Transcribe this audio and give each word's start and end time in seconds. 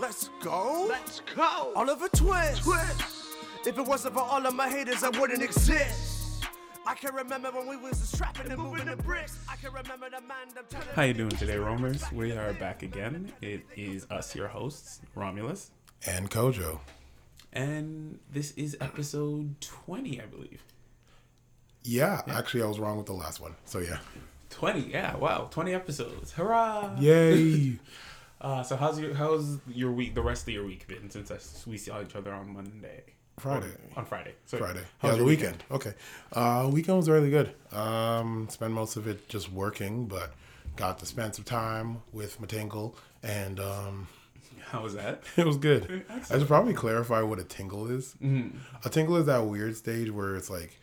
Let's 0.00 0.30
go. 0.40 0.86
Let's 0.88 1.20
go. 1.36 1.72
Oliver 1.76 2.08
Twist. 2.08 2.62
Twist. 2.62 3.02
If 3.66 3.76
it 3.78 3.82
wasn't 3.86 4.14
for 4.14 4.20
all 4.22 4.44
of 4.46 4.54
my 4.54 4.68
haters, 4.68 5.04
I 5.04 5.10
wouldn't 5.10 5.42
exist. 5.42 6.44
I 6.86 6.94
can 6.94 7.14
remember 7.14 7.50
when 7.50 7.68
we 7.68 7.76
was 7.76 7.98
strapping 7.98 8.50
and 8.50 8.58
moving 8.58 8.86
the 8.86 8.96
bricks. 8.96 9.38
I 9.48 9.56
can 9.56 9.72
remember 9.72 10.08
the 10.08 10.22
man 10.22 10.48
them 10.54 10.64
telling 10.70 10.86
How 10.94 11.02
you 11.02 11.12
doing 11.12 11.30
today, 11.30 11.56
Romers? 11.56 12.10
We 12.12 12.32
are 12.32 12.54
back 12.54 12.82
again. 12.82 13.30
It 13.42 13.62
is 13.76 14.06
us, 14.10 14.34
your 14.34 14.48
hosts, 14.48 15.00
Romulus, 15.14 15.70
and 16.06 16.30
Kojo. 16.30 16.80
and 17.52 18.18
this 18.32 18.52
is 18.52 18.76
episode 18.80 19.60
twenty, 19.60 20.20
I 20.20 20.24
believe. 20.24 20.62
Yeah, 21.82 22.22
actually, 22.26 22.62
I 22.62 22.66
was 22.66 22.78
wrong 22.78 22.96
with 22.96 23.06
the 23.06 23.12
last 23.12 23.40
one. 23.40 23.54
So 23.66 23.78
yeah, 23.80 23.98
Twenty, 24.48 24.90
yeah, 24.90 25.16
wow, 25.16 25.48
twenty 25.50 25.74
episodes, 25.74 26.32
hurrah! 26.32 26.96
yay! 26.98 27.78
Uh, 28.40 28.62
so 28.62 28.76
how's 28.76 28.98
your 28.98 29.14
how's 29.14 29.58
your 29.68 29.92
week? 29.92 30.14
The 30.14 30.22
rest 30.22 30.48
of 30.48 30.54
your 30.54 30.64
week 30.64 30.86
been 30.86 31.10
since 31.10 31.30
I, 31.30 31.38
we 31.68 31.76
saw 31.76 32.00
each 32.00 32.16
other 32.16 32.32
on 32.32 32.54
Monday, 32.54 33.02
Friday. 33.38 33.66
on 33.96 34.06
Friday, 34.06 34.34
so 34.46 34.58
Friday. 34.58 34.80
how's 34.98 35.10
yeah, 35.10 35.12
the 35.12 35.16
your 35.18 35.26
weekend. 35.26 35.64
Okay. 35.70 35.92
Uh, 36.32 36.70
weekend 36.72 36.96
was 36.96 37.08
really 37.10 37.30
good. 37.30 37.54
Um, 37.72 38.48
spent 38.48 38.72
most 38.72 38.96
of 38.96 39.06
it 39.06 39.28
just 39.28 39.52
working, 39.52 40.06
but 40.06 40.32
got 40.76 40.98
to 41.00 41.06
spend 41.06 41.34
some 41.34 41.44
time 41.44 42.02
with 42.12 42.40
Matingle, 42.40 42.94
and 43.22 43.60
um, 43.60 44.08
How 44.70 44.82
was 44.82 44.94
that? 44.94 45.22
it 45.36 45.46
was 45.46 45.56
good. 45.56 46.04
I 46.08 46.38
should 46.38 46.46
probably 46.46 46.74
clarify 46.74 47.22
what 47.22 47.38
a 47.38 47.44
tingle 47.44 47.90
is. 47.90 48.14
Mm-hmm. 48.22 48.56
A 48.84 48.88
tingle 48.88 49.16
is 49.16 49.26
that 49.26 49.44
weird 49.44 49.76
stage 49.76 50.10
where 50.10 50.36
it's 50.36 50.50
like 50.50 50.78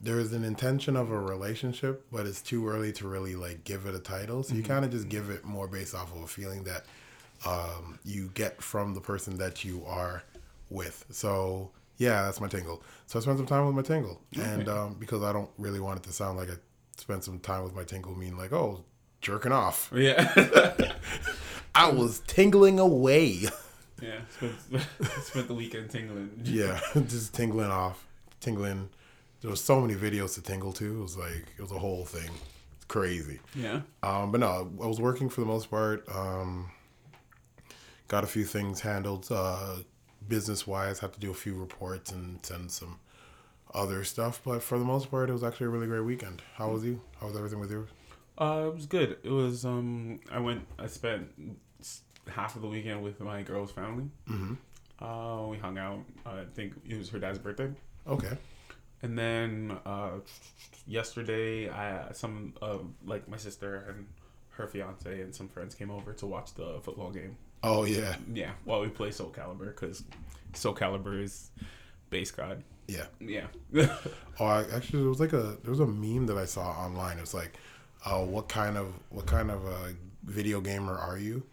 there's 0.00 0.32
an 0.32 0.44
intention 0.44 0.96
of 0.96 1.10
a 1.10 1.18
relationship, 1.18 2.04
but 2.12 2.26
it's 2.26 2.42
too 2.42 2.68
early 2.68 2.92
to 2.94 3.08
really 3.08 3.36
like 3.36 3.64
give 3.64 3.86
it 3.86 3.94
a 3.94 3.98
title. 3.98 4.42
So 4.42 4.54
you 4.54 4.62
Mm-hmm. 4.62 4.72
kind 4.72 4.84
of 4.84 4.90
just 4.90 5.08
give 5.08 5.30
it 5.30 5.44
more 5.44 5.66
based 5.68 5.94
off 5.94 6.14
of 6.14 6.22
a 6.22 6.26
feeling 6.26 6.64
that 6.64 6.84
um, 7.46 7.98
you 8.04 8.30
get 8.34 8.60
from 8.62 8.94
the 8.94 9.00
person 9.00 9.36
that 9.38 9.64
you 9.64 9.82
are 9.86 10.22
with. 10.70 11.04
So 11.10 11.70
yeah, 11.96 12.22
that's 12.22 12.40
my 12.40 12.48
tingle. 12.48 12.82
So 13.06 13.18
I 13.18 13.22
spent 13.22 13.38
some 13.38 13.46
time 13.46 13.66
with 13.66 13.74
my 13.74 13.82
tingle, 13.82 14.20
and 14.40 14.68
um, 14.68 14.96
because 14.98 15.22
I 15.22 15.32
don't 15.32 15.50
really 15.58 15.80
want 15.80 15.98
it 16.00 16.02
to 16.04 16.12
sound 16.12 16.36
like 16.38 16.50
I 16.50 16.54
spent 16.96 17.22
some 17.24 17.38
time 17.38 17.62
with 17.64 17.74
my 17.74 17.84
tingle, 17.84 18.14
mean 18.16 18.36
like 18.36 18.52
oh 18.52 18.82
jerking 19.20 19.52
off. 19.52 19.90
Yeah, 19.94 20.32
I 21.74 21.90
was 21.90 22.20
tingling 22.26 22.78
away. 22.78 23.46
yeah. 24.02 24.20
Spent, 24.36 24.52
spent 25.22 25.48
the 25.48 25.54
weekend 25.54 25.90
tingling. 25.90 26.30
Yeah, 26.44 26.80
just 26.94 27.32
tingling 27.34 27.70
off, 27.70 28.04
tingling. 28.40 28.88
There 29.44 29.50
was 29.50 29.60
so 29.60 29.78
many 29.78 29.94
videos 29.94 30.36
to 30.36 30.40
tingle 30.40 30.72
to. 30.72 31.00
It 31.00 31.02
was 31.02 31.18
like 31.18 31.44
it 31.58 31.60
was 31.60 31.70
a 31.70 31.78
whole 31.78 32.06
thing. 32.06 32.30
It's 32.76 32.86
crazy. 32.86 33.40
Yeah. 33.54 33.82
Um, 34.02 34.32
but 34.32 34.40
no, 34.40 34.72
I 34.82 34.86
was 34.86 34.98
working 34.98 35.28
for 35.28 35.42
the 35.42 35.46
most 35.46 35.70
part. 35.70 36.02
Um, 36.10 36.70
got 38.08 38.24
a 38.24 38.26
few 38.26 38.44
things 38.44 38.80
handled 38.80 39.28
uh, 39.30 39.76
business 40.26 40.66
wise. 40.66 41.00
Had 41.00 41.12
to 41.12 41.20
do 41.20 41.30
a 41.30 41.34
few 41.34 41.52
reports 41.56 42.10
and 42.10 42.38
send 42.42 42.70
some 42.70 42.98
other 43.74 44.02
stuff. 44.02 44.40
But 44.42 44.62
for 44.62 44.78
the 44.78 44.84
most 44.86 45.10
part, 45.10 45.28
it 45.28 45.34
was 45.34 45.44
actually 45.44 45.66
a 45.66 45.68
really 45.68 45.88
great 45.88 46.06
weekend. 46.06 46.40
How 46.54 46.70
was 46.70 46.82
you? 46.82 47.02
How 47.20 47.26
was 47.26 47.36
everything 47.36 47.60
with 47.60 47.70
you? 47.70 47.86
Uh, 48.38 48.68
it 48.68 48.74
was 48.74 48.86
good. 48.86 49.18
It 49.22 49.30
was 49.30 49.66
um, 49.66 50.20
I 50.32 50.38
went. 50.38 50.66
I 50.78 50.86
spent 50.86 51.28
half 52.28 52.56
of 52.56 52.62
the 52.62 52.68
weekend 52.68 53.02
with 53.02 53.20
my 53.20 53.42
girl's 53.42 53.72
family. 53.72 54.06
Mhm. 54.26 54.56
Uh, 54.98 55.48
we 55.48 55.58
hung 55.58 55.76
out. 55.76 55.98
I 56.24 56.44
think 56.54 56.72
it 56.88 56.96
was 56.96 57.10
her 57.10 57.18
dad's 57.18 57.38
birthday, 57.38 57.70
Okay. 58.06 58.38
And 59.04 59.18
then 59.18 59.76
uh, 59.86 60.10
yesterday, 60.86 61.68
I 61.68 62.12
some 62.12 62.54
uh, 62.62 62.78
like 63.04 63.28
my 63.28 63.36
sister 63.36 63.84
and 63.88 64.06
her 64.50 64.66
fiance 64.66 65.20
and 65.20 65.34
some 65.34 65.48
friends 65.48 65.74
came 65.74 65.90
over 65.90 66.12
to 66.14 66.26
watch 66.26 66.54
the 66.54 66.80
football 66.82 67.10
game. 67.10 67.36
Oh 67.62 67.84
yeah, 67.84 68.16
Yeah, 68.32 68.52
while 68.64 68.80
we 68.80 68.88
play 68.88 69.10
Soul 69.10 69.32
Calibur 69.36 69.66
because 69.66 70.02
Soul 70.54 70.74
Calibur 70.74 71.22
is 71.22 71.50
base 72.10 72.30
god. 72.30 72.62
yeah. 72.88 73.06
Yeah. 73.20 73.46
Oh, 74.40 74.46
I, 74.46 74.64
actually, 74.74 75.00
there 75.00 75.08
was 75.08 75.20
like 75.20 75.32
a 75.32 75.56
there 75.62 75.70
was 75.70 75.80
a 75.80 75.86
meme 75.86 76.26
that 76.26 76.36
I 76.36 76.44
saw 76.44 76.66
online. 76.70 77.18
It 77.18 77.20
was 77.20 77.34
like, 77.34 77.56
uh, 78.04 78.24
what 78.24 78.48
kind 78.48 78.76
of 78.76 78.92
what 79.10 79.26
kind 79.26 79.50
of 79.50 79.64
a 79.64 79.94
video 80.24 80.60
gamer 80.60 80.96
are 80.98 81.16
you? 81.18 81.44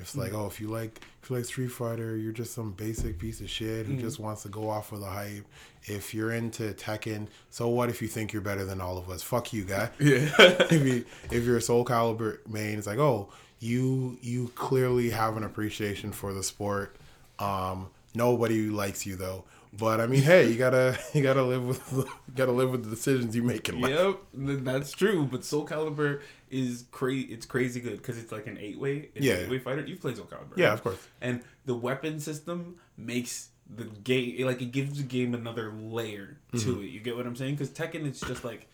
It's 0.00 0.16
like, 0.16 0.32
oh, 0.32 0.46
if 0.46 0.60
you 0.60 0.68
like 0.68 1.00
if 1.22 1.30
you 1.30 1.36
like 1.36 1.44
Street 1.44 1.68
Fighter, 1.68 2.16
you're 2.16 2.32
just 2.32 2.54
some 2.54 2.72
basic 2.72 3.18
piece 3.18 3.40
of 3.40 3.50
shit 3.50 3.86
who 3.86 3.96
just 3.96 4.18
wants 4.18 4.42
to 4.42 4.48
go 4.48 4.68
off 4.68 4.92
with 4.92 5.02
the 5.02 5.06
hype. 5.06 5.44
If 5.84 6.14
you're 6.14 6.32
into 6.32 6.72
Tekken, 6.72 7.28
so 7.50 7.68
what 7.68 7.88
if 7.88 8.02
you 8.02 8.08
think 8.08 8.32
you're 8.32 8.42
better 8.42 8.64
than 8.64 8.80
all 8.80 8.98
of 8.98 9.10
us? 9.10 9.22
Fuck 9.22 9.52
you, 9.52 9.64
guy. 9.64 9.90
yeah. 9.98 10.30
if 10.38 10.84
you 10.84 11.04
if 11.30 11.44
you're 11.44 11.58
a 11.58 11.62
Soul 11.62 11.84
Calibur 11.84 12.38
main, 12.48 12.78
it's 12.78 12.86
like, 12.86 12.98
oh, 12.98 13.28
you 13.60 14.18
you 14.22 14.48
clearly 14.54 15.10
have 15.10 15.36
an 15.36 15.44
appreciation 15.44 16.12
for 16.12 16.32
the 16.32 16.42
sport. 16.42 16.96
Um, 17.38 17.88
nobody 18.14 18.68
likes 18.68 19.06
you 19.06 19.16
though. 19.16 19.44
But 19.72 20.00
I 20.00 20.06
mean, 20.06 20.22
hey, 20.22 20.50
you 20.50 20.56
gotta 20.56 20.98
you 21.14 21.22
gotta 21.22 21.42
live 21.42 21.64
with 21.64 21.92
you 21.92 22.06
gotta 22.34 22.52
live 22.52 22.70
with 22.70 22.84
the 22.84 22.90
decisions 22.90 23.36
you 23.36 23.42
make 23.42 23.68
in 23.68 23.80
life. 23.80 23.90
Yep, 23.92 24.16
that's 24.64 24.92
true. 24.92 25.28
But 25.30 25.44
Soul 25.44 25.66
Calibur 25.66 26.20
is 26.50 26.84
crazy. 26.90 27.32
It's 27.32 27.46
crazy 27.46 27.80
good 27.80 27.96
because 27.98 28.18
it's 28.18 28.32
like 28.32 28.46
an 28.46 28.58
eight 28.58 28.78
way. 28.78 29.08
Yeah. 29.14 29.34
eight 29.34 29.50
way 29.50 29.58
fighter. 29.58 29.82
You've 29.86 30.00
played 30.00 30.16
Soul 30.16 30.26
Calibur. 30.26 30.56
Yeah, 30.56 30.66
right? 30.66 30.74
of 30.74 30.82
course. 30.82 30.98
And 31.20 31.42
the 31.64 31.74
weapon 31.74 32.20
system 32.20 32.76
makes 32.96 33.48
the 33.74 33.84
game 33.84 34.34
it- 34.38 34.44
like 34.46 34.60
it 34.60 34.72
gives 34.72 34.98
the 34.98 35.04
game 35.04 35.34
another 35.34 35.72
layer 35.72 36.38
to 36.52 36.56
Mm-hmm. 36.58 36.80
it. 36.82 36.86
You 36.90 37.00
get 37.00 37.16
what 37.16 37.26
I'm 37.26 37.36
saying? 37.36 37.54
Because 37.54 37.70
Tekken 37.70 38.04
it's 38.06 38.20
just 38.20 38.44
like 38.44 38.66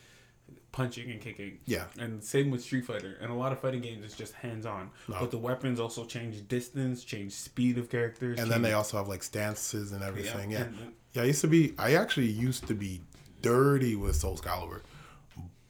punching 0.72 1.10
and 1.10 1.20
kicking. 1.20 1.58
Yeah. 1.64 1.84
And 1.98 2.22
same 2.22 2.50
with 2.50 2.62
Street 2.62 2.84
Fighter. 2.84 3.16
And 3.20 3.30
a 3.30 3.34
lot 3.34 3.52
of 3.52 3.60
fighting 3.60 3.80
games 3.80 4.04
it's 4.04 4.14
just 4.16 4.34
hands 4.34 4.66
on. 4.66 4.90
But 5.08 5.30
the 5.30 5.38
weapons 5.38 5.80
also 5.80 6.04
change 6.04 6.46
distance, 6.48 7.02
change 7.04 7.32
speed 7.32 7.78
of 7.78 7.88
characters. 7.90 8.38
And 8.38 8.50
then 8.50 8.62
they 8.62 8.72
also 8.74 8.96
have 8.98 9.08
like 9.08 9.22
stances 9.22 9.92
and 9.92 10.02
everything. 10.02 10.50
Yeah, 10.50 10.62
and- 10.64 10.76
yeah. 11.14 11.22
I 11.22 11.24
used 11.26 11.40
to 11.42 11.48
be. 11.48 11.74
I 11.78 11.94
actually 11.94 12.26
used 12.30 12.66
to 12.68 12.74
be 12.74 13.00
dirty 13.40 13.96
with 13.96 14.16
Soul 14.16 14.36
Calibur, 14.36 14.82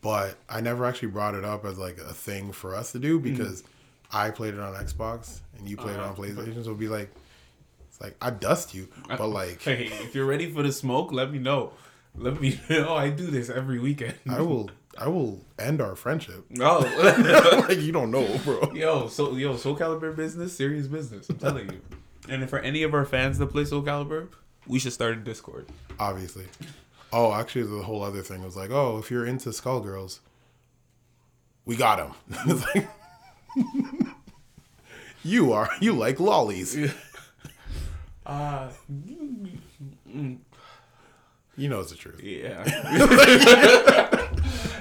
but 0.06 0.36
I 0.48 0.60
never 0.60 0.84
actually 0.84 1.08
brought 1.08 1.34
it 1.34 1.44
up 1.44 1.64
as 1.64 1.78
like 1.78 1.98
a 1.98 2.12
thing 2.14 2.52
for 2.52 2.74
us 2.76 2.92
to 2.92 3.00
do 3.00 3.18
because 3.18 3.64
I 4.12 4.30
played 4.30 4.54
it 4.54 4.60
on 4.60 4.72
Xbox 4.74 5.40
and 5.58 5.68
you 5.68 5.76
played 5.76 5.94
it 5.96 6.00
on 6.00 6.10
Uh-huh. 6.10 6.22
PlayStation. 6.22 6.54
So 6.54 6.70
it'd 6.70 6.78
be 6.78 6.86
like, 6.88 7.10
it's 7.88 8.00
like 8.00 8.14
I 8.22 8.30
dust 8.30 8.72
you, 8.74 8.86
but 9.08 9.26
like 9.40 9.62
Hey, 9.62 9.86
if 10.06 10.14
you're 10.14 10.26
ready 10.26 10.48
for 10.52 10.62
the 10.62 10.70
smoke, 10.70 11.10
let 11.12 11.32
me 11.32 11.38
know. 11.40 11.72
Let 12.14 12.40
me 12.40 12.60
know. 12.70 12.94
I 12.94 13.10
do 13.10 13.26
this 13.26 13.50
every 13.50 13.80
weekend. 13.80 14.14
I 14.28 14.40
will. 14.42 14.70
I 14.98 15.08
will 15.08 15.44
end 15.58 15.80
our 15.82 15.96
friendship. 15.96 16.44
Oh, 16.60 17.64
like 17.68 17.80
you 17.80 17.90
don't 17.92 18.10
know, 18.12 18.26
bro. 18.44 18.72
yo, 18.74 19.08
so 19.08 19.34
yo, 19.36 19.56
Soul 19.56 19.76
Calibur 19.76 20.14
business, 20.14 20.56
serious 20.56 20.86
business. 20.86 21.28
I'm 21.28 21.36
telling 21.38 21.68
you. 21.72 21.80
And 22.28 22.42
if 22.44 22.50
for 22.50 22.60
any 22.60 22.82
of 22.84 22.94
our 22.94 23.04
fans 23.04 23.38
that 23.38 23.48
play 23.48 23.64
Soul 23.66 23.82
Calibur, 23.82 24.28
we 24.68 24.78
should 24.78 24.92
start 24.94 25.12
a 25.14 25.16
Discord. 25.16 25.66
Obviously. 25.98 26.46
Oh, 27.12 27.32
actually, 27.32 27.62
the 27.64 27.82
whole 27.82 28.02
other 28.02 28.22
thing 28.22 28.42
was 28.42 28.56
like, 28.56 28.70
oh, 28.70 28.98
if 28.98 29.10
you're 29.10 29.24
into 29.26 29.50
Skullgirls, 29.50 30.18
we 31.64 31.76
got 31.76 31.98
him. 31.98 32.12
it's 32.46 32.64
like, 32.74 32.88
you 35.24 35.52
are. 35.52 35.68
You 35.80 35.92
like 35.92 36.20
lollies. 36.20 36.76
Uh 38.24 38.70
You 41.58 41.70
know 41.70 41.80
it's 41.80 41.90
the 41.90 41.96
truth. 41.96 42.22
yeah. 42.22 42.62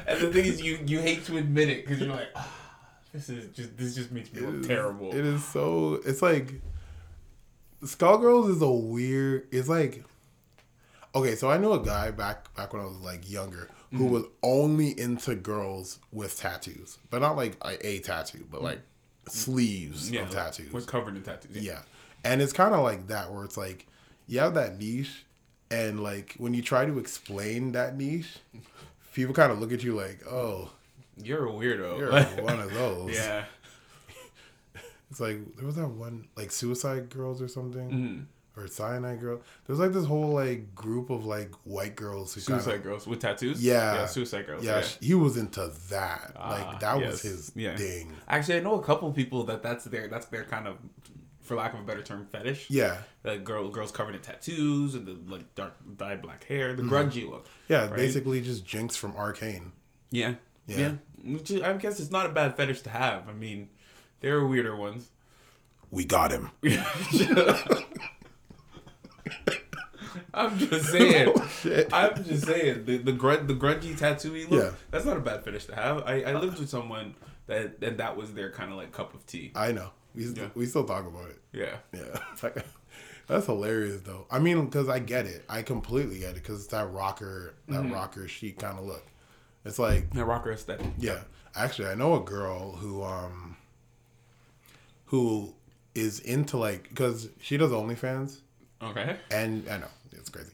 and 0.08 0.20
the 0.20 0.30
thing 0.34 0.46
is, 0.46 0.62
you 0.62 0.78
you 0.86 1.00
hate 1.00 1.24
to 1.26 1.38
admit 1.38 1.70
it 1.70 1.86
because 1.86 2.02
you're 2.02 2.14
like, 2.14 2.28
ah, 2.36 2.52
this 3.14 3.30
is 3.30 3.48
just 3.56 3.78
this 3.78 3.96
just 3.96 4.12
makes 4.12 4.34
me 4.34 4.42
look 4.42 4.56
is- 4.56 4.68
terrible. 4.68 5.10
It 5.16 5.26
is 5.26 5.42
so. 5.46 6.02
It's 6.06 6.22
like 6.22 6.56
Skullgirls 7.82 8.50
is 8.50 8.62
a 8.62 8.70
weird. 8.70 9.48
It's 9.52 9.70
like 9.70 10.04
okay. 11.16 11.36
So 11.36 11.50
I 11.50 11.58
knew 11.58 11.72
a 11.74 11.80
guy 11.84 12.12
back 12.12 12.54
back 12.56 12.74
when 12.74 12.82
I 12.82 12.86
was 12.86 12.98
like 12.98 13.30
younger 13.30 13.70
Mm-hmm. 13.94 13.98
who 13.98 14.06
was 14.06 14.24
only 14.42 15.00
into 15.00 15.36
girls 15.36 16.00
with 16.12 16.38
tattoos, 16.38 16.98
but 17.12 17.22
not 17.22 17.38
like 17.38 17.56
a, 17.64 17.88
a 17.88 18.00
tattoo, 18.00 18.46
but 18.52 18.64
like 18.64 18.80
sleeves 19.30 20.10
Mm. 20.10 20.14
yeah, 20.14 20.22
of 20.24 20.32
tattoos. 20.32 20.74
We're 20.74 20.82
covered 20.82 21.16
in 21.16 21.22
tattoos. 21.22 21.56
Yeah. 21.58 21.80
And 22.24 22.42
it's 22.42 22.52
kind 22.52 22.74
of 22.74 22.82
like 22.82 23.08
that 23.08 23.32
where 23.32 23.44
it's 23.46 23.58
like 23.58 23.86
you 24.28 24.40
have 24.40 24.56
that 24.56 24.80
niche 24.80 25.24
and 25.70 26.02
like 26.02 26.34
when 26.40 26.54
you 26.56 26.64
try 26.64 26.86
to 26.86 26.98
explain 26.98 27.74
that 27.74 27.96
niche, 27.96 28.38
people 29.14 29.36
kind 29.36 29.52
of 29.52 29.60
look 29.60 29.72
at 29.72 29.84
you 29.84 29.94
like, 29.96 30.26
"Oh, 30.28 30.72
You're 31.24 31.48
a 31.48 31.52
weirdo. 31.52 31.98
you're 32.00 32.12
one 32.44 32.60
of 32.60 32.74
those." 32.74 33.14
yeah. 33.14 33.46
It's 35.12 35.20
like 35.20 35.38
there 35.56 35.66
was 35.66 35.76
that 35.76 35.88
one 35.88 36.28
like 36.36 36.52
Suicide 36.52 37.10
Girls 37.10 37.42
or 37.42 37.48
something 37.48 37.90
Mm-hmm. 37.90 38.24
Or 38.58 38.68
Cyanide 38.68 39.20
Girl. 39.20 39.42
There's 39.66 39.80
like 39.80 39.92
this 39.94 40.06
whole 40.06 40.30
like 40.30 40.74
group 40.76 41.10
of 41.10 41.26
like 41.26 41.52
white 41.64 41.96
girls 41.96 42.34
who 42.34 42.42
Suicide 42.42 42.76
of 42.76 42.84
girls 42.84 43.06
with 43.08 43.20
tattoos. 43.20 43.64
Yeah. 43.64 43.94
yeah. 43.96 44.06
Suicide 44.06 44.46
girls. 44.48 44.64
yeah, 44.64 44.78
Yeah. 44.78 44.82
sh- 44.82 44.98
he 45.02 45.14
was 45.14 45.38
into 45.38 45.72
that. 45.90 46.34
Ah, 46.38 46.50
like 46.52 46.80
that 46.80 47.00
yes. 47.00 47.12
was 47.12 47.22
his 47.22 47.52
Yeah. 47.56 47.76
thing. 47.76 48.14
Actually, 48.28 48.58
I 48.58 48.60
know 48.62 48.76
a 48.80 48.84
couple 48.84 49.12
people 49.12 49.44
that 49.46 49.62
that's 49.64 49.86
their 49.86 50.08
that's 50.08 50.28
their 50.28 50.44
kind 50.46 50.68
of, 50.68 50.78
for 51.42 51.56
lack 51.56 51.74
of 51.74 51.80
a 51.80 51.84
better 51.84 52.02
term, 52.02 52.26
fetish. 52.32 52.70
Yeah. 52.70 52.98
Like 53.24 53.44
girl, 53.44 53.70
girls 53.70 53.92
covered 53.92 54.16
in 54.16 54.22
tattoos 54.22 54.96
and 54.96 55.06
the 55.06 55.18
like 55.32 55.54
dark 55.56 55.74
dyed 55.98 56.22
black 56.22 56.44
hair, 56.46 56.74
the 56.74 56.84
grungy 56.84 57.30
look. 57.30 57.48
Yeah, 57.68 57.88
Right? 57.88 57.96
basically 57.96 58.42
just 58.42 58.66
Jinx 58.66 58.96
from 58.96 59.16
Arcane. 59.16 59.72
Yeah, 60.12 60.36
Yeah. 60.68 60.78
yeah. 60.78 60.92
Which 61.34 61.52
is- 61.52 61.62
I 61.62 61.74
guess 61.74 62.00
it's 62.00 62.12
not 62.12 62.26
a 62.26 62.30
bad 62.30 62.56
fetish 62.56 62.82
to 62.84 62.90
have. 62.90 63.28
I 63.28 63.34
mean, 63.34 63.70
there 64.22 64.38
are 64.38 64.48
weirder 64.48 64.76
ones. 64.76 65.10
We 65.92 66.04
got 66.04 66.32
him. 66.32 66.50
I'm 70.34 70.58
just 70.58 70.90
saying. 70.92 71.34
Oh. 71.66 71.84
I'm 71.94 72.24
just 72.24 72.46
saying. 72.46 72.86
The 72.86 72.98
the, 72.98 73.12
grud, 73.14 73.48
the 73.48 73.56
grungy 73.56 73.98
tattooy 73.98 74.48
look. 74.50 74.64
Yeah. 74.64 74.72
That's 74.92 75.06
not 75.06 75.18
a 75.18 75.20
bad 75.20 75.44
finish 75.44 75.66
to 75.66 75.76
have. 75.76 76.04
I, 76.06 76.22
I 76.22 76.34
lived 76.40 76.60
with 76.60 76.70
someone 76.70 77.16
that 77.48 77.78
and 77.82 77.98
that 77.98 78.16
was 78.16 78.34
their 78.34 78.52
kind 78.52 78.72
of 78.72 78.78
like 78.78 78.92
cup 78.92 79.14
of 79.16 79.26
tea. 79.26 79.52
I 79.56 79.72
know. 79.72 79.90
We 80.14 80.26
Yeah. 80.26 80.48
we 80.54 80.66
still 80.68 80.84
talk 80.84 81.08
about 81.08 81.30
it. 81.30 81.40
Yeah. 81.52 81.78
Yeah, 81.94 82.20
It's 82.34 82.44
like- 82.44 82.64
that's 83.28 83.48
hilarious 83.48 84.02
though. 84.02 84.28
I 84.30 84.38
mean, 84.38 84.66
because 84.66 84.88
I 84.90 85.00
get 85.00 85.26
it. 85.26 85.44
I 85.50 85.64
completely 85.64 86.20
get 86.20 86.32
it 86.32 86.36
because 86.36 86.60
it's 86.60 86.68
that 86.68 86.92
rocker, 86.92 87.56
that 87.68 87.82
Mm-hmm. 87.82 87.94
rocker 87.94 88.28
chic 88.28 88.60
kind 88.60 88.78
of 88.78 88.86
look. 88.86 89.04
It's 89.66 89.80
like 89.80 90.12
That 90.14 90.26
rocker 90.26 90.52
aesthetic. 90.52 90.86
Yeah, 91.00 91.22
actually, 91.56 91.88
I 91.88 91.96
know 91.96 92.14
a 92.16 92.20
girl 92.24 92.74
who 92.74 93.02
um 93.04 93.58
who 95.06 95.56
is 95.96 96.20
into 96.20 96.58
like 96.58 96.90
because 96.90 97.30
she 97.40 97.58
does 97.58 97.72
OnlyFans, 97.72 98.42
Okay. 98.82 99.18
and 99.32 99.68
I 99.70 99.78
know 99.78 99.88
it's 100.12 100.30
crazy. 100.30 100.52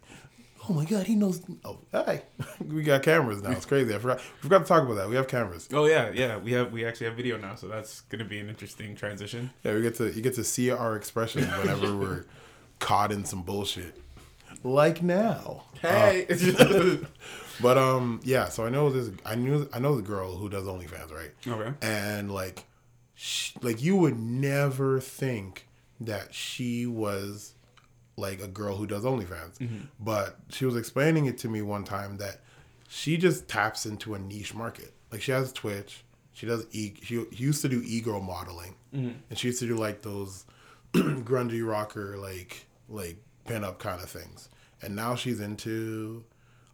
Oh 0.69 0.73
my 0.73 0.85
god, 0.85 1.07
he 1.07 1.15
knows. 1.15 1.41
Oh, 1.65 1.79
hi, 1.91 2.21
we 2.68 2.83
got 2.83 3.01
cameras 3.01 3.41
now. 3.41 3.51
It's 3.51 3.65
crazy. 3.65 3.95
I 3.95 3.97
forgot. 3.97 4.19
We 4.19 4.44
forgot 4.44 4.59
to 4.59 4.65
talk 4.65 4.83
about 4.83 4.94
that. 4.95 5.09
We 5.09 5.15
have 5.15 5.27
cameras. 5.27 5.68
Oh 5.73 5.85
yeah, 5.85 6.12
yeah. 6.13 6.38
We 6.38 6.51
have 6.51 6.71
we 6.71 6.85
actually 6.85 7.07
have 7.07 7.15
video 7.15 7.38
now, 7.38 7.56
so 7.56 7.68
that's 7.68 8.01
gonna 8.01 8.25
be 8.25 8.39
an 8.39 8.47
interesting 8.47 8.95
transition. 8.95 9.50
Yeah, 9.63 9.73
we 9.73 9.81
get 9.81 9.95
to 9.95 10.12
you 10.12 10.21
get 10.21 10.35
to 10.35 10.44
see 10.44 10.69
our 10.69 10.95
expressions 10.95 11.47
whenever 11.47 11.97
we're 11.97 12.25
caught 12.79 13.12
in 13.12 13.25
some 13.25 13.41
bullshit, 13.41 14.00
like 14.63 15.01
now. 15.01 15.63
Hey. 15.81 16.27
But 17.62 17.77
um, 17.77 18.21
yeah. 18.24 18.50
So 18.50 18.65
I 18.65 18.69
know 18.69 18.89
this. 18.89 19.12
I 19.25 19.35
knew. 19.35 19.69
I 19.74 19.79
know 19.79 19.95
the 19.95 20.01
girl 20.01 20.35
who 20.35 20.50
does 20.50 20.63
OnlyFans, 20.63 21.12
right? 21.12 21.31
okay. 21.47 21.74
and 21.81 22.31
like 22.31 22.65
sh 23.13 23.51
like 23.62 23.81
you 23.83 23.95
would 23.95 24.19
never 24.19 25.00
think 25.00 25.67
that 26.00 26.33
she 26.33 26.88
was 26.88 27.53
like 28.21 28.41
a 28.41 28.47
girl 28.47 28.77
who 28.77 28.88
does 28.88 29.03
OnlyFans, 29.03 29.57
mm-hmm. 29.57 29.79
but 30.00 30.38
she 30.50 30.65
was 30.65 30.77
explaining 30.77 31.25
it 31.25 31.38
to 31.39 31.50
me 31.50 31.62
one 31.62 31.83
time 31.83 32.18
that 32.18 32.41
she 32.88 33.18
just 33.18 33.47
taps 33.47 33.85
into 33.85 34.13
a 34.13 34.19
niche 34.19 34.53
market. 34.53 34.94
Like 35.12 35.21
she 35.21 35.31
has 35.31 35.51
Twitch, 35.51 36.03
she 36.31 36.45
does 36.45 36.65
e 36.71 36.94
she, 37.03 37.25
used 37.31 37.62
to 37.63 37.69
do 37.69 37.81
e-girl 37.85 38.21
modeling, 38.21 38.75
mm-hmm. 38.94 39.12
and 39.29 39.38
she 39.38 39.47
used 39.47 39.59
to 39.59 39.68
do 39.68 39.75
like 39.75 40.01
those 40.01 40.45
grungy 40.94 41.68
rocker 41.68 42.18
like 42.18 42.65
like 42.88 43.18
pin 43.45 43.63
up 43.63 43.79
kind 43.79 44.01
of 44.01 44.09
things, 44.09 44.50
and 44.81 44.95
now 44.95 45.15
she's 45.15 45.39
into 45.39 46.24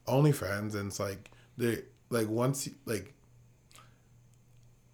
OnlyFans, 0.07 0.75
and 0.75 0.87
it's 0.87 0.99
like 0.99 1.31
they 1.57 1.83
like 2.09 2.29
once 2.29 2.69
like 2.85 3.13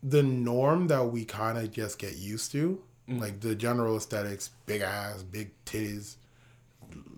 the 0.01 0.23
norm 0.23 0.87
that 0.87 1.05
we 1.05 1.23
kind 1.23 1.57
of 1.57 1.71
just 1.71 1.97
get 1.97 2.17
used 2.17 2.51
to, 2.51 2.81
mm-hmm. 3.09 3.19
like 3.19 3.39
the 3.39 3.55
general 3.55 3.95
aesthetics, 3.95 4.49
big 4.65 4.81
ass, 4.81 5.23
big 5.23 5.51
titties, 5.65 6.15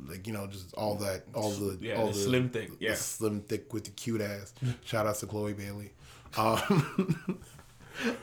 like 0.10 0.28
you 0.28 0.34
know, 0.34 0.48
just 0.48 0.74
all 0.76 0.96
that, 0.96 1.24
all 1.34 1.52
the, 1.52 1.78
Yeah, 1.82 1.96
all 1.96 2.08
the 2.08 2.14
slim 2.14 2.50
thick, 2.50 2.78
the 2.80 2.86
yeah. 2.86 2.94
slim 2.96 3.42
thick 3.42 3.74
with 3.74 3.86
the 3.86 3.92
cute 3.92 4.22
ass. 4.22 4.54
Shout 4.84 5.06
out 5.08 5.16
to 5.16 5.26
Chloe 5.28 5.54
Bailey. 5.54 5.92
Um, 6.38 7.40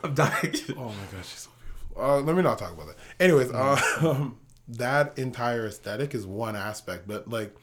I'm 0.05 0.12
dying. 0.14 0.55
oh 0.76 0.88
my 0.88 0.94
gosh, 1.11 1.29
she's 1.31 1.49
so 1.49 1.50
beautiful. 1.58 2.05
Uh, 2.05 2.20
let 2.20 2.37
me 2.37 2.43
not 2.43 2.58
talk 2.58 2.73
about 2.75 2.88
that. 2.88 2.96
Anyways, 3.19 3.50
um, 3.55 4.37
that 4.69 5.19
entire 5.19 5.67
aesthetic 5.67 6.14
is 6.14 6.26
one 6.26 6.55
aspect, 6.55 7.08
but 7.08 7.31
like 7.31 7.55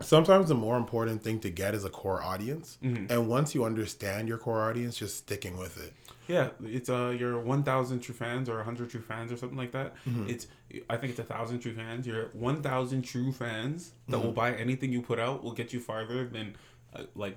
sometimes 0.00 0.48
the 0.48 0.54
more 0.54 0.76
important 0.76 1.22
thing 1.22 1.38
to 1.40 1.50
get 1.50 1.74
is 1.74 1.84
a 1.84 1.90
core 1.90 2.22
audience, 2.22 2.78
and 2.82 3.28
once 3.28 3.54
you 3.54 3.64
understand 3.64 4.28
your 4.28 4.38
core 4.38 4.68
audience, 4.68 4.96
just 4.96 5.16
sticking 5.18 5.56
with 5.56 5.80
it. 5.82 5.92
Yeah, 6.26 6.48
it's 6.64 6.90
uh 6.90 7.14
your 7.18 7.38
one 7.40 7.62
thousand 7.62 8.00
true 8.00 8.14
fans 8.14 8.48
or 8.48 8.62
hundred 8.62 8.90
true 8.90 9.00
fans 9.00 9.32
or 9.32 9.36
something 9.36 9.56
like 9.58 9.72
that. 9.72 9.94
It's 10.26 10.46
I 10.90 10.96
think 10.96 11.10
it's 11.10 11.18
a 11.18 11.24
thousand 11.24 11.60
true 11.60 11.74
fans. 11.74 12.06
Your 12.06 12.26
one 12.32 12.62
thousand 12.62 13.02
true 13.02 13.32
fans 13.32 13.92
that 14.08 14.18
will 14.18 14.32
buy 14.32 14.52
anything 14.54 14.92
you 14.92 15.02
put 15.02 15.18
out 15.18 15.42
will 15.42 15.52
get 15.52 15.72
you 15.72 15.80
farther 15.80 16.26
than 16.26 16.56
uh, 16.94 17.04
like 17.14 17.36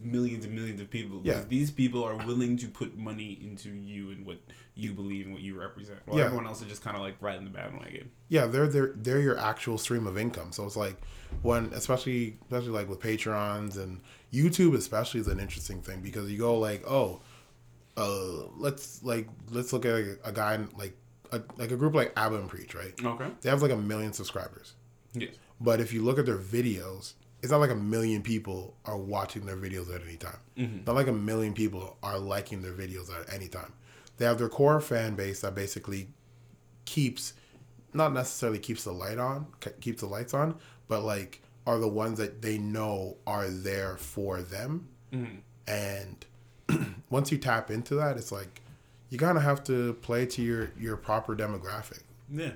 millions 0.00 0.44
and 0.44 0.54
millions 0.54 0.80
of 0.80 0.90
people. 0.90 1.20
Yeah. 1.22 1.42
these 1.48 1.70
people 1.70 2.02
are 2.02 2.16
willing 2.26 2.56
to 2.58 2.66
put 2.68 2.96
money 2.98 3.38
into 3.42 3.70
you 3.70 4.10
and 4.10 4.26
what 4.26 4.38
you 4.74 4.92
believe 4.92 5.26
and 5.26 5.34
what 5.34 5.42
you 5.42 5.58
represent. 5.60 6.00
While 6.06 6.18
Yeah. 6.18 6.24
everyone 6.26 6.46
else 6.46 6.60
is 6.60 6.68
just 6.68 6.82
kind 6.82 6.96
of 6.96 7.02
like 7.02 7.16
riding 7.20 7.44
the 7.44 7.50
bandwagon. 7.50 8.10
yeah 8.28 8.46
they're 8.46 8.66
they're 8.66 8.92
they're 8.96 9.20
your 9.20 9.38
actual 9.38 9.78
stream 9.78 10.06
of 10.08 10.18
income 10.18 10.50
so 10.52 10.64
it's 10.64 10.76
like 10.76 10.96
when 11.42 11.66
especially 11.72 12.36
especially 12.42 12.70
like 12.70 12.88
with 12.88 12.98
patreons 13.00 13.76
and 13.76 14.00
youtube 14.32 14.74
especially 14.74 15.20
is 15.20 15.28
an 15.28 15.38
interesting 15.38 15.80
thing 15.82 16.00
because 16.00 16.28
you 16.30 16.38
go 16.38 16.58
like 16.58 16.82
oh 16.88 17.20
uh 17.96 18.46
let's 18.56 19.02
like 19.04 19.28
let's 19.50 19.72
look 19.72 19.84
at 19.84 19.92
a, 19.94 20.18
a 20.24 20.32
guy 20.32 20.58
like 20.76 20.96
a, 21.32 21.40
like 21.56 21.70
a 21.70 21.76
group 21.76 21.94
like 21.94 22.12
abba 22.16 22.36
and 22.36 22.48
preach 22.48 22.74
right? 22.74 22.94
Okay. 23.04 23.28
they 23.40 23.50
have 23.50 23.62
like 23.62 23.70
a 23.70 23.76
million 23.76 24.12
subscribers. 24.12 24.74
Yes. 25.12 25.34
but 25.60 25.80
if 25.80 25.92
you 25.92 26.02
look 26.02 26.20
at 26.20 26.26
their 26.26 26.38
videos 26.38 27.14
it's 27.42 27.50
not 27.50 27.58
like 27.58 27.70
a 27.70 27.74
million 27.76 28.22
people 28.22 28.76
are 28.84 28.96
watching 28.98 29.46
their 29.46 29.56
videos 29.56 29.94
at 29.94 30.02
any 30.02 30.16
time. 30.16 30.38
Mm-hmm. 30.56 30.84
Not 30.86 30.94
like 30.94 31.06
a 31.06 31.12
million 31.12 31.54
people 31.54 31.96
are 32.02 32.18
liking 32.18 32.62
their 32.62 32.72
videos 32.72 33.10
at 33.10 33.32
any 33.32 33.48
time. 33.48 33.72
They 34.18 34.26
have 34.26 34.38
their 34.38 34.48
core 34.48 34.80
fan 34.80 35.14
base 35.14 35.40
that 35.40 35.54
basically 35.54 36.08
keeps 36.84 37.32
not 37.92 38.12
necessarily 38.12 38.58
keeps 38.58 38.84
the 38.84 38.92
light 38.92 39.18
on 39.18 39.46
keeps 39.80 40.00
the 40.00 40.06
lights 40.06 40.32
on 40.32 40.56
but 40.86 41.02
like 41.02 41.42
are 41.66 41.78
the 41.78 41.88
ones 41.88 42.18
that 42.18 42.40
they 42.42 42.58
know 42.58 43.16
are 43.26 43.48
there 43.48 43.96
for 43.96 44.42
them. 44.42 44.88
Mm-hmm. 45.12 45.36
And 45.66 46.94
once 47.10 47.32
you 47.32 47.38
tap 47.38 47.70
into 47.70 47.94
that 47.96 48.16
it's 48.16 48.32
like 48.32 48.60
you 49.10 49.18
kind 49.18 49.36
of 49.36 49.44
have 49.44 49.62
to 49.64 49.94
play 49.94 50.24
to 50.26 50.42
your 50.42 50.70
your 50.78 50.96
proper 50.96 51.36
demographic 51.36 52.00
Yeah. 52.32 52.52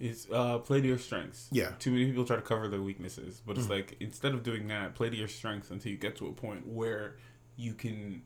It's 0.00 0.28
uh 0.32 0.58
play 0.58 0.80
to 0.80 0.86
your 0.86 0.98
strengths. 0.98 1.48
Yeah. 1.50 1.72
Too 1.78 1.90
many 1.90 2.06
people 2.06 2.24
try 2.24 2.36
to 2.36 2.42
cover 2.42 2.68
their 2.68 2.80
weaknesses, 2.80 3.42
but 3.44 3.58
it's 3.58 3.68
like 3.68 3.96
instead 4.00 4.32
of 4.32 4.42
doing 4.44 4.68
that, 4.68 4.94
play 4.94 5.10
to 5.10 5.16
your 5.16 5.28
strengths 5.28 5.70
until 5.70 5.90
you 5.90 5.98
get 5.98 6.16
to 6.16 6.28
a 6.28 6.32
point 6.32 6.66
where 6.66 7.16
you 7.56 7.74
can 7.74 8.22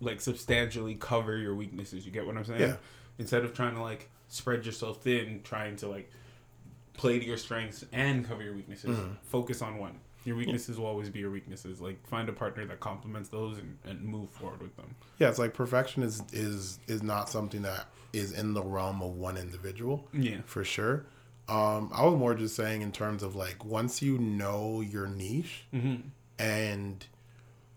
like 0.00 0.20
substantially 0.20 0.94
cover 0.94 1.36
your 1.36 1.54
weaknesses. 1.54 2.06
You 2.06 2.12
get 2.12 2.26
what 2.26 2.36
I'm 2.36 2.44
saying? 2.44 2.60
Yeah. 2.60 2.76
Instead 3.18 3.44
of 3.44 3.52
trying 3.52 3.74
to 3.74 3.82
like 3.82 4.08
spread 4.28 4.64
yourself 4.64 5.02
thin, 5.02 5.40
trying 5.44 5.76
to 5.76 5.88
like 5.88 6.10
play 6.94 7.18
to 7.18 7.24
your 7.24 7.36
strengths 7.36 7.84
and 7.92 8.26
cover 8.26 8.42
your 8.42 8.54
weaknesses. 8.54 8.98
Focus 9.24 9.60
on 9.60 9.76
one. 9.78 10.00
Your 10.24 10.36
weaknesses 10.36 10.78
will 10.78 10.86
always 10.86 11.08
be 11.08 11.20
your 11.20 11.30
weaknesses. 11.30 11.80
Like 11.80 12.06
find 12.06 12.28
a 12.28 12.32
partner 12.32 12.66
that 12.66 12.80
complements 12.80 13.28
those 13.28 13.58
and, 13.58 13.78
and 13.84 14.02
move 14.02 14.30
forward 14.30 14.60
with 14.60 14.76
them. 14.76 14.94
yeah 15.18 15.28
it's 15.28 15.38
like 15.38 15.54
perfection 15.54 16.02
is 16.02 16.22
is 16.32 16.78
is 16.86 17.02
not 17.02 17.28
something 17.28 17.62
that 17.62 17.86
is 18.12 18.32
in 18.32 18.52
the 18.54 18.62
realm 18.62 19.02
of 19.02 19.14
one 19.16 19.36
individual 19.36 20.06
Yeah. 20.12 20.38
for 20.46 20.64
sure 20.64 21.04
um 21.48 21.90
i 21.94 22.04
was 22.04 22.14
more 22.18 22.34
just 22.34 22.56
saying 22.56 22.82
in 22.82 22.90
terms 22.92 23.22
of 23.22 23.34
like 23.36 23.64
once 23.64 24.00
you 24.02 24.18
know 24.18 24.80
your 24.80 25.06
niche 25.06 25.66
and 26.38 27.06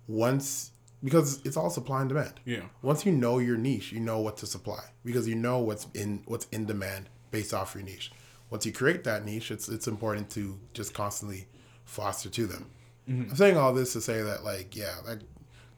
once 0.08 0.72
because 1.04 1.42
it's 1.46 1.58
all 1.58 1.70
supply 1.70 2.02
and 2.02 2.10
demand 2.10 2.34
Yeah. 2.46 2.64
once 2.82 3.06
you 3.06 3.12
know 3.12 3.40
your 3.40 3.58
niche 3.58 3.92
you 3.92 4.00
know 4.00 4.20
what 4.20 4.38
to 4.38 4.46
supply 4.46 4.84
because 5.04 5.28
you 5.28 5.36
know 5.36 5.60
what's 5.60 5.88
in 5.94 6.22
what's 6.26 6.48
in 6.52 6.66
demand 6.66 7.10
based 7.32 7.54
off 7.54 7.74
your 7.76 7.84
niche 7.84 8.12
once 8.50 8.66
you 8.66 8.72
create 8.72 9.04
that 9.06 9.26
niche 9.26 9.52
it's 9.52 9.68
it's 9.70 9.88
important 9.88 10.30
to 10.32 10.60
just 10.74 10.94
constantly 10.94 11.48
foster 11.92 12.30
to 12.30 12.46
them 12.48 12.70
i'm 13.08 13.36
saying 13.36 13.58
all 13.58 13.74
this 13.74 13.92
to 13.94 14.00
say 14.00 14.22
that 14.22 14.44
like 14.46 14.76
yeah 14.76 14.96
that 15.06 15.22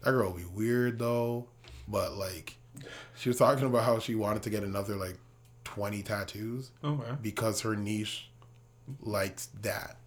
that 0.03 0.11
girl 0.11 0.29
will 0.31 0.37
be 0.37 0.45
weird 0.45 0.99
though 0.99 1.47
but 1.87 2.13
like 2.15 2.57
she 3.15 3.29
was 3.29 3.37
talking 3.37 3.65
about 3.65 3.83
how 3.83 3.97
she 3.97 4.13
wanted 4.13 4.43
to 4.43 4.49
get 4.51 4.61
another 4.63 4.95
like 4.95 5.17
20 5.63 6.03
tattoos 6.03 6.69
Okay. 6.83 7.11
because 7.21 7.61
her 7.61 7.75
niche 7.75 8.29
likes 9.01 9.47
that. 9.61 9.97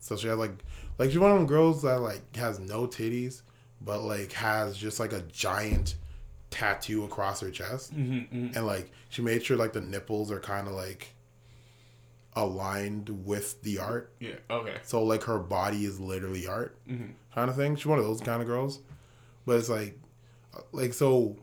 So 0.00 0.16
she 0.16 0.26
had 0.28 0.38
like 0.38 0.52
like 0.98 1.10
she's 1.10 1.18
one 1.18 1.30
of 1.30 1.36
them 1.38 1.46
girls 1.46 1.82
that 1.82 2.00
like 2.00 2.34
has 2.36 2.58
no 2.58 2.86
titties, 2.86 3.42
but 3.80 4.02
like 4.02 4.32
has 4.32 4.76
just 4.76 4.98
like 4.98 5.12
a 5.12 5.20
giant 5.22 5.94
tattoo 6.50 7.04
across 7.04 7.40
her 7.40 7.50
chest, 7.50 7.94
Mm-hmm, 7.94 8.56
and 8.56 8.66
like 8.66 8.90
she 9.10 9.22
made 9.22 9.44
sure 9.44 9.56
like 9.56 9.72
the 9.72 9.80
nipples 9.80 10.30
are 10.32 10.40
kind 10.40 10.66
of 10.66 10.74
like 10.74 11.11
aligned 12.34 13.08
with 13.26 13.60
the 13.62 13.78
art. 13.78 14.12
Yeah. 14.20 14.36
Okay. 14.50 14.76
So 14.84 15.02
like 15.04 15.24
her 15.24 15.38
body 15.38 15.84
is 15.84 16.00
literally 16.00 16.46
art, 16.46 16.76
Mm-hmm. 16.88 17.12
kind 17.34 17.50
of 17.50 17.56
thing. 17.56 17.76
She's 17.76 17.86
one 17.86 17.98
of 17.98 18.04
those 18.04 18.20
kind 18.20 18.40
of 18.40 18.48
girls, 18.48 18.80
but 19.46 19.56
it's 19.56 19.68
like 19.68 19.98
like 20.72 20.92
so. 20.94 21.36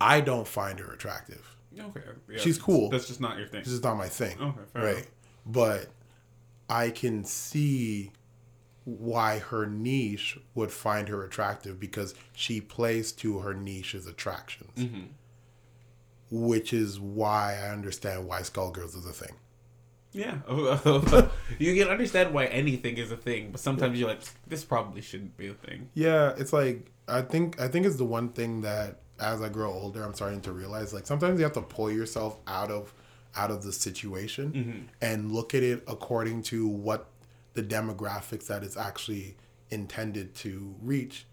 I 0.00 0.20
don't 0.22 0.48
find 0.48 0.78
her 0.78 0.92
attractive. 0.92 1.56
Okay. 1.78 2.00
Yeah, 2.28 2.38
She's 2.38 2.58
cool. 2.58 2.88
That's 2.90 3.06
just 3.06 3.20
not 3.20 3.36
your 3.38 3.46
thing. 3.46 3.60
This 3.62 3.72
is 3.72 3.82
not 3.82 3.96
my 3.96 4.08
thing. 4.08 4.40
Okay, 4.40 4.60
fair 4.72 4.82
right. 4.82 4.94
enough. 4.96 5.06
But 5.46 5.86
I 6.68 6.90
can 6.90 7.24
see 7.24 8.10
why 8.84 9.38
her 9.40 9.66
niche 9.66 10.38
would 10.54 10.72
find 10.72 11.08
her 11.08 11.22
attractive 11.24 11.78
because 11.78 12.14
she 12.32 12.60
plays 12.62 13.12
to 13.12 13.38
her 13.40 13.52
niche's 13.54 14.06
attractions. 14.06 14.72
Mm-hmm. 14.78 15.02
Which 16.30 16.72
is 16.72 16.98
why 17.00 17.58
I 17.62 17.68
understand 17.70 18.26
why 18.26 18.40
Skullgirls 18.40 18.96
is 18.96 19.04
a 19.06 19.12
thing. 19.12 19.34
Yeah. 20.12 20.38
you 21.58 21.74
can 21.76 21.88
understand 21.88 22.34
why 22.34 22.46
anything 22.46 22.96
is 22.96 23.12
a 23.12 23.16
thing, 23.16 23.50
but 23.52 23.60
sometimes 23.60 23.98
you're 23.98 24.08
like, 24.08 24.20
this 24.46 24.64
probably 24.64 25.00
shouldn't 25.02 25.36
be 25.36 25.48
a 25.48 25.54
thing. 25.54 25.88
Yeah, 25.94 26.32
it's 26.36 26.52
like 26.52 26.90
I 27.06 27.22
think 27.22 27.60
I 27.60 27.68
think 27.68 27.86
it's 27.86 27.96
the 27.96 28.04
one 28.04 28.30
thing 28.30 28.62
that 28.62 29.00
as 29.20 29.40
I 29.42 29.48
grow 29.48 29.70
older, 29.72 30.02
I'm 30.02 30.14
starting 30.14 30.40
to 30.42 30.52
realize 30.52 30.92
like 30.92 31.06
sometimes 31.06 31.38
you 31.38 31.44
have 31.44 31.52
to 31.54 31.62
pull 31.62 31.90
yourself 31.90 32.38
out 32.46 32.70
of 32.70 32.92
out 33.36 33.50
of 33.52 33.62
the 33.62 33.72
situation 33.72 34.52
Mm-hmm. 34.52 34.78
and 35.00 35.30
look 35.30 35.54
at 35.54 35.62
it 35.62 35.84
according 35.86 36.42
to 36.44 36.66
what 36.66 37.06
the 37.54 37.62
demographics 37.62 38.46
that 38.48 38.64
it's 38.64 38.76
actually 38.76 39.36
intended 39.70 40.34
to 40.36 40.74
reach 40.82 41.26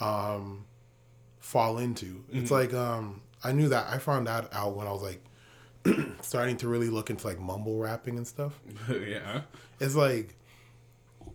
um 0.00 0.64
fall 1.40 1.78
into. 1.78 2.24
It's 2.32 2.50
like 2.50 2.74
um 2.74 3.22
I 3.42 3.52
knew 3.52 3.68
that 3.68 3.86
I 3.88 3.98
found 3.98 4.26
that 4.26 4.48
out 4.52 4.76
when 4.76 4.86
I 4.86 4.92
was 4.92 5.02
like 5.02 5.22
starting 6.20 6.56
to 6.58 6.68
really 6.68 6.88
look 6.88 7.10
into 7.10 7.26
like 7.26 7.40
mumble 7.40 7.78
rapping 7.78 8.16
and 8.16 8.26
stuff. 8.26 8.58
yeah. 8.88 9.42
It's 9.80 9.94
like 9.94 10.36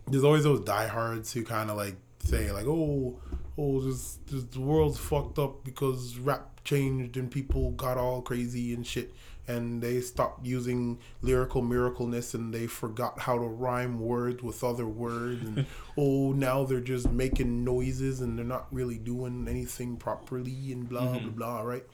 there's 0.08 0.24
always 0.24 0.44
those 0.44 0.60
diehards 0.60 1.32
who 1.32 1.44
kind 1.44 1.70
of 1.70 1.76
like 1.76 1.96
say 2.20 2.50
like, 2.52 2.66
oh, 2.66 3.18
oh, 3.58 3.80
this, 3.80 4.18
this 4.26 4.44
the 4.44 4.60
world's 4.60 4.98
fucked 4.98 5.38
up 5.38 5.64
because 5.64 6.18
rap 6.18 6.60
changed 6.64 7.16
and 7.16 7.30
people 7.30 7.72
got 7.72 7.96
all 7.98 8.22
crazy 8.22 8.72
and 8.74 8.86
shit, 8.86 9.12
and 9.48 9.82
they 9.82 10.00
stopped 10.00 10.46
using 10.46 10.98
lyrical 11.20 11.62
miracleness 11.62 12.34
and 12.34 12.54
they 12.54 12.66
forgot 12.66 13.18
how 13.18 13.36
to 13.36 13.44
rhyme 13.44 13.98
words 13.98 14.42
with 14.42 14.62
other 14.62 14.86
words, 14.86 15.42
and 15.42 15.66
oh, 15.96 16.32
now 16.32 16.64
they're 16.64 16.80
just 16.80 17.10
making 17.10 17.64
noises 17.64 18.20
and 18.20 18.38
they're 18.38 18.44
not 18.44 18.66
really 18.72 18.98
doing 18.98 19.46
anything 19.48 19.96
properly 19.96 20.72
and 20.72 20.88
blah 20.88 21.06
blah 21.06 21.18
mm-hmm. 21.18 21.30
blah, 21.30 21.62
right? 21.62 21.84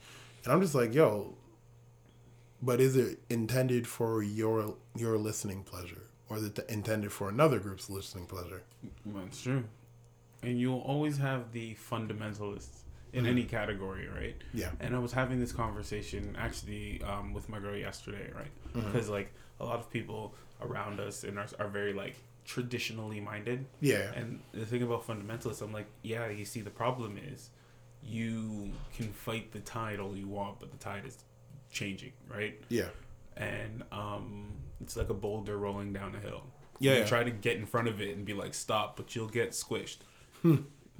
And 0.43 0.53
I'm 0.53 0.61
just 0.61 0.75
like, 0.75 0.93
yo, 0.93 1.35
but 2.61 2.79
is 2.79 2.95
it 2.95 3.19
intended 3.29 3.87
for 3.87 4.21
your 4.23 4.75
your 4.95 5.17
listening 5.17 5.63
pleasure 5.63 6.03
or 6.29 6.37
is 6.37 6.45
it 6.45 6.59
intended 6.69 7.11
for 7.11 7.29
another 7.29 7.59
group's 7.59 7.89
listening 7.89 8.25
pleasure 8.25 8.63
That's 9.05 9.41
true. 9.41 9.63
And 10.41 10.59
you'll 10.59 10.79
always 10.79 11.17
have 11.17 11.51
the 11.51 11.75
fundamentalists 11.75 12.83
in 13.11 13.25
any 13.25 13.43
category, 13.43 14.07
right? 14.07 14.35
Yeah. 14.53 14.69
And 14.79 14.95
I 14.95 14.99
was 14.99 15.11
having 15.11 15.39
this 15.39 15.51
conversation 15.51 16.35
actually 16.39 17.01
um, 17.03 17.33
with 17.33 17.49
my 17.49 17.59
girl 17.59 17.75
yesterday, 17.75 18.31
right? 18.35 18.51
Because 18.73 19.09
like 19.09 19.33
a 19.59 19.65
lot 19.65 19.79
of 19.79 19.89
people 19.91 20.33
around 20.61 20.99
us 20.99 21.23
and 21.23 21.37
are, 21.37 21.47
are 21.59 21.67
very 21.67 21.93
like 21.93 22.15
traditionally 22.45 23.19
minded. 23.19 23.65
Yeah. 23.81 24.11
And 24.15 24.39
the 24.53 24.65
thing 24.65 24.81
about 24.81 25.05
fundamentalists, 25.05 25.61
I'm 25.61 25.73
like, 25.73 25.87
yeah, 26.03 26.29
you 26.29 26.45
see, 26.45 26.61
the 26.61 26.69
problem 26.69 27.19
is 27.31 27.49
you 28.01 28.71
can 28.95 29.11
fight 29.11 29.51
the 29.51 29.59
tide 29.59 29.99
all 29.99 30.15
you 30.15 30.27
want, 30.27 30.59
but 30.59 30.71
the 30.71 30.77
tide 30.77 31.05
is 31.05 31.17
changing, 31.71 32.13
right? 32.29 32.59
yeah 32.69 32.89
and 33.39 33.83
um, 33.91 34.51
it's 34.81 34.95
like 34.97 35.09
a 35.09 35.13
boulder 35.13 35.57
rolling 35.57 35.93
down 35.93 36.13
a 36.13 36.19
hill. 36.19 36.43
Yeah, 36.79 36.93
you 36.93 36.99
yeah. 36.99 37.05
try 37.05 37.23
to 37.23 37.31
get 37.31 37.57
in 37.57 37.65
front 37.65 37.87
of 37.87 38.01
it 38.01 38.15
and 38.15 38.25
be 38.25 38.33
like, 38.33 38.53
"Stop!" 38.53 38.97
but 38.97 39.15
you'll 39.15 39.27
get 39.27 39.51
squished. 39.51 39.97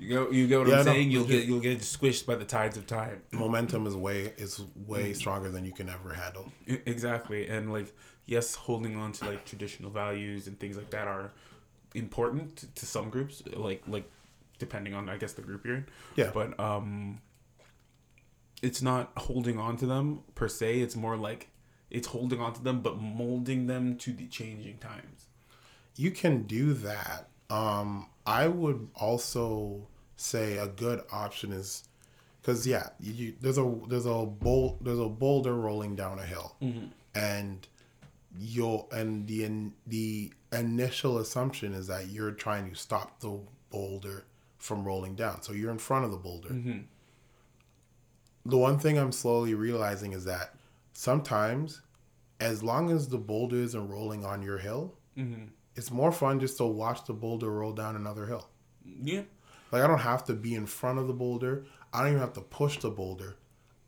You 0.01 0.09
go, 0.09 0.31
you 0.31 0.47
get 0.47 0.59
what 0.59 0.67
Hmm. 0.67 0.71
Yeah, 0.71 0.79
I'm 0.79 0.85
saying? 0.85 1.11
You'll 1.11 1.25
get 1.25 1.45
you'll 1.45 1.59
get 1.59 1.79
squished 1.79 2.25
by 2.25 2.35
the 2.35 2.45
tides 2.45 2.77
of 2.77 2.87
time. 2.87 3.21
momentum 3.33 3.85
is 3.85 3.95
way 3.95 4.33
is 4.37 4.61
way 4.87 5.11
stronger 5.13 5.49
than 5.49 5.65
you 5.65 5.73
can 5.73 5.89
ever 5.89 6.13
handle 6.13 6.51
Exactly, 6.85 7.49
and 7.49 7.73
like 7.73 7.93
yes, 8.25 8.55
holding 8.55 8.95
on 8.95 9.11
to 9.11 9.25
like 9.25 9.43
traditional 9.43 9.91
values 9.91 10.47
and 10.47 10.57
things 10.57 10.77
like 10.77 10.89
that 10.91 11.07
are 11.07 11.31
important 11.95 12.73
to 12.75 12.85
some 12.85 13.09
groups. 13.09 13.43
Like 13.53 13.83
like 13.87 14.09
depending 14.57 14.93
on 14.93 15.09
I 15.09 15.17
guess 15.17 15.33
the 15.33 15.41
group 15.41 15.65
you're 15.65 15.75
in. 15.75 15.85
Yeah. 16.15 16.31
But 16.33 16.57
um, 16.59 17.19
it's 18.61 18.81
not 18.81 19.11
holding 19.17 19.57
on 19.57 19.77
to 19.77 19.85
them 19.85 20.21
per 20.35 20.47
se. 20.47 20.79
It's 20.81 20.95
more 20.95 21.15
like 21.17 21.49
it's 21.89 22.07
holding 22.07 22.39
on 22.39 22.53
to 22.53 22.63
them, 22.63 22.81
but 22.81 22.99
molding 22.99 23.67
them 23.67 23.97
to 23.97 24.13
the 24.13 24.27
changing 24.27 24.77
times. 24.77 25.25
you 25.95 26.11
can 26.11 26.43
do 26.43 26.73
that. 26.73 27.27
Um 27.49 28.07
i 28.25 28.47
would 28.47 28.89
also 28.95 29.87
say 30.15 30.57
a 30.57 30.67
good 30.67 31.01
option 31.11 31.51
is 31.51 31.83
because 32.41 32.67
yeah 32.67 32.89
you, 32.99 33.13
you, 33.13 33.33
there's 33.41 33.57
a 33.57 33.75
there's 33.87 34.05
a 34.05 34.25
bowl 34.25 34.77
there's 34.81 34.99
a 34.99 35.09
boulder 35.09 35.55
rolling 35.55 35.95
down 35.95 36.19
a 36.19 36.23
hill. 36.25 36.55
And 37.15 37.67
you'll 38.37 38.87
and 38.91 39.25
the 39.27 39.43
in, 39.45 39.73
the 39.87 40.31
initial 40.53 41.17
assumption 41.17 41.73
is 41.73 41.87
that 41.87 42.09
you're 42.09 42.31
trying 42.31 42.69
to 42.69 42.75
stop 42.75 43.19
the 43.21 43.39
boulder 43.71 44.25
from 44.59 44.83
rolling 44.83 45.15
down. 45.15 45.41
So 45.41 45.53
you're 45.53 45.71
in 45.71 45.79
front 45.79 46.05
of 46.05 46.11
the 46.11 46.17
boulder 46.17 46.49
the 48.45 48.57
one 48.57 48.79
thing 48.79 48.97
i'm 48.97 49.11
slowly 49.11 49.53
realizing 49.53 50.13
is 50.13 50.25
that 50.25 50.53
sometimes 50.93 51.81
as 52.39 52.63
long 52.63 52.89
as 52.91 53.07
the 53.09 53.17
boulder 53.17 53.57
isn't 53.57 53.87
rolling 53.89 54.25
on 54.25 54.41
your 54.41 54.57
hill 54.57 54.93
mm-hmm. 55.17 55.45
it's 55.75 55.91
more 55.91 56.11
fun 56.11 56.39
just 56.39 56.57
to 56.57 56.65
watch 56.65 57.05
the 57.05 57.13
boulder 57.13 57.51
roll 57.51 57.71
down 57.73 57.95
another 57.95 58.25
hill 58.25 58.49
Yeah. 58.85 59.23
like 59.71 59.83
I 59.83 59.87
don't 59.87 59.99
have 59.99 60.23
to 60.25 60.33
be 60.33 60.55
in 60.55 60.65
front 60.65 60.99
of 60.99 61.07
the 61.07 61.13
boulder. 61.13 61.65
I 61.93 61.99
don't 62.01 62.09
even 62.09 62.19
have 62.21 62.33
to 62.33 62.41
push 62.41 62.77
the 62.79 62.89
boulder. 62.89 63.35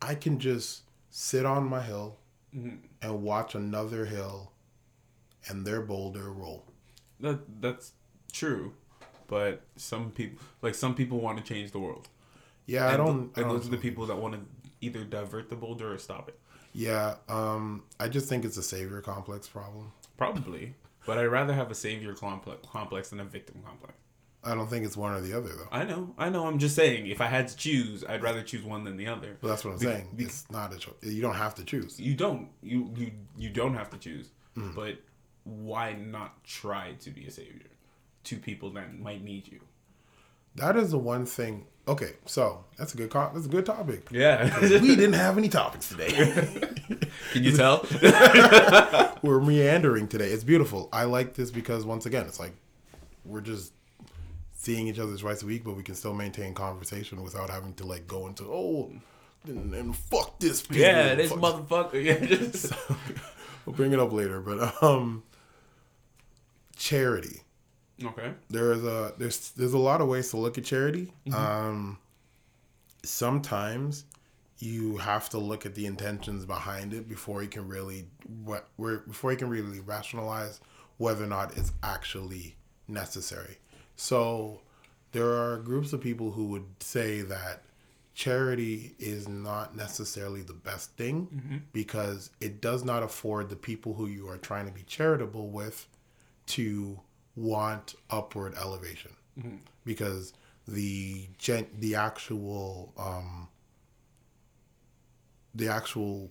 I 0.00 0.14
can 0.16 0.38
just 0.38 0.82
sit 1.10 1.44
on 1.46 1.64
my 1.68 1.80
hill 1.82 2.18
mm-hmm. 2.54 2.76
and 3.00 3.22
watch 3.22 3.54
another 3.54 4.04
hill 4.06 4.52
and 5.48 5.64
their 5.66 5.80
boulder 5.82 6.30
roll. 6.32 6.64
That 7.20 7.40
that's 7.60 7.92
true, 8.32 8.74
but 9.28 9.62
some 9.76 10.10
people 10.10 10.38
like 10.62 10.74
some 10.74 10.94
people 10.94 11.20
want 11.20 11.38
to 11.38 11.44
change 11.44 11.70
the 11.72 11.78
world. 11.78 12.08
Yeah, 12.66 12.88
I 12.88 12.96
don't. 12.96 13.34
th- 13.34 13.38
I 13.38 13.40
and 13.40 13.50
don't 13.50 13.58
those 13.58 13.66
are 13.68 13.70
the 13.70 13.76
people 13.78 14.06
that 14.06 14.16
want 14.16 14.34
to 14.34 14.40
either 14.80 15.04
divert 15.04 15.48
the 15.50 15.56
boulder 15.56 15.92
or 15.92 15.98
stop 15.98 16.28
it. 16.28 16.38
yeah, 16.72 17.16
um, 17.28 17.82
I 18.00 18.08
just 18.08 18.28
think 18.28 18.44
it's 18.44 18.56
a 18.56 18.62
savior 18.62 19.00
complex 19.00 19.48
problem. 19.48 19.92
Probably, 20.16 20.74
but 21.06 21.18
I'd 21.18 21.24
rather 21.26 21.52
have 21.52 21.70
a 21.70 21.74
savior 21.74 22.14
complex, 22.14 22.66
complex 22.70 23.10
than 23.10 23.20
a 23.20 23.24
victim 23.24 23.62
complex. 23.64 23.94
I 24.44 24.56
don't 24.56 24.68
think 24.68 24.84
it's 24.84 24.96
one 24.96 25.12
or 25.14 25.20
the 25.20 25.36
other 25.36 25.50
though. 25.50 25.68
I 25.70 25.84
know, 25.84 26.14
I 26.18 26.28
know. 26.28 26.46
I'm 26.46 26.58
just 26.58 26.74
saying, 26.74 27.06
if 27.06 27.20
I 27.20 27.26
had 27.26 27.46
to 27.48 27.56
choose, 27.56 28.04
I'd 28.04 28.22
rather 28.22 28.42
choose 28.42 28.64
one 28.64 28.82
than 28.84 28.96
the 28.96 29.06
other. 29.06 29.36
But 29.40 29.48
that's 29.48 29.64
what 29.64 29.72
I'm 29.74 29.78
Be- 29.78 29.84
saying. 29.86 30.08
be- 30.16 30.24
it's 30.24 30.50
not 30.50 30.72
a 30.74 30.78
choice. 30.78 30.94
You 31.02 31.22
don't 31.22 31.36
have 31.36 31.54
to 31.56 31.64
choose. 31.64 32.00
You 32.00 32.14
don't. 32.14 32.48
You 32.62 32.90
you 32.96 33.12
you 33.38 33.50
don't 33.50 33.74
have 33.74 33.90
to 33.90 33.98
choose. 33.98 34.30
Hmm. 34.54 34.72
But 34.74 34.98
why 35.44 35.92
not 35.94 36.42
try 36.44 36.94
to 37.00 37.10
be 37.10 37.26
a 37.26 37.30
savior 37.30 37.70
to 38.24 38.36
people 38.36 38.70
that 38.70 38.98
might 38.98 39.22
need 39.22 39.46
you? 39.48 39.60
That 40.56 40.76
is 40.76 40.90
the 40.90 40.98
one 40.98 41.24
thing. 41.24 41.66
Okay, 41.88 42.12
so 42.26 42.64
that's 42.78 42.94
a 42.94 42.96
good. 42.96 43.10
Co- 43.10 43.30
that's 43.34 43.46
a 43.46 43.48
good 43.48 43.66
topic. 43.66 44.06
Yeah. 44.12 44.56
we 44.60 44.94
didn't 44.94 45.14
have 45.14 45.36
any 45.36 45.48
topics 45.48 45.88
today. 45.88 46.10
Can 47.32 47.42
you 47.42 47.56
tell? 47.56 47.84
we're 49.22 49.40
meandering 49.40 50.06
today. 50.06 50.30
It's 50.30 50.44
beautiful. 50.44 50.88
I 50.92 51.04
like 51.04 51.34
this 51.34 51.50
because 51.50 51.84
once 51.84 52.06
again, 52.06 52.26
it's 52.26 52.38
like 52.38 52.52
we're 53.24 53.40
just 53.40 53.72
seeing 54.54 54.86
each 54.86 55.00
other 55.00 55.16
twice 55.16 55.42
a 55.42 55.46
week, 55.46 55.64
but 55.64 55.76
we 55.76 55.82
can 55.82 55.96
still 55.96 56.14
maintain 56.14 56.54
conversation 56.54 57.20
without 57.22 57.50
having 57.50 57.74
to 57.74 57.84
like 57.86 58.06
go 58.06 58.28
into 58.28 58.44
oh 58.44 58.92
and, 59.48 59.74
and 59.74 59.96
fuck 59.96 60.38
this. 60.38 60.62
people, 60.62 60.76
yeah, 60.76 61.16
this 61.16 61.30
fuck- 61.32 61.40
motherfucker. 61.40 62.02
Yeah. 62.04 62.24
Just, 62.24 62.72
We'll 63.66 63.76
bring 63.76 63.92
it 63.92 63.98
up 64.00 64.12
later, 64.12 64.40
but 64.40 64.82
um, 64.82 65.22
charity. 66.76 67.42
Okay. 68.04 68.32
There 68.50 68.72
is 68.72 68.84
a 68.84 69.14
there's 69.18 69.50
there's 69.52 69.72
a 69.72 69.78
lot 69.78 70.00
of 70.00 70.08
ways 70.08 70.30
to 70.30 70.36
look 70.36 70.58
at 70.58 70.64
charity. 70.64 71.12
Um, 71.32 71.98
sometimes 73.04 74.04
you 74.58 74.96
have 74.98 75.28
to 75.30 75.38
look 75.38 75.66
at 75.66 75.74
the 75.74 75.86
intentions 75.86 76.46
behind 76.46 76.94
it 76.94 77.08
before 77.08 77.42
you 77.42 77.48
can 77.48 77.68
really 77.68 78.06
what 78.44 78.68
where 78.76 78.98
before 78.98 79.32
you 79.32 79.38
can 79.38 79.48
really 79.48 79.80
rationalize 79.80 80.60
whether 80.98 81.24
or 81.24 81.28
not 81.28 81.56
it's 81.56 81.72
actually 81.82 82.56
necessary. 82.86 83.58
So 83.96 84.60
there 85.12 85.32
are 85.32 85.58
groups 85.58 85.92
of 85.92 86.00
people 86.00 86.30
who 86.30 86.46
would 86.46 86.66
say 86.80 87.22
that 87.22 87.62
charity 88.14 88.94
is 88.98 89.26
not 89.28 89.74
necessarily 89.74 90.42
the 90.42 90.52
best 90.52 90.90
thing 90.96 91.62
because 91.72 92.30
it 92.40 92.60
does 92.60 92.84
not 92.84 93.02
afford 93.02 93.48
the 93.48 93.56
people 93.56 93.94
who 93.94 94.06
you 94.06 94.28
are 94.28 94.36
trying 94.36 94.66
to 94.66 94.72
be 94.72 94.82
charitable 94.82 95.48
with 95.48 95.86
to 96.46 97.00
want 97.36 97.94
upward 98.10 98.54
elevation. 98.54 99.12
Because 99.84 100.32
the 100.68 101.26
gen- 101.38 101.66
the 101.80 101.94
actual 101.96 102.92
um 102.96 103.48
the 105.54 105.68
actual 105.68 106.30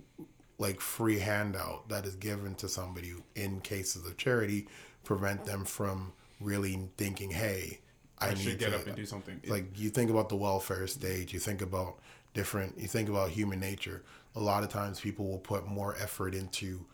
like 0.57 0.79
free 0.79 1.19
handout 1.19 1.89
that 1.89 2.05
is 2.05 2.15
given 2.15 2.55
to 2.55 2.69
somebody 2.69 3.13
in 3.35 3.59
cases 3.61 4.05
of 4.05 4.15
charity 4.17 4.67
prevent 5.03 5.43
them 5.45 5.65
from 5.65 6.13
really 6.39 6.79
thinking 6.97 7.29
hey 7.31 7.79
I, 8.19 8.27
I 8.29 8.33
need 8.35 8.39
should 8.39 8.59
get 8.59 8.69
to 8.69 8.77
up 8.77 8.87
and 8.87 8.95
do 8.95 9.05
something. 9.05 9.41
like 9.47 9.65
you 9.77 9.89
think 9.89 10.09
about 10.11 10.29
the 10.29 10.35
welfare 10.35 10.87
stage 10.87 11.33
you 11.33 11.39
think 11.39 11.61
about 11.61 11.99
different 12.33 12.77
you 12.79 12.87
think 12.87 13.09
about 13.09 13.29
human 13.31 13.59
nature. 13.59 14.03
A 14.35 14.39
lot 14.39 14.63
of 14.63 14.69
times 14.69 14.99
people 14.99 15.27
will 15.27 15.39
put 15.39 15.67
more 15.67 15.95
effort 15.99 16.33
into 16.33 16.85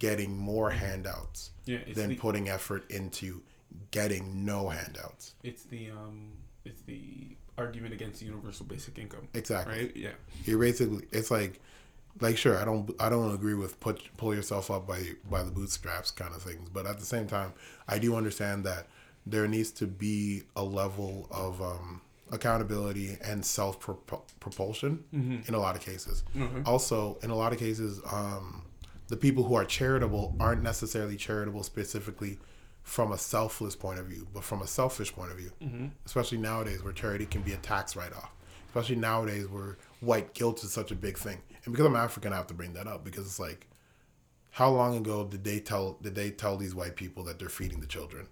getting 0.00 0.36
more 0.36 0.70
handouts 0.70 1.50
Yeah, 1.66 1.78
than 1.94 2.08
the- 2.10 2.16
putting 2.16 2.48
effort 2.48 2.90
into 2.90 3.42
getting 3.90 4.44
no 4.44 4.68
handouts 4.68 5.34
It's 5.42 5.64
the 5.64 5.90
um, 5.90 6.32
it's 6.64 6.82
the 6.82 7.36
argument 7.58 7.92
against 7.92 8.22
universal 8.22 8.64
basic 8.66 8.98
income. 8.98 9.28
Exactly. 9.34 9.74
Right. 9.86 9.96
Yeah. 9.96 10.10
you're 10.44 10.58
basically 10.58 11.06
it's 11.12 11.30
like 11.30 11.60
like 12.20 12.36
sure 12.36 12.58
i 12.58 12.64
don't 12.64 12.90
i 12.98 13.08
don't 13.08 13.32
agree 13.34 13.54
with 13.54 13.78
put 13.80 14.02
pull 14.16 14.34
yourself 14.34 14.70
up 14.70 14.86
by 14.86 15.00
by 15.30 15.42
the 15.42 15.50
bootstraps 15.50 16.10
kind 16.10 16.34
of 16.34 16.42
things 16.42 16.68
but 16.72 16.84
at 16.86 16.98
the 16.98 17.04
same 17.04 17.26
time 17.28 17.52
i 17.88 17.98
do 17.98 18.16
understand 18.16 18.64
that 18.64 18.86
there 19.26 19.46
needs 19.46 19.70
to 19.70 19.86
be 19.86 20.42
a 20.56 20.62
level 20.64 21.28
of 21.30 21.60
um 21.62 22.00
accountability 22.32 23.16
and 23.24 23.44
self 23.44 23.78
propulsion 24.40 25.04
Mm-hmm. 25.14 25.48
in 25.48 25.54
a 25.54 25.58
lot 25.58 25.74
of 25.76 25.82
cases. 25.82 26.22
Also, 26.64 27.18
in 27.22 27.30
a 27.30 27.34
lot 27.36 27.52
of 27.52 27.58
cases, 27.58 28.00
um, 28.12 28.62
the 29.08 29.16
people 29.16 29.42
who 29.44 29.54
are 29.54 29.64
charitable 29.64 30.34
aren't 30.38 30.62
necessarily 30.62 31.16
charitable 31.16 31.62
specifically 31.64 32.38
from 32.82 33.12
a 33.12 33.18
selfless 33.18 33.76
point 33.76 33.98
of 33.98 34.06
view, 34.06 34.26
but 34.32 34.44
from 34.44 34.62
a 34.62 34.66
selfish 34.66 35.12
point 35.12 35.30
of 35.30 35.38
view. 35.38 35.52
Mm-hmm. 35.62 35.86
Especially 36.04 36.38
nowadays, 36.38 36.82
where 36.82 36.92
charity 36.92 37.26
can 37.26 37.42
be 37.42 37.52
a 37.52 37.56
tax 37.58 37.96
write 37.96 38.12
off. 38.12 38.32
Especially 38.66 38.96
nowadays, 38.96 39.48
where 39.48 39.78
white 40.00 40.34
guilt 40.34 40.62
is 40.64 40.72
such 40.72 40.90
a 40.90 40.94
big 40.94 41.18
thing. 41.18 41.38
And 41.64 41.72
because 41.72 41.86
I'm 41.86 41.96
African, 41.96 42.32
I 42.32 42.36
have 42.36 42.46
to 42.48 42.54
bring 42.54 42.72
that 42.74 42.86
up 42.86 43.04
because 43.04 43.26
it's 43.26 43.40
like, 43.40 43.66
how 44.50 44.70
long 44.70 44.96
ago 44.96 45.24
did 45.24 45.44
they 45.44 45.60
tell 45.60 45.98
did 46.02 46.14
they 46.14 46.30
tell 46.30 46.56
these 46.56 46.74
white 46.74 46.96
people 46.96 47.24
that 47.24 47.38
they're 47.38 47.48
feeding 47.48 47.80
the 47.80 47.86
children? 47.86 48.26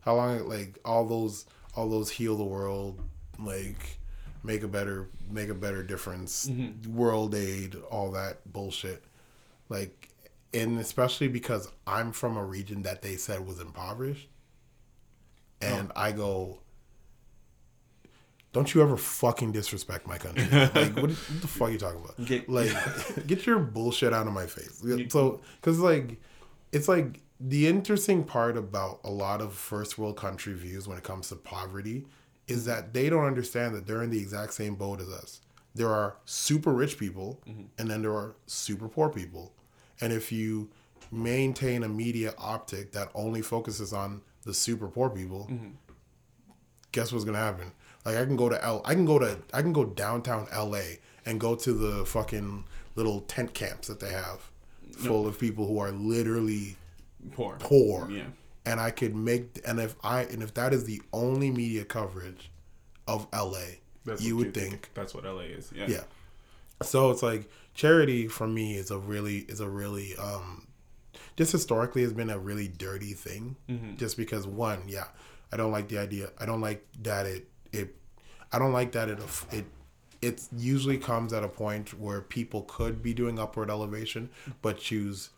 How 0.00 0.14
long 0.14 0.48
like 0.48 0.78
all 0.84 1.04
those 1.04 1.46
all 1.74 1.88
those 1.88 2.10
heal 2.10 2.36
the 2.36 2.44
world 2.44 3.00
like 3.38 3.98
make 4.42 4.62
a 4.62 4.68
better 4.68 5.08
make 5.30 5.48
a 5.48 5.54
better 5.54 5.82
difference 5.82 6.50
world 6.88 7.34
aid 7.34 7.74
all 7.90 8.12
that 8.12 8.50
bullshit 8.52 9.04
like 9.68 10.07
and 10.54 10.78
especially 10.78 11.28
because 11.28 11.70
I'm 11.86 12.12
from 12.12 12.36
a 12.36 12.44
region 12.44 12.82
that 12.82 13.02
they 13.02 13.16
said 13.16 13.46
was 13.46 13.60
impoverished 13.60 14.28
and 15.60 15.90
oh. 15.94 16.00
I 16.00 16.12
go 16.12 16.60
don't 18.52 18.74
you 18.74 18.82
ever 18.82 18.96
fucking 18.96 19.52
disrespect 19.52 20.06
my 20.06 20.16
country. 20.16 20.44
like, 20.50 20.96
what, 20.96 21.10
what 21.10 21.40
the 21.40 21.46
fuck 21.46 21.68
are 21.68 21.70
you 21.70 21.78
talking 21.78 22.00
about? 22.00 22.24
Get- 22.24 22.48
like, 22.48 22.72
get 23.26 23.46
your 23.46 23.58
bullshit 23.58 24.12
out 24.12 24.26
of 24.26 24.32
my 24.32 24.46
face. 24.46 24.82
So, 25.10 25.40
because, 25.60 25.78
like, 25.78 26.18
it's 26.72 26.88
like 26.88 27.20
the 27.38 27.66
interesting 27.66 28.24
part 28.24 28.56
about 28.56 29.00
a 29.04 29.10
lot 29.10 29.40
of 29.40 29.52
first 29.52 29.98
world 29.98 30.16
country 30.16 30.54
views 30.54 30.88
when 30.88 30.96
it 30.96 31.04
comes 31.04 31.28
to 31.28 31.36
poverty 31.36 32.06
is 32.46 32.64
that 32.64 32.94
they 32.94 33.10
don't 33.10 33.26
understand 33.26 33.74
that 33.74 33.86
they're 33.86 34.02
in 34.02 34.10
the 34.10 34.18
exact 34.18 34.54
same 34.54 34.74
boat 34.74 35.00
as 35.00 35.08
us. 35.08 35.40
There 35.74 35.90
are 35.90 36.16
super 36.24 36.72
rich 36.72 36.98
people, 36.98 37.40
mm-hmm. 37.46 37.64
and 37.78 37.90
then 37.90 38.02
there 38.02 38.14
are 38.14 38.34
super 38.46 38.88
poor 38.88 39.10
people. 39.10 39.52
And 40.00 40.12
if 40.12 40.30
you 40.32 40.70
maintain 41.10 41.82
a 41.82 41.88
media 41.88 42.34
optic 42.38 42.92
that 42.92 43.08
only 43.14 43.42
focuses 43.42 43.92
on 43.92 44.22
the 44.44 44.54
super 44.54 44.88
poor 44.88 45.10
people, 45.10 45.48
mm-hmm. 45.50 45.70
guess 46.92 47.12
what's 47.12 47.24
gonna 47.24 47.38
happen? 47.38 47.72
Like 48.04 48.16
I 48.16 48.24
can 48.24 48.36
go 48.36 48.48
to 48.48 48.62
L, 48.64 48.82
I 48.84 48.94
can 48.94 49.04
go 49.04 49.18
to, 49.18 49.38
I 49.52 49.62
can 49.62 49.72
go 49.72 49.84
downtown 49.84 50.46
L.A. 50.52 51.00
and 51.26 51.40
go 51.40 51.54
to 51.56 51.72
the 51.72 52.06
fucking 52.06 52.64
little 52.96 53.20
tent 53.22 53.54
camps 53.54 53.88
that 53.88 54.00
they 54.00 54.10
have, 54.10 54.50
full 54.96 55.26
of 55.26 55.38
people 55.38 55.66
who 55.66 55.78
are 55.78 55.92
literally 55.92 56.76
Poor. 57.32 57.56
poor. 57.58 58.08
Yeah. 58.10 58.24
And 58.64 58.80
I 58.80 58.90
could 58.90 59.14
make, 59.14 59.60
and 59.66 59.80
if 59.80 59.96
I, 60.02 60.22
and 60.22 60.42
if 60.42 60.54
that 60.54 60.74
is 60.74 60.84
the 60.84 61.00
only 61.12 61.50
media 61.50 61.84
coverage 61.84 62.50
of 63.06 63.26
L.A., 63.32 63.80
That's 64.04 64.22
you 64.22 64.36
would 64.36 64.54
think, 64.54 64.90
That's 64.94 65.14
what 65.14 65.24
LA 65.24 65.40
is. 65.40 65.72
Yeah. 65.74 65.86
yeah. 65.88 66.02
So 66.82 67.10
it's 67.10 67.22
like 67.22 67.50
charity 67.78 68.26
for 68.26 68.46
me 68.48 68.76
is 68.76 68.90
a 68.90 68.98
really 68.98 69.38
is 69.52 69.60
a 69.60 69.68
really 69.68 70.16
um 70.16 70.66
just 71.36 71.52
historically 71.52 72.02
has 72.02 72.12
been 72.12 72.30
a 72.30 72.38
really 72.38 72.66
dirty 72.66 73.12
thing. 73.14 73.54
Just 73.96 74.16
because 74.16 74.44
one, 74.46 74.80
yeah, 74.88 75.06
I 75.52 75.56
don't 75.56 75.70
like 75.70 75.86
the 75.88 75.98
idea. 75.98 76.30
I 76.40 76.44
don't 76.46 76.60
like 76.60 76.84
that 77.02 77.24
it 77.26 77.46
it 77.72 77.94
I 78.52 78.58
don't 78.58 78.72
like 78.72 78.90
that 78.92 79.08
it 79.08 79.20
it 79.52 79.64
it 80.20 80.42
usually 80.56 80.98
comes 80.98 81.32
at 81.32 81.44
a 81.44 81.48
point 81.48 81.94
where 81.98 82.20
people 82.20 82.62
could 82.62 83.02
be 83.04 83.14
doing 83.14 83.38
upward 83.38 83.70
elevation 83.70 84.30
but 84.62 84.78
choose 84.78 85.30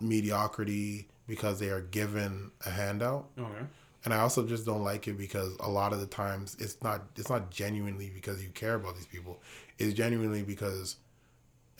mediocrity 0.00 1.08
because 1.26 1.58
they 1.60 1.68
are 1.68 1.82
given 1.82 2.50
a 2.64 2.70
handout 2.70 3.26
Okay. 3.38 3.64
and 4.04 4.14
I 4.14 4.18
also 4.20 4.46
just 4.46 4.64
don't 4.64 4.82
like 4.82 5.06
it 5.08 5.18
because 5.18 5.54
a 5.60 5.68
lot 5.68 5.92
of 5.92 6.00
the 6.00 6.06
times 6.06 6.56
it's 6.58 6.82
not 6.82 7.02
it's 7.16 7.28
not 7.28 7.50
genuinely 7.50 8.08
because 8.08 8.42
you 8.42 8.48
care 8.50 8.76
about 8.76 8.96
these 8.96 9.06
people. 9.06 9.42
It's 9.78 9.92
genuinely 9.92 10.42
because 10.42 10.96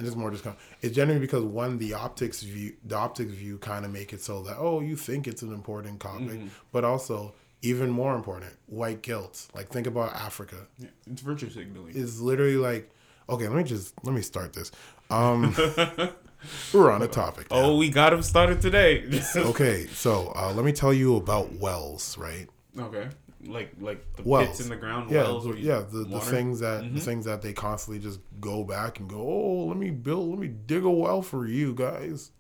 it's 0.06 0.16
more 0.16 0.30
just 0.30 0.44
kind 0.44 0.56
it's 0.80 0.94
generally 0.94 1.20
because 1.20 1.42
one 1.42 1.78
the 1.78 1.94
optics 1.94 2.42
view 2.42 2.74
the 2.84 2.96
optics 2.96 3.32
view 3.32 3.58
kind 3.58 3.84
of 3.84 3.90
make 3.90 4.12
it 4.12 4.20
so 4.22 4.42
that 4.42 4.56
oh 4.58 4.80
you 4.80 4.96
think 4.96 5.26
it's 5.26 5.42
an 5.42 5.52
important 5.52 6.00
topic, 6.00 6.40
but 6.72 6.84
also 6.84 7.32
even 7.62 7.90
more 7.90 8.14
important 8.14 8.52
white 8.66 9.02
guilt. 9.02 9.48
Like 9.54 9.68
think 9.68 9.88
about 9.88 10.14
Africa. 10.14 10.56
Yeah. 10.78 10.88
It's 11.10 11.22
virtue 11.22 11.50
signaling. 11.50 11.94
It's 11.96 12.20
literally 12.20 12.56
like 12.56 12.90
okay 13.28 13.48
let 13.48 13.56
me 13.56 13.64
just 13.64 13.94
let 14.04 14.14
me 14.14 14.22
start 14.22 14.52
this. 14.52 14.70
Um, 15.10 15.54
we're 16.72 16.90
on 16.90 17.02
a 17.02 17.08
topic. 17.08 17.50
now. 17.50 17.56
oh, 17.56 17.76
we 17.76 17.90
got 17.90 18.12
him 18.12 18.22
started 18.22 18.60
today. 18.60 19.04
Okay, 19.36 19.86
so 19.86 20.32
uh, 20.36 20.52
let 20.54 20.64
me 20.64 20.72
tell 20.72 20.92
you 20.92 21.16
about 21.16 21.52
wells, 21.54 22.16
right? 22.18 22.48
okay. 22.78 23.08
Like 23.46 23.72
like 23.80 24.04
the 24.16 24.22
wells 24.24 24.48
pits 24.48 24.60
in 24.60 24.68
the 24.68 24.76
ground. 24.76 25.10
Yeah, 25.12 25.22
wells. 25.22 25.44
the- 25.44 25.58
yeah. 25.60 25.78
The, 25.80 25.98
the? 25.98 26.04
Mm-hmm. 26.06 26.30
things 26.30 26.60
that 26.60 26.92
the 26.92 27.00
things 27.00 27.24
that 27.26 27.40
they 27.40 27.52
constantly 27.52 28.02
just 28.02 28.18
go 28.40 28.64
back 28.64 28.98
and 28.98 29.08
go. 29.08 29.20
Oh, 29.20 29.66
let 29.68 29.76
me 29.76 29.90
build. 29.90 30.30
Let 30.30 30.38
me 30.40 30.48
dig 30.48 30.82
a 30.84 30.90
well 30.90 31.22
for 31.22 31.46
you 31.46 31.72
guys. 31.74 32.32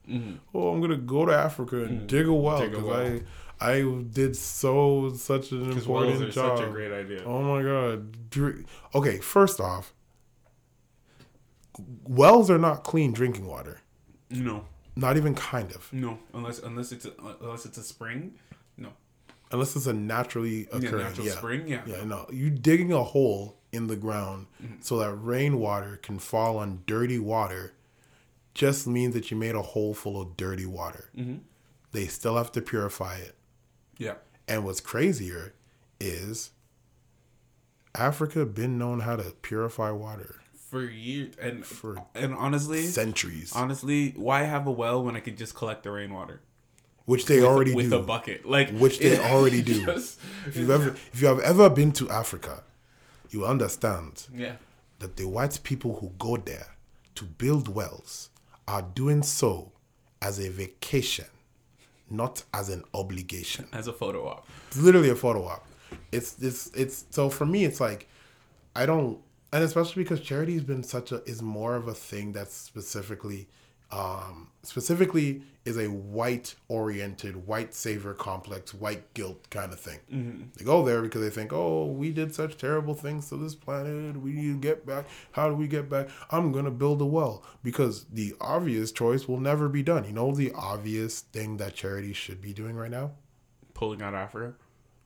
Oh, 0.54 0.68
I'm 0.72 0.80
gonna 0.80 0.96
go 0.96 1.24
to 1.24 1.32
Africa 1.32 1.84
and 1.84 2.06
dig 2.08 2.26
a 2.26 2.32
well 2.34 2.60
Mm-hmm. 2.60 2.72
Dig 2.72 2.80
a 2.80 2.82
because 2.82 3.22
I 3.60 3.78
I 3.78 4.02
did 4.12 4.34
so 4.36 5.12
such 5.14 5.52
an 5.52 5.66
wells 5.68 5.76
important 5.76 6.22
are 6.22 6.30
job. 6.30 6.58
such 6.58 6.66
a 6.68 6.70
great 6.70 6.92
idea. 6.92 7.22
oh 7.24 7.42
my 7.42 7.62
god. 7.62 8.16
Okay, 8.94 9.18
first 9.18 9.60
off, 9.60 9.92
wells 12.04 12.50
are 12.50 12.58
not 12.58 12.84
clean 12.84 13.12
drinking 13.12 13.46
water. 13.46 13.80
No, 14.30 14.64
Not 14.96 15.16
even 15.16 15.34
kind 15.34 15.70
of, 15.72 15.90
no. 15.92 16.18
Unless 16.34 16.58
unless 16.60 16.92
it's 16.92 17.06
a, 17.06 17.12
unless 17.40 17.64
it's 17.64 17.78
a 17.78 17.82
spring. 17.82 18.34
Unless 19.50 19.76
it's 19.76 19.86
a 19.86 19.92
naturally 19.92 20.68
Yeah, 20.70 20.76
occurring. 20.78 21.04
natural 21.04 21.26
yeah. 21.26 21.32
spring. 21.32 21.68
Yeah. 21.68 21.82
Yeah, 21.86 22.04
no. 22.04 22.26
You 22.32 22.50
digging 22.50 22.92
a 22.92 23.02
hole 23.02 23.56
in 23.72 23.86
the 23.86 23.96
ground 23.96 24.46
Mm-hmm. 24.62 24.76
so 24.80 24.98
that 24.98 25.12
rainwater 25.14 25.96
can 25.96 26.18
fall 26.18 26.58
on 26.58 26.82
dirty 26.86 27.18
water 27.18 27.72
just 28.54 28.86
means 28.86 29.14
that 29.14 29.30
you 29.30 29.36
made 29.36 29.54
a 29.54 29.62
hole 29.62 29.94
full 29.94 30.20
of 30.20 30.36
dirty 30.36 30.66
water. 30.66 31.10
Mm-hmm. 31.16 31.36
They 31.92 32.06
still 32.06 32.36
have 32.36 32.50
to 32.52 32.60
purify 32.60 33.16
it. 33.18 33.34
Yeah. 33.98 34.14
And 34.48 34.64
what's 34.64 34.80
crazier 34.80 35.54
is 36.00 36.50
Africa 37.94 38.44
been 38.46 38.78
known 38.78 39.00
how 39.00 39.16
to 39.16 39.30
purify 39.42 39.90
water 39.90 40.36
For 40.54 40.82
years 40.84 41.34
and 41.40 41.64
for 41.64 41.96
and 42.14 42.34
honestly, 42.34 42.82
centuries, 42.82 43.52
honestly, 43.54 44.12
why 44.16 44.42
have 44.42 44.66
a 44.66 44.70
well 44.70 45.02
when 45.02 45.16
I 45.16 45.20
could 45.20 45.36
just 45.38 45.54
collect 45.54 45.82
the 45.84 45.90
rainwater 45.90 46.40
which 47.08 47.24
they 47.24 47.36
with, 47.36 47.44
already 47.46 47.74
with 47.74 47.88
do. 47.88 47.96
With 47.96 48.04
a 48.04 48.06
bucket? 48.06 48.44
Like 48.46 48.68
Which 48.70 48.98
they 48.98 49.18
already 49.32 49.62
do. 49.62 49.82
just- 49.86 50.20
If 50.46 50.56
you've 50.56 50.68
ever, 50.68 50.88
if 51.14 51.22
you 51.22 51.26
have 51.28 51.40
ever 51.40 51.70
been 51.70 51.90
to 51.92 52.10
Africa, 52.10 52.62
you 53.30 53.46
understand 53.46 54.26
yeah. 54.34 54.56
that 54.98 55.16
the 55.16 55.24
white 55.26 55.58
people 55.62 56.00
who 56.00 56.12
go 56.18 56.36
there 56.36 56.68
to 57.14 57.24
build 57.24 57.66
wells 57.68 58.28
are 58.66 58.82
doing 58.82 59.22
so 59.22 59.72
as 60.20 60.38
a 60.38 60.50
vacation, 60.50 61.24
not 62.10 62.42
as 62.52 62.68
an 62.68 62.84
obligation. 62.92 63.66
As 63.72 63.86
a 63.88 63.92
photo 63.94 64.28
op. 64.28 64.46
It's 64.68 64.76
literally 64.76 65.08
a 65.08 65.16
photo 65.16 65.46
op. 65.46 65.64
It's 66.12 66.36
it's 66.42 66.66
it's 66.74 67.06
so 67.08 67.30
for 67.30 67.46
me 67.46 67.64
it's 67.64 67.80
like 67.80 68.06
I 68.76 68.84
don't 68.84 69.18
and 69.50 69.64
especially 69.64 70.02
because 70.02 70.20
charity 70.20 70.52
has 70.52 70.64
been 70.64 70.82
such 70.82 71.10
a 71.12 71.22
is 71.24 71.40
more 71.40 71.74
of 71.74 71.88
a 71.88 71.94
thing 71.94 72.32
that's 72.32 72.54
specifically 72.54 73.48
um 73.90 74.48
specifically 74.62 75.42
is 75.64 75.76
a 75.78 75.86
white 75.86 76.54
oriented 76.68 77.46
white 77.46 77.74
savior 77.74 78.12
complex 78.14 78.74
white 78.74 79.12
guilt 79.14 79.48
kind 79.50 79.72
of 79.72 79.80
thing. 79.80 80.50
They 80.56 80.64
go 80.64 80.84
there 80.84 81.00
because 81.02 81.22
they 81.22 81.30
think 81.30 81.52
oh 81.52 81.86
we 81.86 82.10
did 82.10 82.34
such 82.34 82.56
terrible 82.56 82.94
things 82.94 83.28
to 83.28 83.36
this 83.36 83.54
planet. 83.54 84.16
We 84.20 84.32
need 84.32 84.52
to 84.52 84.58
get 84.58 84.84
back. 84.86 85.06
How 85.32 85.48
do 85.48 85.54
we 85.54 85.68
get 85.68 85.88
back? 85.88 86.08
I'm 86.30 86.52
gonna 86.52 86.70
build 86.70 87.00
a 87.00 87.06
well. 87.06 87.44
Because 87.62 88.04
the 88.12 88.34
obvious 88.40 88.92
choice 88.92 89.26
will 89.28 89.40
never 89.40 89.68
be 89.68 89.82
done. 89.82 90.04
You 90.04 90.12
know 90.12 90.32
the 90.34 90.52
obvious 90.52 91.20
thing 91.20 91.56
that 91.58 91.74
charity 91.74 92.12
should 92.12 92.40
be 92.42 92.52
doing 92.52 92.76
right 92.76 92.90
now? 92.90 93.12
Pulling 93.74 94.02
out 94.02 94.14
Africa. 94.14 94.54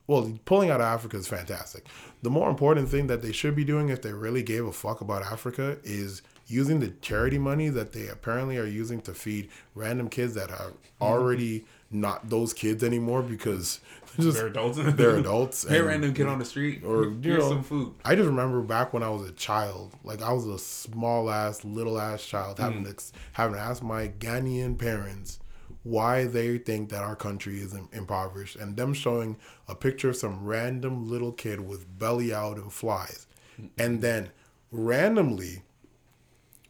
well, 0.07 0.37
pulling 0.45 0.69
out 0.69 0.81
of 0.81 0.87
Africa 0.87 1.15
is 1.17 1.27
fantastic. 1.27 1.85
The 2.21 2.29
more 2.29 2.49
important 2.49 2.89
thing 2.89 3.07
that 3.07 3.21
they 3.21 3.31
should 3.31 3.55
be 3.55 3.63
doing 3.63 3.89
if 3.89 4.01
they 4.01 4.11
really 4.13 4.43
gave 4.43 4.65
a 4.65 4.71
fuck 4.73 4.99
about 5.01 5.23
Africa 5.23 5.77
is 5.83 6.21
using 6.47 6.79
the 6.79 6.89
charity 7.01 7.37
money 7.37 7.69
that 7.69 7.93
they 7.93 8.07
apparently 8.07 8.57
are 8.57 8.65
using 8.65 9.01
to 9.01 9.13
feed 9.13 9.49
random 9.75 10.09
kids 10.09 10.33
that 10.35 10.51
are 10.51 10.73
already 11.01 11.65
not 11.89 12.29
those 12.29 12.53
kids 12.53 12.83
anymore 12.83 13.21
because 13.21 13.79
they're 14.17 14.25
just 14.25 14.37
They're 14.37 14.47
adults. 14.47 14.79
they're 14.95 15.17
adults. 15.17 15.67
Hey, 15.67 15.81
random 15.81 16.13
kid 16.13 16.27
on 16.27 16.39
the 16.39 16.45
street. 16.45 16.83
or 16.83 17.05
you 17.05 17.19
here's 17.21 17.43
know, 17.43 17.49
some 17.49 17.63
food. 17.63 17.93
I 18.03 18.15
just 18.15 18.27
remember 18.27 18.61
back 18.61 18.93
when 18.93 19.03
I 19.03 19.09
was 19.09 19.27
a 19.27 19.31
child, 19.33 19.93
like 20.03 20.21
I 20.21 20.31
was 20.33 20.45
a 20.45 20.59
small 20.59 21.29
ass, 21.29 21.63
little 21.63 21.99
ass 21.99 22.25
child, 22.25 22.59
having 22.59 22.83
mm. 22.83 22.95
to 22.95 23.13
having 23.33 23.55
to 23.55 23.61
ask 23.61 23.81
my 23.81 24.09
Ghanaian 24.09 24.77
parents 24.77 25.39
why 25.83 26.25
they 26.25 26.57
think 26.57 26.89
that 26.89 27.03
our 27.03 27.15
country 27.15 27.59
is 27.59 27.75
impoverished, 27.91 28.55
and 28.55 28.77
them 28.77 28.93
showing 28.93 29.37
a 29.67 29.75
picture 29.75 30.09
of 30.09 30.15
some 30.15 30.43
random 30.45 31.09
little 31.09 31.31
kid 31.31 31.59
with 31.59 31.99
belly 31.99 32.33
out 32.33 32.57
and 32.57 32.71
flies, 32.71 33.27
mm. 33.59 33.69
and 33.77 34.01
then 34.01 34.29
randomly 34.71 35.63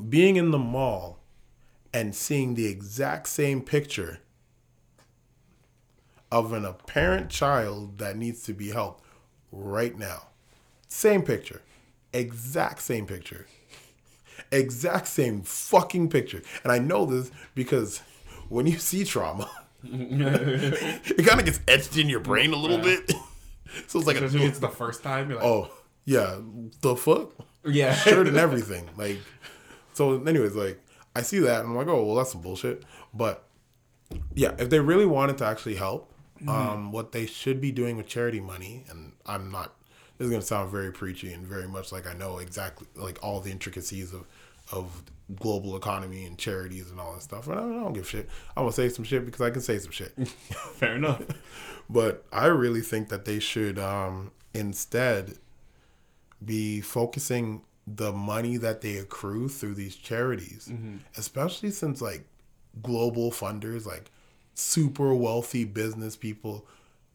being 0.10 0.36
in 0.36 0.52
the 0.52 0.60
mall 0.60 1.20
and 1.94 2.16
seeing 2.16 2.56
the 2.56 2.68
exact 2.68 3.28
same 3.28 3.62
picture 3.62 4.20
of 6.32 6.52
an 6.52 6.66
apparent 6.66 7.30
child 7.30 8.00
that 8.00 8.18
needs 8.18 8.44
to 8.44 8.54
be 8.54 8.72
helped 8.72 9.04
right 9.52 9.98
now. 9.98 10.28
Same 10.88 11.22
picture. 11.22 11.62
Exact 12.12 12.82
same 12.82 13.06
picture. 13.06 13.46
Exact 14.52 15.08
same 15.08 15.44
fucking 15.44 16.10
picture. 16.10 16.42
And 16.64 16.72
I 16.72 16.80
know 16.80 17.06
this 17.06 17.32
because 17.54 18.00
when 18.50 18.66
you 18.66 18.80
see 18.80 19.04
trauma, 19.04 19.50
it 19.84 21.26
kind 21.26 21.40
of 21.40 21.46
gets 21.46 21.60
etched 21.68 21.98
in 21.98 22.10
your 22.10 22.20
brain 22.20 22.54
a 22.54 22.58
little 22.58 22.80
bit. 22.80 23.12
so 23.88 24.00
it's 24.00 24.08
like 24.08 24.18
a, 24.18 24.26
it's 24.26 24.60
the 24.60 24.70
first 24.70 25.04
time. 25.04 25.30
You're 25.30 25.40
like, 25.40 25.46
oh 25.46 25.72
yeah, 26.06 26.38
the 26.82 26.96
fuck 26.96 27.32
yeah. 27.66 27.94
shirt 27.94 28.28
and 28.28 28.38
everything. 28.38 28.90
Like, 28.98 29.20
so, 29.94 30.22
anyways, 30.24 30.56
like, 30.56 30.80
I 31.16 31.22
see 31.22 31.40
that 31.40 31.62
and 31.62 31.70
I'm 31.70 31.76
like, 31.76 31.88
oh, 31.88 32.04
well, 32.04 32.16
that's 32.16 32.32
some 32.32 32.42
bullshit. 32.42 32.84
But 33.14 33.44
yeah, 34.34 34.54
if 34.58 34.70
they 34.70 34.80
really 34.80 35.06
wanted 35.06 35.38
to 35.40 35.46
actually 35.46 35.76
help, 35.76 36.12
um, 36.48 36.92
what 36.92 37.12
they 37.12 37.26
should 37.26 37.62
be 37.62 37.72
doing 37.72 37.96
with 37.98 38.08
charity 38.08 38.42
money, 38.42 38.84
and 38.90 39.14
I'm 39.26 39.52
not, 39.52 39.76
this 40.18 40.26
is 40.26 40.32
gonna 40.32 40.42
sound 40.42 40.72
very 40.72 40.92
preachy 40.92 41.32
and 41.34 41.46
very 41.46 41.68
much 41.68 41.92
like 41.92 42.06
I 42.08 42.14
know 42.14 42.38
exactly 42.38 42.88
like 42.96 43.18
all 43.24 43.40
the 43.40 43.52
intricacies 43.52 44.14
of 44.14 44.26
of 44.72 45.04
global 45.40 45.76
economy 45.76 46.26
and 46.26 46.38
charities 46.38 46.92
and 46.92 47.00
all 47.00 47.14
that 47.14 47.22
stuff. 47.22 47.48
And 47.48 47.56
I 47.56 47.62
don't, 47.62 47.80
I 47.80 47.84
don't 47.84 47.94
give 47.94 48.08
shit. 48.08 48.30
I'm 48.56 48.64
gonna 48.64 48.74
say 48.74 48.90
some 48.90 49.06
shit 49.06 49.26
because 49.26 49.42
I 49.42 49.50
can 49.50 49.62
say 49.62 49.80
some 49.80 49.92
shit. 49.92 50.12
Fair 50.28 50.96
enough. 50.96 51.22
but 51.90 52.26
I 52.32 52.48
really 52.48 52.82
think 52.82 53.10
that 53.10 53.26
they 53.26 53.40
should 53.40 53.80
um, 53.80 54.32
instead 54.54 55.38
be 56.44 56.82
focusing 56.82 57.62
the 57.86 58.12
money 58.12 58.58
that 58.58 58.82
they 58.82 58.98
accrue 58.98 59.50
through 59.50 59.74
these 59.74 59.96
charities, 59.96 60.70
mm-hmm. 60.72 60.98
especially 61.18 61.72
since 61.72 62.02
like 62.02 62.26
global 62.82 63.32
funders, 63.32 63.86
like 63.86 64.10
super 64.54 65.14
wealthy 65.14 65.66
business 65.66 66.16
people, 66.16 66.66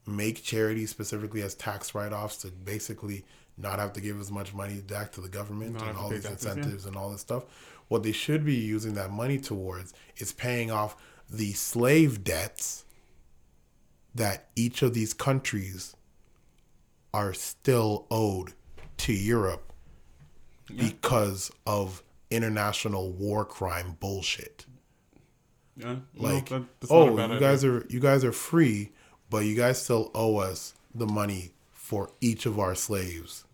make 0.07 0.43
charities 0.43 0.91
specifically 0.91 1.43
as 1.43 1.55
tax 1.55 1.95
write 1.95 2.13
offs 2.13 2.39
to 2.39 2.49
basically 2.49 3.25
not 3.57 3.79
have 3.79 3.93
to 3.93 4.01
give 4.01 4.21
as 4.21 4.31
much 4.31 4.55
money 4.55 4.81
back 4.81 5.13
to 5.13 5.21
the 5.21 5.29
government 5.29 5.75
Not 5.75 5.89
and 5.89 5.99
all 5.99 6.11
these 6.11 6.23
taxes, 6.23 6.45
yeah. 6.45 6.53
incentives 6.53 6.87
and 6.87 6.97
all 6.97 7.11
this 7.11 7.21
stuff. 7.21 7.45
What 7.89 8.03
they 8.03 8.13
should 8.13 8.45
be 8.45 8.55
using 8.55 8.95
that 8.95 9.11
money 9.11 9.39
towards 9.39 9.95
is 10.19 10.33
paying 10.33 10.71
off 10.71 10.97
the 11.31 11.53
slave 11.53 12.23
debts 12.23 12.85
that 14.15 14.49
each 14.55 14.83
of 14.83 14.95
these 14.95 15.15
countries 15.15 15.97
are 17.15 17.33
still 17.33 18.07
owed 18.11 18.53
to 18.99 19.13
Europe 19.13 19.68
because 20.77 21.51
of 21.67 22.03
international 22.31 23.11
war 23.13 23.45
crime 23.45 23.97
bullshit. 24.01 24.67
Yeah. 25.77 25.97
Like, 26.17 26.51
no, 26.51 26.59
that- 26.61 26.67
that's 26.81 26.91
not 26.93 26.97
a 26.97 27.01
oh, 27.01 27.15
you 27.15 27.21
idea. 27.21 27.41
guys 27.41 27.65
are 27.65 27.87
you 27.89 28.01
guys 28.01 28.25
are 28.25 28.33
free, 28.33 28.91
but 29.31 29.39
you 29.45 29.55
guys 29.55 29.81
still 29.83 30.11
owe 30.15 30.37
us 30.39 30.75
the 30.95 31.07
money 31.07 31.53
for 31.73 32.11
each 32.21 32.47
of 32.47 32.59
our 32.59 32.75
slaves. 32.75 33.45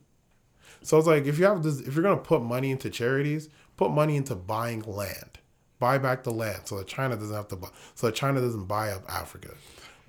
So 0.83 0.98
it's 0.98 1.07
like 1.07 1.24
if 1.27 1.38
you 1.38 1.44
have 1.46 1.62
this, 1.62 1.81
if 1.81 1.94
you're 1.94 2.03
gonna 2.03 2.16
put 2.16 2.42
money 2.42 2.70
into 2.70 2.90
charities, 2.90 3.48
put 3.77 3.90
money 3.90 4.16
into 4.16 4.35
buying 4.35 4.81
land, 4.83 5.38
buy 5.79 5.98
back 5.98 6.24
the 6.24 6.33
land 6.33 6.62
so 6.64 6.79
that 6.79 6.87
China 6.87 7.16
doesn't 7.16 7.35
have 7.35 7.48
to 7.48 7.57
buy, 7.57 7.68
so 7.94 8.07
that 8.09 8.14
China 8.14 8.40
doesn't 8.40 8.64
buy 8.64 8.90
up 8.90 9.03
Africa, 9.09 9.55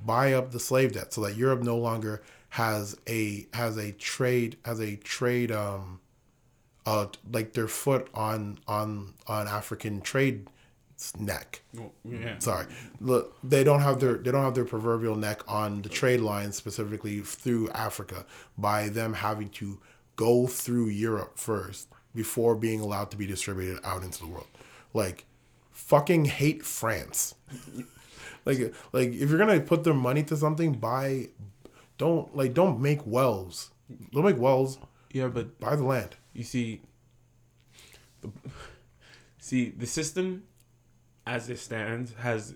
buy 0.06 0.34
up 0.34 0.52
the 0.52 0.60
slave 0.60 0.94
debt 0.94 1.14
so 1.14 1.22
that 1.22 1.36
Europe 1.36 1.62
no 1.62 1.78
longer 1.78 2.22
has 2.50 2.98
a 3.08 3.48
has 3.54 3.78
a 3.78 3.92
trade 3.94 4.58
has 4.64 4.80
a 4.80 4.96
trade 4.98 5.52
um 5.52 6.00
uh 6.86 7.08
like 7.32 7.54
their 7.54 7.68
foot 7.68 8.08
on 8.14 8.60
on 8.68 9.14
on 9.28 9.48
African 9.48 10.02
trade 10.02 10.48
neck. 11.20 11.62
Well, 11.74 11.92
yeah. 12.04 12.40
Sorry, 12.40 12.66
look, 13.00 13.38
they 13.44 13.64
don't 13.64 13.82
have 13.82 14.00
their 14.00 14.16
they 14.16 14.32
don't 14.32 14.44
have 14.44 14.56
their 14.56 14.66
proverbial 14.66 15.16
neck 15.16 15.42
on 15.48 15.82
the 15.82 15.90
trade 15.90 16.22
lines 16.22 16.56
specifically 16.56 17.20
through 17.22 17.70
Africa 17.72 18.26
by 18.58 18.90
them 18.90 19.14
having 19.14 19.50
to 19.50 19.80
go 20.16 20.48
through 20.48 20.88
Europe 20.88 21.38
first 21.38 21.90
before 22.14 22.56
being 22.56 22.80
allowed 22.80 23.12
to 23.12 23.18
be 23.18 23.28
distributed 23.28 23.80
out 23.84 24.04
into 24.04 24.20
the 24.20 24.28
world. 24.28 24.48
Like, 24.94 25.26
fucking 25.72 26.26
hate 26.26 26.64
France. 26.64 27.36
like, 28.46 28.74
like 28.94 29.10
if 29.10 29.30
you're 29.30 29.38
gonna 29.38 29.60
put 29.60 29.84
their 29.84 29.94
money 29.94 30.24
to 30.24 30.38
something, 30.38 30.74
buy, 30.74 31.30
don't 31.98 32.36
like 32.36 32.54
don't 32.54 32.80
make 32.80 33.06
wells. 33.06 33.72
Don't 34.14 34.26
make 34.26 34.40
wells. 34.40 34.80
Yeah, 35.12 35.28
but 35.28 35.60
Buy 35.60 35.76
the 35.76 35.84
land. 35.84 36.16
You 36.36 36.44
see 36.44 36.82
the, 38.22 38.30
see 39.40 39.70
the 39.70 39.88
system 39.88 40.44
as 41.26 41.50
it 41.50 41.58
stands 41.58 42.14
has 42.16 42.54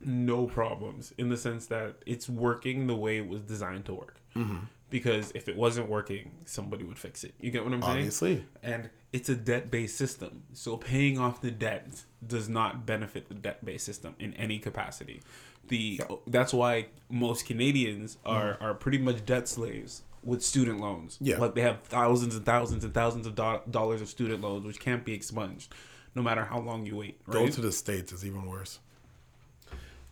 no 0.00 0.46
problems 0.46 1.12
in 1.16 1.28
the 1.28 1.36
sense 1.36 1.66
that 1.66 1.96
it's 2.06 2.28
working 2.28 2.86
the 2.86 2.94
way 2.94 3.16
it 3.16 3.26
was 3.26 3.40
designed 3.40 3.84
to 3.86 3.94
work. 3.94 4.20
Mm-hmm. 4.36 4.58
Because 4.90 5.32
if 5.34 5.48
it 5.48 5.56
wasn't 5.56 5.88
working 5.88 6.30
somebody 6.44 6.84
would 6.84 6.98
fix 6.98 7.24
it. 7.24 7.34
You 7.40 7.50
get 7.50 7.64
what 7.64 7.72
i'm 7.72 7.80
saying? 7.80 7.96
Obviously. 7.96 8.44
and 8.62 8.90
it's 9.12 9.28
a 9.30 9.34
debt-based 9.34 9.96
system. 9.96 10.42
So 10.52 10.76
paying 10.76 11.18
off 11.18 11.40
the 11.40 11.50
debt 11.50 12.02
does 12.26 12.48
not 12.48 12.84
benefit 12.84 13.28
the 13.28 13.34
debt-based 13.34 13.84
system 13.84 14.14
in 14.18 14.34
any 14.34 14.58
capacity. 14.58 15.22
The 15.68 16.02
that's 16.26 16.52
why 16.52 16.88
most 17.08 17.46
canadians 17.46 18.18
are 18.26 18.54
mm-hmm. 18.54 18.64
are 18.64 18.74
pretty 18.74 18.98
much 18.98 19.24
debt 19.24 19.48
slaves 19.48 20.02
with 20.22 20.42
student 20.42 20.80
loans 20.80 21.18
Yeah. 21.20 21.38
like 21.38 21.54
they 21.54 21.62
have 21.62 21.82
thousands 21.82 22.36
and 22.36 22.44
thousands 22.44 22.84
and 22.84 22.94
thousands 22.94 23.26
of 23.26 23.34
do- 23.34 23.60
dollars 23.70 24.00
of 24.00 24.08
student 24.08 24.40
loans 24.40 24.64
which 24.64 24.80
can't 24.80 25.04
be 25.04 25.12
expunged 25.14 25.74
no 26.14 26.22
matter 26.22 26.44
how 26.44 26.60
long 26.60 26.86
you 26.86 26.96
wait 26.96 27.24
Go 27.28 27.48
to 27.48 27.60
the 27.60 27.72
states 27.72 28.12
is 28.12 28.24
even 28.24 28.46
worse. 28.46 28.78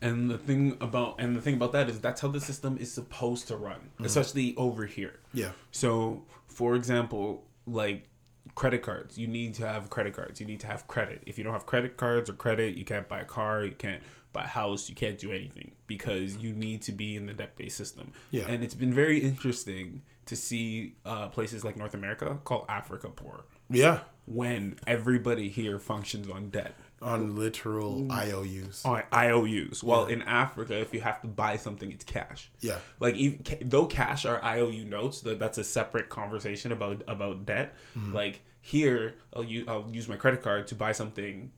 and 0.02 0.30
the 0.30 0.38
thing 0.38 0.76
about 0.80 1.16
and 1.20 1.36
the 1.36 1.40
thing 1.40 1.54
about 1.54 1.72
that 1.72 1.88
is 1.88 2.00
that's 2.00 2.20
how 2.20 2.28
the 2.28 2.40
system 2.40 2.76
is 2.80 2.90
supposed 2.92 3.48
to 3.48 3.56
run 3.56 3.76
mm-hmm. 3.80 4.04
especially 4.04 4.54
over 4.56 4.86
here 4.86 5.20
Yeah. 5.32 5.50
so, 5.70 6.24
for 6.48 6.74
example, 6.74 7.44
like 7.66 8.06
credit 8.54 8.82
cards, 8.82 9.16
you 9.18 9.26
need 9.28 9.54
to 9.54 9.66
have 9.66 9.90
credit 9.90 10.14
cards. 10.14 10.40
You 10.40 10.46
need 10.46 10.60
to 10.60 10.66
have 10.66 10.86
credit. 10.88 11.22
If 11.26 11.38
you 11.38 11.44
don't 11.44 11.52
have 11.52 11.66
credit 11.66 11.96
cards 11.96 12.28
or 12.28 12.32
credit, 12.32 12.74
you 12.74 12.84
can't 12.84 13.06
buy 13.08 13.20
a 13.20 13.24
car, 13.24 13.64
you 13.64 13.72
can't 13.72 14.02
buy 14.32 14.44
a 14.44 14.46
house, 14.46 14.88
you 14.88 14.94
can't 14.94 15.18
do 15.18 15.32
anything 15.32 15.72
because 15.86 16.36
you 16.36 16.52
need 16.52 16.82
to 16.82 16.92
be 16.92 17.16
in 17.16 17.26
the 17.26 17.32
debt 17.32 17.56
based 17.56 17.76
system. 17.76 18.12
Yeah. 18.30 18.44
And 18.48 18.62
it's 18.62 18.74
been 18.74 18.92
very 18.94 19.18
interesting 19.18 20.02
to 20.26 20.36
see 20.36 20.94
uh, 21.04 21.28
places 21.28 21.64
like 21.64 21.76
North 21.76 21.94
America 21.94 22.38
called 22.44 22.66
Africa 22.68 23.08
poor 23.08 23.44
Yeah. 23.68 24.00
when 24.26 24.78
everybody 24.86 25.48
here 25.48 25.78
functions 25.78 26.28
on 26.28 26.50
debt. 26.50 26.74
On 27.02 27.34
literal 27.34 28.12
IOUs. 28.12 28.82
On 28.84 29.02
IOUs. 29.12 29.82
While 29.82 30.06
in 30.06 30.20
Africa, 30.22 30.78
if 30.78 30.92
you 30.92 31.00
have 31.00 31.20
to 31.22 31.28
buy 31.28 31.56
something, 31.56 31.90
it's 31.90 32.04
cash. 32.04 32.50
Yeah. 32.60 32.76
Like 33.00 33.14
even, 33.16 33.42
though 33.62 33.86
cash 33.86 34.26
are 34.26 34.40
IOU 34.44 34.84
notes, 34.84 35.22
that's 35.22 35.56
a 35.58 35.64
separate 35.64 36.10
conversation 36.10 36.72
about 36.72 37.02
about 37.08 37.46
debt. 37.46 37.74
Mm-hmm. 37.96 38.14
Like 38.14 38.42
here, 38.60 39.14
I'll 39.34 39.42
use 39.42 39.66
I'll 39.66 39.88
use 39.90 40.08
my 40.08 40.16
credit 40.16 40.42
card 40.42 40.66
to 40.68 40.74
buy 40.74 40.92
something 40.92 41.50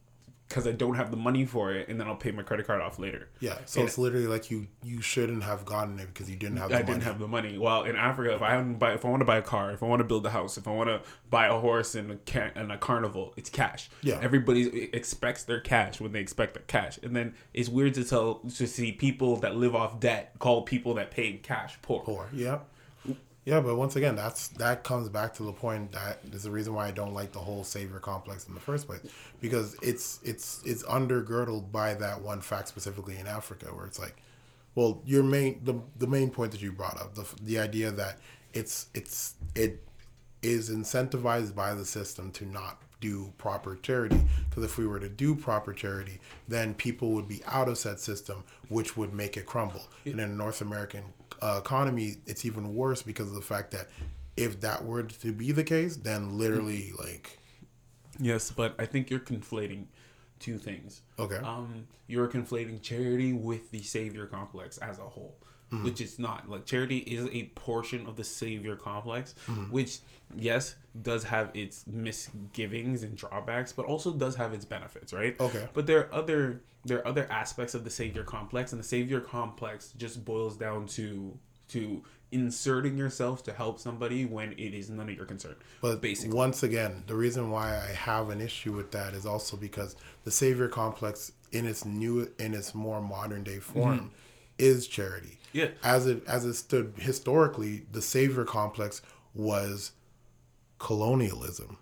because 0.53 0.67
I 0.67 0.73
don't 0.73 0.97
have 0.97 1.11
the 1.11 1.17
money 1.17 1.47
for 1.47 1.73
it, 1.73 1.89
and 1.89 1.99
then 1.99 2.07
I'll 2.07 2.15
pay 2.17 2.31
my 2.31 2.43
credit 2.43 2.67
card 2.67 2.83
off 2.83 2.99
later. 2.99 3.29
Yeah, 3.41 3.57
so 3.65 3.81
And 3.81 3.89
it's 3.89 3.97
literally 3.97 4.27
like 4.27 4.51
you 4.51 4.67
you 4.83 5.01
shouldn't 5.01 5.43
have 5.45 5.65
gotten 5.65 5.99
it 5.99 6.09
because 6.13 6.29
you 6.29 6.37
didn't 6.37 6.59
have 6.59 6.69
the 6.69 6.77
I 6.77 6.83
money. 6.83 6.93
didn't 6.93 7.05
have 7.05 7.19
the 7.19 7.29
money. 7.29 7.57
While 7.57 7.85
in 7.85 7.97
Africa, 7.97 8.35
if 8.35 8.43
I 8.43 8.57
want 8.57 8.73
to 8.75 8.79
buy, 8.79 8.93
if 8.93 9.05
I 9.05 9.09
want 9.09 9.21
to 9.23 9.25
buy 9.25 9.39
a 9.39 9.43
car, 9.43 9.71
if 9.73 9.83
I 9.83 9.87
want 9.87 10.01
to 10.01 10.05
build 10.05 10.27
a 10.27 10.31
house, 10.31 10.59
if 10.59 10.69
I 10.69 10.73
want 10.73 10.91
to 10.91 11.01
buy 11.31 11.47
a 11.47 11.59
horse 11.59 11.95
and 11.95 12.11
a 12.13 12.53
and 12.55 12.71
a 12.71 12.77
carnival, 12.77 13.33
it's 13.37 13.49
cash. 13.49 13.89
Yeah. 14.03 14.19
everybody 14.23 14.91
expects 14.95 15.45
their 15.45 15.61
cash 15.61 16.01
when 16.01 16.13
they 16.13 16.21
expect 16.21 16.55
their 16.55 16.65
cash, 16.65 16.99
and 17.03 17.17
then 17.17 17.35
it's 17.55 17.71
weird 17.71 17.95
to 17.95 18.05
tell 18.05 18.35
to 18.57 18.67
see 18.67 18.93
people 18.93 19.37
that 19.37 19.57
live 19.57 19.75
off 19.75 20.01
debt 20.01 20.35
call 20.39 20.63
people 20.63 20.95
that 20.95 21.11
paid 21.11 21.43
cash 21.43 21.79
poor. 21.83 22.03
Poor. 22.03 22.29
Yeah. 22.33 22.59
Yeah, 23.45 23.61
but 23.61 23.75
once 23.77 23.97
again, 23.97 24.15
that's 24.15 24.49
that 24.49 24.85
comes 24.85 25.09
back 25.09 25.35
to 25.35 25.43
the 25.43 25.53
point 25.53 25.93
that 25.93 26.21
is 26.33 26.45
the 26.45 26.51
reason 26.51 26.75
why 26.75 26.87
I 26.87 26.91
don't 26.93 27.13
like 27.13 27.33
the 27.33 27.41
whole 27.41 27.65
savior 27.65 27.99
complex 27.99 28.47
in 28.47 28.55
the 28.55 28.61
first 28.61 28.87
place, 28.87 29.01
because 29.41 29.77
it's 29.83 30.21
it's 30.23 30.63
it's 30.65 30.85
undergirdled 30.85 31.73
by 31.73 31.95
that 31.95 32.23
one 32.23 32.41
fact 32.41 32.69
specifically 32.69 33.19
in 33.19 33.27
Africa, 33.27 33.67
where 33.75 33.85
it's 33.87 33.99
like, 33.99 34.17
well, 34.77 35.03
your 35.05 35.25
main 35.25 35.61
the 35.65 35.75
the 35.99 36.07
main 36.07 36.31
point 36.31 36.53
that 36.53 36.63
you 36.63 36.71
brought 36.71 37.01
up, 37.01 37.17
the 37.17 37.27
the 37.43 37.59
idea 37.59 37.91
that 37.91 38.19
it's 38.53 38.87
it's 38.95 39.35
it 39.57 39.83
is 40.43 40.71
incentivized 40.71 41.55
by 41.55 41.75
the 41.75 41.85
system 41.85 42.31
to 42.33 42.47
not 42.47 42.81
do 43.01 43.33
proper 43.39 43.75
charity. 43.83 44.21
Because 44.49 44.63
if 44.63 44.79
we 44.79 44.87
were 44.87 45.01
to 45.01 45.09
do 45.09 45.35
proper 45.35 45.73
charity 45.73 46.21
then 46.47 46.75
people 46.75 47.11
would 47.11 47.27
be 47.27 47.43
out 47.47 47.69
of 47.69 47.77
said 47.77 47.99
system 47.99 48.45
which 48.69 48.97
would 48.97 49.13
make 49.13 49.37
it 49.37 49.47
crumble. 49.47 49.83
And 50.05 50.21
in 50.21 50.37
north 50.37 50.61
american 50.61 51.03
uh, 51.43 51.59
economy 51.59 52.17
it's 52.27 52.45
even 52.45 52.75
worse 52.75 53.03
because 53.03 53.29
of 53.29 53.35
the 53.35 53.43
fact 53.43 53.73
that 53.73 53.89
if 54.37 54.61
that 54.61 54.85
were 54.85 55.03
to 55.03 55.33
be 55.33 55.53
the 55.53 55.65
case 55.65 55.97
then 55.97 56.39
literally 56.39 56.93
like 56.99 57.39
Yes, 58.19 58.51
but 58.51 58.75
I 58.79 58.87
think 58.87 59.11
you're 59.11 59.21
conflating 59.21 59.87
two 60.39 60.59
things. 60.59 61.03
Okay. 61.19 61.37
Um, 61.37 61.87
you're 62.07 62.29
conflating 62.29 62.83
charity 62.83 63.33
with 63.33 63.71
the 63.71 63.83
savior 63.83 64.27
complex 64.27 64.79
as 64.79 64.99
a 64.99 65.03
whole, 65.03 65.37
which 65.83 66.01
it's 66.01 66.19
not. 66.19 66.49
Like 66.49 66.67
charity 66.67 66.99
is 66.99 67.29
a 67.33 67.45
portion 67.55 68.07
of 68.07 68.17
the 68.17 68.25
savior 68.25 68.77
complex, 68.77 69.35
which 69.71 70.01
yes 70.37 70.75
does 71.01 71.25
have 71.25 71.51
its 71.55 71.87
misgivings 71.87 73.03
and 73.03 73.17
drawbacks, 73.17 73.73
but 73.73 73.87
also 73.87 74.13
does 74.13 74.37
have 74.37 74.53
its 74.53 74.65
benefits, 74.67 75.13
right? 75.13 75.41
Okay. 75.41 75.69
But 75.73 75.87
there 75.87 76.01
are 76.01 76.15
other 76.15 76.61
there 76.85 76.99
are 76.99 77.07
other 77.07 77.31
aspects 77.31 77.75
of 77.75 77.85
the 77.85 77.91
savior 77.91 78.25
complex, 78.25 78.73
and 78.73 78.81
the 78.81 78.87
savior 78.87 79.21
complex 79.21 79.93
just 79.97 80.25
boils 80.25 80.57
down 80.57 80.87
to 80.89 81.39
to 81.69 82.03
inserting 82.33 82.97
yourself 82.97 83.43
to 83.45 83.53
help 83.53 83.79
somebody 83.79 84.25
when 84.25 84.53
it 84.53 84.75
is 84.75 84.89
none 84.91 85.09
of 85.09 85.15
your 85.15 85.27
concern. 85.27 85.55
But 85.81 86.01
basically, 86.01 86.37
once 86.37 86.63
again, 86.63 87.05
the 87.07 87.15
reason 87.15 87.51
why 87.51 87.77
I 87.77 87.93
have 87.93 88.31
an 88.31 88.41
issue 88.41 88.73
with 88.73 88.91
that 88.93 89.15
is 89.15 89.27
also 89.27 89.57
because 89.57 89.97
the 90.25 90.31
savior 90.31 90.69
complex 90.69 91.33
in 91.53 91.67
its 91.67 91.85
new 91.85 92.31
in 92.39 92.55
its 92.55 92.75
more 92.75 93.01
modern 93.01 93.45
day 93.45 93.59
form 93.59 94.11
is 94.59 94.87
charity. 94.87 95.39
Mm-hmm. 95.55 95.59
Yeah. 95.59 95.69
As 95.85 96.07
it 96.07 96.27
as 96.27 96.45
it 96.45 96.55
stood 96.55 96.95
historically, 96.97 97.83
the 97.93 98.03
savior 98.03 98.45
complex 98.45 99.03
was 99.35 99.93
colonialism. 100.79 101.79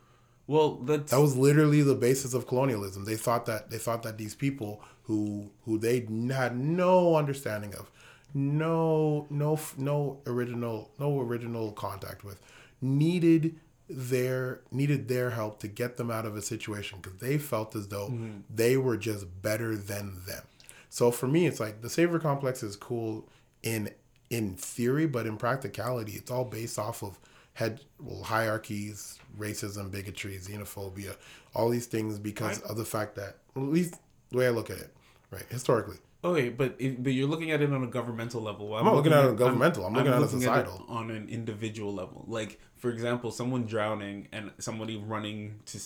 Well, 0.50 0.74
that's 0.82 1.12
That 1.12 1.20
was 1.20 1.36
literally 1.36 1.80
the 1.82 1.94
basis 1.94 2.34
of 2.34 2.48
colonialism. 2.48 3.04
They 3.04 3.14
thought 3.14 3.46
that 3.46 3.70
they 3.70 3.78
thought 3.78 4.02
that 4.02 4.18
these 4.18 4.34
people 4.34 4.82
who 5.04 5.48
who 5.64 5.78
they 5.78 6.08
had 6.34 6.58
no 6.58 7.14
understanding 7.14 7.72
of, 7.76 7.88
no 8.34 9.28
no 9.30 9.60
no 9.78 10.20
original 10.26 10.90
no 10.98 11.20
original 11.20 11.70
contact 11.70 12.24
with, 12.24 12.40
needed 12.80 13.60
their 13.88 14.62
needed 14.72 15.06
their 15.06 15.30
help 15.30 15.60
to 15.60 15.68
get 15.68 15.96
them 15.96 16.10
out 16.10 16.26
of 16.26 16.36
a 16.36 16.42
situation 16.42 16.98
because 17.00 17.18
they 17.20 17.38
felt 17.38 17.76
as 17.76 17.86
though 17.86 18.08
mm-hmm. 18.08 18.40
they 18.52 18.76
were 18.76 18.96
just 18.96 19.42
better 19.42 19.76
than 19.76 20.20
them. 20.26 20.42
So 20.88 21.12
for 21.12 21.28
me, 21.28 21.46
it's 21.46 21.60
like 21.60 21.80
the 21.80 21.90
savior 21.90 22.18
complex 22.18 22.64
is 22.64 22.74
cool 22.74 23.28
in 23.62 23.90
in 24.30 24.56
theory, 24.56 25.06
but 25.06 25.26
in 25.26 25.36
practicality, 25.36 26.14
it's 26.14 26.30
all 26.30 26.44
based 26.44 26.76
off 26.76 27.04
of 27.04 27.20
head 27.60 27.80
well 28.00 28.22
hierarchies, 28.22 29.18
racism, 29.38 29.90
bigotry, 29.90 30.38
xenophobia, 30.38 31.14
all 31.54 31.68
these 31.68 31.86
things 31.86 32.18
because 32.18 32.60
of 32.62 32.76
the 32.78 32.84
fact 32.84 33.14
that 33.16 33.36
at 33.54 33.62
least 33.62 33.96
the 34.30 34.38
way 34.38 34.46
I 34.46 34.50
look 34.50 34.70
at 34.70 34.78
it, 34.78 34.90
right, 35.30 35.44
historically. 35.50 35.98
Okay, 36.24 36.48
but 36.48 36.74
if, 36.78 37.02
but 37.02 37.12
you're 37.12 37.28
looking 37.28 37.50
at 37.50 37.60
it 37.60 37.70
on 37.72 37.84
a 37.84 37.86
governmental 37.86 38.40
level. 38.40 38.74
I'm, 38.74 38.84
not 38.84 38.94
looking 38.94 39.12
at 39.12 39.24
it 39.24 39.28
on 39.28 39.34
a 39.34 39.36
governmental, 39.36 39.84
I'm 39.84 39.92
looking 39.94 40.12
at 40.12 40.22
it 40.22 40.30
societal. 40.30 40.84
on 40.88 41.10
an 41.10 41.28
individual 41.28 41.94
level. 41.94 42.24
Like 42.26 42.58
for 42.76 42.90
example, 42.90 43.30
someone 43.30 43.66
drowning 43.66 44.28
and 44.32 44.50
somebody 44.58 44.96
running 44.96 45.60
to 45.66 45.78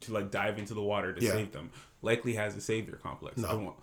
to 0.00 0.12
like 0.14 0.30
dive 0.30 0.58
into 0.58 0.72
the 0.72 0.82
water 0.82 1.12
to 1.12 1.22
Yeah. 1.22 1.32
save 1.32 1.52
them 1.52 1.70
likely 2.00 2.34
has 2.34 2.56
a 2.56 2.62
savior 2.62 2.98
complex. 3.02 3.36
No. 3.36 3.76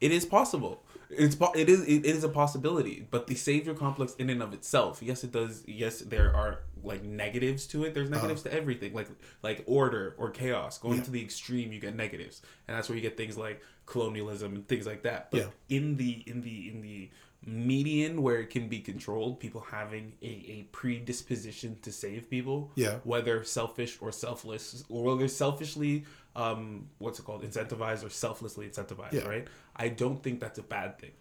It 0.00 0.10
is 0.10 0.26
possible. 0.26 0.82
It's 1.12 1.36
it 1.54 1.68
is 1.68 1.82
it 1.86 2.04
is 2.06 2.24
a 2.24 2.28
possibility, 2.28 3.06
but 3.10 3.26
the 3.26 3.34
savior 3.34 3.74
complex 3.74 4.14
in 4.16 4.30
and 4.30 4.42
of 4.42 4.52
itself, 4.54 5.02
yes, 5.02 5.24
it 5.24 5.32
does. 5.32 5.62
Yes, 5.66 6.00
there 6.00 6.34
are 6.34 6.60
like 6.82 7.04
negatives 7.04 7.66
to 7.68 7.84
it. 7.84 7.94
There's 7.94 8.08
Uh-huh. 8.10 8.16
negatives 8.22 8.42
to 8.44 8.52
everything, 8.52 8.94
like 8.94 9.08
like 9.42 9.62
order 9.66 10.14
or 10.18 10.30
chaos. 10.30 10.78
Going 10.78 11.02
to 11.02 11.10
the 11.10 11.22
extreme, 11.22 11.72
you 11.72 11.80
get 11.80 11.94
negatives, 11.94 12.42
and 12.66 12.76
that's 12.76 12.88
where 12.88 12.96
you 12.96 13.02
get 13.02 13.16
things 13.16 13.36
like 13.36 13.60
colonialism 13.86 14.54
and 14.54 14.66
things 14.68 14.86
like 14.86 15.02
that. 15.02 15.30
But 15.30 15.40
Yeah. 15.40 15.46
in 15.68 15.96
the 15.96 16.22
in 16.26 16.40
the 16.42 16.68
in 16.70 16.80
the 16.80 17.10
median 17.44 18.22
where 18.22 18.38
it 18.40 18.50
can 18.50 18.68
be 18.68 18.78
controlled, 18.80 19.40
people 19.40 19.60
having 19.70 20.12
a, 20.22 20.26
a 20.26 20.68
predisposition 20.72 21.76
to 21.82 21.90
save 21.92 22.30
people, 22.30 22.70
Yeah. 22.76 22.98
whether 23.04 23.42
selfish 23.44 23.98
or 24.00 24.12
selfless, 24.12 24.84
or 24.88 25.04
whether 25.04 25.28
selfishly, 25.28 26.04
um, 26.36 26.88
what's 26.98 27.18
it 27.18 27.24
called, 27.24 27.42
incentivized 27.42 28.04
or 28.04 28.10
selflessly 28.10 28.68
incentivized, 28.68 29.12
Yeah. 29.12 29.28
right? 29.28 29.48
I 29.74 29.88
don't 29.88 30.22
think 30.22 30.40
that's 30.40 30.58
a 30.58 30.62
bad 30.62 30.98
thing. 30.98 31.12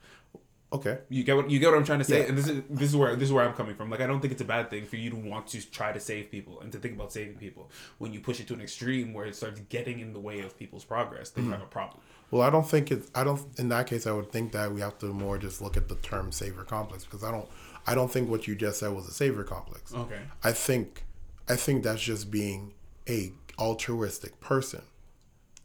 Okay. 0.73 0.99
You 1.09 1.25
get 1.25 1.35
what 1.35 1.49
you 1.49 1.59
get 1.59 1.69
what 1.69 1.77
I'm 1.77 1.83
trying 1.83 1.99
to 1.99 2.05
say, 2.05 2.21
Yeah. 2.21 2.29
and 2.29 2.37
this 2.37 2.47
is 2.47 2.61
this 2.69 2.89
is 2.89 2.95
where 2.95 3.13
this 3.17 3.27
is 3.27 3.33
where 3.33 3.45
I'm 3.45 3.53
coming 3.53 3.75
from. 3.75 3.89
Like 3.89 3.99
I 3.99 4.07
don't 4.07 4.21
think 4.21 4.31
it's 4.31 4.41
a 4.41 4.45
bad 4.45 4.69
thing 4.69 4.85
for 4.85 4.95
you 4.95 5.09
to 5.09 5.17
want 5.17 5.47
to 5.47 5.69
try 5.69 5.91
to 5.91 5.99
save 5.99 6.31
people 6.31 6.61
and 6.61 6.71
to 6.71 6.77
think 6.79 6.95
about 6.95 7.11
saving 7.11 7.35
people. 7.35 7.69
When 7.97 8.13
you 8.13 8.21
push 8.21 8.39
it 8.39 8.47
to 8.47 8.53
an 8.53 8.61
extreme 8.61 9.13
where 9.13 9.25
it 9.25 9.35
starts 9.35 9.59
getting 9.67 9.99
in 9.99 10.13
the 10.13 10.19
way 10.21 10.39
of 10.39 10.57
people's 10.57 10.85
progress, 10.85 11.29
then 11.31 11.45
you 11.45 11.51
have 11.51 11.61
a 11.61 11.65
problem. 11.65 11.99
Well, 12.31 12.41
I 12.41 12.49
don't 12.49 12.67
think 12.67 12.91
it's. 12.91 13.11
I 13.13 13.25
don't. 13.25 13.41
In 13.59 13.69
that 13.69 13.87
case, 13.87 14.07
I 14.07 14.13
would 14.13 14.31
think 14.31 14.53
that 14.53 14.71
we 14.71 14.79
have 14.79 14.97
to 14.99 15.07
more 15.07 15.37
just 15.37 15.61
look 15.61 15.75
at 15.75 15.89
the 15.89 15.95
term 15.95 16.31
savior 16.31 16.63
complex 16.63 17.03
because 17.03 17.23
I 17.23 17.31
don't. 17.31 17.47
I 17.85 17.93
don't 17.93 18.09
think 18.09 18.29
what 18.29 18.47
you 18.47 18.55
just 18.55 18.79
said 18.79 18.93
was 18.93 19.07
a 19.07 19.11
savior 19.11 19.43
complex. 19.43 19.93
Okay. 19.93 20.19
I 20.43 20.53
think. 20.53 21.03
I 21.49 21.57
think 21.57 21.83
that's 21.83 22.01
just 22.01 22.31
being 22.31 22.73
a 23.09 23.33
altruistic 23.59 24.39
person, 24.39 24.81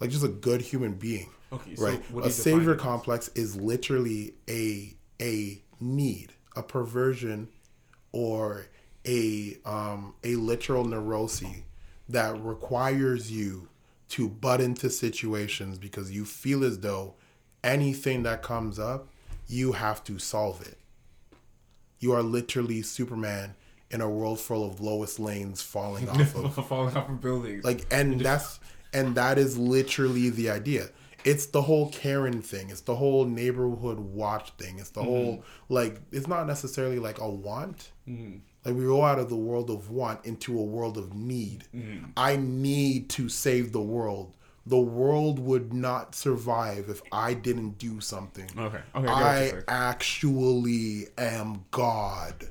like 0.01 0.11
just 0.11 0.25
a 0.25 0.29
good 0.29 0.61
human 0.61 0.95
being. 0.95 1.31
Okay, 1.53 1.77
so 1.77 1.85
right. 1.85 2.11
what 2.11 2.27
a 2.27 2.31
savior 2.31 2.73
it 2.73 2.77
as? 2.77 2.81
complex 2.81 3.29
is 3.37 3.55
literally 3.55 4.35
a 4.51 4.93
a 5.23 5.63
need, 5.79 6.33
a 6.57 6.63
perversion, 6.65 7.49
or 8.11 8.67
a 9.07 9.57
um 9.65 10.15
a 10.25 10.35
literal 10.35 10.85
neurosis 10.85 11.63
that 12.09 12.43
requires 12.43 13.31
you 13.31 13.69
to 14.11 14.29
butt 14.29 14.61
into 14.61 14.91
situations 14.91 15.79
because 15.79 16.11
you 16.11 16.25
feel 16.25 16.65
as 16.65 16.81
though 16.81 17.15
anything 17.65 18.23
that 18.23 18.43
comes 18.43 18.79
up, 18.79 19.09
you 19.49 19.73
have 19.73 20.03
to 20.05 20.19
solve 20.19 20.67
it. 20.67 20.79
You 21.99 22.13
are 22.13 22.23
literally 22.23 22.83
Superman 22.83 23.55
in 23.91 24.01
a 24.01 24.09
world 24.09 24.41
full 24.41 24.65
of 24.65 24.81
Lois 24.81 25.19
Lanes 25.19 25.63
falling 25.63 26.09
off 26.09 26.35
of 26.37 26.55
Falling 26.69 26.97
off 26.97 27.09
of 27.09 27.21
buildings. 27.21 27.65
like 27.65 27.87
and 27.91 28.21
that's 28.21 28.61
and 28.93 29.15
that 29.15 29.39
is 29.39 29.57
literally 29.57 30.31
the 30.31 30.51
idea. 30.51 30.89
It's 31.25 31.47
the 31.47 31.63
whole 31.63 31.91
karen 31.91 32.41
thing. 32.41 32.71
It's 32.71 32.83
the 32.83 32.95
whole 32.95 33.25
neighborhood 33.25 33.99
watch 33.99 34.51
thing. 34.53 34.79
It's 34.79 34.91
the 34.91 35.01
mm-hmm. 35.01 35.11
whole 35.11 35.45
like 35.69 36.01
it's 36.13 36.27
not 36.27 36.47
necessarily 36.47 36.99
like 36.99 37.21
a 37.21 37.29
want 37.29 37.91
mm-hmm. 38.09 38.39
Like 38.67 38.75
we 38.75 38.85
go 38.85 39.03
out 39.03 39.19
of 39.19 39.29
the 39.29 39.37
world 39.37 39.71
of 39.71 39.91
want 39.91 40.25
into 40.27 40.59
a 40.59 40.63
world 40.63 40.99
of 40.99 41.15
need 41.15 41.65
mm-hmm. 41.75 42.05
i 42.17 42.37
need 42.37 43.09
to 43.09 43.29
save 43.29 43.73
the 43.73 43.81
world 43.81 44.37
the 44.67 44.79
world 44.79 45.39
would 45.39 45.73
not 45.73 46.15
survive 46.15 46.89
if 46.89 47.01
i 47.13 47.33
didn't 47.33 47.79
do 47.79 48.01
something 48.01 48.49
Okay. 48.59 48.79
Okay, 48.79 48.83
I 48.95 49.01
get 49.01 49.07
what 49.07 49.19
you're 49.19 49.29
i 49.29 49.49
saying. 49.49 49.63
actually 49.69 51.07
am 51.17 51.65
god 51.71 52.51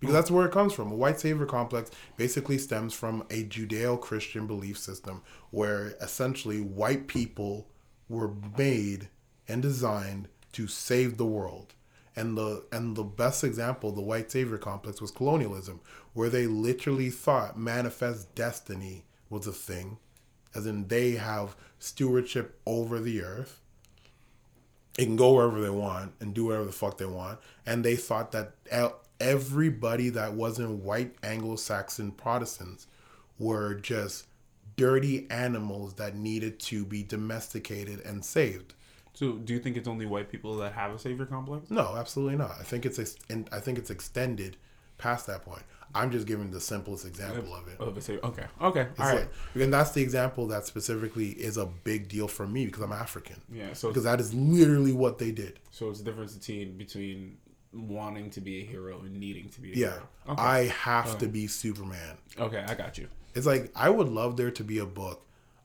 because 0.00 0.14
that's 0.14 0.30
where 0.30 0.46
it 0.46 0.52
comes 0.52 0.72
from. 0.72 0.92
A 0.92 0.94
white 0.94 1.18
savior 1.18 1.46
complex 1.46 1.90
basically 2.16 2.58
stems 2.58 2.92
from 2.92 3.22
a 3.30 3.44
Judeo 3.44 4.00
Christian 4.00 4.46
belief 4.46 4.78
system 4.78 5.22
where 5.50 5.94
essentially 6.00 6.60
white 6.60 7.08
people 7.08 7.66
were 8.08 8.30
made 8.58 9.08
and 9.48 9.62
designed 9.62 10.28
to 10.52 10.66
save 10.66 11.16
the 11.16 11.26
world. 11.26 11.74
And 12.16 12.36
the 12.36 12.64
and 12.72 12.96
the 12.96 13.04
best 13.04 13.44
example, 13.44 13.92
the 13.92 14.00
white 14.00 14.30
savior 14.30 14.56
complex, 14.56 15.00
was 15.00 15.10
colonialism, 15.10 15.80
where 16.14 16.30
they 16.30 16.46
literally 16.46 17.10
thought 17.10 17.58
manifest 17.58 18.34
destiny 18.34 19.04
was 19.28 19.46
a 19.46 19.52
thing, 19.52 19.98
as 20.54 20.66
in 20.66 20.88
they 20.88 21.12
have 21.12 21.56
stewardship 21.78 22.58
over 22.64 23.00
the 23.00 23.22
earth 23.22 23.60
they 24.96 25.04
can 25.04 25.16
go 25.16 25.34
wherever 25.34 25.60
they 25.60 25.70
want 25.70 26.12
and 26.20 26.34
do 26.34 26.46
whatever 26.46 26.64
the 26.64 26.72
fuck 26.72 26.96
they 26.96 27.04
want. 27.04 27.38
And 27.66 27.84
they 27.84 27.96
thought 27.96 28.32
that 28.32 28.54
everybody 29.20 30.08
that 30.10 30.32
wasn't 30.32 30.82
white 30.82 31.14
Anglo-Saxon 31.22 32.12
Protestants 32.12 32.86
were 33.38 33.74
just 33.74 34.26
dirty 34.76 35.30
animals 35.30 35.94
that 35.94 36.16
needed 36.16 36.58
to 36.60 36.86
be 36.86 37.02
domesticated 37.02 38.00
and 38.00 38.24
saved. 38.24 38.72
So, 39.16 39.32
do 39.32 39.54
you 39.54 39.60
think 39.60 39.76
it's 39.78 39.88
only 39.88 40.04
white 40.04 40.30
people 40.30 40.56
that 40.58 40.72
have 40.74 40.92
a 40.92 40.98
savior 40.98 41.24
complex? 41.24 41.70
No, 41.70 41.96
absolutely 41.96 42.36
not. 42.36 42.50
I 42.60 42.62
think 42.64 42.84
it's 42.84 42.98
ex- 42.98 43.16
and 43.30 43.48
I 43.50 43.60
think 43.60 43.78
it's 43.78 43.88
extended 43.90 44.56
past 44.98 45.26
that 45.26 45.42
point. 45.42 45.62
I'm 45.94 46.10
just 46.10 46.26
giving 46.26 46.50
the 46.50 46.60
simplest 46.60 47.06
example 47.06 47.54
of 47.54 47.66
it. 47.68 47.80
Of 47.80 47.96
a 47.96 48.00
savior. 48.02 48.20
Okay. 48.26 48.44
Okay. 48.60 48.80
It's 48.82 49.00
All 49.00 49.06
right. 49.06 49.20
like- 49.54 49.62
and 49.64 49.72
that's 49.72 49.92
the 49.92 50.02
example 50.02 50.46
that 50.48 50.66
specifically 50.66 51.30
is 51.30 51.56
a 51.56 51.64
big 51.64 52.08
deal 52.08 52.28
for 52.28 52.46
me 52.46 52.66
because 52.66 52.82
I'm 52.82 52.92
African. 52.92 53.36
Yeah. 53.50 53.72
So, 53.72 53.88
Because 53.88 54.04
that 54.04 54.20
is 54.20 54.34
literally 54.34 54.92
what 54.92 55.16
they 55.18 55.30
did. 55.32 55.60
so 55.70 55.88
it's 55.88 56.00
the 56.00 56.04
difference 56.04 56.34
between 56.34 56.76
between 56.76 57.38
wanting 57.72 58.30
to 58.30 58.40
be 58.40 58.62
a 58.62 58.66
hero 58.66 59.00
and 59.00 59.16
needing 59.18 59.48
to 59.50 59.60
be 59.62 59.72
a 59.72 59.76
Yeah. 59.76 59.90
hero. 59.92 60.08
Okay. 60.30 60.42
I 60.42 60.64
have 60.68 61.14
uh. 61.14 61.18
to 61.18 61.26
be 61.28 61.46
Superman. 61.46 62.18
okay. 62.38 62.64
I 62.68 62.74
got 62.74 62.98
you. 62.98 63.08
It's 63.34 63.46
like 63.46 63.70
I 63.74 63.88
would 63.88 64.08
love 64.08 64.36
there 64.36 64.50
to 64.50 64.64
be 64.64 64.78
a 64.78 64.86
book 64.86 65.22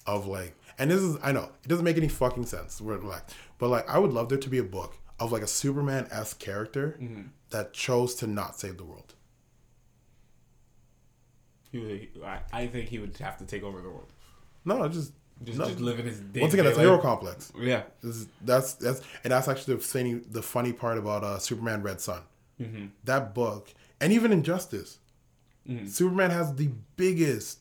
of 0.07 0.25
like, 0.27 0.55
and 0.79 0.89
this 0.91 1.01
is 1.01 1.17
I 1.23 1.31
know 1.31 1.49
it 1.63 1.67
doesn't 1.67 1.86
make 1.86 1.97
any 1.97 2.07
fucking 2.07 2.45
sense. 2.45 2.79
We're 2.81 2.97
like, 2.99 3.23
but 3.57 3.69
like 3.69 3.89
I 3.89 3.97
would 3.99 4.12
love 4.13 4.29
there 4.29 4.38
to 4.38 4.49
be 4.49 4.57
a 4.57 4.63
book 4.63 4.97
of 5.19 5.31
like 5.31 5.41
a 5.43 5.47
Superman 5.47 6.07
esque 6.12 6.39
character 6.39 6.97
Mm-hmm. 7.01 7.21
that 7.51 7.73
chose 7.73 8.15
to 8.15 8.27
not 8.27 8.60
save 8.60 8.77
the 8.77 8.84
world. 8.86 9.13
He 11.71 11.79
would, 11.79 12.07
I, 12.25 12.39
I 12.51 12.67
think 12.67 12.89
he 12.89 12.99
would 12.99 13.15
have 13.17 13.38
to 13.38 13.45
take 13.45 13.63
over 13.63 13.81
the 13.81 13.89
world. 13.89 14.12
No, 14.65 14.88
just 14.89 15.13
Just, 15.43 15.57
no. 15.57 15.65
just 15.65 15.79
living 15.79 16.05
his 16.05 16.19
day. 16.19 16.41
once 16.41 16.53
again 16.53 16.65
that's 16.65 16.77
a 16.77 16.81
hero 16.81 16.97
complex. 16.97 17.51
Yeah. 17.57 17.84
Is, 18.03 18.27
that's 18.41 18.73
that's 18.73 19.01
and 19.23 19.31
that's 19.31 19.47
actually 19.47 19.75
the 19.75 19.81
funny 19.81 20.13
the 20.15 20.41
funny 20.41 20.73
part 20.73 20.97
about 20.97 21.23
uh, 21.23 21.38
Superman 21.39 21.81
Red 21.81 22.01
Sun. 22.01 22.21
Mm-hmm. 22.60 22.86
That 23.05 23.34
book 23.34 23.73
and 23.99 24.12
even 24.13 24.31
Injustice, 24.31 24.97
Superman 25.88 26.31
has 26.31 26.55
the 26.55 26.69
biggest 26.97 27.61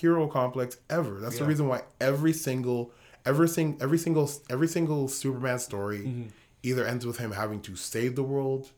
hero 0.00 0.26
complex 0.28 0.76
ever. 0.88 1.20
That's 1.20 1.38
the 1.38 1.44
reason 1.44 1.66
why 1.68 1.82
every 2.00 2.32
single 2.32 2.92
every 3.26 3.48
sing 3.48 3.76
every 3.80 3.98
single 3.98 4.30
every 4.48 4.68
single 4.68 5.08
Superman 5.08 5.58
story 5.58 5.98
Mm-hmm. 6.00 6.28
either 6.62 6.84
ends 6.86 7.04
with 7.06 7.18
him 7.18 7.32
having 7.32 7.60
to 7.62 7.74
save 7.76 8.14
the 8.16 8.22
world 8.22 8.70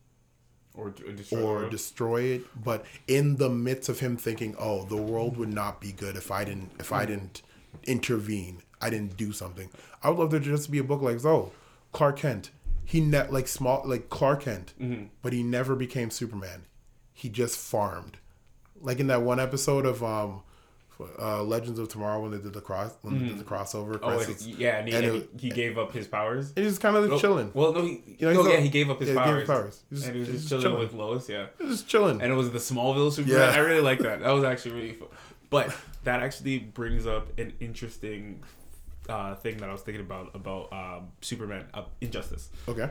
Or, 0.74 0.90
destroy. 0.90 1.40
or 1.42 1.68
destroy 1.68 2.22
it, 2.34 2.42
but 2.68 2.84
in 3.06 3.36
the 3.36 3.50
midst 3.50 3.88
of 3.88 4.00
him 4.00 4.16
thinking, 4.16 4.54
"Oh, 4.58 4.84
the 4.84 4.96
world 5.12 5.36
would 5.36 5.52
not 5.52 5.80
be 5.80 5.92
good 5.92 6.16
if 6.16 6.30
I 6.30 6.44
didn't 6.44 6.70
if 6.78 6.90
I 6.92 7.04
didn't 7.06 7.42
intervene. 7.84 8.62
I 8.80 8.88
didn't 8.90 9.16
do 9.16 9.32
something." 9.32 9.68
I 10.02 10.08
would 10.10 10.18
love 10.18 10.30
there 10.30 10.40
to 10.40 10.46
just 10.46 10.64
to 10.66 10.70
be 10.70 10.78
a 10.78 10.84
book 10.84 11.02
like, 11.02 11.22
"Oh, 11.24 11.52
Clark 11.92 12.18
Kent, 12.18 12.50
he 12.84 13.00
net 13.00 13.32
like 13.32 13.48
small 13.48 13.82
like 13.84 14.08
Clark 14.08 14.42
Kent, 14.42 14.72
Mm-hmm. 14.80 15.04
but 15.22 15.32
he 15.32 15.42
never 15.42 15.74
became 15.76 16.10
Superman. 16.10 16.64
He 17.12 17.28
just 17.28 17.58
farmed, 17.58 18.16
like 18.80 18.98
in 19.00 19.08
that 19.08 19.22
one 19.22 19.40
episode 19.40 19.84
of 19.84 20.02
um, 20.02 20.42
uh, 21.18 21.42
Legends 21.42 21.78
of 21.78 21.88
Tomorrow 21.88 22.20
when 22.22 22.30
they 22.30 22.38
did 22.38 22.52
the 22.52 22.60
cross 22.60 22.92
when 23.02 23.18
they 23.18 23.28
did 23.28 23.38
the 23.38 23.44
crossover. 23.44 23.98
Oh, 24.02 24.18
yeah, 24.58 24.78
and 24.78 24.88
he, 24.88 24.94
and 24.94 25.04
it- 25.06 25.30
he, 25.38 25.48
he 25.48 25.50
gave 25.50 25.78
up 25.78 25.92
his 25.92 26.06
powers. 26.06 26.52
He's 26.54 26.66
just 26.68 26.80
kind 26.80 26.96
of 26.96 27.10
Oh, 27.10 27.18
chilling. 27.18 27.50
Well, 27.54 27.72
no, 27.72 27.82
he, 27.82 28.02
You 28.18 28.32
know, 28.32 28.42
no, 28.42 28.50
yeah, 28.52 28.60
he 28.60 28.68
gave 28.68 28.90
up 28.90 29.00
his 29.00 29.08
yeah, 29.10 29.14
he 29.26 29.38
gave 29.38 29.46
powers. 29.46 29.48
his 29.48 29.48
powers. 29.48 29.82
He 29.88 29.94
was- 29.94 30.04
and 30.06 30.14
he 30.14 30.18
was 30.20 30.28
he 30.28 30.34
just 30.34 30.48
chilling, 30.48 30.62
chilling. 30.62 30.78
with 30.78 30.92
Lois. 30.94 31.28
Yeah, 31.28 31.46
He's 31.58 31.68
just 31.70 31.88
chilling. 31.88 32.20
and 32.22 32.32
it 32.32 32.36
was 32.36 32.50
the 32.50 32.58
Smallville 32.58 33.12
Superman. 33.12 33.38
Yeah. 33.38 33.54
I 33.54 33.58
really 33.58 33.80
like 33.82 33.98
that. 34.00 34.20
That 34.20 34.30
was 34.32 34.44
actually 34.44 34.72
really 34.72 34.92
fun. 34.94 35.08
But 35.50 35.74
that 36.04 36.22
actually 36.22 36.58
brings 36.58 37.06
up 37.06 37.38
an 37.38 37.52
interesting 37.60 38.42
uh, 39.08 39.34
thing 39.34 39.56
that 39.58 39.68
I 39.68 39.72
was 39.72 39.82
thinking 39.82 40.02
about 40.04 40.34
about 40.34 40.72
um, 40.72 41.08
Superman 41.20 41.66
uh, 41.74 41.82
Injustice. 42.00 42.48
okay. 42.68 42.90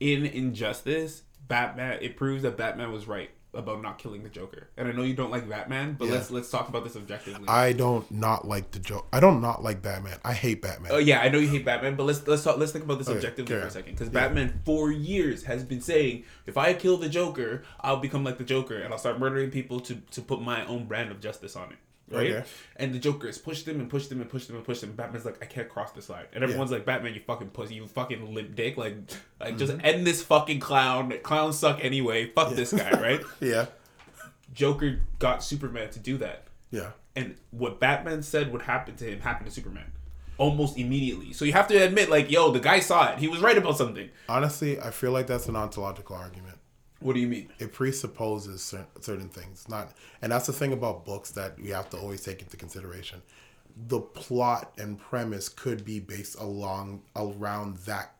In 0.00 0.24
Injustice, 0.24 1.22
Batman 1.46 1.98
it 2.00 2.16
proves 2.16 2.42
that 2.42 2.56
Batman 2.56 2.90
was 2.90 3.06
right 3.06 3.30
about 3.52 3.82
not 3.82 3.98
killing 3.98 4.22
the 4.22 4.28
Joker. 4.28 4.68
And 4.76 4.88
I 4.88 4.92
know 4.92 5.02
you 5.02 5.14
don't 5.14 5.30
like 5.30 5.48
Batman, 5.48 5.96
but 5.98 6.06
Yeah. 6.06 6.14
let's 6.14 6.30
let's 6.30 6.50
talk 6.50 6.68
about 6.68 6.84
this 6.84 6.96
objectively. 6.96 7.46
I 7.48 7.72
don't 7.72 8.08
not 8.10 8.46
like 8.46 8.70
the 8.70 8.78
Joker. 8.78 9.06
I 9.12 9.20
don't 9.20 9.40
not 9.40 9.62
like 9.62 9.82
Batman. 9.82 10.18
I 10.24 10.32
hate 10.32 10.62
Batman. 10.62 10.92
Oh 10.92 10.98
yeah, 10.98 11.20
I 11.20 11.28
know 11.28 11.38
you 11.38 11.48
hate 11.48 11.64
Batman, 11.64 11.96
but 11.96 12.04
let's 12.04 12.26
let's 12.26 12.44
talk, 12.44 12.58
let's 12.58 12.72
think 12.72 12.84
about 12.84 12.98
this 12.98 13.08
Okay, 13.08 13.16
objectively 13.16 13.54
for 13.60 13.66
a 13.66 13.70
second. 13.70 13.94
Because 13.94 14.08
Yeah. 14.08 14.20
Batman, 14.20 14.60
for 14.64 14.92
years, 14.92 15.44
has 15.44 15.64
been 15.64 15.80
saying, 15.80 16.24
if 16.46 16.56
I 16.56 16.74
kill 16.74 16.96
the 16.96 17.08
Joker, 17.08 17.62
I'll 17.80 17.96
become 17.96 18.22
like 18.24 18.38
the 18.38 18.44
Joker, 18.44 18.76
and 18.76 18.92
I'll 18.92 18.98
start 18.98 19.18
murdering 19.18 19.50
people 19.50 19.80
to 19.80 19.96
to 19.96 20.20
put 20.22 20.40
my 20.40 20.64
own 20.66 20.86
brand 20.86 21.10
of 21.10 21.20
justice 21.20 21.56
on 21.56 21.72
it. 21.72 21.78
Right? 22.10 22.30
Okay. 22.32 22.44
And 22.76 22.92
the 22.92 22.98
Joker 22.98 23.28
is 23.28 23.38
pushed 23.38 23.68
him 23.68 23.78
and 23.80 23.88
pushed 23.88 24.10
him 24.10 24.20
and 24.20 24.28
pushed 24.28 24.50
him 24.50 24.56
and 24.56 24.64
pushed 24.64 24.82
him. 24.82 24.92
Batman's 24.92 25.24
like, 25.24 25.38
I 25.40 25.46
can't 25.46 25.68
cross 25.68 25.92
this 25.92 26.08
line, 26.08 26.24
and 26.32 26.42
everyone's 26.42 26.70
like, 26.72 26.84
Batman, 26.84 27.14
you 27.14 27.20
fucking 27.20 27.50
pussy, 27.50 27.76
you 27.76 27.86
fucking 27.86 28.34
limp 28.34 28.54
dick, 28.56 28.76
like, 28.76 28.96
like 29.40 29.56
just 29.56 29.72
Mm-hmm. 29.72 29.84
end 29.86 30.06
this 30.06 30.22
fucking 30.22 30.58
clown. 30.60 31.12
Clowns 31.22 31.58
suck 31.58 31.78
anyway. 31.84 32.26
Fuck 32.26 32.54
this 32.54 32.72
guy, 32.72 32.90
right? 33.00 33.20
Yeah. 33.40 33.66
Joker 34.52 35.00
got 35.18 35.44
Superman 35.44 35.90
to 35.90 35.98
do 36.00 36.18
that 36.18 36.44
Yeah. 36.72 36.90
and 37.14 37.36
what 37.52 37.78
Batman 37.78 38.22
said 38.22 38.50
would 38.52 38.62
happen 38.62 38.96
to 38.96 39.04
him 39.04 39.20
happened 39.20 39.48
to 39.48 39.54
Superman 39.54 39.92
almost 40.38 40.78
immediately. 40.78 41.32
So 41.34 41.44
you 41.44 41.52
have 41.52 41.68
to 41.68 41.76
admit, 41.76 42.08
like, 42.10 42.30
yo, 42.30 42.50
the 42.50 42.60
guy 42.60 42.80
saw 42.80 43.12
it. 43.12 43.18
He 43.18 43.28
was 43.28 43.40
right 43.40 43.56
about 43.58 43.76
something. 43.76 44.08
Honestly, 44.28 44.80
I 44.80 44.90
feel 44.90 45.12
like 45.12 45.26
that's 45.26 45.48
an 45.48 45.54
ontological 45.54 46.16
argument. 46.16 46.56
What 47.00 47.14
do 47.14 47.20
you 47.20 47.28
mean? 47.28 47.48
It 47.58 47.72
presupposes 47.72 48.62
cer- 48.62 48.86
certain 49.00 49.28
things, 49.28 49.66
not, 49.68 49.92
and 50.22 50.30
that's 50.30 50.46
the 50.46 50.52
thing 50.52 50.72
about 50.72 51.04
books 51.04 51.30
that 51.32 51.58
we 51.58 51.70
have 51.70 51.90
to 51.90 51.98
always 51.98 52.22
take 52.22 52.42
into 52.42 52.56
consideration. 52.56 53.22
The 53.88 54.00
plot 54.00 54.72
and 54.78 54.98
premise 54.98 55.48
could 55.48 55.84
be 55.84 56.00
based 56.00 56.38
along 56.38 57.02
around 57.16 57.78
that 57.78 58.14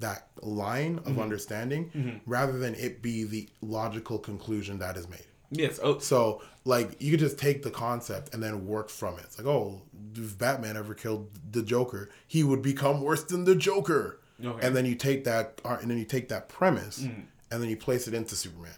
that 0.00 0.28
line 0.40 0.98
of 0.98 1.04
mm-hmm. 1.04 1.20
understanding, 1.20 1.90
mm-hmm. 1.94 2.30
rather 2.30 2.58
than 2.58 2.74
it 2.74 3.02
be 3.02 3.24
the 3.24 3.48
logical 3.60 4.18
conclusion 4.18 4.78
that 4.78 4.96
is 4.96 5.08
made. 5.08 5.26
Yes. 5.50 5.78
Oh, 5.82 5.98
So, 5.98 6.42
like, 6.64 7.00
you 7.00 7.10
could 7.10 7.20
just 7.20 7.38
take 7.38 7.62
the 7.62 7.70
concept 7.70 8.32
and 8.32 8.42
then 8.42 8.66
work 8.66 8.88
from 8.88 9.18
it. 9.18 9.24
It's 9.24 9.38
like, 9.38 9.46
oh, 9.46 9.82
if 10.14 10.38
Batman 10.38 10.76
ever 10.76 10.94
killed 10.94 11.28
the 11.50 11.62
Joker, 11.62 12.08
he 12.26 12.42
would 12.44 12.62
become 12.62 13.02
worse 13.02 13.24
than 13.24 13.44
the 13.44 13.54
Joker. 13.54 14.20
Okay. 14.42 14.66
And 14.66 14.74
then 14.74 14.86
you 14.86 14.94
take 14.94 15.24
that, 15.24 15.60
uh, 15.64 15.76
and 15.80 15.90
then 15.90 15.98
you 15.98 16.04
take 16.04 16.28
that 16.30 16.48
premise, 16.48 17.00
mm-hmm. 17.00 17.22
And 17.50 17.62
then 17.62 17.68
you 17.70 17.76
place 17.76 18.06
it 18.08 18.14
into 18.14 18.34
Superman. 18.36 18.72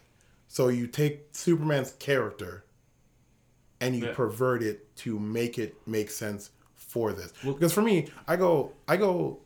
So 0.49 0.69
you 0.69 0.87
take 0.87 1.29
Superman's 1.33 1.93
character, 1.93 2.65
and 3.81 3.97
you 3.97 4.07
Yeah. 4.07 4.15
pervert 4.15 4.63
it 4.63 4.95
to 4.97 5.19
make 5.19 5.59
it 5.59 5.75
make 5.87 6.11
sense 6.11 6.51
for 6.75 7.13
this. 7.13 7.33
because 7.43 7.73
for 7.73 7.83
me, 7.83 8.09
I 8.29 8.37
go, 8.37 8.73
I 8.87 8.97
go. 8.97 9.39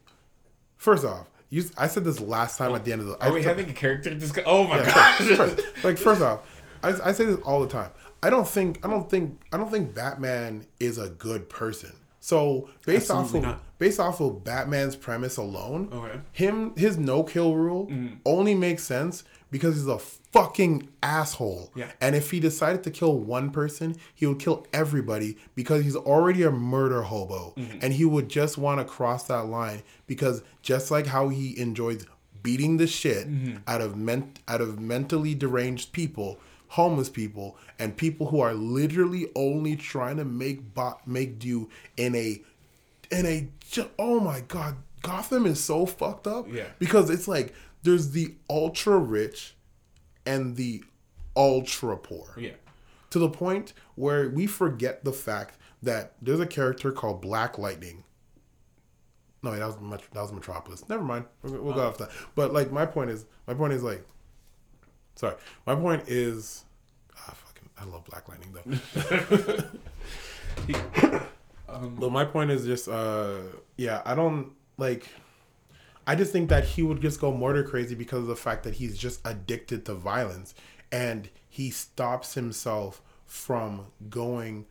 First 0.77 1.05
off, 1.05 1.29
you, 1.49 1.65
I 1.79 1.87
said 1.87 2.05
this 2.05 2.21
last 2.21 2.59
time 2.59 2.75
at 2.75 2.85
the 2.85 2.93
end 2.93 3.01
of 3.03 3.07
the. 3.09 3.15
are 3.23 3.29
I 3.29 3.31
we 3.31 3.43
said- 3.43 3.57
having 3.57 3.71
a 3.71 3.75
character 3.75 4.13
discuss? 4.15 4.45
Oh 4.47 4.65
my 4.67 4.79
yeah, 4.79 4.95
gosh. 4.95 5.19
first- 5.37 5.85
like 5.85 5.97
first 5.99 6.23
off, 6.23 6.63
I, 6.83 6.89
I 7.05 7.13
say 7.13 7.25
this 7.25 7.39
all 7.45 7.61
the 7.61 7.69
time. 7.69 7.91
I 8.23 8.31
don't 8.31 8.47
think 8.49 8.85
I 8.85 8.89
don't 8.91 9.09
think 9.09 9.41
I 9.53 9.57
don't 9.57 9.71
think 9.71 9.95
Batman 9.95 10.67
is 10.81 10.99
a 10.99 11.09
good 11.09 11.49
person. 11.49 11.93
So 12.27 12.69
based 12.85 13.09
off 13.09 13.33
of 13.35 13.43
not. 13.43 13.79
based 13.79 14.01
off 14.01 14.21
of 14.21 14.43
Batman's 14.43 14.97
premise 14.97 15.37
alone, 15.37 15.89
Okay. 15.93 16.19
him 16.33 16.75
his 16.75 16.99
no 16.99 17.23
kill 17.23 17.55
rule 17.55 17.87
mm-hmm. 17.87 18.17
only 18.25 18.53
makes 18.53 18.83
sense 18.83 19.23
because 19.53 19.77
he's 19.77 19.87
a 19.87 20.01
fucking 20.01 20.89
asshole. 21.05 21.71
Yeah. 21.77 21.93
And 22.01 22.17
if 22.17 22.33
he 22.33 22.41
decided 22.41 22.83
to 22.83 22.91
kill 22.91 23.17
one 23.17 23.51
person, 23.53 23.95
he 24.13 24.27
would 24.27 24.41
kill 24.41 24.67
everybody 24.73 25.39
because 25.55 25.85
he's 25.85 25.95
already 25.95 26.43
a 26.43 26.51
murder 26.51 27.03
hobo. 27.03 27.55
Mm-hmm. 27.57 27.79
And 27.81 27.93
he 27.93 28.05
would 28.05 28.29
just 28.29 28.59
want 28.59 28.81
to 28.81 28.85
cross 28.85 29.29
that 29.29 29.47
line 29.47 29.85
because 30.09 30.43
just 30.63 30.91
like 30.91 31.07
how 31.07 31.29
he 31.29 31.57
enjoys 31.57 32.07
beating 32.43 32.77
the 32.79 32.89
shit 32.89 33.29
mm-hmm. 33.29 33.59
out 33.69 33.81
of 33.81 33.97
ment- 33.97 34.41
out 34.49 34.61
of 34.61 34.81
mentally 34.81 35.37
deranged 35.37 35.93
people, 35.93 36.41
homeless 36.69 37.09
people, 37.09 37.57
and 37.79 37.97
people 37.97 38.29
who 38.29 38.41
are 38.41 38.55
literally 38.55 39.31
only 39.35 39.77
trying 39.77 40.17
to 40.17 40.25
make 40.25 40.75
bot 40.75 41.07
make 41.07 41.39
do 41.39 41.69
in 41.97 42.15
a 42.15 42.43
in 43.11 43.27
a 43.27 43.49
oh 43.99 44.21
my 44.21 44.41
god, 44.41 44.77
Gotham 45.03 45.47
is 45.47 45.63
so 45.63 45.87
fucked 45.87 46.27
up. 46.27 46.47
Yeah. 46.53 46.67
Because 46.79 47.11
it's 47.11 47.29
like 47.29 47.55
there's 47.83 48.11
the 48.11 48.35
ultra 48.51 48.99
rich 48.99 49.55
and 50.25 50.57
the 50.57 50.83
ultra 51.37 51.97
poor. 51.97 52.35
yeah. 52.37 52.53
To 53.11 53.21
the 53.21 53.29
point 53.29 53.73
where 53.95 54.29
we 54.29 54.47
forget 54.47 55.05
the 55.05 55.13
fact 55.13 55.57
that 55.83 56.15
there's 56.21 56.41
a 56.41 56.47
character 56.47 56.91
called 56.91 57.23
Black 57.23 57.57
Lightning. 57.57 58.05
No, 59.43 59.53
that 59.53 59.65
was 59.65 59.77
that 60.13 60.21
was 60.21 60.33
Metropolis. 60.33 60.87
Never 60.89 61.05
mind. 61.05 61.27
We'll, 61.43 61.63
we'll 61.63 61.75
go 61.75 61.83
oh. 61.83 61.89
off 61.89 61.99
that. 61.99 62.11
But 62.35 62.53
like 62.53 62.73
my 62.73 62.85
point 62.85 63.11
is, 63.11 63.25
my 63.47 63.55
point 63.55 63.73
is 63.73 63.83
like, 63.83 64.05
sorry, 65.17 65.35
my 65.67 65.75
point 65.75 66.05
is, 66.07 66.65
ah, 67.17 67.35
fucking, 67.35 67.69
I 67.79 67.85
love 67.85 68.05
Black 68.05 68.29
Lightning 68.29 68.55
though. 68.55 69.63
But 71.69 72.11
my 72.11 72.25
point 72.25 72.51
is 72.51 72.65
just, 72.65 72.89
uh, 72.89 73.39
yeah, 73.77 74.03
I 74.05 74.15
don't 74.15 74.53
like. 74.79 75.09
I 76.07 76.15
just 76.15 76.33
think 76.33 76.49
that 76.51 76.65
he 76.65 76.83
would 76.83 77.03
just 77.03 77.21
go 77.21 77.37
murder 77.37 77.65
crazy 77.65 77.95
because 77.95 78.21
of 78.21 78.27
the 78.29 78.37
fact 78.37 78.63
that 78.65 78.75
he's 78.75 78.97
just 78.97 79.21
addicted 79.27 79.85
to 79.87 79.95
violence, 79.95 80.55
and 80.93 81.29
he 81.49 81.71
stops 81.71 82.35
himself 82.35 83.03
from 83.27 83.87
going 84.09 84.67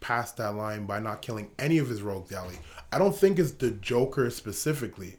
past 0.00 0.36
that 0.38 0.54
line 0.54 0.86
by 0.86 0.98
not 0.98 1.22
killing 1.22 1.50
any 1.58 1.78
of 1.78 1.88
his 1.88 2.02
rogue 2.02 2.28
gallery. 2.28 2.58
I 2.92 2.98
don't 2.98 3.14
think 3.14 3.38
it's 3.38 3.52
the 3.52 3.70
Joker 3.70 4.30
specifically. 4.30 5.18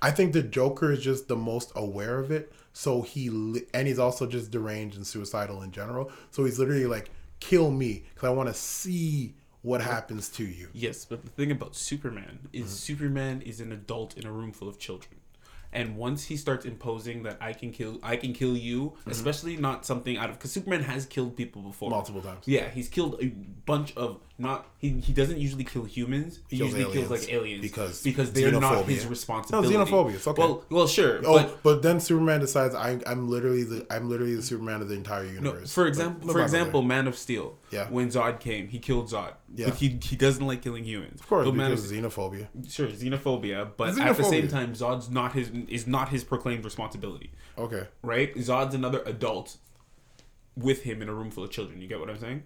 I 0.00 0.10
think 0.10 0.32
the 0.32 0.42
Joker 0.42 0.92
is 0.92 1.02
just 1.02 1.28
the 1.28 1.36
most 1.36 1.72
aware 1.74 2.18
of 2.18 2.30
it. 2.30 2.52
So 2.76 3.00
he 3.00 3.30
li- 3.30 3.64
and 3.72 3.88
he's 3.88 3.98
also 3.98 4.26
just 4.26 4.50
deranged 4.50 4.96
and 4.98 5.06
suicidal 5.06 5.62
in 5.62 5.72
general. 5.72 6.12
So 6.30 6.44
he's 6.44 6.58
literally 6.58 6.84
like, 6.84 7.08
"Kill 7.40 7.70
me, 7.70 8.04
because 8.12 8.26
I 8.28 8.32
want 8.32 8.50
to 8.50 8.54
see 8.54 9.34
what 9.62 9.80
happens 9.80 10.28
to 10.32 10.44
you." 10.44 10.68
Yes, 10.74 11.06
but 11.06 11.24
the 11.24 11.30
thing 11.30 11.50
about 11.50 11.74
Superman 11.74 12.50
is 12.52 12.64
mm-hmm. 12.64 12.72
Superman 12.72 13.40
is 13.40 13.60
an 13.60 13.72
adult 13.72 14.18
in 14.18 14.26
a 14.26 14.30
room 14.30 14.52
full 14.52 14.68
of 14.68 14.78
children. 14.78 15.14
And 15.72 15.96
once 15.96 16.24
he 16.24 16.36
starts 16.36 16.66
imposing 16.66 17.22
that 17.22 17.38
I 17.40 17.54
can 17.54 17.72
kill 17.72 17.98
I 18.02 18.16
can 18.16 18.34
kill 18.34 18.54
you, 18.54 18.90
mm-hmm. 18.90 19.10
especially 19.10 19.56
not 19.56 19.86
something 19.86 20.18
out 20.18 20.28
of 20.28 20.38
cuz 20.38 20.52
Superman 20.52 20.82
has 20.82 21.06
killed 21.06 21.34
people 21.34 21.62
before. 21.62 21.88
Multiple 21.88 22.20
times. 22.20 22.44
Yeah, 22.46 22.68
he's 22.68 22.90
killed 22.90 23.16
a 23.22 23.28
bunch 23.64 23.96
of 23.96 24.20
not 24.38 24.66
he, 24.78 24.90
he 25.00 25.14
doesn't 25.14 25.38
usually 25.38 25.64
kill 25.64 25.84
humans. 25.84 26.40
He 26.50 26.58
Kills 26.58 26.74
usually 26.74 26.92
kills 26.92 27.10
like 27.10 27.32
aliens 27.32 27.62
Because 27.62 28.02
because 28.02 28.32
they're 28.34 28.52
not 28.52 28.84
xenophobia. 28.84 28.86
his 28.86 29.04
No, 29.50 29.62
xenophobia, 29.62 30.14
it's 30.14 30.26
okay. 30.26 30.42
Well, 30.42 30.64
well, 30.68 30.86
sure. 30.86 31.20
Oh, 31.24 31.34
but 31.42 31.62
but, 31.62 31.82
then 31.82 32.00
Superman 32.00 32.40
decides 32.40 32.74
I, 32.74 33.00
I'm 33.06 33.30
literally 33.30 33.64
the 33.64 33.86
I'm 33.90 34.10
literally 34.10 34.34
the 34.34 34.42
Superman 34.42 34.82
of 34.82 34.88
the 34.90 34.94
entire 34.94 35.24
No, 35.24 35.30
universe. 35.30 35.72
for 35.72 35.86
example, 35.86 36.26
no 36.26 36.32
for 36.34 36.42
example. 36.42 36.82
Man 36.82 37.06
of 37.06 37.16
Steel. 37.16 37.56
Yeah. 37.70 37.88
When 37.88 38.08
Zod 38.10 38.38
came, 38.40 38.68
he 38.68 38.78
killed 38.78 39.08
Zod. 39.08 39.32
Yeah. 39.54 39.66
But 39.70 39.76
he 39.76 39.98
he 40.02 40.16
doesn't 40.16 40.46
like 40.46 40.60
killing 40.60 40.84
humans. 40.84 41.20
of 41.20 41.26
course, 41.28 41.46
But 41.46 41.54
Man 41.54 41.72
of 41.72 41.78
xenophobia. 41.78 42.48
sure 42.70 42.88
xenophobia, 42.88 43.70
but 43.78 43.98
at 43.98 44.16
the 44.18 44.22
same 44.24 44.48
time, 44.48 44.74
Zod's 44.74 45.08
not 45.08 45.32
his 45.32 45.50
is 45.68 45.86
not 45.86 46.10
his 46.10 46.24
proclaimed 46.24 46.64
responsibility, 46.64 47.30
Okay, 47.56 47.86
right? 48.02 48.34
Zod's 48.36 48.74
another 48.74 49.02
adult 49.06 49.56
with 50.56 50.82
him 50.82 51.00
in 51.00 51.08
a 51.08 51.14
room 51.14 51.30
full 51.30 51.44
of 51.44 51.50
children. 51.50 51.80
You 51.80 51.88
get 51.88 52.00
what 52.00 52.10
I'm 52.10 52.18
saying? 52.18 52.42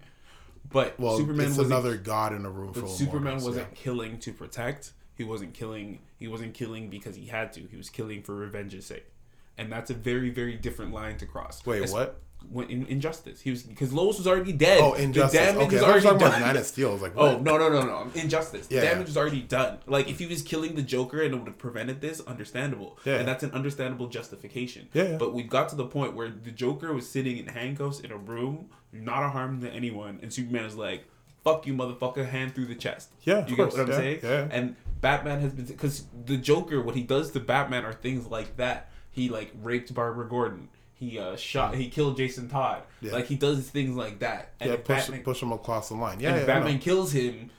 But 0.69 0.99
well, 1.01 1.17
Superman 1.17 1.47
it's 1.49 1.57
wasn't. 1.59 1.67
another 1.73 1.97
god 1.97 2.33
in 2.33 2.45
a 2.45 2.51
room 2.51 2.73
full 2.73 2.83
but 2.83 2.91
of 2.91 2.97
Superman 2.97 3.23
mortals, 3.25 3.45
wasn't 3.45 3.69
yeah. 3.73 3.77
killing 3.83 4.19
to 4.21 4.33
protect. 4.33 4.93
He 5.17 5.25
wasn't 5.25 5.55
killing. 5.55 6.01
He 6.19 6.29
wasn't 6.29 6.55
killing 6.55 6.91
because 6.91 7.17
he 7.17 7.27
had 7.27 7.53
to. 7.55 7.61
He 7.71 7.77
was 7.77 7.91
killing 7.91 8.23
for 8.23 8.35
revenge's 8.37 8.87
sake, 8.87 9.07
and 9.59 9.71
that's 9.73 9.91
a 9.91 9.95
very 9.95 10.31
very 10.31 10.55
different 10.57 10.93
line 10.93 11.17
to 11.19 11.27
cross. 11.27 11.65
Wait, 11.67 11.83
Es- 11.83 11.93
what? 11.93 12.21
When 12.51 12.71
in 12.71 12.87
Injustice, 12.87 13.43
he 13.43 13.51
was 13.51 13.63
because 13.65 13.93
Lois 13.93 14.17
was 14.17 14.27
already 14.27 14.53
dead. 14.53 14.81
Oh, 14.81 14.95
Injustice. 14.95 15.33
The 15.39 15.39
damage 15.47 15.67
Okay, 15.67 15.75
was 15.77 15.83
I 15.83 15.87
was 15.87 15.91
already 15.91 16.03
talking 16.07 16.17
about 16.17 16.31
done. 16.31 16.41
Man 16.41 16.57
of 16.57 16.65
Steel. 16.65 16.89
I 16.89 16.93
was 16.95 17.03
like, 17.03 17.13
Oh 17.15 17.35
what? 17.35 17.43
no 17.43 17.59
no 17.59 17.69
no 17.69 17.83
no! 17.83 18.11
Injustice. 18.15 18.69
The 18.69 18.77
Yeah. 18.77 18.81
damage 18.81 19.09
was 19.09 19.17
already 19.19 19.43
done. 19.43 19.79
Like 19.87 20.09
if 20.09 20.19
he 20.21 20.27
was 20.27 20.41
killing 20.41 20.75
the 20.75 20.81
Joker 20.83 21.21
and 21.21 21.35
it 21.35 21.37
would 21.37 21.49
have 21.49 21.59
prevented 21.59 22.01
this, 22.01 22.21
understandable. 22.23 22.99
Yeah. 23.05 23.17
And 23.17 23.29
that's 23.29 23.43
an 23.43 23.51
understandable 23.53 24.07
justification. 24.07 24.89
Yeah, 24.95 25.03
yeah. 25.03 25.17
But 25.19 25.35
we 25.35 25.43
got 25.43 25.69
to 25.71 25.77
the 25.77 25.85
point 25.85 26.15
where 26.15 26.31
the 26.31 26.51
Joker 26.51 26.95
was 26.95 27.07
sitting 27.11 27.37
in 27.37 27.47
handcuffs 27.49 28.01
in 28.01 28.11
a 28.11 28.17
room, 28.17 28.71
not 28.93 29.22
a 29.22 29.28
harm 29.28 29.61
to 29.62 29.70
anyone, 29.70 30.18
and 30.22 30.32
Superman 30.32 30.64
is 30.64 30.76
like, 30.76 31.05
fuck 31.45 31.66
you, 31.66 31.74
motherfucker, 31.74 32.28
hand 32.28 32.55
through 32.55 32.66
the 32.66 32.74
chest. 32.74 33.11
Yeah, 33.22 33.38
of 33.38 33.51
you 33.51 33.57
get 33.57 33.70
course, 33.70 33.74
what 33.74 33.82
I'm 33.82 33.91
yeah, 33.91 33.97
saying? 33.97 34.20
yeah. 34.22 34.49
And 34.51 34.76
Batman 35.01 35.41
has 35.41 35.53
been 35.53 35.64
because 35.64 36.05
the 36.26 36.36
Joker, 36.36 36.80
what 36.82 36.95
he 36.95 37.03
does 37.03 37.30
to 37.32 37.41
Batman 37.41 37.84
are 37.84 37.93
things 37.93 38.26
like 38.26 38.57
that. 38.57 38.91
He 39.11 39.28
like 39.28 39.53
raped 39.62 39.93
Barbara 39.93 40.28
Gordon. 40.28 40.68
He 40.95 41.18
uh 41.18 41.36
shot. 41.36 41.74
He 41.74 41.88
killed 41.88 42.16
Jason 42.16 42.49
Todd. 42.49 42.82
Yeah. 43.01 43.12
Like 43.12 43.26
he 43.26 43.36
does 43.36 43.68
things 43.70 43.97
like 43.97 44.18
that. 44.20 44.53
And 44.61 44.70
yeah, 44.70 44.76
push, 44.76 45.07
Batman, 45.07 45.22
push 45.22 45.43
him 45.43 45.53
across 45.53 45.88
the 45.88 45.95
line. 45.95 46.20
Yeah, 46.20 46.28
and 46.28 46.36
yeah, 46.36 46.41
if 46.43 46.47
Batman 46.47 46.78
kills 46.78 47.12
him, 47.12 47.51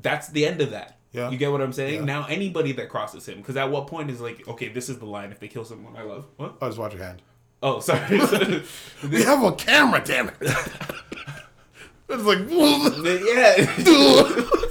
that's 0.00 0.28
the 0.28 0.46
end 0.46 0.60
of 0.60 0.70
that. 0.70 0.98
Yeah. 1.12 1.30
You 1.30 1.38
get 1.38 1.50
what 1.50 1.60
I'm 1.60 1.72
saying? 1.72 2.00
Yeah. 2.00 2.04
Now 2.04 2.26
anybody 2.28 2.72
that 2.72 2.88
crosses 2.88 3.26
him, 3.26 3.38
because 3.38 3.56
at 3.56 3.70
what 3.70 3.86
point 3.86 4.10
is 4.10 4.20
like, 4.20 4.46
okay, 4.46 4.68
this 4.68 4.88
is 4.88 4.98
the 4.98 5.06
line. 5.06 5.32
If 5.32 5.40
they 5.40 5.48
kill 5.48 5.64
someone 5.64 5.96
I 5.96 6.02
love, 6.02 6.26
what? 6.36 6.56
Oh, 6.60 6.68
just 6.68 6.78
watch 6.78 6.94
your 6.94 7.02
hand. 7.02 7.22
Oh, 7.62 7.80
sorry. 7.80 8.18
We 9.10 9.22
have 9.22 9.42
a 9.42 9.52
camera, 9.52 10.02
damn 10.04 10.28
it. 10.28 10.34
it's 10.40 12.22
like, 12.22 12.48
yeah. 12.50 14.46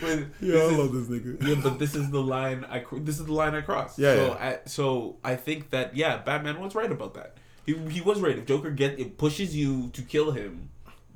But 0.00 0.24
yeah, 0.40 0.58
I 0.60 0.70
love 0.76 0.92
this 0.92 1.08
nigga. 1.08 1.46
yeah, 1.46 1.54
but 1.62 1.78
this 1.78 1.94
is 1.94 2.10
the 2.10 2.20
line 2.22 2.64
I 2.64 2.84
this 2.92 3.18
is 3.20 3.26
the 3.26 3.32
line 3.32 3.54
I 3.54 3.60
crossed. 3.60 3.98
Yeah, 3.98 4.14
So 4.14 4.26
yeah. 4.26 4.32
I 4.34 4.58
so 4.68 5.16
I 5.22 5.36
think 5.36 5.70
that 5.70 5.94
yeah, 5.96 6.18
Batman 6.18 6.60
was 6.60 6.74
right 6.74 6.90
about 6.90 7.14
that. 7.14 7.36
He, 7.66 7.76
he 7.88 8.00
was 8.00 8.20
right. 8.20 8.38
If 8.38 8.46
Joker 8.46 8.70
get 8.70 8.98
it 8.98 9.18
pushes 9.18 9.54
you 9.54 9.88
to 9.90 10.02
kill 10.02 10.30
him, 10.30 10.70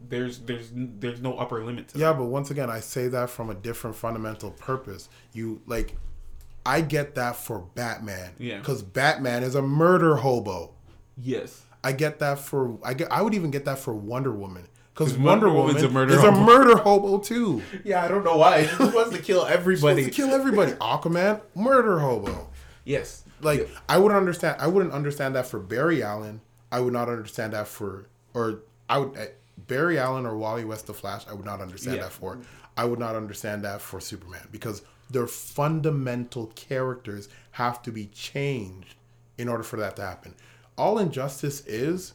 there's 0.09 0.41
there's 0.41 0.71
there's 0.75 1.21
no 1.23 1.35
upper 1.39 1.64
limit 1.64 1.89
to 1.89 1.99
Yeah, 1.99 2.12
but 2.12 2.27
once 2.27 2.51
again, 2.51 2.68
I 2.71 2.81
say 2.81 3.09
that 3.09 3.31
from 3.31 3.49
a 3.51 3.55
different 3.55 3.97
fundamental 3.97 4.51
purpose. 4.51 5.09
You 5.33 5.62
like, 5.66 5.97
I 6.66 6.80
get 6.82 7.14
that 7.14 7.36
for 7.36 7.61
Batman. 7.74 8.32
Yeah. 8.38 8.58
Because 8.58 8.82
Batman 8.82 9.42
is 9.42 9.54
a 9.54 9.62
murder 9.62 10.16
hobo. 10.16 10.72
Yes. 11.16 11.64
I 11.82 11.92
get 11.92 12.18
that 12.18 12.38
for 12.38 12.78
I 12.84 12.94
get 12.94 13.11
I 13.11 13.22
would 13.22 13.34
even 13.34 13.50
get 13.50 13.64
that 13.64 13.78
for 13.78 13.94
Wonder 13.94 14.32
Woman. 14.32 14.66
Because 14.94 15.16
Wonder, 15.16 15.46
Wonder 15.46 15.48
Woman 15.48 15.66
Woman's 15.76 15.82
a 15.84 15.90
murder 15.90 16.14
is 16.14 16.22
a 16.24 16.32
murder 16.32 16.76
hobo 16.76 17.18
too. 17.18 17.62
Yeah, 17.84 18.04
I 18.04 18.08
don't 18.08 18.22
know 18.24 18.36
why. 18.36 18.62
He 18.62 18.76
just 18.76 18.94
wants 18.94 19.16
to 19.16 19.22
kill 19.22 19.46
everybody. 19.48 20.04
to 20.04 20.11
kill 20.11 20.28
everybody. 20.30 20.72
Aquaman, 20.80 21.40
murder 21.54 21.98
hobo. 22.00 22.50
Yes. 22.84 23.24
Like 23.40 23.61
Yeah. 23.61 23.78
I 23.88 23.96
wouldn't 23.96 24.18
understand. 24.18 24.56
I 24.61 24.66
wouldn't 24.66 24.92
understand 24.92 25.34
that 25.36 25.46
for 25.46 25.58
Barry 25.58 26.02
Allen. 26.02 26.42
I 26.70 26.80
would 26.80 26.92
not 26.92 27.08
understand 27.08 27.54
that 27.54 27.66
for 27.68 28.06
or 28.34 28.61
I 28.90 28.98
would 28.98 29.16
uh, 29.16 29.24
Barry 29.66 29.98
Allen 29.98 30.26
or 30.26 30.36
Wally 30.36 30.64
West 30.66 30.86
the 30.86 30.94
Flash. 30.94 31.24
I 31.28 31.32
would 31.32 31.46
not 31.46 31.61
understand 31.62 31.96
Yeah. 31.96 32.02
that 32.02 32.12
for. 32.12 32.38
I 32.76 32.84
would 32.84 32.98
not 32.98 33.14
understand 33.16 33.64
that 33.64 33.80
for 33.80 34.00
Superman 34.00 34.46
because 34.52 34.82
their 35.11 35.26
fundamental 35.26 36.46
characters 36.54 37.28
have 37.52 37.82
to 37.82 37.90
be 37.92 38.06
changed 38.06 38.94
in 39.38 39.48
order 39.48 39.62
for 39.62 39.76
that 39.76 39.96
to 39.96 40.02
happen. 40.02 40.34
All 40.78 40.98
injustice 40.98 41.64
is 41.66 42.14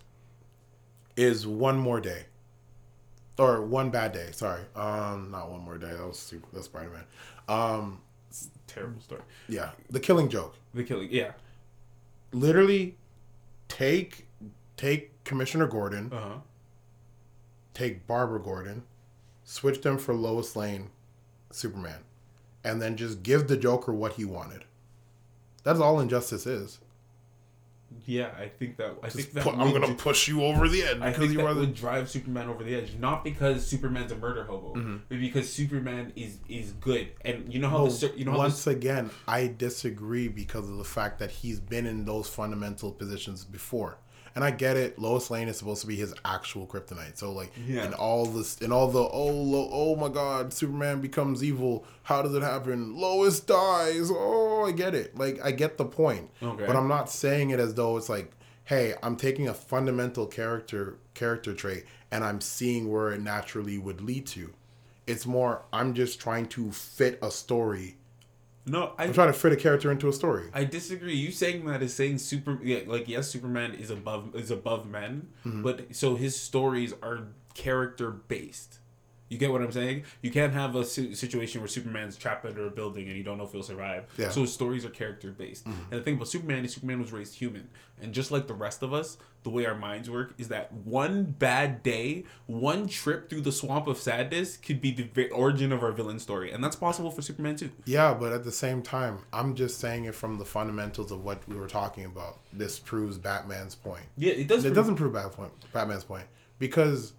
is 1.16 1.46
one 1.48 1.78
more 1.78 2.02
day 2.02 2.26
or 3.38 3.62
one 3.62 3.90
bad 3.90 4.12
day. 4.12 4.30
Sorry, 4.32 4.62
um, 4.76 5.30
not 5.32 5.50
one 5.52 5.62
more 5.62 5.78
day. 5.78 5.92
That 5.92 6.08
was 6.08 6.18
super, 6.20 6.48
that's 6.54 6.66
Spider 6.66 6.90
Man. 6.90 7.04
Um, 7.48 8.02
Terrible 8.68 9.00
story. 9.02 9.22
yeah, 9.48 9.72
the 9.90 10.00
Killing 10.00 10.28
Joke. 10.28 10.56
The 10.74 10.84
killing. 10.84 11.08
Yeah. 11.12 11.32
literally 12.34 12.98
take 13.70 14.28
take 14.76 15.24
Commissioner 15.24 15.68
Gordon, 15.68 16.12
Uh 16.12 16.20
huh. 16.22 16.36
take 17.74 18.06
Barbara 18.08 18.42
Gordon, 18.42 18.84
switch 19.46 19.82
them 19.82 19.98
for 19.98 20.14
Lois 20.14 20.56
Lane, 20.56 20.90
Superman, 21.52 22.00
and 22.66 22.82
then 22.82 22.98
just 22.98 23.24
give 23.24 23.48
the 23.48 23.56
Joker 23.58 23.94
what 23.94 24.14
he 24.14 24.26
wanted. 24.26 24.66
That's 25.64 25.80
all 25.80 26.00
injustice 26.00 26.46
is. 26.46 26.80
Yeah, 28.08 28.30
I 28.38 28.48
think 28.50 28.78
that. 28.78 28.96
I 29.02 29.10
think 29.10 29.32
that. 29.34 29.44
Pu- 29.44 29.52
I'm 29.52 29.72
gonna 29.72 29.94
push 29.96 30.28
you 30.28 30.44
over 30.44 30.68
the 30.68 30.84
edge 30.84 30.98
I 31.00 31.10
because 31.10 31.18
think 31.20 31.32
you 31.32 31.38
that 31.38 31.46
are 31.46 31.54
the. 31.54 31.62
would 31.62 31.76
drive 31.76 32.10
Superman 32.10 32.50
over 32.50 32.64
the 32.64 32.76
edge, 32.76 32.96
not 33.00 33.24
because 33.24 33.66
Superman's 33.66 34.12
a 34.12 34.16
murder 34.18 34.44
hobo, 34.44 34.74
Mm-hmm. 34.80 34.98
but 35.08 35.20
because 35.20 35.52
Superman 35.52 36.12
is 36.16 36.38
is 36.50 36.74
good, 36.74 37.10
and 37.22 37.52
you 37.54 37.60
know 37.60 37.70
how 37.70 37.78
Oh, 37.86 37.88
the 37.90 38.12
you 38.18 38.26
know 38.26 38.38
once 38.38 38.66
the, 38.66 38.72
again, 38.72 39.10
I 39.28 39.48
disagree 39.58 40.28
because 40.28 40.70
of 40.70 40.78
the 40.78 40.84
fact 40.84 41.20
that 41.20 41.32
he's 41.32 41.60
been 41.60 41.86
in 41.86 42.06
those 42.06 42.28
fundamental 42.28 42.92
positions 42.92 43.46
before. 43.46 43.98
And 44.36 44.44
I 44.44 44.52
get 44.52 44.76
it. 44.76 45.00
Lois 45.00 45.32
Lane 45.32 45.48
is 45.48 45.58
supposed 45.58 45.80
to 45.82 45.88
be 45.88 45.96
his 45.96 46.14
actual 46.26 46.68
kryptonite. 46.68 47.18
So 47.18 47.32
like, 47.32 47.54
Yeah. 47.66 47.86
in 47.86 47.94
all 47.94 48.26
this, 48.26 48.60
and 48.60 48.74
all 48.74 48.90
the 48.90 49.00
oh, 49.00 49.28
lo, 49.32 49.70
oh 49.72 49.96
my 49.96 50.10
God, 50.10 50.52
Superman 50.54 51.00
becomes 51.00 51.42
evil. 51.44 51.86
How 52.04 52.22
does 52.22 52.36
it 52.36 52.44
happen? 52.44 52.98
Lois 52.98 53.40
dies. 53.40 54.10
Oh, 54.12 54.66
I 54.68 54.72
get 54.74 54.94
it. 54.94 55.18
Like, 55.18 55.40
I 55.44 55.52
get 55.52 55.78
the 55.78 55.86
point. 55.86 56.30
Okay. 56.44 56.66
But 56.66 56.76
I'm 56.76 56.90
not 56.90 57.10
saying 57.10 57.52
it 57.52 57.60
as 57.62 57.76
though 57.76 57.96
it's 57.96 58.10
like, 58.10 58.32
hey, 58.66 58.94
I'm 59.02 59.16
taking 59.16 59.48
a 59.48 59.54
fundamental 59.54 60.26
character 60.28 60.98
character 61.14 61.54
trait 61.54 61.86
and 62.12 62.24
I'm 62.24 62.42
seeing 62.42 62.92
where 62.92 63.12
it 63.14 63.22
naturally 63.22 63.78
would 63.78 64.02
lead 64.02 64.26
to. 64.28 64.54
It's 65.08 65.26
more, 65.26 65.64
I'm 65.72 65.94
just 65.94 66.20
trying 66.20 66.48
to 66.50 66.72
fit 66.72 67.20
a 67.22 67.32
story 67.32 67.96
no, 68.66 68.94
I 68.98 69.04
I'm 69.06 69.14
trying 69.14 69.28
to 69.28 69.34
fit 69.34 69.52
a 69.54 69.56
character 69.56 69.92
into 69.92 70.08
a 70.08 70.14
story. 70.14 70.50
I 70.54 70.64
disagree. 70.64 71.16
You 71.16 71.32
saying 71.32 71.66
that 71.66 71.82
is 71.84 71.94
saying 71.94 72.18
super 72.20 72.60
yeah, 72.64 72.80
like 72.88 73.08
yes, 73.08 73.28
Superman 73.30 73.74
is 73.74 73.90
above 73.90 74.36
is 74.36 74.52
above 74.52 74.88
men, 74.90 75.28
Mm-hmm. 75.46 75.62
but 75.64 75.96
so 75.96 76.16
his 76.16 76.40
stories 76.40 76.94
are 77.04 77.28
character 77.54 78.10
based. 78.12 78.80
You 79.28 79.40
get 79.40 79.52
what 79.52 79.62
I'm 79.62 79.72
saying? 79.72 80.04
You 80.22 80.30
can't 80.30 80.54
have 80.54 80.76
a 80.76 80.86
situation 80.86 81.62
where 81.62 81.68
Superman's 81.68 82.16
trapped 82.16 82.46
under 82.46 82.68
a 82.68 82.70
building 82.70 83.08
and 83.08 83.18
you 83.18 83.24
don't 83.24 83.40
know 83.40 83.46
if 83.46 83.52
he'll 83.52 83.64
survive. 83.64 84.06
Yeah. 84.18 84.26
Mm-hmm. 84.26 84.34
So 84.34 84.42
his 84.42 84.54
stories 84.54 84.86
are 84.86 84.90
character 84.90 85.32
based. 85.32 85.66
And 85.66 85.76
the 85.90 86.02
thing 86.02 86.16
about 86.16 86.28
Superman 86.28 86.64
is 86.64 86.74
Superman 86.74 87.02
was 87.02 87.12
raised 87.12 87.36
human, 87.36 87.70
and 88.02 88.14
just 88.14 88.30
like 88.32 88.48
the 88.48 88.54
rest 88.54 88.84
of 88.84 88.94
us, 88.94 89.18
the 89.44 89.50
way 89.50 89.66
our 89.66 89.76
minds 89.76 90.10
work 90.10 90.34
is 90.38 90.50
that 90.50 90.72
one 90.74 91.24
bad 91.24 91.82
day, 91.84 92.24
one 92.46 92.88
trip 92.88 93.30
through 93.30 93.42
the 93.42 93.52
swamp 93.52 93.88
of 93.88 93.98
sadness 93.98 94.58
could 94.58 94.82
be 94.82 94.92
the 94.92 95.30
origin 95.30 95.72
of 95.72 95.84
our 95.84 95.92
villain 95.92 96.20
story, 96.20 96.52
and 96.52 96.64
that's 96.64 96.76
possible 96.76 97.10
for 97.10 97.22
Superman 97.22 97.56
too. 97.56 97.72
Yeah, 97.86 98.14
but 98.14 98.32
at 98.32 98.44
the 98.44 98.52
same 98.52 98.82
time, 98.82 99.20
I'm 99.34 99.56
just 99.56 99.80
saying 99.80 100.06
it 100.06 100.16
from 100.16 100.38
the 100.38 100.46
fundamentals 100.46 101.12
of 101.12 101.24
what 101.24 101.48
we 101.48 101.56
were 101.56 101.68
talking 101.68 102.06
about. 102.06 102.40
This 102.54 102.78
proves 102.78 103.18
Batman's 103.18 103.76
point. 103.76 104.06
Yeah, 104.18 104.34
it 104.34 104.48
does. 104.48 104.66
It 104.66 104.70
prove- 104.70 104.76
doesn't 104.76 104.96
prove 104.98 105.14
Batman's 105.74 106.04
point 106.04 106.26
because 106.60 107.14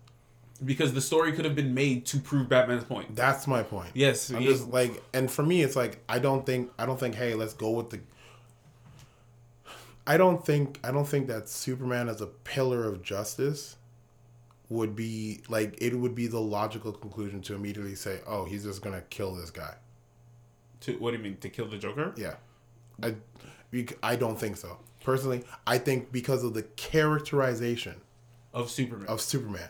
because 0.64 0.92
the 0.94 1.00
story 1.00 1.32
could 1.32 1.44
have 1.44 1.54
been 1.54 1.74
made 1.74 2.06
to 2.06 2.18
prove 2.18 2.48
Batman's 2.48 2.84
point. 2.84 3.14
that's 3.14 3.46
my 3.46 3.62
point. 3.62 3.90
Yes, 3.94 4.30
I'm 4.30 4.42
just 4.42 4.68
like, 4.68 5.02
and 5.12 5.30
for 5.30 5.42
me, 5.42 5.62
it's 5.62 5.76
like 5.76 6.02
I 6.08 6.18
don't 6.18 6.44
think 6.46 6.70
I 6.78 6.86
don't 6.86 6.98
think 6.98 7.14
hey, 7.14 7.34
let's 7.34 7.54
go 7.54 7.70
with 7.70 7.90
the. 7.90 8.00
I 10.06 10.16
don't 10.16 10.44
think 10.44 10.78
I 10.84 10.92
don't 10.92 11.06
think 11.06 11.26
that 11.28 11.48
Superman 11.48 12.08
as 12.08 12.20
a 12.20 12.26
pillar 12.26 12.84
of 12.84 13.02
justice 13.02 13.76
would 14.68 14.94
be 14.96 15.42
like 15.48 15.76
it 15.80 15.94
would 15.94 16.14
be 16.14 16.26
the 16.26 16.40
logical 16.40 16.92
conclusion 16.92 17.42
to 17.42 17.54
immediately 17.54 17.94
say, 17.94 18.20
oh, 18.26 18.44
he's 18.44 18.64
just 18.64 18.82
gonna 18.82 19.02
kill 19.10 19.34
this 19.34 19.50
guy. 19.50 19.74
To 20.82 20.92
what 20.98 21.10
do 21.12 21.16
you 21.16 21.22
mean 21.22 21.36
to 21.38 21.48
kill 21.48 21.66
the 21.68 21.78
Joker? 21.78 22.12
Yeah, 22.16 22.34
I, 23.02 23.14
I 24.02 24.16
don't 24.16 24.38
think 24.38 24.56
so. 24.56 24.78
Personally, 25.02 25.44
I 25.66 25.78
think 25.78 26.10
because 26.12 26.42
of 26.44 26.54
the 26.54 26.62
characterization 26.62 27.94
Of 28.52 28.70
Superman. 28.70 29.06
of 29.08 29.20
Superman. 29.20 29.68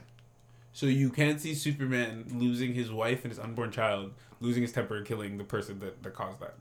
So 0.76 0.84
you 0.84 1.08
can't 1.08 1.40
see 1.40 1.54
Superman 1.54 2.26
losing 2.34 2.74
his 2.74 2.92
wife 2.92 3.24
and 3.24 3.32
his 3.32 3.38
unborn 3.38 3.70
child, 3.70 4.12
losing 4.40 4.60
his 4.60 4.72
temper 4.72 4.94
and 4.98 5.06
killing 5.06 5.38
the 5.38 5.44
person 5.44 5.78
that, 5.80 6.02
that 6.02 6.12
caused 6.12 6.38
that. 6.40 6.54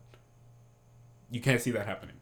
You 1.29 1.41
can't 1.41 1.59
see 1.59 1.71
that 1.71 1.85
happening. 1.85 2.15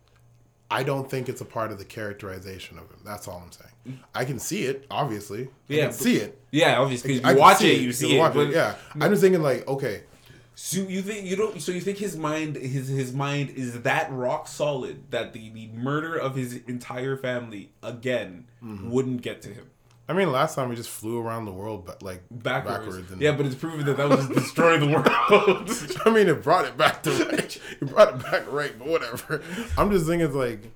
I 0.72 0.82
don't 0.82 1.08
think 1.08 1.30
it's 1.30 1.42
a 1.42 1.46
part 1.46 1.72
of 1.72 1.78
the 1.78 1.86
characterization 1.86 2.80
of 2.80 2.86
him. 2.90 2.98
That's 3.06 3.28
all 3.28 3.44
I'm 3.46 3.52
saying. 3.52 4.00
I 4.16 4.26
can 4.26 4.40
see 4.40 4.64
it, 4.64 4.88
obviously. 4.90 5.44
I 5.44 5.48
Yeah, 5.68 5.78
can 5.82 5.88
but- 5.90 5.96
see 6.00 6.16
it. 6.16 6.42
Yeah, 6.50 6.80
obviously, 6.80 7.12
I 7.12 7.14
you 7.14 7.22
can 7.22 7.38
watch 7.38 7.62
it, 7.62 7.80
you 7.82 7.92
see 7.94 8.18
it. 8.18 8.34
but- 8.34 8.50
Yeah, 8.50 8.74
I'm 9.00 9.12
just 9.12 9.22
thinking 9.22 9.44
like, 9.44 9.68
okay, 9.68 10.02
So 10.56 10.80
you 10.82 11.04
think 11.04 11.28
you 11.28 11.36
don't? 11.36 11.62
So 11.62 11.72
you 11.72 11.82
think 11.82 12.00
his 12.00 12.18
mind, 12.18 12.56
his 12.56 12.88
his 12.88 13.14
mind 13.14 13.52
is 13.52 13.82
that 13.84 14.12
rock 14.12 14.48
solid 14.48 15.12
that 15.12 15.34
the, 15.34 15.50
the 15.52 15.68
murder 15.74 16.16
of 16.16 16.36
his 16.36 16.56
entire 16.68 17.18
family 17.18 17.72
again 17.84 18.48
Mm-hmm. 18.64 18.90
wouldn't 18.90 19.22
get 19.22 19.44
to 19.44 19.50
him 19.50 19.66
I 20.08 20.14
mean, 20.14 20.32
last 20.32 20.56
time 20.56 20.68
we 20.70 20.76
just 20.76 20.90
flew 20.90 21.22
around 21.22 21.46
the 21.46 21.52
world, 21.54 21.86
but 21.86 22.04
like 22.04 22.24
backwards. 22.30 23.12
and, 23.12 23.22
yeah, 23.22 23.32
but 23.32 23.46
it's 23.46 23.56
proven 23.56 23.86
that 23.86 23.96
that 23.98 24.10
was 24.10 24.28
destroying 24.28 24.82
the 24.82 24.88
world. 24.88 26.02
I 26.06 26.10
mean, 26.10 26.28
it 26.28 26.44
brought 26.44 26.66
it 26.66 26.78
back 26.78 27.04
to 27.04 27.12
right. 27.12 27.62
It 27.82 27.90
brought 27.90 28.16
it 28.16 28.24
back 28.24 28.52
right, 28.52 28.78
but 28.78 28.88
whatever. 28.88 29.42
I'm 29.78 29.92
just 29.92 30.06
thinking, 30.06 30.26
it's 30.28 30.36
like, 30.36 30.72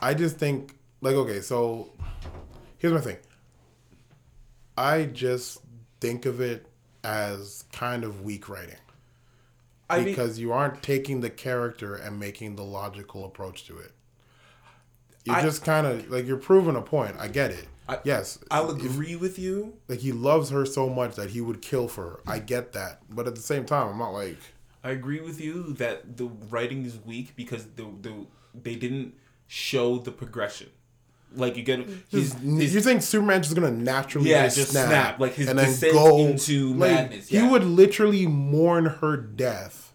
I 0.00 0.12
just 0.12 0.36
think, 0.36 0.76
like, 1.00 1.14
okay, 1.14 1.40
so 1.40 1.90
here's 2.76 2.92
my 2.92 3.00
thing. 3.00 3.16
I 4.76 5.04
just 5.04 5.58
think 6.00 6.26
of 6.26 6.40
it 6.40 6.66
as 7.02 7.64
kind 7.72 8.04
of 8.04 8.22
weak 8.22 8.48
writing 8.48 8.76
I 9.88 9.96
mean, 9.98 10.04
because 10.06 10.38
you 10.38 10.52
aren't 10.52 10.82
taking 10.82 11.20
the 11.20 11.30
character 11.30 11.94
and 11.94 12.20
making 12.20 12.56
the 12.56 12.64
logical 12.64 13.24
approach 13.24 13.64
to 13.66 13.78
it. 13.78 13.92
You're 15.24 15.36
I- 15.36 15.42
just 15.42 15.64
kind 15.64 15.86
of 15.86 16.10
like 16.10 16.26
you're 16.26 16.36
proving 16.36 16.76
a 16.76 16.82
point. 16.82 17.16
I 17.18 17.28
get 17.28 17.50
it. 17.50 17.66
I- 17.88 18.00
yes, 18.04 18.38
I'll 18.50 18.70
if- 18.76 18.84
agree 18.84 19.16
with 19.16 19.38
you. 19.38 19.74
like 19.88 20.00
he 20.00 20.12
loves 20.12 20.50
her 20.50 20.66
so 20.66 20.88
much 20.88 21.14
that 21.16 21.30
he 21.30 21.40
would 21.40 21.62
kill 21.62 21.88
for 21.88 22.02
her. 22.10 22.20
I 22.26 22.38
get 22.38 22.72
that, 22.74 23.02
but 23.10 23.26
at 23.26 23.34
the 23.34 23.40
same 23.40 23.64
time, 23.64 23.88
I'm 23.88 23.98
not 23.98 24.10
like. 24.10 24.38
I 24.84 24.90
agree 24.90 25.20
with 25.20 25.40
you 25.40 25.72
that 25.74 26.16
the 26.16 26.26
writing 26.50 26.84
is 26.84 26.98
weak 27.04 27.34
because 27.36 27.64
the 27.76 27.86
the 28.02 28.26
they 28.54 28.74
didn't 28.76 29.14
show 29.46 29.98
the 29.98 30.12
progression. 30.12 30.68
Like 31.34 31.56
you 31.56 31.62
get 31.62 31.86
you 32.10 32.80
think 32.80 33.02
Superman 33.02 33.42
just 33.42 33.54
gonna 33.54 33.70
naturally 33.70 34.30
Yeah, 34.30 34.48
just, 34.48 34.70
snap, 34.70 34.86
snap, 34.88 35.20
like 35.20 35.34
his 35.34 35.48
and 35.48 35.58
descent 35.58 35.92
go 35.92 36.18
into 36.18 36.72
like, 36.74 36.90
madness, 36.92 37.28
He 37.28 37.42
would 37.42 37.64
literally 37.64 38.26
mourn 38.26 38.86
her 38.86 39.16
death, 39.16 39.87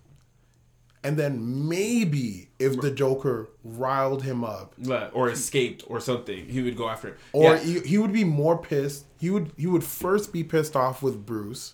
and 1.04 1.18
then 1.18 1.68
maybe 1.68 2.50
if 2.60 2.80
the 2.80 2.90
Joker 2.92 3.50
riled 3.64 4.24
him 4.24 4.44
up, 4.44 4.74
or 5.14 5.30
escaped 5.30 5.84
or 5.88 6.00
something, 6.00 6.48
he 6.48 6.62
would 6.62 6.78
go 6.78 6.88
after 6.90 7.10
him. 7.10 7.16
or 7.34 7.56
Yeah. 7.56 7.60
he, 7.60 7.80
he 7.82 7.98
would 7.98 8.14
be 8.14 8.24
more 8.24 8.58
pissed. 8.58 9.06
He 9.20 9.30
would 9.30 9.52
he 9.58 9.68
would 9.68 9.84
first 9.84 10.32
be 10.32 10.44
pissed 10.44 10.76
off 10.76 11.02
with 11.04 11.26
Bruce 11.26 11.74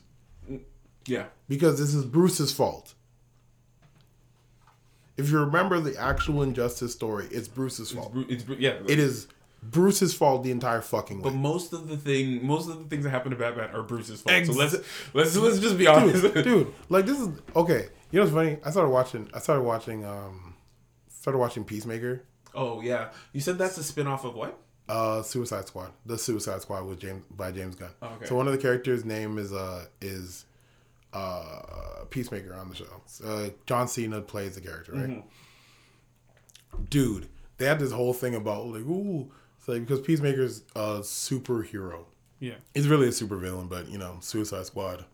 yeah. 1.06 1.26
because 1.48 1.80
this 1.80 1.94
is 1.94 2.06
Bruce's 2.06 2.52
fault. 2.52 2.94
If 5.18 5.30
you 5.32 5.40
remember 5.40 5.80
the 5.80 5.98
actual 5.98 6.42
Injustice 6.44 6.94
story, 6.94 7.28
it's 7.30 7.48
Bruce's 7.48 7.92
fault. 7.92 8.14
Bru- 8.14 8.26
It's 8.30 8.44
Bru- 8.44 8.56
yeah. 8.58 8.76
It 8.88 9.00
is 9.00 9.28
Bruce's 9.62 10.14
fault 10.14 10.44
the 10.44 10.52
entire 10.52 10.80
fucking 10.82 11.18
way. 11.18 11.24
But 11.24 11.34
most 11.36 11.74
of 11.74 11.90
the 11.90 11.98
thing, 11.98 12.46
most 12.46 12.70
of 12.70 12.78
the 12.80 12.86
things 12.86 13.04
that 13.04 13.10
happen 13.10 13.32
to 13.32 13.38
Batman 13.38 13.70
are 13.76 13.84
Bruce's 13.84 14.22
fault. 14.22 14.46
so 14.46 14.54
let's 14.54 14.76
let's 15.14 15.36
let's 15.36 15.60
just 15.60 15.78
be 15.78 15.88
honest, 15.88 16.22
dude, 16.34 16.44
dude, 16.46 16.74
like 16.88 17.06
this 17.06 17.20
is 17.20 17.30
okay. 17.56 17.90
You 18.12 18.20
know 18.20 18.26
what's 18.26 18.34
funny? 18.36 18.58
I 18.66 18.72
started 18.72 18.90
watching. 18.90 19.30
I 19.34 19.40
started 19.40 19.64
watching. 19.64 20.06
Um, 20.06 20.56
started 21.10 21.38
watching 21.38 21.64
Peacemaker. 21.64 22.24
Oh 22.56 22.82
yeah, 22.82 23.10
you 23.34 23.42
said 23.42 23.58
that's 23.58 23.78
a 23.78 23.84
spin-off 23.84 24.26
of 24.26 24.36
what? 24.36 24.58
Uh, 24.88 25.22
Suicide 25.22 25.68
Squad. 25.68 25.92
The 26.06 26.18
Suicide 26.18 26.62
Squad 26.62 26.86
was 26.86 26.98
James 26.98 27.24
by 27.30 27.52
James 27.52 27.76
Gunn. 27.76 27.92
Oh, 28.02 28.08
okay. 28.16 28.26
So 28.26 28.36
one 28.36 28.48
of 28.48 28.54
the 28.54 28.58
characters' 28.58 29.06
name 29.06 29.38
is 29.38 29.54
uh 29.54 29.86
is 30.02 30.46
uh 31.14 32.06
Peacemaker 32.10 32.56
on 32.56 32.70
the 32.70 32.76
show. 32.76 33.02
Uh, 33.24 33.50
John 33.68 33.88
Cena 33.88 34.22
plays 34.22 34.56
the 34.56 34.62
character, 34.62 34.94
right? 34.94 35.10
Mm-hmm. 35.10 36.84
Dude, 36.90 37.28
they 37.58 37.66
had 37.66 37.80
this 37.80 37.92
whole 37.92 38.14
thing 38.14 38.34
about 38.34 38.66
like 38.68 38.82
ooh, 38.82 39.32
it's 39.60 39.68
like 39.68 39.82
because 39.82 40.02
Peacemaker's 40.02 40.64
a 40.76 41.02
superhero. 41.02 42.06
Yeah. 42.40 42.56
He's 42.74 42.88
really 42.88 43.08
a 43.08 43.12
supervillain, 43.12 43.70
but 43.70 43.90
you 43.90 44.00
know, 44.00 44.18
Suicide 44.22 44.66
Squad. 44.66 45.06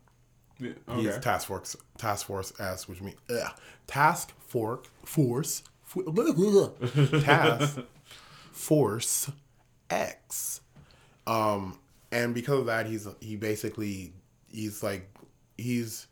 Yeah. 0.59 0.71
He's 0.95 1.07
Okay. 1.07 1.19
task 1.21 1.47
force 1.47 1.75
task 1.97 2.25
force 2.27 2.53
S, 2.59 2.87
which 2.87 3.01
means 3.01 3.17
ugh, 3.29 3.51
task 3.87 4.31
force 4.39 4.85
force 5.03 5.63
task 7.23 7.79
force 8.51 9.31
X. 9.89 10.61
Um, 11.27 11.79
and 12.11 12.33
because 12.33 12.59
of 12.59 12.65
that, 12.67 12.85
he's 12.85 13.07
he 13.19 13.35
basically 13.35 14.13
he's 14.49 14.83
like 14.83 15.09
he's 15.57 16.07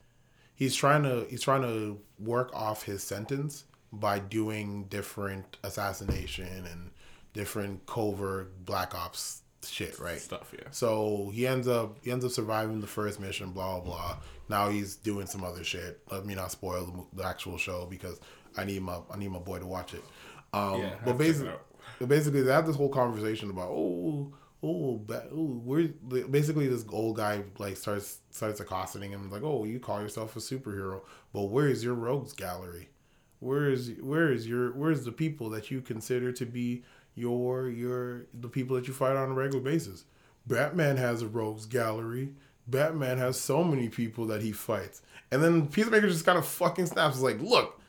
he's 0.56 0.76
trying 0.76 1.04
to 1.04 1.26
he's 1.30 1.42
trying 1.42 1.62
to 1.62 2.00
work 2.20 2.50
off 2.54 2.84
his 2.84 3.04
sentence 3.04 3.66
by 3.92 4.18
doing 4.20 4.86
different 4.86 5.58
assassination 5.64 6.66
and 6.72 6.90
different 7.34 7.86
covert 7.86 8.66
black 8.66 8.96
ops 8.96 9.43
shit, 9.70 10.00
right? 10.00 10.20
Stuff, 10.20 10.54
yeah. 10.58 10.68
So 10.72 11.32
he 11.34 11.48
ends 11.48 11.68
up 11.68 11.98
he 12.04 12.12
ends 12.12 12.26
up 12.26 12.32
surviving 12.32 12.82
the 12.82 12.88
first 12.88 13.20
mission, 13.20 13.52
blah 13.52 13.80
blah 13.80 13.84
blah. 13.84 14.18
Now 14.50 14.70
he's 14.70 14.96
doing 14.96 15.28
some 15.28 15.44
other 15.44 15.64
shit. 15.64 16.02
Let 16.12 16.26
me 16.26 16.36
not 16.36 16.52
spoil 16.52 16.86
the, 16.86 17.22
the 17.22 17.28
actual 17.28 17.58
show 17.58 17.86
because 17.90 18.20
I 18.58 18.66
need 18.66 18.82
my 18.82 19.00
I 19.12 19.18
need 19.18 19.32
my 19.32 19.40
boy 19.40 19.60
to 19.60 19.66
watch 19.66 19.94
it. 19.94 20.04
Um, 20.54 20.82
Yeah, 20.82 20.96
but 21.04 21.18
to 21.18 21.18
check 21.18 21.18
it 21.18 21.18
basically, 21.18 21.52
basically 22.08 22.42
they 22.44 22.52
have 22.52 22.68
this 22.68 22.76
whole 22.76 22.90
conversation 22.90 23.50
about 23.50 23.70
oh 23.70 24.34
oh 24.64 25.06
oh 25.10 25.46
where 25.64 25.88
basically 26.30 26.68
this 26.68 26.86
old 26.90 27.18
guy 27.18 27.44
like 27.60 27.76
starts 27.76 28.20
starts 28.30 28.60
accosting 28.60 29.12
him 29.12 29.30
like 29.30 29.44
oh 29.44 29.66
you 29.66 29.80
call 29.80 30.02
yourself 30.02 30.36
a 30.36 30.40
superhero 30.40 31.02
but 31.34 31.44
where 31.44 31.68
is 31.68 31.84
your 31.84 31.94
rogues 31.94 32.32
gallery 32.34 32.90
where 33.40 33.70
is 33.70 33.92
where 34.00 34.32
is 34.32 34.48
your 34.48 34.72
where's 34.72 35.04
the 35.04 35.12
people 35.12 35.50
that 35.50 35.70
you 35.70 35.82
consider 35.82 36.32
to 36.32 36.46
be 36.46 36.84
your 37.16 37.70
your 37.70 38.26
the 38.34 38.50
people 38.50 38.76
that 38.76 38.88
you 38.88 38.94
fight 38.94 39.16
on 39.16 39.32
a 39.32 39.34
regular 39.34 39.64
basis. 39.64 40.06
Batman 40.46 40.98
has 40.98 41.22
a 41.22 41.28
rogues 41.28 41.66
gallery. 41.66 42.34
Batman 42.68 43.18
has 43.18 43.40
so 43.40 43.64
many 43.64 43.90
people 43.90 44.26
that 44.28 44.42
he 44.42 44.52
fights. 44.52 45.02
And 45.32 45.44
then 45.44 45.68
peacemaker 45.68 46.08
just 46.08 46.26
kind 46.26 46.38
of 46.38 46.46
fucking 46.46 46.86
snaps. 46.86 47.16
It's 47.16 47.24
like 47.24 47.42
look 47.42 47.80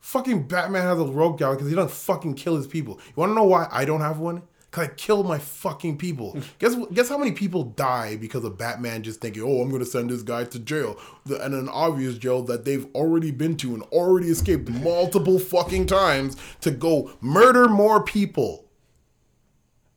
fucking 0.00 0.44
batman 0.44 0.82
has 0.82 0.98
a 0.98 1.04
rogue 1.04 1.38
gallery 1.38 1.56
because 1.56 1.68
he 1.68 1.76
doesn't 1.76 1.92
fucking 1.92 2.34
kill 2.34 2.56
his 2.56 2.66
people. 2.66 2.98
You 3.06 3.12
want 3.16 3.30
to 3.30 3.34
know 3.34 3.44
why 3.44 3.68
i 3.70 3.84
don't 3.84 4.00
have 4.00 4.18
one? 4.18 4.42
Cause 4.70 4.84
I 4.84 4.88
kill 4.92 5.24
my 5.24 5.38
fucking 5.38 5.98
people. 5.98 6.38
guess 6.60 6.76
guess 6.92 7.08
how 7.08 7.18
many 7.18 7.32
people 7.32 7.64
die 7.64 8.16
because 8.16 8.44
of 8.44 8.56
Batman 8.56 9.02
just 9.02 9.20
thinking, 9.20 9.42
"Oh, 9.42 9.60
I'm 9.60 9.68
gonna 9.68 9.84
send 9.84 10.10
this 10.10 10.22
guy 10.22 10.44
to 10.44 10.60
jail," 10.60 10.96
the, 11.26 11.44
and 11.44 11.54
an 11.54 11.68
obvious 11.68 12.16
jail 12.16 12.42
that 12.42 12.64
they've 12.64 12.86
already 12.94 13.32
been 13.32 13.56
to 13.56 13.74
and 13.74 13.82
already 13.84 14.28
escaped 14.28 14.68
multiple 14.68 15.40
fucking 15.40 15.86
times 15.86 16.36
to 16.60 16.70
go 16.70 17.10
murder 17.20 17.68
more 17.68 18.04
people. 18.04 18.69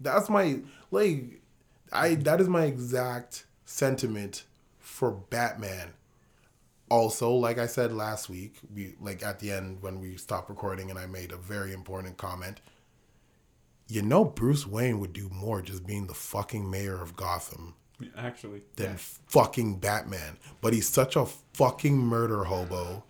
That's 0.04 0.30
my 0.30 0.60
like, 0.92 1.42
I 1.92 2.16
that 2.16 2.40
is 2.40 2.48
my 2.48 2.66
exact 2.66 3.46
sentiment 3.66 4.44
for 4.80 5.12
Batman. 5.12 5.94
Also, 6.90 7.32
like 7.32 7.58
I 7.58 7.66
said 7.66 7.92
last 7.92 8.30
week, 8.30 8.58
we 8.74 8.96
like 9.02 9.24
at 9.24 9.40
the 9.40 9.52
end 9.52 9.82
when 9.82 10.00
we 10.00 10.16
stopped 10.18 10.50
recording, 10.50 10.92
and 10.92 11.00
I 11.00 11.08
made 11.08 11.32
a 11.32 11.38
very 11.38 11.74
important 11.74 12.18
comment 12.18 12.60
you 13.88 14.02
know 14.02 14.26
Bruce 14.26 14.66
Wayne 14.66 15.00
would 15.00 15.14
do 15.14 15.30
more 15.30 15.62
just 15.62 15.86
being 15.86 16.08
the 16.08 16.14
fucking 16.14 16.70
mayor 16.70 17.02
of 17.02 17.16
Gotham 17.16 17.76
Actually, 18.18 18.64
than 18.76 18.92
yeah. 18.92 18.98
fucking 19.28 19.78
Batman. 19.78 20.38
But 20.62 20.74
he's 20.74 20.88
such 20.88 21.16
a 21.16 21.26
fucking 21.54 21.98
murder 21.98 22.46
hobo 22.46 23.04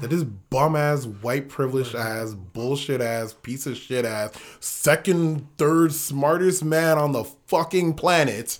that 0.00 0.10
this 0.10 0.24
bum 0.24 0.76
ass, 0.76 1.06
white 1.06 1.48
privileged 1.48 1.94
ass, 1.94 2.34
bullshit 2.34 3.00
ass, 3.00 3.32
piece 3.32 3.66
of 3.66 3.76
shit 3.76 4.04
ass, 4.04 4.32
second, 4.60 5.46
third 5.56 5.92
smartest 5.92 6.64
man 6.64 6.98
on 6.98 7.12
the 7.12 7.24
fucking 7.24 7.94
planet 7.94 8.58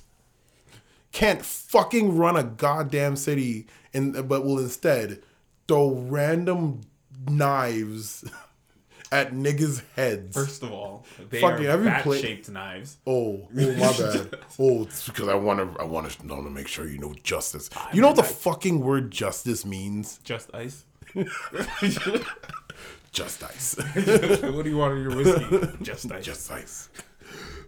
can't 1.12 1.44
fucking 1.44 2.16
run 2.16 2.36
a 2.36 2.42
goddamn 2.42 3.16
city 3.16 3.66
and 3.94 4.28
but 4.28 4.44
will 4.44 4.58
instead 4.58 5.22
throw 5.66 5.90
random 5.94 6.82
knives 7.28 8.22
at 9.12 9.32
niggas' 9.32 9.82
heads. 9.94 10.36
First 10.36 10.62
of 10.62 10.72
all, 10.72 11.06
they 11.30 11.40
Fucking 11.40 11.66
are 11.66 11.70
every 11.70 11.86
bat 11.86 12.02
play- 12.02 12.20
shaped 12.20 12.50
knives. 12.50 12.98
Oh, 13.06 13.48
oh 13.58 13.72
my 13.76 13.92
bad. 13.96 14.36
Oh, 14.58 14.82
it's 14.82 15.06
because 15.06 15.28
I 15.28 15.34
want 15.34 15.58
to. 15.74 15.80
I 15.80 15.84
want 15.84 16.10
to 16.10 16.26
know 16.26 16.42
to 16.42 16.50
make 16.50 16.68
sure 16.68 16.86
you 16.86 16.98
know 16.98 17.14
justice. 17.22 17.70
You 17.94 18.02
know 18.02 18.08
what 18.08 18.16
the 18.16 18.22
fucking 18.22 18.80
word 18.80 19.10
justice 19.10 19.64
means? 19.64 20.18
Just 20.22 20.54
ice. 20.54 20.84
Just 23.12 23.42
ice. 23.42 23.76
what 24.42 24.64
do 24.64 24.68
you 24.70 24.76
want 24.76 24.94
in 24.98 25.02
your 25.02 25.16
whiskey? 25.16 25.78
Just 25.82 26.10
ice. 26.12 26.24
Just 26.24 26.50
ice. 26.52 26.90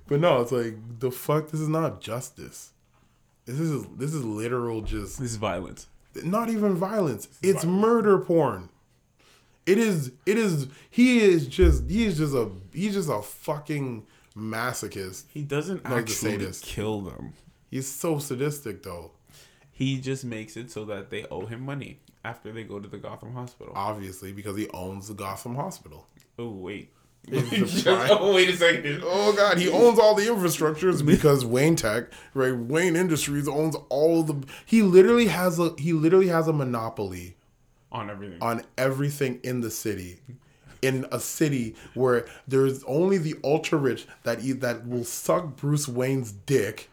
But 0.07 0.21
no, 0.21 0.43
it's 0.43 0.53
like 0.53 0.75
the 0.99 1.11
fuck. 1.11 1.49
This 1.51 1.61
is 1.61 1.69
not 1.69 2.01
justice. 2.01 2.73
This 3.47 3.59
is 3.59 3.87
this 3.97 4.13
is 4.13 4.25
literal. 4.25 4.83
Just 4.83 5.19
This 5.19 5.31
is 5.31 5.37
violence. 5.37 5.87
not 6.23 6.51
even 6.51 6.75
violence. 6.75 7.29
It's 7.43 7.65
murder 7.65 8.19
porn. 8.19 8.69
It 9.65 9.79
is. 9.79 10.13
It 10.27 10.37
is. 10.37 10.69
He 10.91 11.21
is 11.21 11.47
just. 11.47 11.89
He 11.89 12.05
is 12.05 12.19
just 12.19 12.35
a. 12.35 12.51
He's 12.73 12.93
just 12.95 13.09
a 13.09 13.23
fucking 13.23 14.07
masochist. 14.37 15.25
He 15.33 15.43
doesn't 15.43 15.85
Like 15.85 16.01
actually 16.03 16.33
sadist. 16.33 16.65
kill 16.65 17.01
them. 17.01 17.33
He's 17.71 17.87
so 17.89 18.19
sadistic 18.19 18.83
though. 18.83 19.13
He 19.73 19.99
just 20.01 20.25
makes 20.25 20.57
it 20.57 20.71
so 20.71 20.85
that 20.87 21.09
they 21.11 21.25
owe 21.31 21.47
him 21.47 21.61
money 21.63 22.01
after 22.29 22.53
they 22.53 22.65
go 22.65 22.79
to 22.79 22.89
the 22.89 22.99
Gotham 22.99 23.33
hospital. 23.33 23.73
Obviously, 23.77 24.33
because 24.33 24.57
he 24.57 24.69
owns 24.71 25.09
the 25.09 25.15
Gotham 25.15 25.55
Hospital. 25.57 26.07
oh 26.39 26.51
wait. 26.51 26.93
Oh 27.33 28.33
wait 28.35 28.49
a 28.49 28.57
second. 28.57 29.03
Oh 29.05 29.33
God, 29.37 29.59
he 29.59 29.69
owns 29.81 29.99
all 29.99 30.15
the 30.15 30.27
infrastructures 30.27 31.05
because 31.05 31.45
Wayne 31.45 31.77
Tech, 31.77 32.05
right? 32.35 32.57
Wayne 32.57 32.97
Industries 32.97 33.49
owns 33.49 33.77
all 33.89 34.23
the. 34.23 34.47
He 34.65 34.83
literally 34.83 35.27
has 35.27 35.59
a. 35.59 35.75
He 35.79 35.93
literally 35.93 36.29
has 36.29 36.49
a 36.49 36.53
monopoly 36.53 37.37
On 37.93 38.09
everything. 38.11 38.39
on 38.41 38.63
everything 38.77 39.41
in 39.43 39.61
the 39.61 39.71
city. 39.71 40.21
In 40.81 41.07
a 41.11 41.19
city 41.19 41.75
where 41.95 42.25
there's 42.47 42.85
only 42.85 43.19
the 43.19 43.35
ultra 43.43 43.77
rich 43.79 44.07
that 44.23 44.43
e- 44.45 44.53
that 44.53 44.87
will 44.87 45.05
suck 45.05 45.57
Bruce 45.57 45.89
Wayne's 45.89 46.31
dick, 46.33 46.89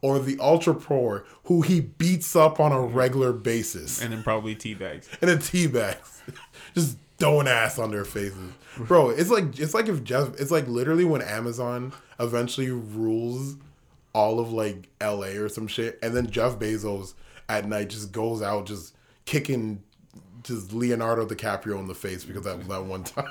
or 0.00 0.18
the 0.18 0.38
ultra 0.40 0.74
poor 0.74 1.24
who 1.44 1.62
he 1.62 1.80
beats 1.80 2.36
up 2.36 2.60
on 2.60 2.72
a 2.72 2.80
regular 2.80 3.32
basis 3.32 4.00
and 4.00 4.12
then 4.12 4.22
probably 4.22 4.54
tea 4.54 4.74
bags. 4.74 5.08
in 5.20 5.28
a 5.28 5.38
tea 5.38 5.66
bag, 5.66 5.96
just 6.74 6.98
throwing 7.18 7.48
ass 7.48 7.78
on 7.78 7.90
their 7.90 8.04
faces, 8.04 8.52
bro. 8.76 9.10
It's 9.10 9.30
like 9.30 9.58
it's 9.58 9.74
like 9.74 9.88
if 9.88 10.04
Jeff, 10.04 10.28
it's 10.40 10.50
like 10.50 10.66
literally 10.68 11.04
when 11.04 11.22
Amazon 11.22 11.92
eventually 12.20 12.70
rules 12.70 13.56
all 14.12 14.40
of 14.40 14.52
like 14.52 14.88
L.A. 15.00 15.36
or 15.36 15.48
some 15.48 15.66
shit, 15.66 15.98
and 16.02 16.14
then 16.14 16.30
Jeff 16.30 16.58
Bezos 16.58 17.14
at 17.48 17.66
night 17.66 17.90
just 17.90 18.12
goes 18.12 18.42
out 18.42 18.66
just 18.66 18.94
kicking 19.24 19.82
just 20.42 20.72
Leonardo 20.72 21.26
DiCaprio 21.26 21.78
in 21.78 21.86
the 21.88 21.94
face 21.94 22.24
because 22.24 22.42
that 22.44 22.66
that 22.68 22.84
one 22.84 23.04
time. 23.04 23.26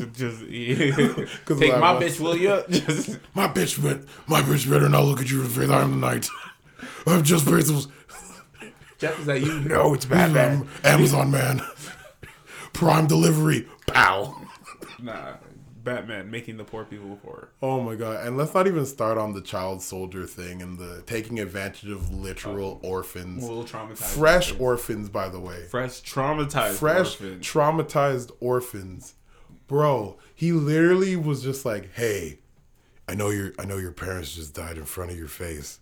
Just 0.12 0.40
Cause 1.44 1.58
take 1.58 1.78
my 1.78 1.94
bitch, 2.00 2.20
will 2.20 2.36
you? 2.36 2.62
Just 2.70 3.18
My 3.34 3.48
bitch, 3.48 3.82
bet, 3.82 4.00
my 4.26 4.40
bitch 4.42 4.68
better 4.70 4.88
not 4.88 5.04
look 5.04 5.20
at 5.20 5.30
you 5.30 5.38
in 5.42 5.44
the 5.44 5.50
face. 5.50 5.68
I'm 5.70 6.00
the 6.00 6.06
night. 6.06 6.28
I'm 7.06 7.22
just 7.22 7.44
Bezos. 7.46 7.88
Jeff 8.98 9.18
is 9.20 9.26
that 9.26 9.40
you? 9.40 9.60
No, 9.60 9.94
it's 9.94 10.04
Batman. 10.04 10.68
Amazon 10.84 11.30
man. 11.30 11.62
Prime 12.72 13.06
delivery. 13.06 13.66
Pow. 13.86 14.36
Nah, 15.02 15.34
Batman 15.82 16.30
making 16.30 16.56
the 16.58 16.64
poor 16.64 16.84
people 16.84 17.18
poor. 17.22 17.48
Oh 17.62 17.80
my 17.82 17.94
god! 17.94 18.26
And 18.26 18.36
let's 18.36 18.52
not 18.54 18.66
even 18.66 18.84
start 18.86 19.16
on 19.18 19.32
the 19.32 19.40
child 19.40 19.80
soldier 19.82 20.26
thing 20.26 20.60
and 20.62 20.78
the 20.78 21.02
taking 21.06 21.38
advantage 21.40 21.88
of 21.90 22.12
literal 22.14 22.80
oh, 22.82 22.88
orphans, 22.88 23.42
A 23.44 23.46
little 23.46 23.64
traumatized. 23.64 24.14
fresh 24.18 24.50
orphans. 24.52 24.60
orphans, 24.60 25.08
by 25.08 25.28
the 25.30 25.40
way, 25.40 25.64
fresh 25.64 26.02
traumatized 26.02 26.74
fresh 26.74 27.20
orphans. 27.20 27.46
traumatized 27.46 28.30
orphans, 28.40 29.14
bro. 29.70 30.18
He 30.34 30.50
literally 30.52 31.14
was 31.14 31.42
just 31.44 31.64
like, 31.64 31.94
"Hey, 31.94 32.40
I 33.08 33.14
know 33.14 33.30
your 33.30 33.52
I 33.58 33.64
know 33.64 33.76
your 33.78 33.92
parents 33.92 34.34
just 34.34 34.52
died 34.52 34.76
in 34.76 34.84
front 34.84 35.12
of 35.12 35.16
your 35.16 35.28
face. 35.28 35.78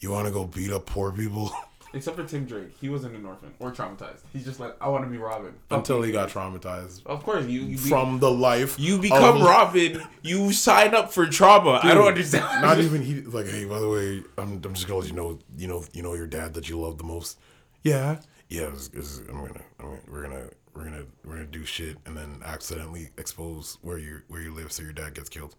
You 0.00 0.10
want 0.10 0.26
to 0.26 0.32
go 0.32 0.44
beat 0.44 0.72
up 0.72 0.84
poor 0.86 1.12
people?" 1.12 1.52
Except 1.94 2.16
for 2.16 2.24
Tim 2.24 2.46
Drake, 2.46 2.74
he 2.80 2.88
wasn't 2.88 3.14
an 3.16 3.26
orphan 3.26 3.52
or 3.60 3.70
traumatized. 3.70 4.20
He's 4.32 4.46
just 4.46 4.58
like, 4.58 4.74
I 4.80 4.88
want 4.88 5.04
to 5.04 5.10
be 5.10 5.18
Robin. 5.18 5.52
Fuck 5.68 5.80
Until 5.80 5.98
you. 5.98 6.04
he 6.04 6.12
got 6.12 6.30
traumatized 6.30 7.04
Of 7.04 7.22
course, 7.22 7.44
you, 7.44 7.60
you 7.60 7.76
be- 7.76 7.82
from 7.82 8.18
the 8.18 8.30
life 8.30 8.80
you 8.80 8.98
become 8.98 9.36
of- 9.36 9.42
Robin. 9.42 10.02
You 10.22 10.52
sign 10.54 10.94
up 10.94 11.12
for 11.12 11.26
trauma. 11.26 11.80
I 11.82 11.92
don't 11.92 12.06
understand. 12.08 12.46
Not 12.62 12.80
even 12.80 13.02
he 13.08 13.20
like, 13.20 13.46
hey, 13.46 13.66
by 13.66 13.78
the 13.78 13.90
way, 13.90 14.22
I'm, 14.38 14.54
I'm 14.64 14.72
just 14.72 14.88
gonna 14.88 15.00
let 15.00 15.08
you 15.10 15.14
know, 15.14 15.38
you 15.58 15.68
know, 15.68 15.84
you 15.92 16.02
know 16.02 16.14
your 16.14 16.26
dad 16.26 16.54
that 16.54 16.66
you 16.70 16.80
love 16.80 16.96
the 16.96 17.04
most. 17.04 17.38
Yeah, 17.82 18.20
yeah. 18.48 18.70
It's, 18.72 18.88
it's, 18.94 19.18
I'm 19.28 19.36
gonna, 19.46 19.60
I'm 19.78 19.86
gonna, 19.90 20.00
we're 20.10 20.22
gonna, 20.22 20.48
we're 20.74 20.84
gonna, 20.84 21.04
we're 21.24 21.34
gonna 21.34 21.46
do 21.46 21.64
shit 21.64 21.96
and 22.06 22.16
then 22.16 22.40
accidentally 22.44 23.08
expose 23.18 23.78
where 23.82 23.98
you 23.98 24.22
where 24.28 24.40
you 24.40 24.52
live 24.54 24.72
so 24.72 24.82
your 24.82 24.92
dad 24.92 25.14
gets 25.14 25.28
killed. 25.28 25.54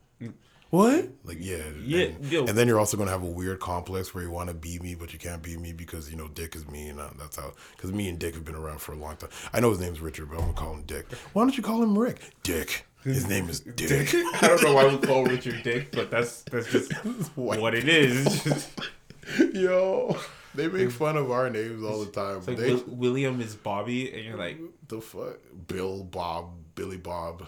what? 0.69 1.07
Like, 1.23 1.37
yeah, 1.39 1.57
Yeah, 1.83 2.05
And, 2.05 2.25
yo. 2.25 2.39
and 2.45 2.57
then 2.57 2.67
you're 2.67 2.79
also 2.79 2.97
gonna 2.97 3.11
have 3.11 3.21
a 3.23 3.27
weird 3.27 3.59
complex 3.59 4.13
where 4.15 4.23
you 4.23 4.31
want 4.31 4.49
to 4.49 4.55
be 4.55 4.79
me, 4.79 4.95
but 4.95 5.13
you 5.13 5.19
can't 5.19 5.41
be 5.43 5.55
me 5.57 5.71
because 5.71 6.09
you 6.09 6.15
know 6.17 6.27
Dick 6.29 6.55
is 6.55 6.67
me, 6.67 6.89
and 6.89 6.99
uh, 6.99 7.09
that's 7.19 7.35
how. 7.35 7.53
Because 7.75 7.91
me 7.91 8.09
and 8.09 8.17
Dick 8.17 8.33
have 8.33 8.43
been 8.45 8.55
around 8.55 8.79
for 8.81 8.93
a 8.93 8.95
long 8.97 9.15
time. 9.17 9.29
I 9.53 9.59
know 9.59 9.69
his 9.69 9.79
name's 9.79 9.99
Richard, 10.01 10.29
but 10.29 10.35
I'm 10.35 10.41
gonna 10.45 10.53
call 10.53 10.73
him 10.73 10.83
Dick. 10.83 11.05
Why 11.33 11.43
don't 11.43 11.55
you 11.55 11.61
call 11.63 11.83
him 11.83 11.97
Rick? 11.97 12.19
Dick. 12.41 12.85
His 13.03 13.27
name 13.27 13.49
is 13.49 13.59
Dick. 13.75 14.09
I 14.13 14.47
don't 14.47 14.63
know 14.63 14.73
why 14.73 14.87
we 14.87 14.97
call 14.97 15.25
Richard 15.25 15.61
Dick, 15.61 15.91
but 15.91 16.09
that's 16.09 16.41
that's 16.43 16.71
just 16.71 16.91
what 17.35 17.75
it 17.75 17.87
is. 17.87 18.67
Yo, 19.53 20.17
they 20.55 20.67
make 20.67 20.91
fun 20.91 21.17
of 21.17 21.31
our 21.31 21.49
names 21.49 21.83
all 21.83 22.03
the 22.03 22.11
time. 22.11 22.43
Like 22.45 22.57
they, 22.57 22.73
Wil- 22.73 22.83
William 22.87 23.41
is 23.41 23.55
Bobby, 23.55 24.11
and 24.13 24.23
you're 24.25 24.37
like, 24.37 24.59
the 24.87 24.99
fuck, 25.01 25.37
Bill, 25.67 26.03
Bob, 26.03 26.51
Billy, 26.75 26.97
Bob. 26.97 27.47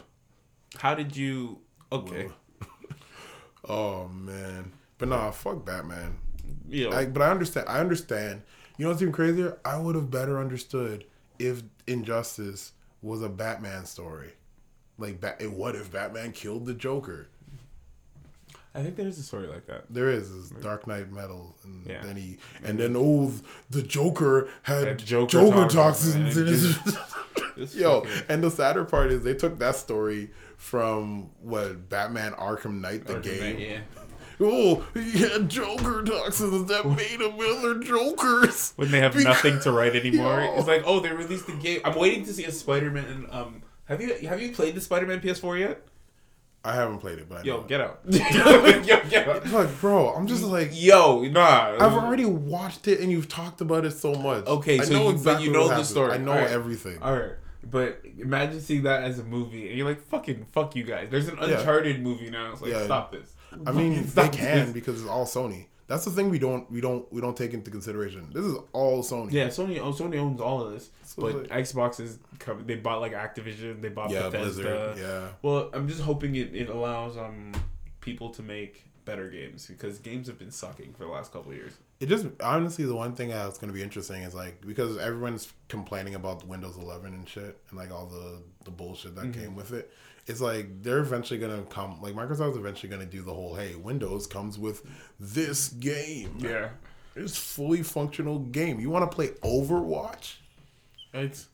how 0.77 0.95
did 0.95 1.15
you? 1.15 1.59
Okay, 1.91 2.29
Oh 3.67 4.07
man, 4.07 4.71
but 4.97 5.09
nah, 5.09 5.31
fuck 5.31 5.65
Batman. 5.65 6.17
yeah, 6.67 6.89
I, 6.89 7.05
but 7.05 7.21
I 7.21 7.29
understand. 7.31 7.67
I 7.67 7.79
understand. 7.79 8.43
You 8.77 8.83
know 8.85 8.89
what's 8.91 9.01
even 9.01 9.13
crazier? 9.13 9.57
I 9.63 9.77
would 9.77 9.95
have 9.95 10.11
better 10.11 10.37
understood 10.39 11.05
if 11.39 11.63
Injustice 11.87 12.73
was 13.01 13.21
a 13.21 13.29
Batman 13.29 13.85
story. 13.85 14.33
Like, 14.97 15.19
Bat- 15.21 15.49
what 15.51 15.75
if 15.75 15.91
Batman 15.91 16.31
killed 16.31 16.65
the 16.65 16.73
Joker? 16.73 17.27
I 18.75 18.83
think 18.83 18.97
there's 18.97 19.17
a 19.17 19.23
story 19.23 19.47
like 19.47 19.65
that. 19.67 19.85
There 19.89 20.09
is 20.09 20.29
this 20.51 20.61
Dark 20.61 20.85
Knight 20.85 21.11
Metal, 21.11 21.55
and 21.63 21.85
Yeah. 21.87 22.01
then 22.03 22.15
he, 22.17 22.37
and 22.63 22.77
then 22.77 22.95
oh, 22.97 23.31
the 23.69 23.81
Joker 23.81 24.49
had 24.63 24.87
Had 24.87 24.99
Joker 24.99 25.31
Joker, 25.31 25.67
toxins, 25.69 26.13
toxins 26.13 26.37
and 26.37 26.47
in 26.47 26.53
his. 26.53 27.75
Yo, 27.75 28.05
and 28.27 28.43
the 28.43 28.51
sadder 28.51 28.83
part 28.83 29.11
is 29.11 29.23
they 29.23 29.33
took 29.33 29.57
that 29.59 29.75
story 29.77 30.29
from 30.57 31.29
what 31.41 31.87
Batman 31.89 32.33
Arkham 32.33 32.81
Knight 32.81 33.05
the 33.05 33.19
game. 33.19 33.59
Yeah. 33.59 33.79
Oh, 34.41 34.85
had 34.93 35.47
Joker 35.47 36.03
toxins 36.03 36.67
that 36.67 36.85
made 36.85 37.21
him 37.21 37.39
other 37.39 37.79
Jokers. 37.79 38.73
When 38.75 38.91
they 38.91 38.99
have 38.99 39.13
Because- 39.13 39.25
nothing 39.43 39.61
to 39.61 39.71
write 39.71 39.95
anymore, 39.95 40.41
Yo. 40.41 40.57
it's 40.57 40.67
like, 40.67 40.83
oh, 40.85 40.99
they 40.99 41.11
released 41.13 41.47
the 41.47 41.53
game. 41.53 41.79
I'm 41.85 41.95
waiting 41.97 42.25
to 42.25 42.33
see 42.33 42.43
a 42.43 42.51
Spider-Man. 42.51 43.27
Um, 43.31 43.61
have 43.85 44.01
you 44.01 44.13
have 44.27 44.41
you 44.41 44.51
played 44.51 44.75
the 44.75 44.81
Spider-Man 44.81 45.21
PS4 45.21 45.57
yet? 45.59 45.81
I 46.65 46.73
haven't 46.73 46.97
played 46.99 47.19
it, 47.19 47.29
but 47.29 47.39
I 47.39 47.43
Yo, 47.43 47.57
know. 47.57 47.63
get 47.63 47.79
out. 47.81 47.99
Yo, 48.09 48.19
get 49.09 49.27
out. 49.27 49.45
Like, 49.51 49.79
bro, 49.79 50.09
I'm 50.13 50.25
just 50.27 50.43
like, 50.43 50.71
Yo, 50.73 51.21
nah. 51.23 51.75
I've 51.79 51.93
already 51.93 52.25
watched 52.25 52.87
it 52.87 52.99
and 53.01 53.11
you've 53.11 53.29
talked 53.29 53.61
about 53.61 53.85
it 53.85 53.91
so 53.91 54.13
much. 54.15 54.45
Okay, 54.47 54.79
I 54.79 54.83
so 54.83 55.11
you- 55.11 55.17
but 55.23 55.41
you 55.41 55.51
know 55.51 55.63
the 55.65 55.69
happens. 55.71 55.89
story. 55.89 56.11
I 56.13 56.17
know 56.17 56.31
Alright. 56.31 56.49
everything. 56.51 56.97
All 57.01 57.13
right, 57.13 57.33
but 57.69 58.01
imagine 58.19 58.59
seeing 58.61 58.83
that 58.83 59.03
as 59.03 59.19
a 59.19 59.23
movie, 59.23 59.67
and 59.69 59.77
you're 59.77 59.87
like, 59.87 60.01
"Fucking 60.07 60.47
fuck 60.51 60.75
you 60.75 60.83
guys." 60.83 61.07
There's 61.11 61.27
an 61.27 61.37
Yeah. 61.39 61.57
Uncharted 61.59 62.01
movie 62.01 62.29
now. 62.29 62.51
It's 62.53 62.61
like, 62.61 62.71
Yeah. 62.71 62.83
stop 62.85 63.11
this. 63.11 63.31
I 63.65 63.71
mean, 63.71 64.05
they 64.15 64.27
can 64.29 64.65
this. 64.65 64.73
because 64.73 65.01
it's 65.01 65.09
all 65.09 65.25
Sony. 65.25 65.67
That's 65.87 66.03
the 66.05 66.11
thing 66.11 66.29
we 66.31 66.39
don't 66.39 66.69
we 66.71 66.81
don't 66.81 67.11
we 67.13 67.21
don't 67.21 67.37
take 67.37 67.53
into 67.53 67.69
consideration. 67.69 68.29
This 68.33 68.43
is 68.45 68.55
all 68.73 69.03
Sony. 69.03 69.31
Yeah, 69.31 69.47
Sony. 69.49 69.79
oh, 69.79 69.91
Sony 69.93 70.17
owns 70.17 70.41
all 70.41 70.61
of 70.65 70.73
this, 70.73 70.89
So 71.03 71.21
but 71.21 71.35
like- 71.51 71.63
Xbox 71.63 71.99
is. 71.99 72.17
They 72.65 72.75
bought 72.75 73.01
like 73.01 73.13
Activision. 73.13 73.81
They 73.81 73.89
bought 73.89 74.09
Yeah, 74.09 74.29
Bethesda. 74.29 74.63
Blizzard. 74.63 74.97
Yeah. 74.97 75.27
Well, 75.43 75.69
I'm 75.73 75.87
just 75.87 76.01
hoping 76.01 76.35
it, 76.35 76.55
it 76.55 76.69
allows 76.69 77.17
um 77.17 77.51
people 78.01 78.29
to 78.31 78.41
make 78.41 78.83
better 79.05 79.29
games 79.29 79.67
because 79.67 79.99
games 79.99 80.25
have 80.25 80.39
been 80.39 80.49
sucking 80.49 80.93
for 80.93 81.03
the 81.03 81.09
last 81.11 81.31
couple 81.31 81.51
of 81.51 81.57
years. 81.57 81.73
It 81.99 82.09
just 82.09 82.25
honestly 82.41 82.85
the 82.85 82.95
one 82.95 83.13
thing 83.13 83.29
that's 83.29 83.59
going 83.59 83.69
to 83.71 83.73
be 83.73 83.83
interesting 83.83 84.23
is 84.23 84.33
like 84.33 84.65
because 84.65 84.97
everyone's 84.97 85.53
complaining 85.69 86.15
about 86.15 86.45
Windows 86.47 86.77
11 86.77 87.13
and 87.13 87.29
shit 87.29 87.59
and 87.69 87.77
like 87.77 87.91
all 87.91 88.07
the 88.07 88.39
the 88.63 88.71
bullshit 88.71 89.13
that 89.15 89.25
Mm-hmm. 89.25 89.39
came 89.41 89.55
with 89.55 89.71
it. 89.71 89.91
It's 90.27 90.41
like 90.41 90.81
they're 90.81 90.99
eventually 90.99 91.39
going 91.39 91.55
to 91.55 91.69
come 91.69 92.01
like 92.01 92.13
Microsoft's 92.15 92.57
eventually 92.57 92.89
going 92.89 93.01
to 93.01 93.07
do 93.11 93.21
the 93.21 93.33
whole 93.33 93.55
hey 93.55 93.75
Windows 93.75 94.25
comes 94.27 94.57
with 94.57 94.81
this 95.19 95.69
game. 95.69 96.37
Yeah, 96.39 96.69
It's 97.15 97.37
fully 97.37 97.83
functional 97.83 98.39
game. 98.39 98.79
You 98.79 98.89
want 98.89 99.09
to 99.09 99.15
play 99.15 99.29
Overwatch? 99.43 100.35
it's 101.13 101.47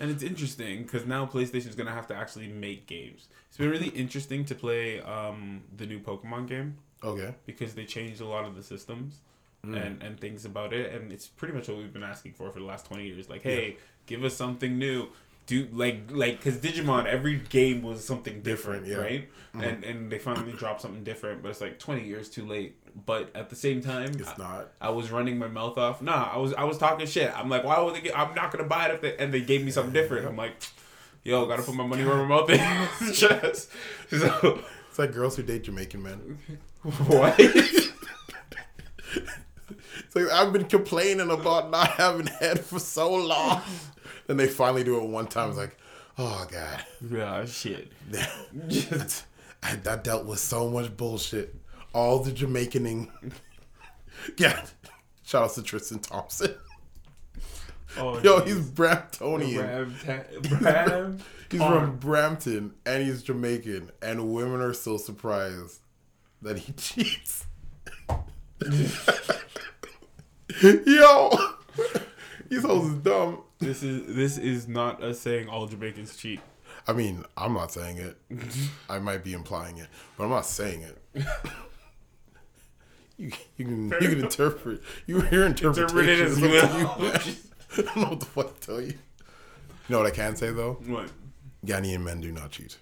and 0.00 0.10
it's 0.10 0.22
interesting 0.24 0.82
because 0.82 1.06
now 1.06 1.24
PlayStation's 1.24 1.76
gonna 1.76 1.92
have 1.92 2.08
to 2.08 2.14
actually 2.16 2.48
make 2.48 2.86
games. 2.86 3.28
It's 3.48 3.58
been 3.58 3.70
really 3.70 3.88
interesting 3.88 4.44
to 4.46 4.54
play 4.54 5.00
um 5.02 5.62
the 5.76 5.86
new 5.86 6.00
Pokemon 6.00 6.48
game. 6.48 6.78
Okay. 7.02 7.34
because 7.44 7.74
they 7.74 7.84
changed 7.84 8.22
a 8.22 8.26
lot 8.26 8.44
of 8.46 8.54
the 8.56 8.62
systems 8.62 9.18
Mm. 9.66 9.82
and, 9.86 10.02
and 10.02 10.20
things 10.20 10.44
about 10.44 10.74
it 10.74 10.92
and 10.92 11.10
it's 11.10 11.26
pretty 11.26 11.54
much 11.54 11.68
what 11.68 11.78
we've 11.78 11.90
been 11.92 12.02
asking 12.02 12.34
for 12.34 12.50
for 12.50 12.58
the 12.58 12.66
last 12.66 12.84
20 12.84 13.06
years 13.06 13.30
like 13.30 13.40
hey 13.42 13.78
give 14.04 14.22
us 14.22 14.34
something 14.36 14.78
new 14.78 15.08
do 15.46 15.68
like 15.72 16.04
like 16.10 16.38
because 16.42 16.56
digimon 16.58 17.06
every 17.06 17.38
game 17.48 17.82
was 17.82 18.04
something 18.04 18.40
different, 18.42 18.86
yeah. 18.86 18.96
right? 18.96 19.28
Mm-hmm. 19.54 19.60
And 19.60 19.84
and 19.84 20.12
they 20.12 20.18
finally 20.18 20.52
dropped 20.52 20.80
something 20.80 21.04
different 21.04 21.42
but 21.42 21.50
it's 21.50 21.60
like 21.60 21.78
20 21.78 22.06
years 22.06 22.28
too 22.30 22.46
late. 22.46 22.76
But 23.06 23.34
at 23.34 23.50
the 23.50 23.56
same 23.56 23.80
time 23.80 24.12
It's 24.18 24.28
I, 24.28 24.34
not. 24.38 24.72
I 24.80 24.90
was 24.90 25.10
running 25.10 25.38
my 25.38 25.48
mouth 25.48 25.76
off. 25.78 26.00
Nah 26.00 26.30
i 26.32 26.38
was 26.38 26.54
i 26.54 26.64
was 26.64 26.78
talking 26.78 27.06
shit. 27.06 27.32
I'm 27.36 27.48
like 27.48 27.64
why 27.64 27.80
would 27.80 27.94
they 27.94 28.00
get, 28.00 28.18
i'm 28.18 28.34
not 28.34 28.50
gonna 28.50 28.68
buy 28.68 28.88
it 28.88 28.94
if 28.94 29.00
they 29.00 29.16
and 29.16 29.32
they 29.32 29.40
gave 29.42 29.64
me 29.64 29.70
something 29.70 29.92
different. 29.92 30.26
I'm 30.26 30.36
like 30.36 30.54
yo 31.24 31.46
gotta 31.46 31.62
put 31.62 31.74
my 31.74 31.86
money 31.86 32.04
where 32.04 32.16
my 32.16 32.26
mouth 32.26 32.50
is. 32.50 33.18
Just- 33.20 33.70
so. 34.10 34.60
It's 34.88 34.98
like 34.98 35.12
girls 35.12 35.36
who 35.36 35.42
date 35.42 35.64
Jamaican 35.64 36.02
men. 36.02 36.38
what? 36.82 37.34
It's 40.14 40.14
like 40.14 40.30
I've 40.30 40.52
been 40.52 40.66
complaining 40.66 41.30
about 41.30 41.70
not 41.70 41.90
having 41.90 42.26
head 42.26 42.60
for 42.60 42.78
so 42.78 43.12
long. 43.12 43.62
Then 44.26 44.36
they 44.36 44.46
finally 44.46 44.84
do 44.84 44.96
it 44.98 45.08
one 45.08 45.26
time. 45.26 45.48
It's 45.50 45.58
like, 45.58 45.76
oh 46.18 46.46
god, 46.50 46.84
yeah 47.10 47.44
shit 47.44 47.90
I, 49.62 49.76
that 49.76 50.04
dealt 50.04 50.26
with 50.26 50.38
so 50.38 50.68
much 50.68 50.94
bullshit. 50.96 51.54
All 51.94 52.18
the 52.18 52.30
Jamaicaning. 52.32 53.08
yeah. 54.38 54.64
Shout 55.22 55.44
out 55.44 55.54
to 55.54 55.62
Tristan 55.62 56.00
Thompson. 56.00 56.54
Oh, 57.96 58.20
Yo, 58.20 58.40
geez. 58.40 58.56
he's 58.56 58.70
Bramptonian. 58.70 59.94
Bram, 60.04 60.18
ta- 60.50 60.58
Bram. 60.58 61.18
He's 61.50 61.60
from 61.62 61.96
Brampton 61.96 62.74
and 62.84 63.02
he's 63.06 63.22
Jamaican, 63.22 63.90
and 64.02 64.34
women 64.34 64.60
are 64.60 64.74
so 64.74 64.96
surprised 64.98 65.80
that 66.42 66.58
he 66.58 66.72
cheats. 66.72 67.46
Yo, 70.86 71.30
he's 72.62 72.64
is 72.64 72.94
dumb. 72.96 73.42
This 73.58 73.82
is 73.82 74.14
this 74.14 74.38
is 74.38 74.68
not 74.68 75.02
us 75.02 75.20
saying 75.20 75.48
all 75.48 75.66
Jamaicans 75.66 76.16
cheat. 76.16 76.40
I 76.86 76.92
mean, 76.92 77.24
I'm 77.36 77.54
not 77.54 77.72
saying 77.72 77.98
it. 77.98 78.18
I 78.88 78.98
might 78.98 79.24
be 79.24 79.32
implying 79.32 79.78
it, 79.78 79.88
but 80.16 80.24
I'm 80.24 80.30
not 80.30 80.46
saying 80.46 80.82
it. 80.82 81.24
You, 83.16 83.30
you 83.56 83.64
can 83.64 83.84
you 84.00 84.08
can 84.08 84.24
interpret 84.24 84.82
you 85.06 85.22
your 85.30 85.46
Interpret 85.46 86.08
it 86.08 86.18
interpretation 86.18 86.26
as 86.26 86.32
is 86.32 86.40
you 86.40 86.58
up 86.88 86.98
to 86.98 87.30
you, 87.30 87.36
I 87.78 87.82
don't 87.82 87.96
know 87.96 88.08
what 88.08 88.18
the 88.18 88.26
fuck 88.26 88.60
to 88.60 88.66
tell 88.66 88.80
you. 88.80 88.88
You 88.88 88.94
know 89.88 89.98
what 89.98 90.06
I 90.08 90.10
can 90.10 90.34
say 90.34 90.50
though? 90.50 90.78
What? 90.84 91.10
Ghanaian 91.64 92.02
men 92.02 92.20
do 92.20 92.32
not 92.32 92.50
cheat. 92.50 92.76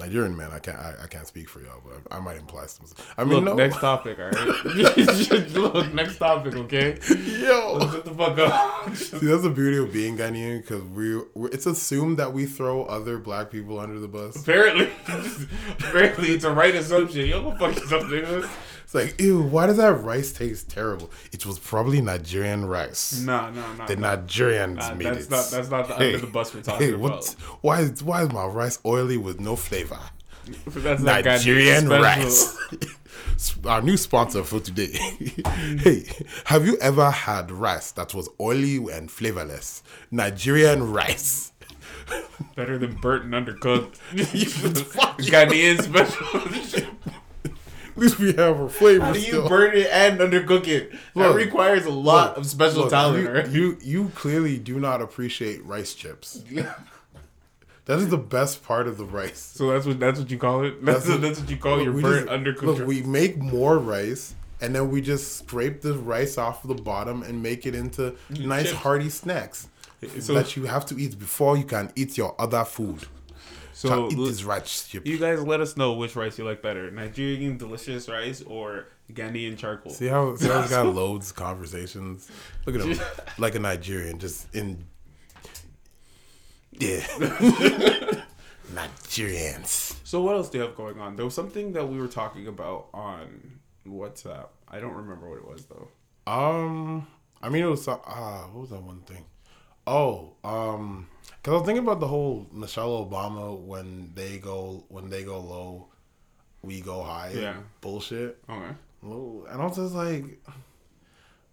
Nigerian 0.00 0.36
men, 0.36 0.50
I 0.50 0.58
can't 0.58 0.76
I, 0.76 0.94
I 1.04 1.06
can't 1.06 1.26
speak 1.26 1.48
for 1.48 1.60
y'all, 1.60 1.80
but 1.84 2.12
I 2.12 2.18
might 2.18 2.36
imply 2.36 2.66
some. 2.66 2.86
I 3.16 3.22
mean, 3.22 3.34
Look, 3.34 3.44
no, 3.44 3.54
next 3.54 3.78
topic, 3.78 4.18
all 4.18 4.28
right? 4.28 4.64
Look, 5.54 5.94
next 5.94 6.18
topic, 6.18 6.54
okay? 6.56 6.98
yo. 7.08 7.78
Shut 7.78 8.04
the 8.04 8.10
fuck 8.12 8.38
up. 8.38 8.96
See, 8.96 9.18
that's 9.26 9.42
the 9.42 9.50
beauty 9.50 9.76
of 9.78 9.92
being 9.92 10.16
Ghanaian 10.16 10.62
because 10.62 10.82
we 10.82 11.20
we're, 11.34 11.48
it's 11.48 11.66
assumed 11.66 12.18
that 12.18 12.32
we 12.32 12.44
throw 12.44 12.84
other 12.86 13.18
black 13.18 13.52
people 13.52 13.78
under 13.78 14.00
the 14.00 14.08
bus. 14.08 14.34
apparently, 14.34 14.90
apparently, 15.78 16.30
it's 16.30 16.44
a 16.44 16.50
right 16.50 16.74
assumption. 16.74 17.26
Yo, 17.26 17.42
go 17.42 17.56
fuck 17.56 17.76
yourself, 17.76 18.02
nigga. 18.04 18.50
It's 18.94 19.10
like, 19.12 19.20
ew, 19.20 19.42
why 19.42 19.66
does 19.66 19.78
that 19.78 19.92
rice 20.02 20.32
taste 20.32 20.70
terrible? 20.70 21.10
It 21.32 21.44
was 21.44 21.58
probably 21.58 22.00
Nigerian 22.00 22.64
rice. 22.64 23.18
No, 23.20 23.50
no, 23.50 23.72
no. 23.74 23.86
The 23.86 23.96
no. 23.96 24.16
Nigerians 24.16 24.76
Nah, 24.76 24.94
made 24.94 25.06
that's 25.06 25.24
it. 25.26 25.30
not- 25.30 25.50
that's 25.50 25.70
not 25.70 25.88
the 25.88 25.94
under 25.96 26.18
the 26.18 26.26
bus 26.28 26.54
we're 26.54 26.62
talking 26.62 26.94
about. 26.94 27.24
Why 27.60 27.80
is 27.80 28.02
why 28.02 28.22
is 28.22 28.32
my 28.32 28.44
rice 28.46 28.78
oily 28.86 29.16
with 29.16 29.40
no 29.40 29.56
flavor? 29.56 29.98
That's 30.66 31.00
Nigerian 31.02 31.88
rice. 31.88 32.54
Our 33.64 33.80
new 33.80 33.96
sponsor 33.96 34.44
for 34.44 34.60
today. 34.60 34.92
hey, 35.78 36.04
have 36.44 36.66
you 36.66 36.76
ever 36.82 37.10
had 37.10 37.50
rice 37.50 37.92
that 37.92 38.12
was 38.14 38.28
oily 38.38 38.76
and 38.92 39.10
flavorless? 39.10 39.82
Nigerian 40.10 40.92
rice. 40.92 41.52
Better 42.54 42.76
than 42.76 42.96
burnt 42.96 43.24
and 43.24 43.32
undercooked. 43.32 43.96
Ghanaian 45.30 45.80
special. 45.82 46.84
At 47.96 47.98
least 47.98 48.18
we 48.18 48.32
have 48.34 48.58
a 48.58 48.68
flavor. 48.68 49.04
How 49.04 49.12
do 49.12 49.20
you 49.20 49.26
still. 49.26 49.48
burn 49.48 49.76
it 49.76 49.86
and 49.90 50.18
undercook 50.18 50.66
it? 50.66 50.92
That 51.14 51.34
requires 51.34 51.86
a 51.86 51.90
lot 51.90 52.30
Look, 52.30 52.38
of 52.38 52.46
special 52.46 52.80
look, 52.82 52.90
talent. 52.90 53.22
You, 53.22 53.30
right? 53.30 53.48
you 53.48 53.78
you 53.82 54.08
clearly 54.16 54.58
do 54.58 54.80
not 54.80 55.00
appreciate 55.00 55.64
rice 55.64 55.94
chips. 55.94 56.42
That 57.86 57.98
is 57.98 58.08
the 58.08 58.16
best 58.18 58.64
part 58.64 58.88
of 58.88 58.96
the 58.96 59.04
rice. 59.04 59.38
So 59.38 59.70
that's 59.70 59.86
what 59.86 60.00
that's 60.00 60.18
what 60.18 60.30
you 60.30 60.38
call 60.38 60.64
it. 60.64 60.84
That's 60.84 61.04
That's 61.06 61.20
that's, 61.20 61.40
what 61.40 61.50
you 61.50 61.56
call 61.58 61.76
Look, 61.76 61.84
your 61.84 61.92
burnt 62.00 62.28
just- 62.28 62.40
undercooked. 62.40 62.78
Look, 62.78 62.86
we 62.86 63.02
make 63.02 63.36
more 63.36 63.78
rice 63.78 64.34
and 64.60 64.74
then 64.74 64.90
we 64.90 65.00
just 65.02 65.36
scrape 65.38 65.82
the 65.82 65.92
rice 65.94 66.38
off 66.38 66.62
the 66.66 66.74
bottom 66.74 67.22
and 67.22 67.42
make 67.42 67.66
it 67.66 67.74
into 67.74 68.14
nice 68.30 68.68
chips. 68.70 68.78
hearty 68.78 69.10
snacks 69.10 69.68
So- 70.18 70.32
that 70.34 70.56
you 70.56 70.64
have 70.64 70.86
to 70.86 70.98
eat 70.98 71.18
before 71.18 71.56
you 71.58 71.64
can 71.64 71.92
eat 71.94 72.16
your 72.16 72.34
other 72.40 72.64
food. 72.64 73.06
So 73.74 74.08
eat 74.08 74.16
this 74.16 74.44
rice 74.44 74.94
you 74.94 75.18
guys 75.18 75.42
let 75.42 75.60
us 75.60 75.76
know 75.76 75.94
which 75.94 76.14
rice 76.16 76.38
you 76.38 76.44
like 76.44 76.62
better: 76.62 76.90
Nigerian 76.90 77.58
delicious 77.58 78.08
rice 78.08 78.40
or 78.42 78.86
Ghanaian 79.12 79.58
charcoal. 79.58 79.92
See 79.92 80.06
how 80.06 80.36
see 80.36 80.48
how 80.48 80.62
this 80.62 80.70
guy 80.70 80.82
loads 80.82 81.30
of 81.30 81.36
conversations. 81.36 82.30
Look 82.66 82.76
at 82.76 82.82
him, 82.82 82.98
like 83.38 83.54
a 83.54 83.58
Nigerian, 83.58 84.18
just 84.18 84.54
in. 84.54 84.84
Yeah, 86.72 87.00
Nigerians. 88.72 89.96
So 90.04 90.22
what 90.22 90.34
else 90.36 90.48
do 90.48 90.58
you 90.58 90.64
have 90.64 90.76
going 90.76 90.98
on? 91.00 91.16
There 91.16 91.24
was 91.24 91.34
something 91.34 91.72
that 91.72 91.88
we 91.88 91.98
were 91.98 92.08
talking 92.08 92.46
about 92.46 92.88
on 92.94 93.60
WhatsApp. 93.86 94.48
I 94.68 94.80
don't 94.80 94.94
remember 94.94 95.28
what 95.28 95.38
it 95.38 95.46
was 95.46 95.66
though. 95.66 95.88
Um, 96.26 97.06
I 97.42 97.48
mean, 97.48 97.64
it 97.64 97.68
was 97.68 97.86
ah, 97.86 98.48
what 98.52 98.60
was 98.62 98.70
that 98.70 98.82
one 98.82 99.00
thing? 99.00 99.24
Oh, 99.86 100.32
um, 100.42 101.08
because 101.44 101.56
I 101.56 101.58
was 101.58 101.66
thinking 101.66 101.84
about 101.84 102.00
the 102.00 102.08
whole 102.08 102.46
Michelle 102.50 103.04
Obama 103.04 103.60
when 103.60 104.10
they 104.14 104.38
go 104.38 104.86
when 104.88 105.10
they 105.10 105.24
go 105.24 105.38
low, 105.38 105.88
we 106.62 106.80
go 106.80 107.02
high. 107.02 107.32
Yeah. 107.34 107.56
bullshit. 107.82 108.42
Okay. 108.48 108.74
And 109.02 109.60
I 109.60 109.66
was 109.66 109.76
just 109.76 109.94
like, 109.94 110.40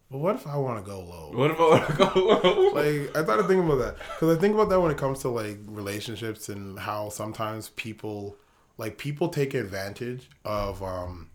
but 0.10 0.20
what 0.20 0.36
if 0.36 0.48
I 0.48 0.56
want 0.56 0.82
to 0.82 0.90
go 0.90 1.02
low? 1.02 1.32
What 1.34 1.52
about 1.52 1.90
like 2.74 3.18
I 3.18 3.24
started 3.24 3.48
thinking 3.48 3.66
about 3.66 3.80
that 3.80 3.98
because 4.16 4.38
I 4.38 4.40
think 4.40 4.54
about 4.54 4.70
that 4.70 4.80
when 4.80 4.92
it 4.92 4.98
comes 4.98 5.20
to 5.20 5.28
like 5.30 5.58
relationships 5.66 6.48
and 6.48 6.80
how 6.80 7.10
sometimes 7.10 7.68
people 7.70 8.38
like 8.78 8.98
people 8.98 9.28
take 9.28 9.54
advantage 9.54 10.30
of 10.46 10.82
um 10.82 11.30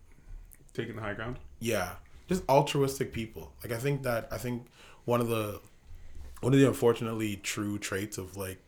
taking 0.73 0.95
the 0.95 1.01
high 1.03 1.13
ground? 1.13 1.37
yeah 1.59 1.91
just 2.27 2.43
altruistic 2.49 3.13
people 3.13 3.53
like 3.63 3.71
I 3.71 3.77
think 3.77 4.01
that 4.01 4.27
I 4.31 4.39
think 4.39 4.65
one 5.05 5.21
of 5.21 5.27
the 5.27 5.61
one 6.41 6.53
of 6.53 6.59
the 6.59 6.67
unfortunately 6.67 7.37
true 7.37 7.77
traits 7.77 8.17
of 8.17 8.37
like 8.37 8.59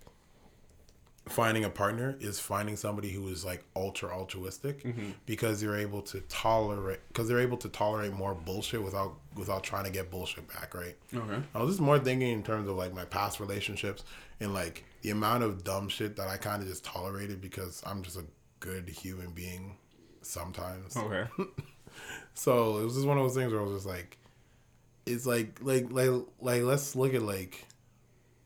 finding 1.28 1.64
a 1.64 1.70
partner 1.70 2.18
is 2.20 2.40
finding 2.40 2.76
somebody 2.76 3.12
who 3.12 3.28
is 3.28 3.46
like 3.46 3.64
ultra 3.76 4.10
altruistic 4.10 4.84
mm-hmm. 4.84 5.12
because 5.28 5.62
you're 5.62 5.78
able 5.78 6.02
to 6.02 6.22
tolerate 6.22 7.00
because 7.10 7.28
they're 7.28 7.40
able 7.40 7.58
to 7.58 7.70
tolerate 7.70 8.12
more 8.12 8.34
bullshit 8.34 8.82
without 8.82 9.14
without 9.36 9.64
trying 9.64 9.84
to 9.84 9.92
get 9.92 10.10
bullshit 10.10 10.48
back 10.48 10.74
right 10.74 10.98
Okay. 11.14 11.42
I 11.54 11.60
was 11.62 11.72
just 11.72 11.82
more 11.82 12.00
thinking 12.00 12.30
in 12.32 12.42
terms 12.42 12.68
of 12.68 12.76
like 12.76 12.96
my 12.96 13.06
past 13.06 13.40
relationships 13.40 14.04
and 14.40 14.54
like 14.54 14.84
the 15.02 15.12
amount 15.12 15.44
of 15.44 15.64
dumb 15.64 15.88
shit 15.88 16.16
that 16.16 16.28
I 16.28 16.38
kind 16.38 16.64
of 16.64 16.68
just 16.68 16.84
tolerated 16.84 17.42
because 17.42 17.84
I'm 17.86 18.02
just 18.02 18.18
a 18.18 18.26
good 18.60 18.90
human 18.90 19.32
being 19.32 19.78
sometimes. 20.22 20.98
Okay. 20.98 21.26
So 22.34 22.78
it 22.78 22.86
was 22.86 22.96
just 22.96 23.08
one 23.08 23.18
of 23.18 23.24
those 23.24 23.36
things 23.36 23.52
where 23.52 23.62
I 23.62 23.66
was 23.66 23.84
just 23.84 23.86
like, 23.86 24.18
it's 25.10 25.26
like 25.26 25.60
like 25.62 25.92
like 25.92 26.10
like 26.40 26.62
let's 26.62 26.96
look 26.96 27.14
at 27.14 27.22
like 27.22 27.66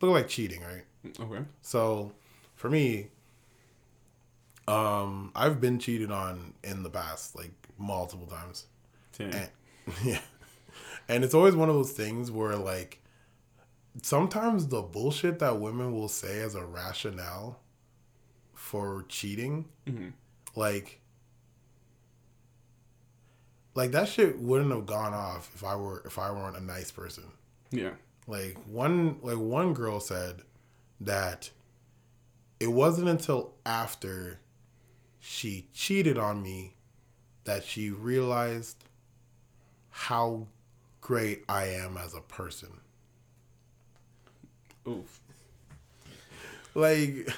look 0.01 0.09
at 0.09 0.14
like 0.14 0.28
cheating, 0.28 0.61
right? 0.61 0.84
Okay. 1.20 1.43
So 1.61 2.14
for 2.55 2.70
me, 2.70 3.09
um, 4.68 5.32
I've 5.36 5.59
been 5.59 5.80
cheated 5.80 6.11
on 6.11 6.53
in 6.64 6.84
the 6.84 6.89
past 6.89 7.36
like 7.36 7.51
multiple 7.78 8.28
times. 8.28 8.66
And, 9.20 9.49
yeah. 10.03 10.20
And 11.09 11.24
it's 11.24 11.34
always 11.34 11.55
one 11.55 11.70
of 11.70 11.76
those 11.76 11.91
things 11.91 12.32
where 12.32 12.55
like 12.55 12.99
sometimes 14.01 14.68
the 14.68 14.82
bullshit 14.82 15.39
that 15.39 15.59
women 15.59 15.93
will 15.93 16.07
say 16.07 16.39
as 16.41 16.55
a 16.55 16.66
rationale 16.66 17.59
for 18.53 19.05
cheating, 19.09 19.66
like 20.55 21.01
like 23.76 23.91
that 23.91 24.07
shit 24.07 24.39
wouldn't 24.39 24.71
have 24.71 24.86
gone 24.86 25.13
off 25.13 25.49
if 25.55 25.63
I 25.63 25.76
were 25.76 26.01
if 26.05 26.19
I 26.19 26.32
weren't 26.32 26.57
a 26.57 26.63
nice 26.63 26.91
person. 26.91 27.26
Yeah. 27.71 27.91
Like 28.28 28.57
one 28.67 29.17
like 29.21 29.38
one 29.38 29.74
girl 29.74 29.99
said 29.99 30.41
that 31.01 31.49
it 32.59 32.71
wasn't 32.71 33.09
until 33.09 33.53
after 33.65 34.39
she 35.19 35.67
cheated 35.74 36.17
on 36.17 36.41
me 36.41 36.76
that 37.45 37.63
she 37.63 37.89
realized 37.89 38.78
how 39.89 40.47
great 41.01 41.43
I 41.49 41.65
am 41.65 41.97
as 41.97 42.13
a 42.13 42.21
person. 42.21 42.69
Oof. 44.88 45.19
Like 46.76 47.30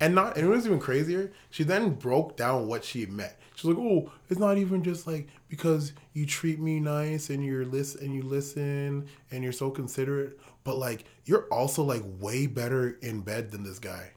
and 0.00 0.14
not 0.14 0.36
and 0.36 0.46
it 0.46 0.50
was 0.50 0.66
even 0.66 0.80
crazier. 0.80 1.32
She 1.50 1.62
then 1.62 1.90
broke 1.90 2.36
down 2.36 2.66
what 2.66 2.84
she 2.84 3.06
meant. 3.06 3.34
She's 3.62 3.70
like, 3.70 3.78
"Oh, 3.78 4.10
it's 4.28 4.40
not 4.40 4.58
even 4.58 4.82
just 4.82 5.06
like 5.06 5.28
because 5.48 5.92
you 6.14 6.26
treat 6.26 6.58
me 6.58 6.80
nice 6.80 7.30
and 7.30 7.44
you're 7.44 7.64
listen 7.64 8.04
and 8.04 8.12
you 8.12 8.22
listen 8.22 9.06
and 9.30 9.44
you're 9.44 9.52
so 9.52 9.70
considerate, 9.70 10.40
but 10.64 10.78
like 10.78 11.04
you're 11.26 11.46
also 11.46 11.84
like 11.84 12.02
way 12.18 12.48
better 12.48 12.98
in 13.02 13.20
bed 13.20 13.52
than 13.52 13.62
this 13.62 13.78
guy." 13.78 14.10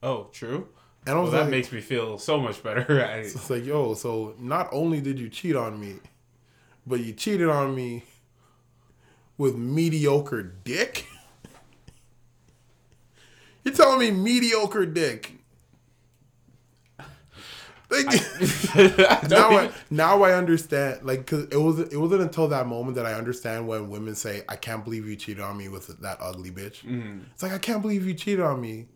Oh, 0.00 0.28
true. 0.32 0.68
And 1.06 1.20
Well, 1.20 1.30
that 1.32 1.40
like, 1.42 1.50
makes 1.50 1.72
me 1.72 1.80
feel 1.80 2.18
so 2.18 2.38
much 2.38 2.62
better. 2.62 3.04
I, 3.04 3.16
it's 3.18 3.50
like, 3.50 3.64
"Yo, 3.64 3.94
so 3.94 4.36
not 4.38 4.68
only 4.70 5.00
did 5.00 5.18
you 5.18 5.28
cheat 5.28 5.56
on 5.56 5.80
me, 5.80 5.94
but 6.86 7.00
you 7.00 7.12
cheated 7.12 7.48
on 7.48 7.74
me 7.74 8.04
with 9.36 9.56
mediocre 9.56 10.44
dick." 10.44 11.04
You're 13.64 13.74
telling 13.74 13.98
me 13.98 14.12
mediocre 14.12 14.86
dick? 14.86 15.32
Like, 17.94 19.28
now 19.30 19.50
I 19.50 19.70
now 19.90 20.22
I 20.22 20.32
understand. 20.32 21.04
Like, 21.04 21.26
cause 21.26 21.46
it 21.50 21.56
was 21.56 21.78
it 21.78 21.96
wasn't 21.96 22.22
until 22.22 22.48
that 22.48 22.66
moment 22.66 22.96
that 22.96 23.06
I 23.06 23.14
understand 23.14 23.68
when 23.68 23.90
women 23.90 24.14
say, 24.14 24.42
"I 24.48 24.56
can't 24.56 24.84
believe 24.84 25.06
you 25.06 25.16
cheated 25.16 25.42
on 25.42 25.56
me 25.56 25.68
with 25.68 26.00
that 26.00 26.18
ugly 26.20 26.50
bitch." 26.50 26.84
Mm-hmm. 26.84 27.20
It's 27.32 27.42
like 27.42 27.52
I 27.52 27.58
can't 27.58 27.82
believe 27.82 28.06
you 28.06 28.14
cheated 28.14 28.44
on 28.44 28.60
me 28.60 28.86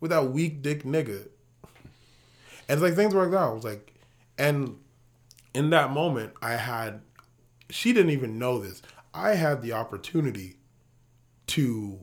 with 0.00 0.10
that 0.10 0.30
weak 0.30 0.62
dick 0.62 0.84
nigga. 0.84 1.28
And 2.68 2.78
it's 2.78 2.82
like 2.82 2.94
things 2.94 3.14
worked 3.14 3.34
out. 3.34 3.50
I 3.50 3.54
was 3.54 3.64
like, 3.64 3.92
and 4.38 4.78
in 5.54 5.70
that 5.70 5.92
moment, 5.92 6.34
I 6.42 6.52
had. 6.52 7.00
She 7.70 7.92
didn't 7.92 8.10
even 8.10 8.38
know 8.38 8.58
this. 8.58 8.82
I 9.14 9.30
had 9.30 9.62
the 9.62 9.72
opportunity 9.72 10.56
to, 11.48 12.00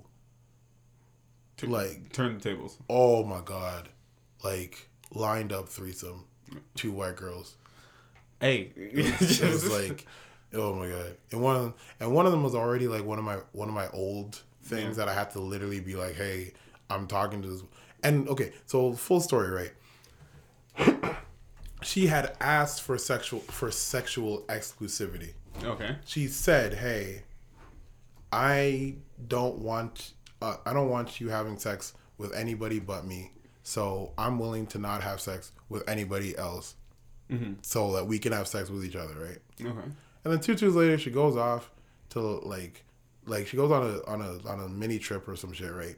to 1.57 1.67
like 1.67 2.11
turn 2.13 2.35
the 2.35 2.39
tables. 2.39 2.77
oh 2.89 3.23
my 3.23 3.41
god, 3.41 3.89
like 4.43 4.89
lined 5.13 5.51
up 5.51 5.69
threesome, 5.69 6.25
two 6.75 6.91
white 6.91 7.15
girls. 7.15 7.55
Hey. 8.39 8.71
It 8.75 9.41
was 9.41 9.69
like, 9.69 10.05
oh 10.53 10.73
my 10.73 10.87
god, 10.87 11.17
and 11.31 11.41
one 11.41 11.55
of 11.55 11.61
them, 11.63 11.73
and 11.99 12.13
one 12.13 12.25
of 12.25 12.31
them 12.31 12.43
was 12.43 12.55
already 12.55 12.87
like 12.87 13.05
one 13.05 13.19
of 13.19 13.25
my 13.25 13.37
one 13.51 13.69
of 13.69 13.75
my 13.75 13.87
old 13.89 14.41
things 14.63 14.97
that 14.97 15.07
I 15.07 15.13
had 15.13 15.31
to 15.31 15.39
literally 15.39 15.79
be 15.79 15.95
like, 15.95 16.15
hey, 16.15 16.53
I'm 16.89 17.07
talking 17.07 17.41
to 17.41 17.47
this, 17.47 17.63
and 18.03 18.27
okay, 18.29 18.51
so 18.65 18.93
full 18.93 19.21
story, 19.21 19.71
right? 20.77 21.15
she 21.81 22.07
had 22.07 22.35
asked 22.39 22.81
for 22.81 22.97
sexual 22.97 23.39
for 23.41 23.71
sexual 23.71 24.41
exclusivity. 24.43 25.33
okay. 25.63 25.95
She 26.05 26.27
said, 26.27 26.75
"Hey, 26.75 27.23
I 28.31 28.95
don't 29.27 29.59
want 29.59 30.13
uh, 30.41 30.57
I 30.65 30.73
don't 30.73 30.89
want 30.89 31.21
you 31.21 31.29
having 31.29 31.57
sex 31.57 31.93
with 32.17 32.33
anybody 32.33 32.79
but 32.79 33.05
me. 33.05 33.31
So 33.63 34.13
I'm 34.17 34.39
willing 34.39 34.67
to 34.67 34.79
not 34.79 35.03
have 35.03 35.21
sex 35.21 35.51
with 35.69 35.87
anybody 35.87 36.37
else, 36.37 36.75
so 37.61 37.93
that 37.93 38.07
we 38.07 38.19
can 38.19 38.33
have 38.33 38.47
sex 38.47 38.69
with 38.69 38.83
each 38.83 38.95
other, 38.95 39.15
right?" 39.15 39.39
Okay. 39.61 39.87
And 40.23 40.33
then 40.33 40.39
two 40.39 40.53
years 40.53 40.75
later, 40.75 40.97
she 40.97 41.11
goes 41.11 41.37
off 41.37 41.71
to 42.09 42.19
like, 42.19 42.83
like 43.25 43.47
she 43.47 43.57
goes 43.57 43.71
on 43.71 43.83
a 43.83 44.09
on 44.09 44.21
a 44.21 44.49
on 44.49 44.59
a 44.59 44.67
mini 44.67 44.99
trip 44.99 45.27
or 45.27 45.35
some 45.35 45.53
shit, 45.53 45.71
right? 45.73 45.95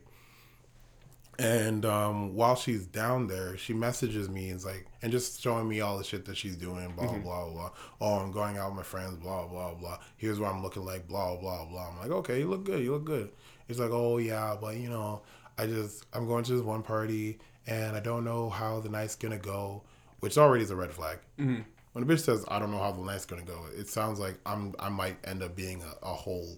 And 1.39 1.83
um, 1.83 2.35
while 2.35 2.55
she's 2.55 2.85
down 2.85 3.25
there, 3.25 3.57
she 3.57 3.73
messages 3.73 4.29
me 4.29 4.51
and 4.51 4.63
like, 4.63 4.85
and 5.01 5.11
just 5.11 5.41
showing 5.41 5.67
me 5.67 5.81
all 5.81 5.97
the 5.97 6.03
shit 6.03 6.25
that 6.25 6.37
she's 6.37 6.55
doing, 6.55 6.91
blah 6.91 7.17
blah 7.17 7.49
blah. 7.49 7.71
Oh, 7.99 8.19
I'm 8.19 8.31
going 8.31 8.57
out 8.57 8.69
with 8.69 8.77
my 8.77 8.83
friends, 8.83 9.15
blah 9.15 9.47
blah 9.47 9.73
blah. 9.73 9.97
Here's 10.17 10.39
what 10.39 10.53
I'm 10.53 10.61
looking 10.61 10.85
like, 10.85 11.07
blah 11.07 11.35
blah 11.35 11.65
blah. 11.65 11.89
I'm 11.89 11.97
like, 11.99 12.11
okay, 12.11 12.39
you 12.39 12.47
look 12.47 12.65
good, 12.65 12.83
you 12.83 12.91
look 12.91 13.05
good. 13.05 13.31
It's 13.67 13.79
like, 13.79 13.89
oh 13.91 14.19
yeah, 14.19 14.55
but 14.59 14.77
you 14.77 14.89
know, 14.89 15.23
I 15.57 15.65
just 15.65 16.05
I'm 16.13 16.27
going 16.27 16.43
to 16.43 16.53
this 16.53 16.61
one 16.61 16.83
party 16.83 17.39
and 17.67 17.95
I 17.95 17.99
don't 17.99 18.23
know 18.23 18.49
how 18.49 18.79
the 18.79 18.89
night's 18.89 19.15
gonna 19.15 19.37
go, 19.37 19.83
which 20.19 20.37
already 20.37 20.63
is 20.63 20.71
a 20.71 20.75
red 20.75 20.91
flag. 20.91 21.19
When 21.37 21.65
a 21.95 22.07
bitch 22.07 22.21
says 22.21 22.43
I 22.47 22.57
don't 22.59 22.71
know 22.71 22.79
how 22.79 22.91
the 22.91 23.03
night's 23.03 23.25
gonna 23.25 23.43
go, 23.43 23.65
it 23.77 23.87
sounds 23.87 24.19
like 24.19 24.35
I'm 24.45 24.73
I 24.79 24.89
might 24.89 25.17
end 25.23 25.43
up 25.43 25.55
being 25.55 25.81
a, 25.83 26.05
a 26.05 26.13
whole 26.13 26.57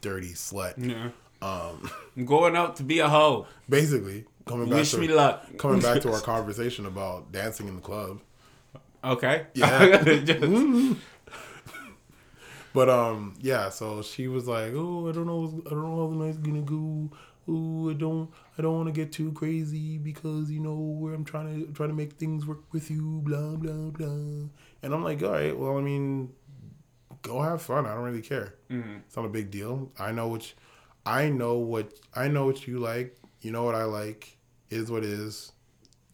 dirty 0.00 0.32
slut. 0.32 0.74
Yeah. 0.78 1.10
Um, 1.42 1.90
I'm 2.16 2.24
going 2.24 2.56
out 2.56 2.76
to 2.76 2.82
be 2.82 3.00
a 3.00 3.08
hoe. 3.08 3.46
Basically, 3.68 4.24
coming 4.46 4.68
back 4.68 4.78
Wish 4.78 4.92
to 4.92 4.98
me 4.98 5.08
luck. 5.08 5.44
coming 5.58 5.80
back 5.80 6.00
to 6.02 6.12
our 6.12 6.20
conversation 6.34 6.86
about 6.86 7.30
dancing 7.32 7.68
in 7.68 7.76
the 7.76 7.82
club. 7.82 8.20
Okay. 9.04 9.46
Yeah. 9.54 10.02
Just- 10.24 10.96
But 12.72 12.90
um, 12.90 13.34
yeah. 13.40 13.70
So 13.70 14.02
she 14.02 14.28
was 14.28 14.46
like, 14.46 14.72
"Oh, 14.74 15.08
I 15.08 15.12
don't 15.12 15.26
know, 15.26 15.62
I 15.66 15.70
don't 15.70 15.82
know 15.82 15.96
how 15.96 16.08
the 16.16 16.24
night's 16.24 16.36
gonna 16.38 16.60
go. 16.62 17.10
Oh, 17.48 17.90
I 17.90 17.94
don't, 17.94 18.28
I 18.58 18.62
don't 18.62 18.74
want 18.74 18.86
to 18.86 18.92
get 18.92 19.12
too 19.12 19.32
crazy 19.32 19.98
because 19.98 20.50
you 20.50 20.60
know 20.60 20.74
where 20.74 21.14
I'm 21.14 21.24
trying 21.24 21.66
to 21.66 21.72
trying 21.72 21.90
to 21.90 21.94
make 21.94 22.14
things 22.14 22.46
work 22.46 22.72
with 22.72 22.90
you. 22.90 23.20
Blah 23.24 23.56
blah 23.56 23.90
blah." 23.90 24.48
And 24.82 24.94
I'm 24.94 25.04
like, 25.04 25.22
"All 25.22 25.32
right, 25.32 25.56
well, 25.56 25.76
I 25.78 25.80
mean, 25.80 26.32
go 27.22 27.42
have 27.42 27.62
fun. 27.62 27.86
I 27.86 27.94
don't 27.94 28.04
really 28.04 28.22
care. 28.22 28.54
Mm-hmm. 28.70 28.96
It's 29.06 29.16
not 29.16 29.26
a 29.26 29.30
big 29.30 29.50
deal. 29.50 29.92
I 29.98 30.12
know 30.12 30.28
what, 30.28 30.52
I 31.04 31.28
know 31.28 31.58
what, 31.58 31.92
I 32.14 32.28
know 32.28 32.46
what 32.46 32.66
you 32.66 32.78
like. 32.78 33.16
You 33.40 33.50
know 33.50 33.64
what 33.64 33.74
I 33.74 33.84
like. 33.84 34.36
It 34.70 34.78
is 34.78 34.90
what 34.90 35.04
it 35.04 35.10
is. 35.10 35.52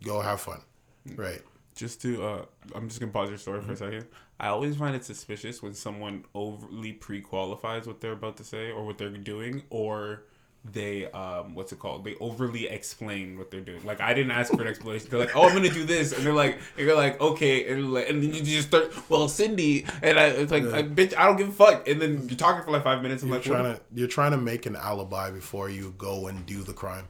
Go 0.02 0.20
have 0.20 0.40
fun. 0.40 0.60
Mm. 1.08 1.18
Right." 1.18 1.42
just 1.74 2.02
to 2.02 2.22
uh 2.22 2.44
I'm 2.74 2.88
just 2.88 3.00
gonna 3.00 3.12
pause 3.12 3.28
your 3.28 3.38
story 3.38 3.60
for 3.60 3.72
a 3.72 3.74
mm-hmm. 3.74 3.84
second. 3.84 4.06
I 4.38 4.48
always 4.48 4.76
find 4.76 4.94
it 4.94 5.04
suspicious 5.04 5.62
when 5.62 5.74
someone 5.74 6.24
overly 6.34 6.92
pre-qualifies 6.92 7.86
what 7.86 8.00
they're 8.00 8.12
about 8.12 8.36
to 8.38 8.44
say 8.44 8.70
or 8.70 8.84
what 8.84 8.98
they're 8.98 9.10
doing, 9.10 9.62
or 9.70 10.24
they 10.64 11.10
um 11.10 11.54
what's 11.56 11.72
it 11.72 11.80
called? 11.80 12.04
They 12.04 12.14
overly 12.20 12.68
explain 12.68 13.36
what 13.36 13.50
they're 13.50 13.60
doing. 13.60 13.84
Like 13.84 14.00
I 14.00 14.14
didn't 14.14 14.30
ask 14.30 14.52
for 14.54 14.62
an 14.62 14.68
explanation. 14.68 15.08
They're 15.10 15.18
like, 15.18 15.34
"Oh, 15.36 15.48
I'm 15.48 15.54
gonna 15.54 15.68
do 15.70 15.84
this," 15.84 16.12
and 16.12 16.24
they're 16.24 16.32
like, 16.32 16.54
and 16.76 16.86
"You're 16.86 16.94
like, 16.94 17.20
okay," 17.20 17.68
and 17.72 17.92
like, 17.92 18.08
and 18.08 18.22
then 18.22 18.32
you 18.32 18.42
just 18.42 18.68
start, 18.68 18.92
"Well, 19.10 19.28
Cindy," 19.28 19.84
and 20.02 20.18
I 20.18 20.26
it's 20.26 20.52
like, 20.52 20.62
I, 20.64 20.82
"Bitch, 20.84 21.16
I 21.16 21.26
don't 21.26 21.36
give 21.36 21.48
a 21.48 21.52
fuck," 21.52 21.88
and 21.88 22.00
then 22.00 22.28
you're 22.28 22.38
talking 22.38 22.62
for 22.64 22.70
like 22.70 22.84
five 22.84 23.02
minutes. 23.02 23.22
I'm 23.24 23.28
You're 23.30 23.38
like, 23.38 23.46
what- 23.48 23.60
trying 23.60 23.74
to 23.74 23.80
you're 23.94 24.08
trying 24.08 24.30
to 24.30 24.36
make 24.38 24.66
an 24.66 24.76
alibi 24.76 25.30
before 25.32 25.68
you 25.68 25.94
go 25.98 26.28
and 26.28 26.46
do 26.46 26.62
the 26.62 26.72
crime. 26.72 27.08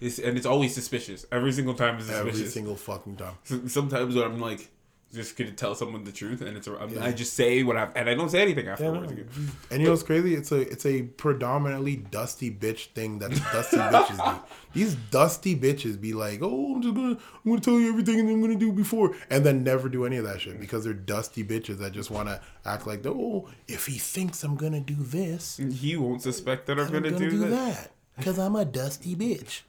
It's, 0.00 0.18
and 0.18 0.36
it's 0.38 0.46
always 0.46 0.72
suspicious. 0.74 1.26
Every 1.30 1.52
single 1.52 1.74
time 1.74 1.98
is 1.98 2.06
suspicious. 2.06 2.38
Every 2.38 2.48
single 2.50 2.76
fucking 2.76 3.16
time. 3.16 3.34
Sometimes 3.68 4.14
when 4.14 4.24
I'm 4.24 4.40
like 4.40 4.70
just 5.12 5.36
gonna 5.36 5.50
tell 5.52 5.74
someone 5.74 6.04
the 6.04 6.12
truth, 6.12 6.40
and 6.40 6.56
it's 6.56 6.66
a, 6.68 6.72
I'm- 6.78 6.96
I 7.00 7.10
just 7.12 7.34
say 7.34 7.62
what 7.62 7.76
I 7.76 7.88
and 7.96 8.08
I 8.08 8.14
don't 8.14 8.28
say 8.30 8.42
anything 8.42 8.66
Yeah, 8.66 8.72
afterwards. 8.72 9.12
no. 9.12 9.24
And 9.70 9.80
you 9.80 9.86
know 9.86 9.90
what's 9.92 10.02
crazy? 10.04 10.34
It's 10.34 10.52
a 10.52 10.60
it's 10.60 10.86
a 10.86 11.02
predominantly 11.02 11.96
dusty 11.96 12.50
bitch 12.50 12.86
thing 12.88 13.18
that 13.18 13.30
dusty 13.52 13.76
bitches 13.78 14.24
do. 14.24 14.40
These 14.72 14.94
dusty 15.10 15.56
bitches 15.56 16.00
be 16.00 16.12
like, 16.12 16.40
oh, 16.42 16.74
I'm 16.76 16.82
just 16.82 16.94
gonna 16.94 17.08
I'm 17.10 17.50
gonna 17.50 17.60
tell 17.60 17.80
you 17.80 17.88
everything 17.88 18.20
I'm 18.20 18.40
gonna 18.40 18.54
do 18.56 18.72
before, 18.72 19.16
and 19.30 19.44
then 19.44 19.64
never 19.64 19.88
do 19.88 20.04
any 20.04 20.16
of 20.16 20.24
that 20.24 20.40
shit 20.40 20.60
because 20.60 20.84
they're 20.84 20.92
dusty 20.94 21.42
bitches 21.42 21.78
that 21.78 21.92
just 21.92 22.10
want 22.10 22.28
to 22.28 22.40
act 22.64 22.86
like, 22.86 23.04
oh, 23.06 23.48
if 23.66 23.86
he 23.86 23.98
thinks 23.98 24.44
I'm 24.44 24.54
gonna 24.56 24.80
do 24.80 24.94
this, 24.96 25.56
He 25.56 25.96
won't 25.96 26.22
suspect 26.22 26.66
that 26.66 26.78
I'm, 26.78 26.86
I'm 26.86 26.92
gonna, 26.92 27.10
gonna, 27.10 27.18
do, 27.18 27.30
do 27.30 27.48
that. 27.50 27.90
because 28.16 28.38
I'm 28.38 28.54
a 28.54 28.64
dusty 28.64 29.16
bitch. 29.16 29.62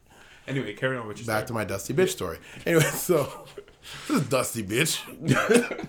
Anyway, 0.47 0.73
carry 0.73 0.97
on 0.97 1.07
with 1.07 1.19
your 1.19 1.27
Back 1.27 1.45
to 1.47 1.53
my 1.53 1.63
dusty 1.63 1.93
bitch 1.93 2.09
story. 2.09 2.37
Anyway, 2.65 2.83
so 2.93 3.45
this 4.07 4.21
is 4.21 4.29
dusty 4.29 4.63
bitch. 4.63 5.01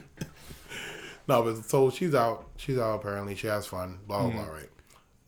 no, 1.28 1.42
but 1.42 1.64
so 1.64 1.90
she's 1.90 2.14
out. 2.14 2.48
She's 2.56 2.78
out 2.78 2.96
apparently. 2.96 3.34
She 3.34 3.46
has 3.46 3.66
fun. 3.66 3.98
Blah 4.06 4.22
blah 4.22 4.30
blah. 4.30 4.42
Mm-hmm. 4.42 4.52
Right. 4.52 4.68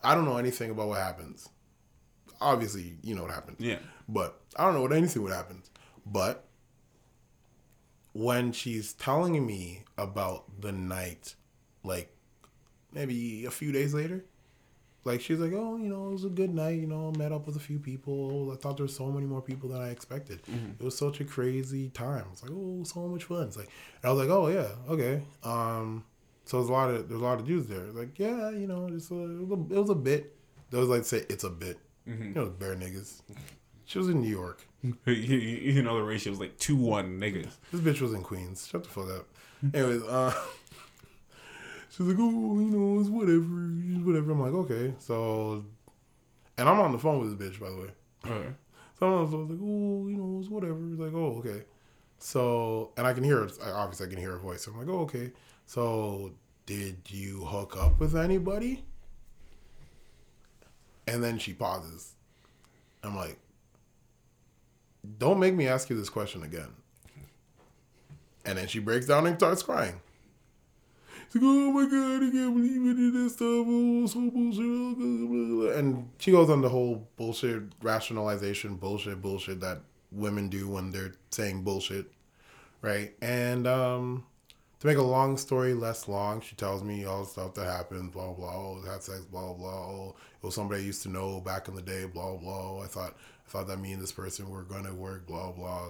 I 0.03 0.15
don't 0.15 0.25
know 0.25 0.37
anything 0.37 0.71
about 0.71 0.87
what 0.89 0.99
happens. 0.99 1.49
Obviously, 2.41 2.97
you 3.01 3.15
know 3.15 3.23
what 3.23 3.31
happened. 3.31 3.57
Yeah. 3.59 3.79
But 4.07 4.39
I 4.55 4.65
don't 4.65 4.75
know 4.75 4.81
what 4.81 4.93
anything 4.93 5.23
what 5.23 5.31
happens. 5.31 5.69
But 6.05 6.45
when 8.13 8.51
she's 8.51 8.93
telling 8.93 9.45
me 9.45 9.83
about 9.97 10.61
the 10.61 10.71
night, 10.71 11.35
like 11.83 12.15
maybe 12.93 13.45
a 13.45 13.51
few 13.51 13.71
days 13.71 13.93
later, 13.93 14.23
like 15.05 15.21
she's 15.21 15.39
like, 15.39 15.53
oh, 15.53 15.77
you 15.77 15.87
know, 15.87 16.09
it 16.09 16.11
was 16.13 16.25
a 16.25 16.29
good 16.29 16.53
night. 16.53 16.79
You 16.79 16.87
know, 16.87 17.11
met 17.17 17.31
up 17.31 17.45
with 17.47 17.55
a 17.55 17.59
few 17.59 17.79
people. 17.79 18.51
I 18.51 18.55
thought 18.57 18.75
there 18.77 18.83
were 18.85 18.91
so 18.91 19.05
many 19.11 19.25
more 19.25 19.41
people 19.41 19.69
than 19.69 19.81
I 19.81 19.89
expected. 19.91 20.41
It 20.79 20.83
was 20.83 20.97
such 20.97 21.21
a 21.21 21.25
crazy 21.25 21.89
time. 21.89 22.25
It's 22.33 22.41
like, 22.43 22.51
oh, 22.53 22.83
so 22.83 23.07
much 23.07 23.23
fun. 23.25 23.43
It's 23.47 23.57
like, 23.57 23.69
and 24.01 24.09
I 24.09 24.13
was 24.13 24.19
like, 24.27 24.29
oh 24.35 24.47
yeah, 24.49 24.67
okay. 24.91 25.21
Um, 25.43 26.03
so 26.43 26.57
there's 26.57 26.69
a 26.69 26.73
lot 26.73 26.89
of 26.89 27.07
there's 27.07 27.21
a 27.21 27.23
lot 27.23 27.39
of 27.39 27.45
dudes 27.47 27.67
there. 27.67 27.85
Like, 27.93 28.19
yeah, 28.19 28.49
you 28.49 28.67
know, 28.67 28.87
it's 28.91 29.09
a, 29.11 29.15
it, 29.15 29.47
was 29.47 29.51
a, 29.59 29.73
it 29.75 29.79
was 29.79 29.89
a 29.89 29.95
bit. 29.95 30.35
They 30.71 30.77
was 30.79 30.89
like 30.89 31.05
say 31.05 31.23
it's 31.29 31.43
a 31.43 31.49
bit. 31.49 31.77
You 32.07 32.13
know, 32.35 32.45
bare 32.47 32.75
niggas. 32.75 33.21
She 33.85 33.97
was 33.99 34.09
in 34.09 34.21
New 34.21 34.29
York. 34.29 34.61
you, 34.83 34.95
you- 35.05 35.37
you 35.73 35.81
know 35.83 35.95
the 35.97 36.03
ratio 36.03 36.31
was 36.31 36.39
like 36.39 36.57
two 36.59 36.75
one 36.75 37.19
niggas. 37.19 37.51
This 37.71 37.81
bitch 37.81 38.01
was 38.01 38.13
in 38.13 38.21
Queens. 38.23 38.67
Shut 38.67 38.83
the 38.83 38.89
fuck 38.89 39.09
up. 39.09 39.27
Anyways, 39.73 40.03
uh, 40.03 40.33
she's 41.95 42.05
like, 42.05 42.17
oh, 42.19 42.59
you 42.59 42.71
know, 42.71 42.99
it's 42.99 43.09
whatever, 43.09 43.71
it's 43.89 44.05
whatever. 44.05 44.31
I'm 44.31 44.41
like, 44.41 44.53
okay. 44.53 44.93
So, 44.99 45.65
and 46.57 46.67
I'm 46.67 46.79
on 46.79 46.91
the 46.91 46.99
phone 46.99 47.19
with 47.21 47.37
this 47.37 47.49
bitch, 47.49 47.59
by 47.59 47.69
the 47.69 47.77
way. 47.77 48.53
So 48.99 49.17
I 49.17 49.21
was 49.21 49.31
like, 49.31 49.59
oh, 49.61 50.07
you 50.07 50.17
know, 50.17 50.39
it's 50.39 50.49
whatever. 50.49 50.79
It's 50.91 50.99
like, 50.99 51.13
oh, 51.13 51.37
okay. 51.39 51.63
So, 52.17 52.91
and 52.97 53.05
I 53.05 53.13
can 53.13 53.23
hear, 53.23 53.47
I- 53.63 53.71
obviously, 53.71 54.07
I 54.07 54.09
can 54.09 54.17
hear 54.19 54.31
her 54.31 54.37
voice. 54.37 54.63
So 54.63 54.71
I'm 54.71 54.79
like, 54.79 54.87
oh, 54.89 54.99
okay. 55.01 55.31
So, 55.65 56.31
did 56.65 56.97
you 57.07 57.45
hook 57.45 57.75
up 57.77 57.99
with 57.99 58.15
anybody? 58.15 58.83
And 61.07 61.23
then 61.23 61.37
she 61.37 61.53
pauses. 61.53 62.13
I'm 63.03 63.15
like, 63.15 63.37
don't 65.19 65.39
make 65.39 65.53
me 65.53 65.67
ask 65.67 65.89
you 65.89 65.97
this 65.97 66.09
question 66.09 66.41
again. 66.43 66.69
And 68.45 68.57
then 68.57 68.67
she 68.67 68.79
breaks 68.79 69.05
down 69.05 69.27
and 69.27 69.37
starts 69.37 69.61
crying. 69.61 69.99
Like, 71.35 71.43
oh 71.43 71.71
my 71.71 71.83
god, 71.83 72.23
I 72.23 72.31
can't 72.31 72.55
believe 72.55 72.87
it 72.87 72.95
did 72.95 73.13
this 73.13 73.33
stuff. 73.33 73.65
Oh, 73.67 74.05
so 74.05 74.29
bullshit. 74.31 75.75
And 75.77 76.09
she 76.17 76.31
goes 76.31 76.49
on 76.49 76.61
the 76.61 76.69
whole 76.69 77.09
bullshit 77.17 77.63
rationalization, 77.81 78.75
bullshit, 78.75 79.21
bullshit 79.21 79.59
that 79.59 79.81
women 80.13 80.47
do 80.47 80.69
when 80.69 80.91
they're 80.91 81.13
saying 81.31 81.63
bullshit. 81.63 82.05
Right? 82.81 83.13
And 83.21 83.67
um 83.67 84.23
to 84.79 84.87
make 84.87 84.97
a 84.97 85.01
long 85.01 85.35
story 85.35 85.73
less 85.73 86.07
long, 86.07 86.39
she 86.39 86.55
tells 86.55 86.83
me 86.83 87.03
all 87.03 87.23
the 87.23 87.29
stuff 87.29 87.53
that 87.55 87.65
happened, 87.65 88.13
blah 88.13 88.31
blah. 88.31 88.55
Oh, 88.55 88.81
had 88.85 89.03
sex, 89.03 89.21
blah 89.25 89.51
blah. 89.53 89.69
Oh, 89.69 90.15
it 90.41 90.45
was 90.45 90.55
somebody 90.55 90.83
I 90.83 90.85
used 90.85 91.03
to 91.03 91.09
know 91.09 91.41
back 91.41 91.67
in 91.67 91.75
the 91.75 91.81
day, 91.81 92.05
blah 92.05 92.37
blah. 92.37 92.81
I 92.81 92.85
thought 92.85 93.13
I 93.45 93.49
thought 93.49 93.67
that 93.67 93.79
me 93.79 93.91
and 93.91 94.01
this 94.01 94.13
person 94.13 94.49
were 94.49 94.63
gonna 94.63 94.93
work, 94.93 95.27
blah 95.27 95.51
blah. 95.51 95.87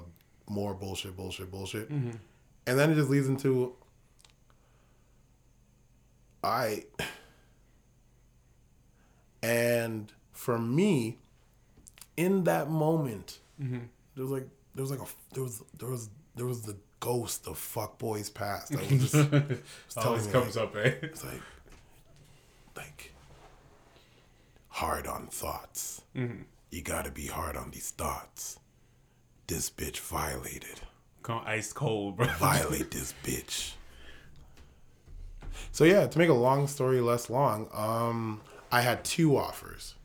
More 0.49 0.73
bullshit, 0.73 1.15
bullshit, 1.15 1.51
bullshit. 1.51 1.89
And 1.89 2.19
then 2.65 2.91
it 2.91 2.95
just 2.95 3.11
leads 3.11 3.27
into 3.27 3.75
I 6.45 6.83
and 9.41 10.11
for 10.31 10.57
me, 10.57 11.17
in 12.17 12.43
that 12.45 12.69
moment, 12.69 13.39
there 14.15 14.23
was 14.23 14.31
like 14.31 14.47
there 14.73 14.83
was 14.83 14.91
like 14.91 15.01
a 15.01 15.05
there 15.33 15.43
was 15.43 15.63
there 15.77 15.89
was 15.89 16.09
there 16.35 16.45
was 16.45 16.61
the 16.63 16.77
ghost 16.99 17.47
of 17.47 17.57
fuck 17.57 17.97
boys 17.97 18.29
past. 18.29 18.73
I 18.75 18.77
was 18.77 19.11
just, 19.11 19.13
telling 19.31 19.59
Always 19.97 20.25
me, 20.27 20.31
comes 20.31 20.55
like, 20.55 20.65
up, 20.65 20.75
eh? 20.77 20.93
It's 21.03 21.23
like 21.23 21.41
like 22.75 23.13
hard 24.69 25.07
on 25.07 25.27
thoughts. 25.27 26.01
You 26.13 26.81
gotta 26.83 27.11
be 27.11 27.27
hard 27.27 27.55
on 27.55 27.71
these 27.71 27.91
thoughts. 27.91 28.59
This 29.47 29.69
bitch 29.69 29.99
violated. 29.99 30.81
Come 31.23 31.41
ice 31.45 31.71
cold, 31.71 32.17
bro. 32.17 32.27
Violate 32.27 32.91
this 32.91 33.13
bitch. 33.23 33.73
So 35.75 35.83
yeah, 35.83 36.07
to 36.07 36.17
make 36.17 36.29
a 36.29 36.33
long 36.33 36.67
story 36.67 37.01
less 37.01 37.29
long, 37.29 37.67
um, 37.73 38.39
I 38.71 38.79
had 38.79 39.03
two 39.03 39.35
offers, 39.35 39.95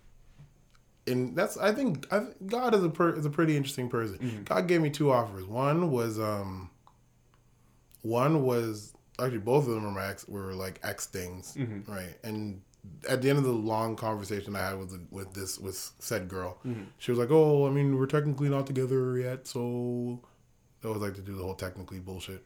and 1.07 1.37
that's 1.37 1.57
I 1.57 1.71
think 1.71 2.13
I, 2.13 2.23
God 2.45 2.75
is 2.75 2.83
a 2.83 2.89
per, 2.89 3.11
is 3.11 3.25
a 3.25 3.31
pretty 3.31 3.57
interesting 3.57 3.89
person. 3.89 4.19
God 4.47 4.67
gave 4.67 4.81
me 4.81 4.91
two 4.91 5.13
offers. 5.13 5.45
One 5.47 5.93
was 5.93 6.19
um, 6.19 6.71
one 8.03 8.43
was 8.43 8.95
actually 9.21 9.39
both 9.39 9.69
of 9.69 9.75
them 9.75 9.85
were 9.85 9.93
my 9.93 10.07
ex 10.07 10.27
were 10.27 10.55
like 10.55 10.81
ex 10.83 11.07
things, 11.07 11.55
right? 11.87 12.17
And 12.25 12.63
at 13.09 13.23
the 13.23 13.31
end 13.31 13.39
of 13.39 13.45
the 13.45 13.53
long 13.53 13.95
conversation 13.95 14.57
I 14.57 14.71
had 14.71 14.79
with 14.81 14.91
the, 14.91 15.01
with 15.13 15.35
this 15.35 15.57
with 15.57 15.93
said 16.01 16.27
girl, 16.27 16.59
she 16.99 17.13
was 17.13 17.19
like, 17.21 17.31
"Oh, 17.31 17.65
I 17.69 17.71
mean, 17.71 17.97
we're 17.97 18.07
technically 18.07 18.49
not 18.49 18.67
together 18.67 19.17
yet, 19.19 19.47
so." 19.47 20.21
I 20.83 20.89
always 20.89 21.03
like 21.03 21.15
to 21.15 21.21
do 21.21 21.37
the 21.37 21.45
whole 21.45 21.55
technically 21.55 22.01
bullshit. 22.01 22.45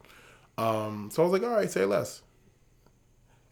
Um, 0.58 1.08
so 1.12 1.22
I 1.22 1.26
was 1.26 1.32
like, 1.32 1.48
all 1.48 1.56
right, 1.56 1.70
say 1.70 1.84
less. 1.84 2.20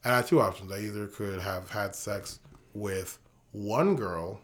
And 0.05 0.13
I 0.13 0.17
had 0.17 0.27
two 0.27 0.41
options. 0.41 0.73
I 0.73 0.79
either 0.81 1.07
could 1.07 1.41
have 1.41 1.71
had 1.71 1.95
sex 1.95 2.41
with 2.75 3.19
one 3.53 3.95
girl 3.95 4.41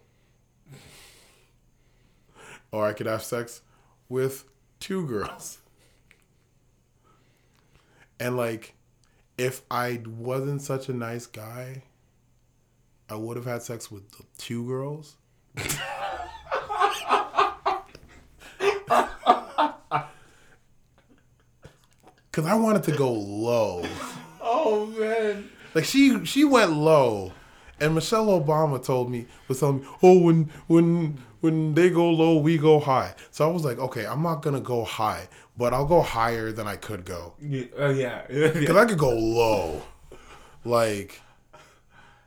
or 2.71 2.87
I 2.87 2.93
could 2.93 3.07
have 3.07 3.23
sex 3.23 3.63
with 4.09 4.45
two 4.81 5.07
girls. 5.07 5.59
And 8.21 8.37
like, 8.37 8.75
if 9.37 9.63
I 9.71 10.03
wasn't 10.07 10.63
such 10.63 10.89
a 10.89 10.93
nice 10.93 11.27
guy, 11.27 11.83
I 13.09 13.15
would 13.15 13.37
have 13.37 13.47
had 13.47 13.63
sex 13.63 13.91
with 13.91 14.11
the 14.13 14.25
two 14.37 14.67
girls. 14.67 15.17
Cause 22.33 22.47
I 22.47 22.55
wanted 22.55 22.85
to 22.85 22.93
go 22.93 23.13
low. 23.13 23.85
Oh 24.71 24.87
man. 24.87 25.49
Like 25.75 25.85
she 25.85 26.25
she 26.25 26.45
went 26.45 26.73
low, 26.73 27.33
and 27.81 27.95
Michelle 27.95 28.27
Obama 28.27 28.85
told 28.85 29.11
me 29.11 29.27
was 29.49 29.61
telling 29.61 29.81
me, 29.81 29.87
oh 30.03 30.19
when 30.19 30.51
when 30.67 31.19
when 31.41 31.75
they 31.75 31.89
go 31.91 32.11
low 32.11 32.39
we 32.39 32.59
go 32.59 32.79
high. 32.81 33.15
So 33.31 33.49
I 33.49 33.53
was 33.53 33.65
like, 33.65 33.79
okay, 33.79 34.05
I'm 34.07 34.23
not 34.23 34.43
gonna 34.43 34.61
go 34.61 34.85
high, 34.85 35.29
but 35.57 35.73
I'll 35.73 35.87
go 35.87 36.03
higher 36.03 36.53
than 36.53 36.67
I 36.67 36.77
could 36.77 37.05
go 37.05 37.35
Yeah, 37.41 37.65
uh, 37.79 37.89
yeah. 37.91 38.27
because 38.29 38.77
I 38.77 38.85
could 38.87 38.99
go 38.99 39.11
low. 39.11 39.83
Like 40.65 41.21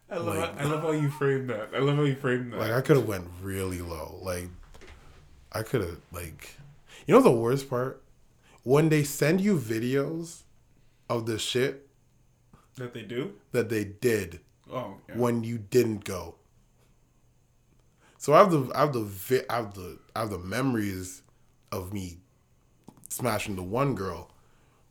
I 0.09 0.17
love, 0.17 0.35
Like- 0.37 0.57
how, 0.59 0.65
I 0.65 0.69
love 0.69 0.81
how 0.81 0.91
you 0.91 1.09
framed 1.09 1.49
that. 1.49 1.69
I 1.75 1.79
love 1.79 1.95
how 1.97 2.03
you 2.03 2.15
framed 2.15 2.53
that. 2.53 2.59
like 2.59 2.71
I 2.71 2.81
could 2.81 2.97
have 2.97 3.07
went 3.07 3.27
really 3.41 3.81
low. 3.81 4.19
Like 4.21 4.47
I 5.51 5.61
could 5.63 5.81
have 5.81 5.99
like 6.11 6.55
you 7.05 7.13
know 7.13 7.21
the 7.21 7.31
worst 7.31 7.69
part 7.69 8.01
when 8.63 8.89
they 8.89 9.03
send 9.03 9.41
you 9.41 9.57
videos 9.57 10.41
of 11.09 11.25
the 11.25 11.37
shit 11.37 11.87
that 12.82 12.93
they 12.93 13.03
do. 13.03 13.34
that 13.51 13.69
they 13.69 13.84
did 13.86 14.39
Oh, 14.71 14.95
yeah. 15.09 15.15
when 15.17 15.43
you 15.43 15.57
didn't 15.57 16.03
go. 16.03 16.36
So 18.17 18.34
I 18.34 18.38
have 18.39 18.51
the 18.51 18.71
I 18.75 18.82
have 18.82 18.93
the 18.93 19.45
I 19.49 19.55
have 19.55 19.73
the 19.73 19.97
I 20.15 20.19
have 20.21 20.29
the 20.29 20.38
memories 20.39 21.23
of 21.71 21.91
me 21.93 22.17
smashing 23.09 23.55
the 23.55 23.63
one 23.63 23.95
girl, 23.95 24.29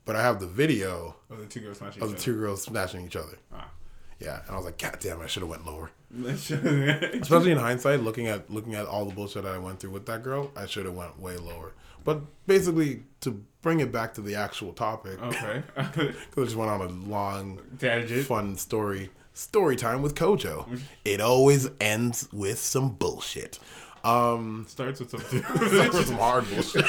but 0.05 0.17
I 0.17 0.23
have 0.23 0.41
the 0.41 0.47
video 0.47 1.17
Oh, 1.31 1.37
the 1.37 1.47
two 1.47 1.61
girls 1.61 1.79
smashing 1.79 2.03
of 2.03 2.11
the 2.11 2.17
two 2.19 2.37
girls 2.37 2.63
smashing 2.63 3.05
each 3.07 3.17
other. 3.17 3.39
Ah. 3.55 3.71
Yeah, 4.19 4.41
and 4.47 4.51
I 4.51 4.57
was 4.57 4.67
like, 4.67 4.77
God 4.79 4.99
damn, 5.01 5.21
I 5.23 5.27
should 5.29 5.43
have 5.43 5.49
went 5.49 5.65
lower. 5.65 5.91
Especially 6.27 7.53
in 7.53 7.59
hindsight, 7.59 8.01
looking 8.03 8.27
at 8.27 8.51
looking 8.51 8.75
at 8.75 8.85
all 8.87 9.05
the 9.07 9.15
bullshit 9.15 9.45
that 9.45 9.55
I 9.55 9.59
went 9.59 9.81
through 9.81 9.91
with 9.93 10.07
that 10.07 10.23
girl, 10.23 10.51
I 10.57 10.67
should 10.67 10.85
have 10.85 10.95
went 10.95 11.19
way 11.19 11.37
lower. 11.37 11.73
But 12.05 12.23
basically, 12.47 13.03
to 13.21 13.43
bring 13.63 13.81
it 13.81 13.93
back 13.93 14.15
to 14.15 14.21
the 14.21 14.35
actual 14.35 14.73
topic, 14.73 15.21
okay. 15.23 15.63
because 15.77 16.15
I 16.37 16.45
just 16.45 16.57
went 16.57 16.71
on 16.71 16.81
a 16.81 16.89
long 17.09 17.61
Tangent. 17.79 18.27
fun 18.27 18.57
story 18.57 19.11
story 19.33 19.77
time 19.77 20.03
with 20.03 20.15
Kojo. 20.15 20.81
It 21.05 21.21
always 21.21 21.69
ends 21.81 22.29
with 22.33 22.59
some 22.59 22.91
bullshit. 22.91 23.59
Um 24.05 24.67
Starts 24.69 25.01
with 25.01 25.11
something. 25.11 25.43
starts 25.69 25.95
with 25.97 26.07
some 26.07 26.19
hard 26.19 26.49
bullshit. 26.51 26.85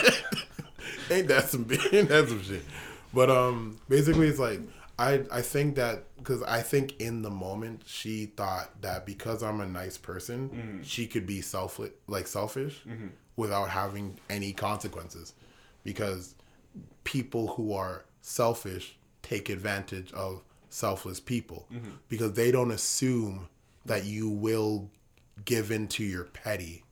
ain't 1.10 1.28
that 1.28 1.50
some 1.50 1.68
ain't 1.92 2.10
that 2.10 2.28
some 2.30 2.42
shit. 2.44 2.64
But 3.14 3.30
um 3.30 3.80
basically 3.90 4.28
it's 4.28 4.40
like 4.40 4.62
I 4.98 5.24
I 5.32 5.42
think 5.42 5.76
that 5.76 6.06
because 6.18 6.44
I 6.44 6.62
think 6.62 7.00
in 7.02 7.22
the 7.22 7.30
moment 7.30 7.84
she 7.86 8.28
thought 8.28 8.82
that 8.82 9.06
because 9.06 9.44
I'm 9.44 9.60
a 9.60 9.66
nice 9.66 9.98
person, 9.98 10.82
she 10.84 11.08
could 11.08 11.26
be 11.26 11.42
self 11.42 11.80
like 12.08 12.28
selfish 12.28 12.82
without 13.36 13.70
having 13.70 14.18
any 14.30 14.54
consequences. 14.54 15.34
Because 15.84 16.36
people 17.04 17.48
who 17.48 17.74
are 17.74 18.06
selfish 18.22 18.98
take 19.24 19.50
advantage 19.50 20.12
of 20.14 20.42
selfless 20.70 21.20
people 21.20 21.68
mm-hmm. 21.74 21.90
because 22.08 22.34
they 22.34 22.52
don't 22.52 22.72
assume 22.72 23.48
that 23.86 24.06
you 24.06 24.30
will 24.30 24.90
give 25.44 25.72
in 25.72 25.88
to 25.88 26.04
your 26.04 26.26
petty. 26.26 26.84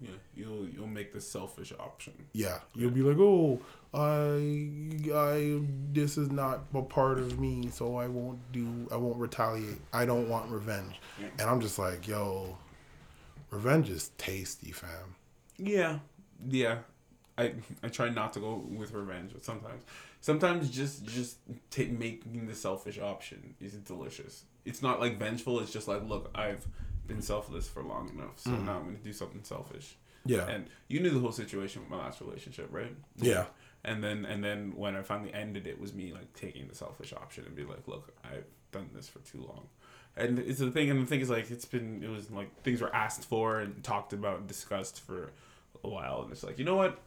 yeah, 0.00 0.10
you'll 0.34 0.66
you'll 0.68 0.86
make 0.86 1.12
the 1.12 1.20
selfish 1.20 1.72
option. 1.78 2.12
Yeah, 2.32 2.58
you'll 2.74 2.90
be 2.90 3.02
like, 3.02 3.18
"Oh, 3.18 3.60
I, 3.92 5.10
I, 5.14 5.60
this 5.92 6.16
is 6.16 6.30
not 6.30 6.60
a 6.74 6.82
part 6.82 7.18
of 7.18 7.38
me, 7.38 7.68
so 7.70 7.96
I 7.96 8.06
won't 8.06 8.40
do, 8.52 8.88
I 8.90 8.96
won't 8.96 9.16
retaliate. 9.16 9.80
I 9.92 10.06
don't 10.06 10.28
want 10.28 10.50
revenge." 10.50 11.00
And 11.38 11.42
I'm 11.42 11.60
just 11.60 11.78
like, 11.78 12.08
"Yo, 12.08 12.56
revenge 13.50 13.90
is 13.90 14.10
tasty, 14.16 14.72
fam." 14.72 15.16
Yeah, 15.62 15.98
yeah. 16.48 16.78
I 17.36 17.54
I 17.82 17.88
try 17.88 18.08
not 18.08 18.32
to 18.34 18.40
go 18.40 18.64
with 18.68 18.92
revenge, 18.92 19.32
but 19.32 19.44
sometimes, 19.44 19.84
sometimes 20.20 20.70
just 20.70 21.04
just 21.04 21.38
take 21.70 21.90
making 21.90 22.46
the 22.46 22.54
selfish 22.54 22.98
option 22.98 23.54
is 23.60 23.74
delicious. 23.74 24.44
It's 24.64 24.82
not 24.82 25.00
like 25.00 25.18
vengeful. 25.18 25.60
It's 25.60 25.72
just 25.72 25.88
like, 25.88 26.02
look, 26.06 26.30
I've 26.34 26.66
been 27.06 27.22
selfless 27.22 27.68
for 27.68 27.82
long 27.82 28.10
enough, 28.10 28.38
so 28.38 28.50
mm-hmm. 28.50 28.66
now 28.66 28.78
I'm 28.78 28.84
gonna 28.84 28.98
do 28.98 29.12
something 29.12 29.42
selfish. 29.42 29.96
Yeah. 30.24 30.46
And 30.46 30.66
you 30.88 31.00
knew 31.00 31.10
the 31.10 31.20
whole 31.20 31.32
situation 31.32 31.82
with 31.82 31.90
my 31.90 31.98
last 31.98 32.20
relationship, 32.20 32.68
right? 32.70 32.94
Yeah. 33.16 33.46
And 33.84 34.04
then 34.04 34.24
and 34.26 34.44
then 34.44 34.72
when 34.76 34.94
I 34.94 35.02
finally 35.02 35.32
ended 35.32 35.66
it 35.66 35.80
was 35.80 35.94
me 35.94 36.12
like 36.12 36.32
taking 36.34 36.68
the 36.68 36.74
selfish 36.74 37.12
option 37.12 37.44
and 37.46 37.54
be 37.54 37.64
like, 37.64 37.86
look, 37.88 38.12
I've 38.22 38.44
done 38.72 38.90
this 38.94 39.08
for 39.08 39.20
too 39.20 39.42
long. 39.42 39.68
And 40.16 40.38
it's 40.38 40.58
the 40.58 40.70
thing 40.70 40.90
and 40.90 41.02
the 41.02 41.06
thing 41.06 41.20
is 41.20 41.30
like 41.30 41.50
it's 41.50 41.64
been 41.64 42.02
it 42.02 42.10
was 42.10 42.30
like 42.30 42.62
things 42.62 42.80
were 42.80 42.94
asked 42.94 43.24
for 43.24 43.60
and 43.60 43.82
talked 43.82 44.12
about 44.12 44.40
and 44.40 44.46
discussed 44.46 45.00
for 45.00 45.30
a 45.84 45.88
while 45.88 46.22
and 46.22 46.32
it's 46.32 46.42
like, 46.42 46.58
you 46.58 46.64
know 46.64 46.76
what? 46.76 46.98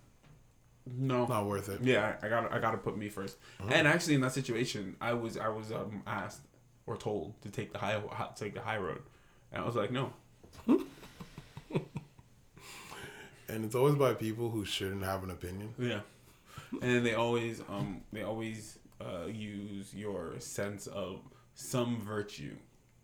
No. 0.86 1.26
Not 1.26 1.45
worth 1.45 1.69
it. 1.69 1.82
Yeah, 1.82 2.15
I 2.21 2.28
got 2.28 2.51
I 2.51 2.59
got 2.59 2.71
to 2.71 2.78
put 2.78 2.97
me 2.97 3.09
1st 3.09 3.36
And 3.69 3.88
actually 3.88 4.15
in 4.15 4.21
that 4.21 4.34
situation, 4.34 4.95
I 4.99 5.13
was 5.13 5.38
I 5.38 5.47
was 5.47 5.71
um 5.71 6.03
asked 6.05 6.41
or 6.86 6.97
told 6.97 7.41
to 7.43 7.49
take 7.49 7.71
the 7.71 7.80
high 7.80 8.01
take 8.36 8.53
the 8.53 8.61
high 8.61 8.78
road. 8.78 9.01
And 9.51 9.63
I 9.63 9.65
was 9.65 9.76
like, 9.76 9.91
"No." 9.91 10.11
And 13.49 13.65
it's 13.65 13.76
always 13.76 13.95
by 13.95 14.13
people 14.15 14.49
who 14.49 14.65
shouldn't 14.65 15.03
have 15.03 15.24
an 15.24 15.30
opinion. 15.30 15.76
Yeah. 15.78 15.99
And 16.71 16.82
then 16.82 17.03
they 17.03 17.13
always 17.13 17.61
um 17.69 18.01
they 18.11 18.24
always 18.24 18.80
uh 18.99 19.28
use 19.28 19.93
your 19.93 20.39
sense 20.39 20.88
of 20.88 21.19
some 21.53 22.01
virtue. 22.01 22.55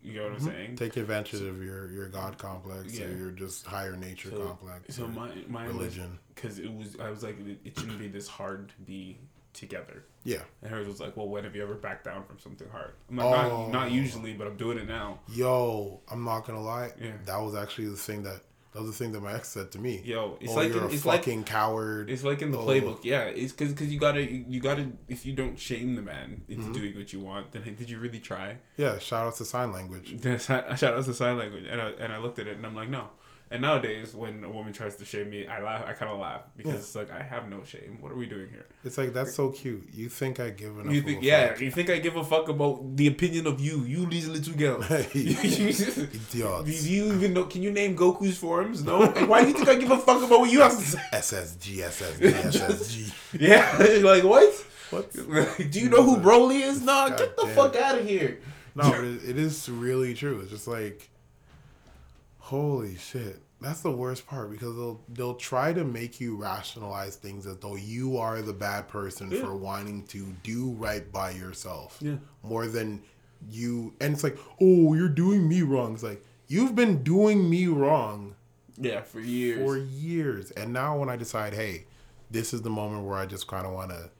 You 0.02 0.14
know 0.14 0.22
what 0.24 0.32
I'm 0.32 0.38
mm-hmm. 0.38 0.46
saying? 0.46 0.76
Take 0.76 0.96
advantage 0.96 1.42
of 1.42 1.62
your 1.62 1.90
your 1.90 2.08
god 2.08 2.38
complex 2.38 2.98
Yeah. 2.98 3.06
or 3.06 3.16
your 3.16 3.30
just 3.30 3.66
higher 3.66 3.96
nature 3.96 4.30
So, 4.30 4.46
complex. 4.46 4.96
so 4.96 5.06
my 5.08 5.30
my 5.48 5.66
religion. 5.66 6.18
because 6.34 6.58
it 6.58 6.72
was 6.72 6.96
I 6.98 7.10
was 7.10 7.22
like 7.22 7.38
it, 7.40 7.58
it 7.64 7.78
shouldn't 7.78 7.98
be 7.98 8.08
this 8.08 8.26
hard 8.28 8.68
to 8.70 8.74
be 8.84 9.18
together. 9.52 10.04
yeah. 10.22 10.42
And 10.62 10.70
hers 10.70 10.86
was 10.86 11.00
like, 11.00 11.16
well, 11.16 11.28
when 11.28 11.42
have 11.44 11.56
you 11.56 11.62
ever 11.62 11.74
backed 11.74 12.04
down 12.04 12.24
from 12.24 12.38
something 12.38 12.68
hard? 12.70 12.92
I'm 13.10 13.16
like, 13.16 13.26
Oh. 13.26 13.62
not, 13.66 13.70
not 13.70 13.86
oh. 13.88 13.90
usually, 13.90 14.32
but 14.32 14.46
I'm 14.46 14.56
doing 14.56 14.78
it 14.78 14.86
now. 14.86 15.18
Yo, 15.28 16.00
I'm 16.10 16.24
not 16.24 16.46
gonna 16.46 16.62
lie. 16.62 16.92
Yeah. 17.00 17.12
That 17.26 17.38
was 17.38 17.54
actually 17.54 17.88
the 17.88 17.96
thing 17.96 18.22
that 18.22 18.42
that 18.72 18.82
was 18.82 18.90
the 18.90 18.96
thing 19.04 19.12
that 19.12 19.20
my 19.20 19.32
ex 19.34 19.48
said 19.48 19.72
to 19.72 19.78
me. 19.80 20.00
Yo, 20.04 20.36
it's 20.40 20.52
oh, 20.52 20.56
like 20.56 20.68
you're 20.68 20.78
in- 20.84 20.90
a 20.90 20.92
it's 20.92 21.04
like- 21.04 21.20
fucking 21.24 21.44
coward. 21.44 22.08
It's 22.08 22.22
like 22.24 22.40
in 22.42 22.50
the 22.52 22.58
Oh. 22.58 22.66
playbook, 22.66 23.00
yeah. 23.04 23.22
It's 23.24 23.52
because 23.52 23.72
cause 23.74 23.88
you 23.88 23.98
gotta 23.98 24.22
you 24.22 24.60
gotta 24.60 24.90
if 25.08 25.26
you 25.26 25.32
don't 25.32 25.58
shame 25.58 25.96
the 25.96 26.02
man 26.02 26.42
into 26.48 26.62
Mm-hmm. 26.64 26.72
doing 26.72 26.96
what 26.96 27.12
you 27.12 27.20
want, 27.20 27.52
then 27.52 27.62
did 27.76 27.90
you 27.90 27.98
really 27.98 28.20
try? 28.20 28.58
Yeah, 28.76 28.98
shout 28.98 29.26
out 29.26 29.36
to 29.36 29.44
sign 29.44 29.72
language. 29.72 30.08
Shout 30.40 30.70
out 30.82 31.04
to 31.04 31.14
sign 31.14 31.36
language, 31.38 31.66
and 31.68 31.80
I 31.80 31.88
and 31.90 32.12
I 32.12 32.18
looked 32.18 32.38
at 32.38 32.46
it 32.46 32.56
and 32.56 32.64
I'm 32.66 32.74
like, 32.76 32.88
no. 32.88 33.08
And 33.52 33.62
nowadays, 33.62 34.14
when 34.14 34.44
a 34.44 34.48
woman 34.48 34.72
tries 34.72 34.94
to 34.96 35.04
shame 35.04 35.28
me, 35.30 35.44
I 35.48 35.60
laugh. 35.60 35.84
I 35.84 35.92
kind 35.94 36.12
of 36.12 36.20
laugh 36.20 36.42
because 36.56 36.72
Yeah. 36.72 36.78
it's 36.78 36.94
like 36.94 37.10
I 37.10 37.20
have 37.20 37.48
no 37.50 37.64
shame. 37.64 37.98
What 38.00 38.12
are 38.12 38.14
we 38.14 38.26
doing 38.26 38.48
here? 38.48 38.66
It's 38.84 38.96
like 38.96 39.12
that's 39.12 39.34
so 39.34 39.50
cute. 39.50 39.88
You 39.92 40.08
think 40.08 40.38
I 40.38 40.50
give 40.50 40.78
enough? 40.78 40.94
You 40.94 41.02
think, 41.02 41.22
a 41.22 41.24
yeah? 41.24 41.48
fuck? 41.48 41.60
You 41.60 41.70
think 41.72 41.90
I 41.90 41.98
give 41.98 42.14
a 42.14 42.22
fuck 42.22 42.48
about 42.48 42.96
the 42.96 43.08
opinion 43.08 43.48
of 43.48 43.58
you? 43.60 43.82
You 43.84 44.06
these 44.06 44.28
little 44.28 44.54
girl. 44.54 44.80
do 45.12 45.18
you 45.18 47.12
even 47.12 47.32
know? 47.34 47.44
Can 47.44 47.62
you 47.62 47.72
name 47.72 47.96
Goku's 47.96 48.38
forms? 48.38 48.84
No. 48.84 49.06
Why 49.26 49.42
do 49.42 49.48
you 49.48 49.54
think 49.54 49.68
I 49.68 49.74
give 49.74 49.90
a 49.90 49.98
fuck 49.98 50.22
about 50.22 50.40
what 50.40 50.50
you 50.50 50.60
have 50.60 50.78
to 50.78 50.84
say? 50.84 51.00
SSG, 51.12 51.78
SSG, 51.78 52.32
SSG. 52.52 53.12
Yeah, 53.40 53.76
like 54.08 54.22
what? 54.24 54.52
What? 54.90 55.10
do 55.70 55.80
you 55.80 55.88
know 55.88 56.02
who 56.02 56.16
Broly 56.18 56.60
is? 56.62 56.82
Nah, 56.82 57.08
get 57.10 57.36
the 57.36 57.42
Goddamn. 57.46 57.54
fuck 57.56 57.76
out 57.76 57.98
of 57.98 58.06
here. 58.06 58.40
No, 58.74 58.92
it 58.92 59.36
is 59.38 59.68
really 59.68 60.14
true. 60.14 60.40
It's 60.40 60.50
just 60.50 60.68
like, 60.68 61.10
holy 62.50 62.96
shit. 62.96 63.40
That's 63.60 63.80
the 63.82 63.90
worst 63.90 64.26
part 64.26 64.50
because 64.50 64.74
they'll 64.76 65.00
they'll 65.08 65.34
try 65.34 65.72
to 65.72 65.84
make 65.84 66.20
you 66.20 66.36
rationalize 66.36 67.16
things 67.16 67.46
as 67.46 67.58
though 67.58 67.76
you 67.76 68.16
are 68.16 68.40
the 68.42 68.52
bad 68.54 68.88
person 68.88 69.30
Yeah. 69.30 69.40
for 69.42 69.54
wanting 69.54 70.06
to 70.08 70.34
do 70.42 70.70
right 70.72 71.10
by 71.12 71.30
yourself. 71.30 71.98
Yeah. 72.00 72.16
More 72.42 72.66
than 72.66 73.02
you 73.50 73.94
and 74.00 74.12
it's 74.14 74.24
like, 74.24 74.38
oh, 74.60 74.94
you're 74.94 75.08
doing 75.08 75.48
me 75.48 75.62
wrong. 75.62 75.94
It's 75.94 76.02
like 76.02 76.24
you've 76.48 76.74
been 76.74 77.02
doing 77.02 77.48
me 77.50 77.66
wrong 77.66 78.34
Yeah, 78.78 79.02
for 79.02 79.20
years. 79.20 79.58
for 79.58 79.76
years. 79.76 80.50
And 80.52 80.72
now 80.72 80.98
when 80.98 81.08
I 81.10 81.16
decide, 81.16 81.52
hey, 81.54 81.84
this 82.30 82.54
is 82.54 82.62
the 82.62 82.70
moment 82.70 83.04
where 83.06 83.18
I 83.18 83.26
just 83.26 83.46
kind 83.46 83.66
of 83.66 83.72
want 83.74 83.90
to 83.90 84.10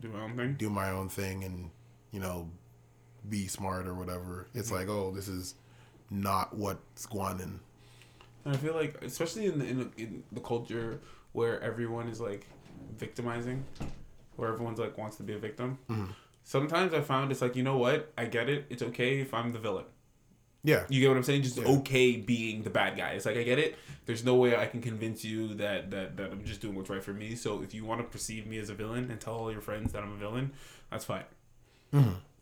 Do 0.00 0.08
my 0.08 0.20
own 0.22 0.36
thing. 0.36 0.54
do 0.58 0.68
my 0.70 0.90
own 0.90 1.08
thing 1.08 1.44
and 1.44 1.70
you 2.10 2.20
know 2.20 2.50
be 3.28 3.46
smart 3.46 3.86
or 3.86 3.94
whatever 3.94 4.48
it's 4.52 4.70
like 4.72 4.88
oh 4.88 5.12
this 5.14 5.28
is 5.28 5.54
not 6.10 6.54
what's 6.56 7.06
going 7.06 7.40
on 7.40 7.60
And 8.44 8.54
I 8.54 8.58
feel 8.58 8.74
like, 8.74 9.02
especially 9.02 9.46
in 9.46 9.58
the, 9.58 9.64
in, 9.66 9.78
the, 9.78 10.02
in 10.02 10.24
the 10.32 10.40
culture 10.40 11.00
where 11.32 11.60
everyone 11.60 12.08
is 12.08 12.20
like 12.20 12.46
victimizing, 12.96 13.64
where 14.36 14.52
everyone's 14.52 14.78
like 14.78 14.98
wants 14.98 15.16
to 15.16 15.22
be 15.22 15.34
a 15.34 15.38
victim. 15.38 15.78
Mm-hmm. 15.88 16.12
Sometimes 16.44 16.92
I 16.92 17.00
found 17.00 17.30
it's 17.30 17.40
like, 17.40 17.54
you 17.54 17.62
know 17.62 17.78
what? 17.78 18.12
I 18.18 18.24
get 18.24 18.48
it. 18.48 18.66
It's 18.68 18.82
okay 18.82 19.20
if 19.20 19.32
I'm 19.32 19.52
the 19.52 19.58
villain. 19.58 19.84
Yeah. 20.64 20.84
You 20.88 21.00
get 21.00 21.08
what 21.08 21.16
I'm 21.16 21.22
saying? 21.22 21.42
Just 21.42 21.58
okay 21.58 22.16
being 22.16 22.62
the 22.62 22.70
bad 22.70 22.96
guy. 22.96 23.10
It's 23.10 23.26
like 23.26 23.36
I 23.36 23.42
get 23.42 23.58
it. 23.58 23.76
There's 24.06 24.24
no 24.24 24.36
way 24.36 24.56
I 24.56 24.66
can 24.66 24.80
convince 24.80 25.24
you 25.24 25.54
that 25.54 25.90
that 25.90 26.16
that 26.16 26.30
I'm 26.30 26.44
just 26.44 26.60
doing 26.60 26.76
what's 26.76 26.88
right 26.88 27.02
for 27.02 27.12
me. 27.12 27.34
So 27.34 27.62
if 27.62 27.74
you 27.74 27.84
want 27.84 28.00
to 28.00 28.04
perceive 28.04 28.46
me 28.46 28.58
as 28.58 28.70
a 28.70 28.74
villain 28.74 29.10
and 29.10 29.20
tell 29.20 29.34
all 29.34 29.50
your 29.50 29.60
friends 29.60 29.92
that 29.92 30.02
I'm 30.02 30.12
a 30.12 30.16
villain, 30.16 30.52
that's 30.90 31.04
fine. 31.04 31.24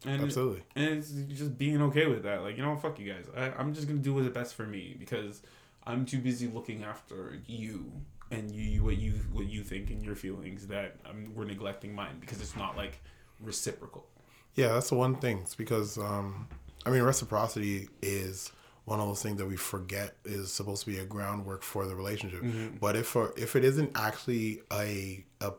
And 0.06 0.22
Absolutely. 0.22 0.62
and 0.76 0.98
it's 0.98 1.10
just 1.10 1.58
being 1.58 1.80
okay 1.82 2.06
with 2.06 2.22
that. 2.24 2.42
Like 2.42 2.56
you 2.56 2.62
know, 2.62 2.76
fuck 2.76 2.98
you 2.98 3.10
guys. 3.10 3.26
I, 3.34 3.52
I'm 3.58 3.74
just 3.74 3.86
gonna 3.86 4.00
do 4.00 4.14
what's 4.14 4.28
best 4.28 4.54
for 4.54 4.64
me 4.64 4.96
because 4.98 5.42
I'm 5.86 6.04
too 6.04 6.18
busy 6.18 6.46
looking 6.46 6.84
after 6.84 7.38
you 7.46 7.90
and 8.30 8.50
you 8.50 8.84
what 8.84 8.98
you 8.98 9.12
what 9.32 9.46
you 9.46 9.62
think 9.62 9.90
and 9.90 10.04
your 10.04 10.14
feelings 10.14 10.66
that 10.68 10.96
I'm, 11.08 11.32
we're 11.34 11.44
neglecting 11.44 11.94
mine 11.94 12.18
because 12.20 12.40
it's 12.40 12.56
not 12.56 12.76
like 12.76 13.00
reciprocal. 13.40 14.06
Yeah, 14.54 14.68
that's 14.68 14.90
the 14.90 14.96
one 14.96 15.16
thing. 15.16 15.38
It's 15.38 15.54
because 15.54 15.98
um, 15.98 16.48
I 16.86 16.90
mean, 16.90 17.02
reciprocity 17.02 17.88
is 18.02 18.52
one 18.84 19.00
of 19.00 19.06
those 19.06 19.22
things 19.22 19.38
that 19.38 19.46
we 19.46 19.56
forget 19.56 20.16
is 20.24 20.52
supposed 20.52 20.84
to 20.84 20.90
be 20.90 20.98
a 20.98 21.04
groundwork 21.04 21.62
for 21.62 21.86
the 21.86 21.94
relationship. 21.94 22.42
Mm-hmm. 22.42 22.76
But 22.80 22.96
if 22.96 23.06
for, 23.06 23.32
if 23.36 23.54
it 23.56 23.64
isn't 23.64 23.92
actually 23.94 24.62
a 24.72 25.24
a 25.40 25.52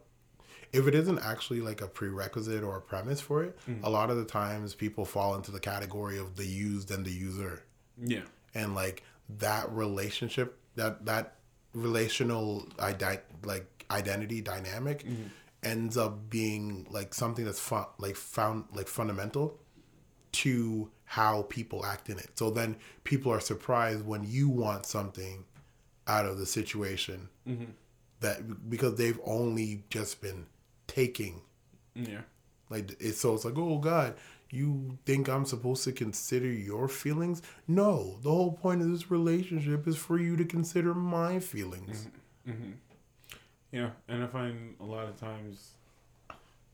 if 0.73 0.87
it 0.87 0.95
isn't 0.95 1.19
actually 1.19 1.61
like 1.61 1.81
a 1.81 1.87
prerequisite 1.87 2.63
or 2.63 2.77
a 2.77 2.81
premise 2.81 3.19
for 3.19 3.43
it, 3.43 3.57
mm-hmm. 3.67 3.83
a 3.83 3.89
lot 3.89 4.09
of 4.09 4.17
the 4.17 4.25
times 4.25 4.73
people 4.73 5.05
fall 5.05 5.35
into 5.35 5.51
the 5.51 5.59
category 5.59 6.17
of 6.17 6.35
the 6.35 6.45
used 6.45 6.91
and 6.91 7.05
the 7.05 7.11
user 7.11 7.63
Yeah. 8.01 8.21
and 8.55 8.73
like 8.73 9.03
that 9.39 9.71
relationship 9.71 10.57
that 10.75 11.05
that 11.05 11.35
relational 11.73 12.67
ide- 12.79 13.21
like 13.43 13.85
identity 13.89 14.41
dynamic 14.41 15.03
mm-hmm. 15.03 15.23
ends 15.63 15.97
up 15.97 16.29
being 16.29 16.87
like 16.89 17.13
something 17.13 17.45
that's 17.45 17.59
fun 17.59 17.85
like 17.97 18.15
found 18.15 18.65
like 18.73 18.87
fundamental 18.87 19.59
to 20.31 20.89
how 21.05 21.41
people 21.49 21.85
act 21.85 22.09
in 22.09 22.17
it. 22.17 22.29
So 22.35 22.49
then 22.49 22.77
people 23.03 23.33
are 23.33 23.41
surprised 23.41 24.05
when 24.05 24.23
you 24.23 24.47
want 24.47 24.85
something 24.85 25.43
out 26.07 26.25
of 26.25 26.37
the 26.37 26.45
situation 26.45 27.27
mm-hmm. 27.47 27.71
that 28.21 28.69
because 28.69 28.95
they've 28.95 29.19
only 29.25 29.83
just 29.89 30.21
been 30.21 30.45
taking 30.87 31.41
Yeah. 31.95 32.21
like 32.69 32.95
it's 32.99 33.19
so 33.19 33.35
it's 33.35 33.45
like, 33.45 33.57
oh 33.57 33.77
God, 33.77 34.15
you 34.53 34.97
think 35.05 35.29
I'm 35.29 35.45
supposed 35.45 35.83
to 35.85 35.91
consider 35.91 36.47
your 36.47 36.87
feelings? 36.87 37.41
No, 37.67 38.19
the 38.21 38.29
whole 38.29 38.53
point 38.53 38.81
of 38.81 38.89
this 38.89 39.09
relationship 39.11 39.87
is 39.87 39.97
for 39.97 40.19
you 40.19 40.35
to 40.37 40.45
consider 40.45 40.93
my 40.93 41.39
feelings. 41.39 42.07
Mm-hmm. 42.47 42.51
Mm-hmm. 42.51 42.71
Yeah, 43.71 43.89
and 44.07 44.23
I 44.23 44.27
find 44.27 44.75
a 44.79 44.83
lot 44.83 45.07
of 45.07 45.15
times 45.17 45.71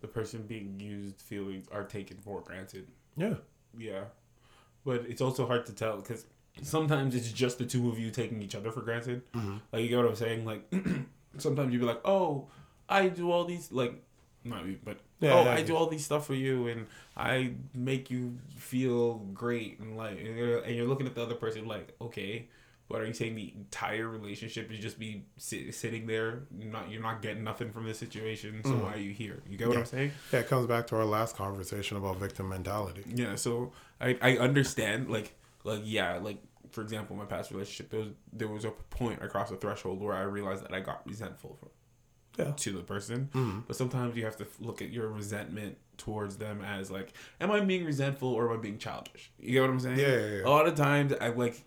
the 0.01 0.07
person 0.07 0.43
being 0.43 0.79
used 0.79 1.21
feelings 1.21 1.67
are 1.71 1.83
taken 1.83 2.17
for 2.17 2.41
granted. 2.41 2.87
Yeah. 3.15 3.35
Yeah, 3.77 4.05
but 4.85 5.05
it's 5.07 5.21
also 5.21 5.45
hard 5.45 5.65
to 5.67 5.73
tell 5.73 5.97
because 5.97 6.25
sometimes 6.61 7.13
it's 7.13 7.31
just 7.31 7.59
the 7.59 7.65
two 7.65 7.89
of 7.89 7.99
you 7.99 8.09
taking 8.09 8.41
each 8.41 8.55
other 8.55 8.71
for 8.71 8.81
granted. 8.81 9.21
Mm-hmm. 9.33 9.57
Like 9.71 9.83
you 9.83 9.89
get 9.89 9.97
what 9.97 10.07
I'm 10.07 10.15
saying? 10.15 10.45
Like 10.45 10.63
sometimes 11.37 11.71
you'd 11.71 11.79
be 11.79 11.85
like, 11.85 12.01
"Oh, 12.05 12.47
I 12.89 13.09
do 13.09 13.31
all 13.31 13.45
these 13.45 13.71
like." 13.71 14.01
Not 14.43 14.65
you, 14.65 14.79
but 14.83 14.99
Yeah, 15.19 15.33
oh, 15.33 15.43
yeah, 15.43 15.51
I 15.51 15.57
yeah. 15.57 15.65
do 15.65 15.75
all 15.75 15.87
these 15.87 16.05
stuff 16.05 16.27
for 16.27 16.35
you, 16.35 16.67
and 16.67 16.85
I 17.15 17.53
make 17.73 18.11
you 18.11 18.37
feel 18.55 19.15
great, 19.33 19.79
and 19.79 19.97
like, 19.97 20.19
and 20.19 20.37
you're, 20.37 20.59
and 20.59 20.75
you're 20.75 20.85
looking 20.87 21.07
at 21.07 21.15
the 21.15 21.23
other 21.23 21.35
person 21.35 21.67
like, 21.67 21.95
okay, 21.99 22.47
but 22.89 23.01
are 23.01 23.05
you 23.05 23.13
saying 23.13 23.35
the 23.35 23.51
entire 23.55 24.07
relationship 24.07 24.71
is 24.71 24.79
just 24.79 24.97
be 24.97 25.25
sit, 25.37 25.73
sitting 25.73 26.05
there, 26.05 26.43
not 26.51 26.89
you're 26.89 27.01
not 27.01 27.21
getting 27.21 27.43
nothing 27.43 27.71
from 27.71 27.85
this 27.85 27.97
situation, 27.97 28.61
so 28.63 28.71
mm. 28.71 28.83
why 28.83 28.93
are 28.93 28.99
you 28.99 29.11
here? 29.11 29.41
You 29.49 29.57
get 29.57 29.67
what 29.67 29.77
I'm 29.77 29.85
saying? 29.85 30.11
Yeah, 30.31 30.39
it 30.39 30.47
comes 30.47 30.67
back 30.67 30.87
to 30.87 30.95
our 30.95 31.05
last 31.05 31.35
conversation 31.35 31.97
about 31.97 32.17
victim 32.17 32.47
mentality. 32.49 33.03
Yeah, 33.13 33.35
so 33.35 33.73
I, 33.99 34.17
I 34.21 34.37
understand 34.37 35.09
like 35.09 35.33
like 35.63 35.81
yeah, 35.83 36.17
like 36.17 36.37
for 36.71 36.81
example, 36.81 37.15
my 37.15 37.25
past 37.25 37.51
relationship 37.51 37.89
there 37.89 37.99
was 37.99 38.09
there 38.31 38.47
was 38.47 38.65
a 38.65 38.71
point 38.71 39.21
across 39.21 39.49
the 39.49 39.57
threshold 39.57 39.99
where 39.99 40.15
I 40.15 40.21
realized 40.21 40.63
that 40.63 40.73
I 40.73 40.79
got 40.79 41.05
resentful 41.05 41.57
from 41.59 41.69
Yeah. 42.37 42.51
to 42.55 42.71
the 42.71 42.83
person. 42.83 43.63
But 43.67 43.75
sometimes 43.75 44.15
you 44.15 44.25
have 44.25 44.37
to 44.37 44.47
look 44.59 44.81
at 44.81 44.91
your 44.91 45.07
resentment 45.09 45.77
towards 45.97 46.37
them 46.37 46.61
as 46.63 46.91
like, 46.91 47.13
am 47.41 47.49
I 47.51 47.59
being 47.61 47.83
resentful 47.85 48.29
or 48.29 48.51
am 48.51 48.59
I 48.59 48.61
being 48.61 48.77
childish? 48.77 49.31
You 49.39 49.53
get 49.53 49.61
what 49.61 49.69
I'm 49.71 49.79
saying? 49.79 49.99
Yeah, 49.99 50.07
yeah, 50.07 50.25
yeah. 50.37 50.43
A 50.45 50.49
lot 50.49 50.67
of 50.67 50.75
times 50.75 51.13
I 51.19 51.29
like 51.29 51.61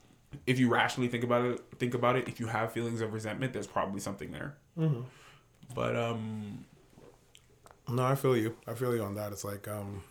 if 0.47 0.61
you 0.61 0.69
rationally 0.69 1.09
think 1.09 1.25
about 1.25 1.45
it, 1.45 1.61
think 1.79 1.95
about 1.95 2.15
it. 2.17 2.29
If 2.29 2.39
you 2.39 2.47
have 2.47 2.73
feelings 2.73 3.01
of 3.01 3.13
resentment, 3.13 3.53
there's 3.53 3.67
probably 3.67 3.99
something 4.01 4.31
there. 4.31 4.55
Mm-hmm. 4.79 5.01
But 5.75 5.97
um, 5.97 6.65
No, 7.89 8.05
I 8.05 8.15
feel 8.15 8.37
you. 8.37 8.57
I 8.67 8.75
feel 8.75 8.95
you 8.95 9.03
on 9.03 9.15
that. 9.17 9.33
It's 9.33 9.45
like 9.45 9.67
um 9.67 10.03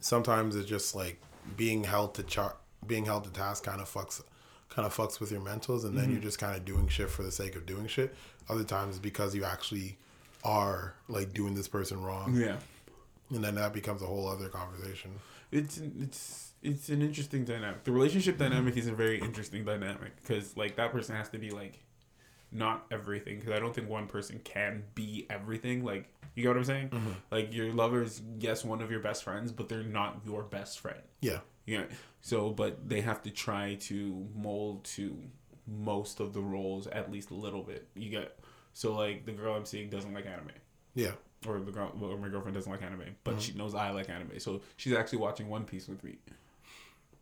sometimes 0.00 0.56
it's 0.56 0.68
just 0.68 0.94
like 0.94 1.20
being 1.56 1.84
held 1.84 2.14
to 2.14 2.22
char- 2.22 2.56
being 2.86 3.04
held 3.06 3.24
to 3.24 3.30
task 3.30 3.64
kind 3.64 3.80
of 3.80 3.90
fucks 3.92 4.22
kind 4.68 4.86
of 4.86 4.94
fucks 4.94 5.20
with 5.20 5.32
your 5.32 5.40
mentals 5.40 5.84
and 5.84 5.96
then 5.96 6.04
you're 6.10 6.18
mm-hmm. 6.18 6.26
just 6.26 6.38
kind 6.38 6.56
of 6.56 6.64
doing 6.64 6.88
shit 6.88 7.10
for 7.10 7.22
the 7.22 7.32
sake 7.32 7.56
of 7.56 7.66
doing 7.66 7.86
shit. 7.86 8.14
Other 8.48 8.64
times 8.64 8.98
because 8.98 9.34
you 9.34 9.44
actually 9.44 9.98
are 10.44 10.94
like 11.08 11.32
doing 11.32 11.54
this 11.54 11.68
person 11.68 12.02
wrong. 12.02 12.34
yeah. 12.34 12.56
And 13.30 13.44
then 13.44 13.56
that 13.56 13.74
becomes 13.74 14.00
a 14.02 14.06
whole 14.06 14.26
other 14.26 14.48
conversation. 14.48 15.10
it's 15.52 15.78
it's 15.78 16.52
it's 16.62 16.88
an 16.88 17.02
interesting 17.02 17.44
dynamic. 17.44 17.84
The 17.84 17.92
relationship 17.92 18.38
dynamic 18.38 18.76
is 18.76 18.86
a 18.86 18.92
very 18.92 19.20
interesting 19.20 19.64
dynamic 19.64 20.16
because 20.16 20.56
like 20.56 20.76
that 20.76 20.92
person 20.92 21.14
has 21.14 21.28
to 21.30 21.38
be 21.38 21.50
like 21.50 21.78
not 22.50 22.86
everything 22.90 23.38
because 23.38 23.52
I 23.52 23.58
don't 23.58 23.74
think 23.74 23.88
one 23.88 24.06
person 24.06 24.40
can 24.44 24.84
be 24.94 25.26
everything. 25.30 25.84
Like 25.84 26.08
you 26.34 26.42
get 26.42 26.48
what 26.48 26.56
I'm 26.56 26.64
saying? 26.64 26.88
Mm-hmm. 26.90 27.10
Like 27.30 27.52
your 27.52 27.72
lover 27.72 28.02
is 28.02 28.22
yes 28.38 28.64
one 28.64 28.80
of 28.80 28.90
your 28.90 29.00
best 29.00 29.24
friends, 29.24 29.52
but 29.52 29.68
they're 29.68 29.82
not 29.82 30.20
your 30.24 30.42
best 30.42 30.80
friend. 30.80 31.00
Yeah. 31.20 31.40
Yeah. 31.68 31.84
So, 32.20 32.50
but 32.50 32.88
they 32.88 33.00
have 33.02 33.22
to 33.22 33.30
try 33.30 33.74
to 33.80 34.26
mold 34.34 34.84
to 34.96 35.16
most 35.66 36.20
of 36.20 36.32
the 36.32 36.40
roles 36.40 36.86
at 36.86 37.12
least 37.12 37.30
a 37.30 37.34
little 37.34 37.62
bit. 37.62 37.86
You 37.94 38.10
get 38.10 38.38
so 38.72 38.94
like 38.94 39.26
the 39.26 39.32
girl 39.32 39.54
I'm 39.54 39.66
seeing 39.66 39.90
doesn't 39.90 40.12
like 40.14 40.26
anime 40.26 40.50
Yeah. 40.94 41.12
or 41.46 41.60
the 41.60 41.70
girl 41.70 41.92
or 42.00 42.16
my 42.16 42.28
girlfriend 42.28 42.54
doesn't 42.56 42.70
like 42.70 42.82
anime, 42.82 43.16
but 43.24 43.32
uh-huh. 43.32 43.40
she 43.40 43.52
knows 43.52 43.74
I 43.74 43.90
like 43.90 44.08
anime, 44.08 44.38
so 44.38 44.62
she's 44.76 44.94
actually 44.94 45.18
watching 45.18 45.48
One 45.48 45.64
Piece 45.64 45.88
with 45.88 46.02
me. 46.02 46.16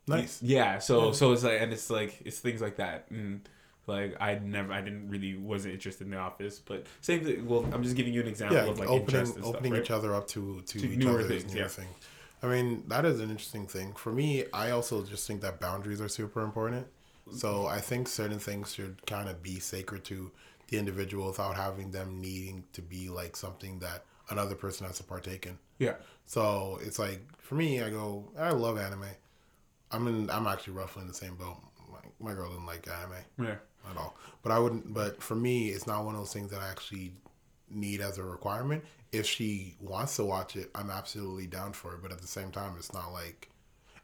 Nice. 0.07 0.41
Yeah, 0.41 0.79
so 0.79 1.11
so 1.11 1.33
it's 1.33 1.43
like 1.43 1.61
and 1.61 1.73
it's 1.73 1.89
like 1.89 2.21
it's 2.23 2.39
things 2.39 2.61
like 2.61 2.77
that, 2.77 3.07
and 3.09 3.47
like 3.87 4.15
I 4.19 4.35
never 4.35 4.71
I 4.71 4.81
didn't 4.81 5.09
really 5.09 5.35
wasn't 5.35 5.73
interested 5.73 6.05
in 6.05 6.11
The 6.11 6.17
Office, 6.17 6.59
but 6.59 6.85
same 7.01 7.25
thing. 7.25 7.45
Well, 7.45 7.65
I'm 7.73 7.83
just 7.83 7.95
giving 7.95 8.13
you 8.13 8.21
an 8.21 8.27
example 8.27 8.57
Yeah, 8.57 8.65
of 8.67 8.79
like 8.79 8.89
opening 8.89 9.21
and 9.21 9.43
opening 9.43 9.73
stuff, 9.73 9.83
each 9.83 9.91
other 9.91 10.15
up 10.15 10.27
to 10.29 10.61
to, 10.61 10.79
To 10.79 10.87
each 10.89 10.97
newer 10.99 11.23
things, 11.23 11.53
newer 11.53 11.63
yeah. 11.63 11.67
things. 11.67 11.89
I 12.43 12.47
mean, 12.47 12.83
that 12.87 13.05
is 13.05 13.19
an 13.19 13.29
interesting 13.31 13.67
thing. 13.67 13.93
For 13.93 14.11
me, 14.11 14.45
I 14.53 14.69
also 14.71 15.03
just 15.03 15.25
think 15.27 15.41
that 15.41 15.59
boundaries 15.59 16.01
are 16.01 16.07
super 16.07 16.41
important. 16.41 16.87
So 17.35 17.65
I 17.65 17.79
think 17.81 18.07
certain 18.07 18.39
things 18.39 18.73
should 18.73 19.05
kind 19.05 19.27
of 19.27 19.43
be 19.43 19.59
sacred 19.59 20.05
to 20.05 20.31
the 20.69 20.77
individual 20.77 21.27
without 21.27 21.57
having 21.57 21.91
them 21.91 22.21
needing 22.21 22.63
to 22.71 22.81
be 22.81 23.09
like 23.09 23.35
something 23.35 23.79
that 23.79 24.05
another 24.29 24.55
person 24.55 24.87
has 24.87 24.97
to 24.97 25.03
partake 25.03 25.45
in. 25.45 25.57
Yeah, 25.77 25.95
So 26.25 26.79
it's 26.81 26.99
like 26.99 27.21
for 27.37 27.55
me, 27.55 27.81
I 27.81 27.89
go, 27.89 28.31
I 28.37 28.51
love 28.51 28.77
anime. 28.77 29.05
I'm 29.91 30.07
in. 30.07 30.29
I'm 30.29 30.47
actually 30.47 30.73
roughly 30.73 31.01
in 31.01 31.07
the 31.07 31.13
same 31.13 31.35
boat. 31.35 31.57
My, 31.91 32.29
my 32.29 32.33
girl 32.33 32.49
didn't 32.49 32.65
like 32.65 32.87
anime 32.87 33.23
yeah, 33.39 33.55
at 33.89 33.97
all. 33.97 34.17
But 34.41 34.51
I 34.51 34.59
wouldn't. 34.59 34.93
But 34.93 35.21
for 35.21 35.35
me, 35.35 35.69
it's 35.69 35.87
not 35.87 36.03
one 36.03 36.15
of 36.15 36.21
those 36.21 36.33
things 36.33 36.51
that 36.51 36.61
I 36.61 36.69
actually 36.69 37.11
need 37.69 38.01
as 38.01 38.17
a 38.17 38.23
requirement. 38.23 38.83
If 39.11 39.25
she 39.25 39.75
wants 39.79 40.15
to 40.17 40.25
watch 40.25 40.55
it, 40.55 40.69
I'm 40.75 40.89
absolutely 40.89 41.47
down 41.47 41.73
for 41.73 41.93
it. 41.93 42.01
But 42.01 42.11
at 42.11 42.21
the 42.21 42.27
same 42.27 42.51
time, 42.51 42.75
it's 42.77 42.93
not 42.93 43.13
like. 43.13 43.49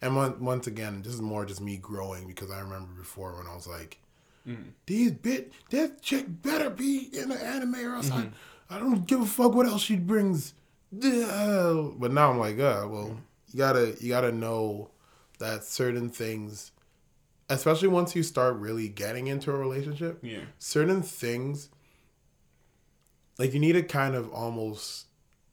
And 0.01 0.15
one, 0.15 0.43
once 0.43 0.67
again, 0.67 1.01
this 1.01 1.13
is 1.13 1.21
more 1.21 1.45
just 1.45 1.61
me 1.61 1.77
growing 1.77 2.27
because 2.27 2.51
I 2.51 2.59
remember 2.59 2.91
before 2.97 3.37
when 3.37 3.47
I 3.47 3.55
was 3.55 3.67
like, 3.67 3.99
mm. 4.47 4.71
"These 4.85 5.11
bit 5.11 5.53
that 5.69 6.01
chick 6.01 6.25
better 6.27 6.69
be 6.69 7.09
in 7.13 7.29
the 7.29 7.41
anime 7.41 7.75
or 7.75 7.95
else 7.95 8.11
I, 8.11 8.21
mm-hmm. 8.21 8.29
I 8.69 8.79
don't 8.79 9.05
give 9.07 9.21
a 9.21 9.25
fuck 9.25 9.53
what 9.53 9.65
else 9.65 9.81
she 9.81 9.95
brings." 9.95 10.53
But 10.91 12.11
now 12.11 12.31
I'm 12.31 12.37
like, 12.37 12.59
uh, 12.59 12.85
well, 12.87 13.11
mm. 13.11 13.17
you 13.51 13.57
gotta 13.57 13.95
you 13.99 14.09
gotta 14.09 14.31
know 14.31 14.89
that 15.39 15.63
certain 15.63 16.09
things 16.09 16.73
especially 17.49 17.87
once 17.87 18.15
you 18.15 18.23
start 18.23 18.55
really 18.55 18.87
getting 18.87 19.27
into 19.27 19.51
a 19.51 19.57
relationship, 19.57 20.19
yeah, 20.21 20.41
certain 20.59 21.01
things 21.01 21.69
like 23.37 23.53
you 23.53 23.59
need 23.59 23.73
to 23.73 23.83
kind 23.83 24.15
of 24.15 24.31
almost 24.31 25.07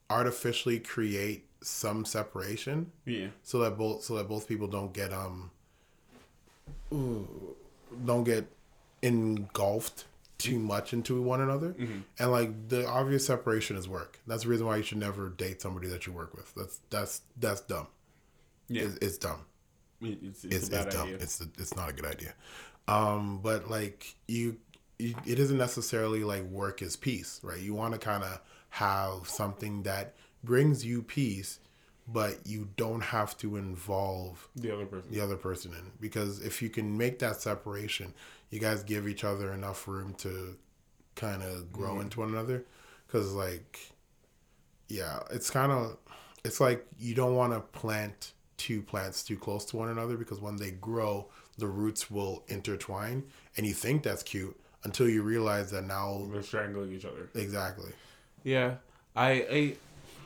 artificially 0.08 0.78
create 0.78 1.46
some 1.62 2.04
separation 2.04 2.90
yeah, 3.04 3.28
so 3.42 3.58
that 3.58 3.76
both 3.76 4.02
so 4.02 4.14
that 4.14 4.28
both 4.28 4.48
people 4.48 4.66
don't 4.66 4.92
get 4.92 5.12
um 5.12 5.50
ooh, 6.92 7.56
don't 8.04 8.24
get 8.24 8.46
engulfed 9.02 10.04
too 10.38 10.58
much 10.58 10.94
into 10.94 11.20
one 11.20 11.42
another 11.42 11.74
and 12.18 12.32
like 12.32 12.68
the 12.70 12.86
obvious 12.86 13.26
separation 13.26 13.76
is 13.76 13.86
work 13.86 14.18
that's 14.26 14.44
the 14.44 14.48
reason 14.48 14.66
why 14.66 14.76
you 14.76 14.82
should 14.82 14.96
never 14.96 15.28
date 15.28 15.60
somebody 15.60 15.86
that 15.86 16.06
you 16.06 16.14
work 16.14 16.34
with 16.34 16.54
that's 16.54 16.80
that's 16.88 17.20
that's 17.38 17.60
dumb 17.60 17.86
yeah. 18.68 18.84
it's, 18.84 18.96
it's 19.02 19.18
dumb 19.18 19.44
it's, 20.02 20.44
it's, 20.44 20.54
it's, 20.54 20.68
a 20.68 20.70
bad 20.70 20.86
it's 20.86 20.96
dumb. 20.96 21.06
idea. 21.08 21.18
It's 21.20 21.40
it's 21.58 21.76
not 21.76 21.90
a 21.90 21.92
good 21.92 22.06
idea. 22.06 22.34
Um, 22.88 23.40
but 23.42 23.70
like 23.70 24.14
you, 24.26 24.56
it 25.26 25.38
isn't 25.38 25.58
necessarily 25.58 26.24
like 26.24 26.44
work 26.44 26.82
is 26.82 26.96
peace, 26.96 27.40
right? 27.42 27.60
You 27.60 27.74
want 27.74 27.92
to 27.94 27.98
kind 28.00 28.22
of 28.24 28.40
have 28.70 29.28
something 29.28 29.82
that 29.84 30.14
brings 30.44 30.84
you 30.84 31.02
peace, 31.02 31.58
but 32.06 32.38
you 32.46 32.68
don't 32.76 33.02
have 33.02 33.36
to 33.38 33.56
involve 33.56 34.48
The 34.56 34.72
other 34.74 34.86
person. 34.86 35.10
the 35.10 35.20
other 35.20 35.36
person 35.36 35.72
in 35.72 35.92
because 36.00 36.40
if 36.40 36.62
you 36.62 36.68
can 36.70 36.96
make 36.96 37.18
that 37.20 37.40
separation, 37.40 38.14
you 38.50 38.58
guys 38.60 38.82
give 38.82 39.06
each 39.08 39.24
other 39.24 39.52
enough 39.52 39.86
room 39.88 40.14
to 40.18 40.56
kind 41.14 41.42
of 41.42 41.72
grow 41.72 41.92
Mm-hmm. 41.92 42.00
into 42.02 42.20
one 42.20 42.28
another. 42.30 42.64
Because 43.06 43.32
like, 43.32 43.92
yeah, 44.88 45.20
it's 45.30 45.50
kind 45.50 45.72
of 45.72 45.96
it's 46.44 46.60
like 46.60 46.86
you 46.98 47.14
don't 47.14 47.34
want 47.36 47.52
to 47.52 47.60
plant 47.78 48.32
two 48.56 48.82
plants 48.82 49.22
too 49.22 49.36
close 49.36 49.64
to 49.66 49.76
one 49.76 49.88
another 49.88 50.16
because 50.16 50.40
when 50.40 50.56
they 50.56 50.70
grow, 50.70 51.26
the 51.58 51.66
roots 51.66 52.10
will 52.10 52.44
intertwine, 52.48 53.24
and 53.56 53.66
you 53.66 53.74
think 53.74 54.02
that's 54.02 54.22
cute 54.22 54.58
until 54.84 55.08
you 55.08 55.22
realize 55.22 55.70
that 55.70 55.84
now 55.84 56.26
They're 56.32 56.42
strangling 56.42 56.92
each 56.92 57.04
other. 57.04 57.28
exactly. 57.34 57.92
Yeah, 58.44 58.76
I, 59.14 59.30
I, 59.30 59.74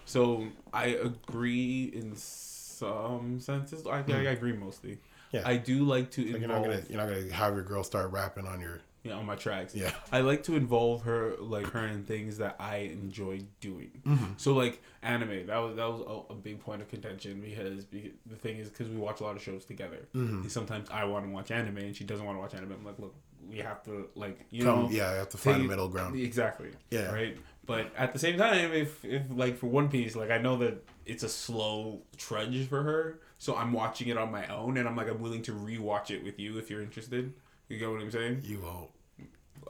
so 0.04 0.46
I 0.72 0.86
agree 0.86 1.90
in 1.94 2.14
some 2.16 3.40
senses. 3.40 3.86
I, 3.86 3.98
I 4.06 4.20
agree 4.30 4.52
mostly. 4.52 4.98
Yeah. 5.32 5.42
I 5.44 5.56
do 5.56 5.84
like 5.84 6.12
to 6.12 6.22
Like 6.22 6.30
you're 6.30 6.42
involve 6.42 6.62
not 6.62 6.70
gonna 6.70 6.82
you're 6.88 6.98
not 6.98 7.08
gonna 7.08 7.32
have 7.32 7.54
your 7.54 7.64
girl 7.64 7.82
start 7.82 8.12
rapping 8.12 8.46
on 8.46 8.60
your 8.60 8.80
yeah, 9.02 9.14
on 9.14 9.26
my 9.26 9.34
tracks. 9.34 9.74
Yeah. 9.74 9.90
I 10.12 10.20
like 10.20 10.44
to 10.44 10.56
involve 10.56 11.02
her 11.02 11.34
like 11.38 11.66
her 11.70 11.86
in 11.86 12.04
things 12.04 12.38
that 12.38 12.56
I 12.58 12.76
enjoy 12.76 13.40
doing. 13.60 13.90
Mm-hmm. 14.06 14.32
So 14.36 14.54
like 14.54 14.80
anime, 15.02 15.46
that 15.46 15.58
was 15.58 15.76
that 15.76 15.86
was 15.86 16.00
a, 16.00 16.32
a 16.32 16.36
big 16.36 16.60
point 16.60 16.82
of 16.82 16.88
contention 16.88 17.40
because 17.40 17.84
be- 17.84 18.14
the 18.26 18.36
thing 18.36 18.58
is 18.58 18.70
because 18.70 18.88
we 18.88 18.96
watch 18.96 19.20
a 19.20 19.24
lot 19.24 19.36
of 19.36 19.42
shows 19.42 19.64
together. 19.64 20.08
Mm-hmm. 20.14 20.48
Sometimes 20.48 20.88
I 20.90 21.04
want 21.04 21.26
to 21.26 21.30
watch 21.30 21.50
anime 21.50 21.78
and 21.78 21.94
she 21.96 22.04
doesn't 22.04 22.24
want 22.24 22.36
to 22.38 22.40
watch 22.40 22.54
anime. 22.54 22.72
I'm 22.72 22.84
like, 22.84 22.98
look, 22.98 23.14
we 23.48 23.58
have 23.58 23.82
to 23.84 24.08
like 24.14 24.40
you 24.50 24.64
come. 24.64 24.82
know 24.84 24.90
yeah, 24.90 25.10
I 25.10 25.14
have 25.14 25.28
to 25.30 25.36
find 25.38 25.62
a 25.64 25.68
middle 25.68 25.88
ground. 25.88 26.18
Exactly. 26.18 26.70
Yeah. 26.90 27.12
Right. 27.12 27.36
But 27.66 27.92
at 27.96 28.12
the 28.12 28.18
same 28.18 28.36
time, 28.38 28.72
if 28.72 29.04
if 29.04 29.22
like 29.30 29.56
for 29.56 29.66
One 29.68 29.88
Piece, 29.88 30.14
like 30.16 30.30
I 30.30 30.38
know 30.38 30.56
that 30.58 30.84
it's 31.06 31.22
a 31.22 31.28
slow 31.28 32.02
trudge 32.16 32.66
for 32.68 32.82
her, 32.82 33.20
so 33.38 33.56
I'm 33.56 33.72
watching 33.72 34.08
it 34.08 34.18
on 34.18 34.30
my 34.30 34.46
own, 34.48 34.76
and 34.76 34.86
I'm 34.88 34.96
like 34.96 35.08
I'm 35.08 35.20
willing 35.20 35.42
to 35.42 35.52
rewatch 35.52 36.10
it 36.10 36.22
with 36.22 36.38
you 36.38 36.58
if 36.58 36.68
you're 36.70 36.82
interested. 36.82 37.32
You 37.68 37.78
get 37.78 37.90
what 37.90 38.00
I'm 38.02 38.10
saying? 38.10 38.42
You 38.44 38.60
won't. 38.60 38.90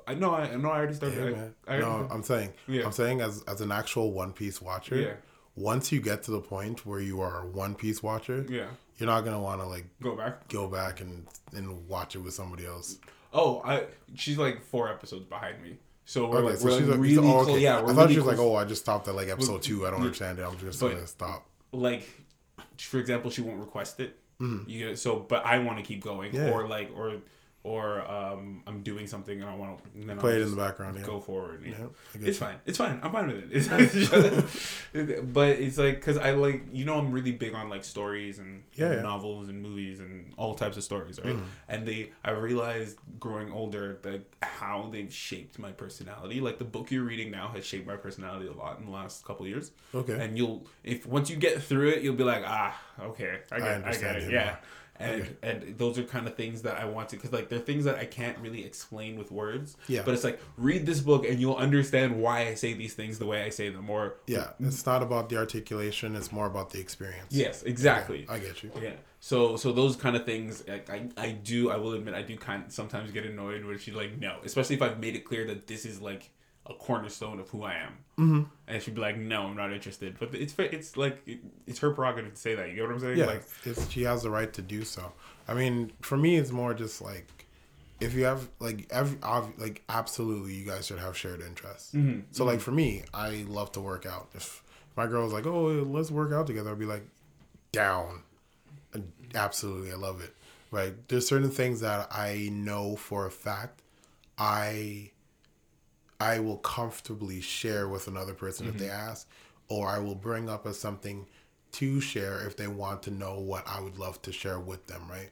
I 0.06 0.14
know. 0.14 0.34
I 0.34 0.54
know. 0.56 0.70
I 0.70 0.76
already 0.78 0.94
started. 0.94 1.16
Yeah, 1.18 1.24
I, 1.24 1.30
man. 1.30 1.54
I, 1.68 1.78
no, 1.78 2.08
I'm 2.10 2.22
saying, 2.24 2.52
Yeah. 2.66 2.84
I'm 2.84 2.92
saying 2.92 3.20
as 3.20 3.42
as 3.46 3.60
an 3.60 3.70
actual 3.72 4.12
One 4.12 4.32
Piece 4.32 4.60
watcher, 4.60 4.96
Yeah. 4.96 5.14
once 5.54 5.92
you 5.92 6.00
get 6.00 6.24
to 6.24 6.30
the 6.32 6.40
point 6.40 6.84
where 6.84 7.00
you 7.00 7.20
are 7.20 7.42
a 7.42 7.46
One 7.46 7.74
Piece 7.76 8.02
watcher, 8.02 8.44
yeah. 8.48 8.66
you're 8.98 9.06
not 9.06 9.24
gonna 9.24 9.40
want 9.40 9.60
to 9.60 9.66
like 9.66 9.86
Go 10.02 10.16
back. 10.16 10.48
go 10.48 10.66
back 10.68 11.00
and 11.00 11.26
and 11.54 11.86
watch 11.88 12.16
it 12.16 12.18
with 12.18 12.34
somebody 12.34 12.66
else. 12.66 12.98
Oh, 13.34 13.60
I. 13.64 13.84
She's 14.14 14.38
like 14.38 14.62
four 14.62 14.88
episodes 14.88 15.24
behind 15.26 15.60
me, 15.62 15.76
so 16.04 16.28
we're 16.30 16.38
Okay, 16.38 16.46
like 16.50 16.56
so 16.58 16.64
we're 16.66 16.70
she's 16.78 16.80
like 16.88 16.90
like, 16.98 17.00
really 17.00 17.18
oh, 17.28 17.32
close. 17.32 17.48
okay. 17.48 17.58
Yeah, 17.60 17.78
I 17.78 17.80
thought 17.82 17.96
really 17.96 18.14
she 18.14 18.20
was 18.20 18.26
like, 18.28 18.38
oh, 18.38 18.54
I 18.56 18.64
just 18.64 18.80
stopped 18.82 19.08
at 19.08 19.14
like 19.14 19.28
episode 19.28 19.60
two. 19.62 19.86
I 19.86 19.90
don't 19.90 20.00
understand 20.00 20.38
it. 20.38 20.42
I'm 20.44 20.56
just 20.58 20.80
But- 20.80 20.90
gonna 20.94 21.06
stop. 21.06 21.46
like 21.72 22.08
for 22.78 22.98
example 22.98 23.30
she 23.30 23.40
won't 23.42 23.58
request 23.60 24.00
it 24.00 24.16
you 24.66 24.88
get 24.88 24.98
so 24.98 25.16
but 25.16 25.44
i 25.46 25.58
want 25.58 25.78
to 25.78 25.84
keep 25.84 26.02
going 26.02 26.32
Mm-hmm. 26.32 26.44
Yeah. 26.46 26.50
or 26.52 26.66
like 26.68 26.90
or 26.96 27.14
or 27.64 28.00
um 28.10 28.62
i'm 28.66 28.82
doing 28.82 29.06
something 29.06 29.40
and 29.40 29.48
i 29.50 29.54
want 29.54 29.78
to 29.82 30.14
Play 30.16 30.34
I'll 30.34 30.38
it 30.38 30.42
in 30.42 30.50
the 30.50 30.56
background. 30.56 30.98
Yeah. 30.98 31.06
go 31.06 31.18
forward 31.18 31.64
yeah. 31.64 31.70
Yeah, 31.78 31.86
it's 32.14 32.26
you. 32.26 32.34
fine 32.34 32.56
it's 32.66 32.78
fine 32.78 33.00
i'm 33.02 33.10
fine 33.10 33.26
with 33.26 33.50
it 33.50 33.52
It's- 34.94 35.20
but 35.32 35.48
it's 35.48 35.78
like 35.78 35.94
because 35.96 36.18
i 36.18 36.30
like 36.32 36.62
you 36.72 36.84
know 36.84 36.98
i'm 36.98 37.10
really 37.10 37.32
big 37.32 37.54
on 37.54 37.68
like 37.70 37.82
stories 37.84 38.38
and, 38.38 38.62
Yeah, 38.74 38.86
and 38.86 38.94
yeah. 38.96 39.02
novels 39.02 39.48
and 39.48 39.62
movies 39.62 39.98
and 40.00 40.32
all 40.36 40.54
types 40.54 40.76
of 40.76 40.84
stories 40.84 41.18
right 41.18 41.34
Mm-hmm. 41.34 41.44
and 41.68 41.86
they 41.88 42.12
i 42.24 42.30
realized 42.30 42.98
growing 43.18 43.50
older 43.50 43.98
that 44.02 44.22
how 44.42 44.88
they've 44.92 45.12
shaped 45.12 45.58
my 45.58 45.72
personality 45.72 46.40
like 46.40 46.58
the 46.58 46.64
book 46.64 46.90
you're 46.90 47.02
reading 47.04 47.30
now 47.30 47.48
has 47.48 47.64
shaped 47.64 47.86
my 47.86 47.96
personality 47.96 48.46
a 48.46 48.52
lot 48.52 48.78
in 48.78 48.84
the 48.84 48.90
last 48.92 49.24
couple 49.24 49.44
of 49.46 49.48
years 49.50 49.70
Okay. 49.94 50.12
and 50.22 50.36
you'll 50.36 50.66
if 50.84 51.06
once 51.06 51.30
you 51.30 51.36
get 51.36 51.62
through 51.62 51.88
it 51.90 52.02
you'll 52.02 52.14
be 52.14 52.24
like 52.24 52.44
ah 52.46 52.78
okay 53.00 53.38
i 53.50 53.58
get, 53.58 53.68
I 53.68 53.74
understand 53.76 54.18
get 54.18 54.28
it 54.28 54.32
yeah. 54.32 54.56
And 55.00 55.22
Okay. 55.22 55.32
and 55.42 55.78
those 55.78 55.98
are 55.98 56.04
kind 56.04 56.26
of 56.26 56.34
things 56.36 56.62
that 56.62 56.76
i 56.78 56.84
want 56.84 57.08
to 57.08 57.16
because 57.16 57.32
like 57.32 57.48
they're 57.48 57.58
things 57.58 57.84
that 57.84 57.96
i 57.96 58.04
can't 58.04 58.38
really 58.38 58.64
explain 58.64 59.18
with 59.18 59.32
words 59.32 59.76
Yeah. 59.88 60.02
but 60.04 60.14
it's 60.14 60.22
like 60.24 60.38
read 60.56 60.86
this 60.86 61.00
book 61.00 61.26
and 61.26 61.40
you'll 61.40 61.56
understand 61.56 62.20
why 62.20 62.46
i 62.46 62.54
say 62.54 62.74
these 62.74 62.94
things 62.94 63.18
the 63.18 63.26
way 63.26 63.42
i 63.42 63.48
say 63.48 63.70
them 63.70 63.90
or 63.90 64.14
Yeah, 64.26 64.50
it's 64.60 64.86
not 64.86 65.02
about 65.02 65.28
the 65.30 65.36
articulation. 65.36 66.14
It's 66.14 66.30
more 66.32 66.46
about 66.46 66.70
the 66.70 66.78
experience. 66.80 67.26
yes 67.30 67.62
exactly 67.64 68.26
I 68.28 68.38
get 68.38 68.62
you. 68.62 68.70
yeah. 68.80 68.92
So 69.20 69.56
so 69.56 69.72
those 69.72 69.96
kind 69.96 70.16
of 70.16 70.24
things, 70.26 70.62
like, 70.68 70.88
I 70.90 71.08
I 71.16 71.30
do 71.32 71.70
I 71.70 71.76
will 71.76 71.94
admit 71.94 72.14
I 72.14 72.22
do 72.22 72.36
kind 72.36 72.64
sometimes 72.68 73.10
get 73.10 73.24
annoyed 73.24 73.64
when 73.64 73.78
she's 73.78 73.94
like 73.94 74.18
no, 74.18 74.32
especially 74.44 74.76
if 74.76 74.82
I've 74.82 75.00
made 75.00 75.16
it 75.16 75.24
clear 75.24 75.44
that 75.46 75.66
this 75.66 75.84
is 75.86 76.00
like 76.00 76.30
a 76.66 76.74
cornerstone 76.74 77.40
of 77.40 77.48
who 77.50 77.62
I 77.62 77.74
am, 77.74 77.92
mm-hmm. 78.18 78.42
and 78.68 78.82
she'd 78.82 78.94
be 78.94 79.00
like 79.00 79.18
no, 79.18 79.42
I'm 79.42 79.56
not 79.56 79.72
interested. 79.72 80.16
But 80.18 80.34
it's 80.34 80.54
it's 80.58 80.96
like 80.96 81.26
it's 81.66 81.78
her 81.80 81.90
prerogative 81.90 82.34
to 82.34 82.40
say 82.40 82.54
that. 82.54 82.68
You 82.68 82.76
get 82.76 82.82
what 82.82 82.92
I'm 82.92 83.00
saying? 83.00 83.18
Yeah, 83.18 83.26
Like 83.26 83.42
it's, 83.64 83.90
she 83.90 84.02
has 84.02 84.22
the 84.22 84.30
right 84.30 84.52
to 84.54 84.62
do 84.62 84.84
so. 84.84 85.12
I 85.46 85.54
mean, 85.54 85.92
for 86.00 86.16
me, 86.16 86.36
it's 86.36 86.50
more 86.50 86.72
just 86.72 87.02
like 87.02 87.46
if 88.00 88.14
you 88.14 88.24
have 88.24 88.48
like 88.58 88.86
every 88.90 89.18
ob- 89.22 89.58
like 89.58 89.82
absolutely, 89.88 90.54
you 90.54 90.66
guys 90.66 90.86
should 90.86 90.98
have 90.98 91.16
shared 91.16 91.40
interests. 91.40 91.92
Mm-hmm. 91.94 92.20
So 92.32 92.44
like 92.44 92.60
for 92.60 92.72
me, 92.72 93.04
I 93.12 93.44
love 93.48 93.72
to 93.72 93.80
work 93.80 94.06
out. 94.06 94.28
If 94.34 94.62
my 94.96 95.06
girl 95.06 95.24
was 95.24 95.32
like, 95.32 95.46
"Oh, 95.46 95.66
let's 95.66 96.10
work 96.10 96.32
out 96.32 96.46
together," 96.46 96.70
I'd 96.70 96.78
be 96.78 96.86
like, 96.86 97.06
"Down." 97.72 98.22
Absolutely, 99.34 99.92
I 99.92 99.96
love 99.96 100.22
it. 100.22 100.34
Right? 100.70 100.94
There's 101.08 101.26
certain 101.26 101.50
things 101.50 101.80
that 101.80 102.08
I 102.10 102.48
know 102.52 102.96
for 102.96 103.26
a 103.26 103.30
fact 103.30 103.82
I 104.38 105.10
I 106.24 106.38
will 106.38 106.56
comfortably 106.58 107.40
share 107.40 107.88
with 107.88 108.08
another 108.08 108.34
person 108.34 108.66
if 108.66 108.78
they 108.78 108.86
mm-hmm. 108.86 109.10
ask, 109.10 109.28
or 109.68 109.88
I 109.88 109.98
will 109.98 110.14
bring 110.14 110.48
up 110.48 110.66
as 110.66 110.78
something 110.78 111.26
to 111.72 112.00
share 112.00 112.46
if 112.46 112.56
they 112.56 112.68
want 112.68 113.02
to 113.02 113.10
know 113.10 113.38
what 113.40 113.64
I 113.66 113.80
would 113.80 113.98
love 113.98 114.22
to 114.22 114.32
share 114.32 114.60
with 114.60 114.86
them, 114.86 115.02
right? 115.10 115.30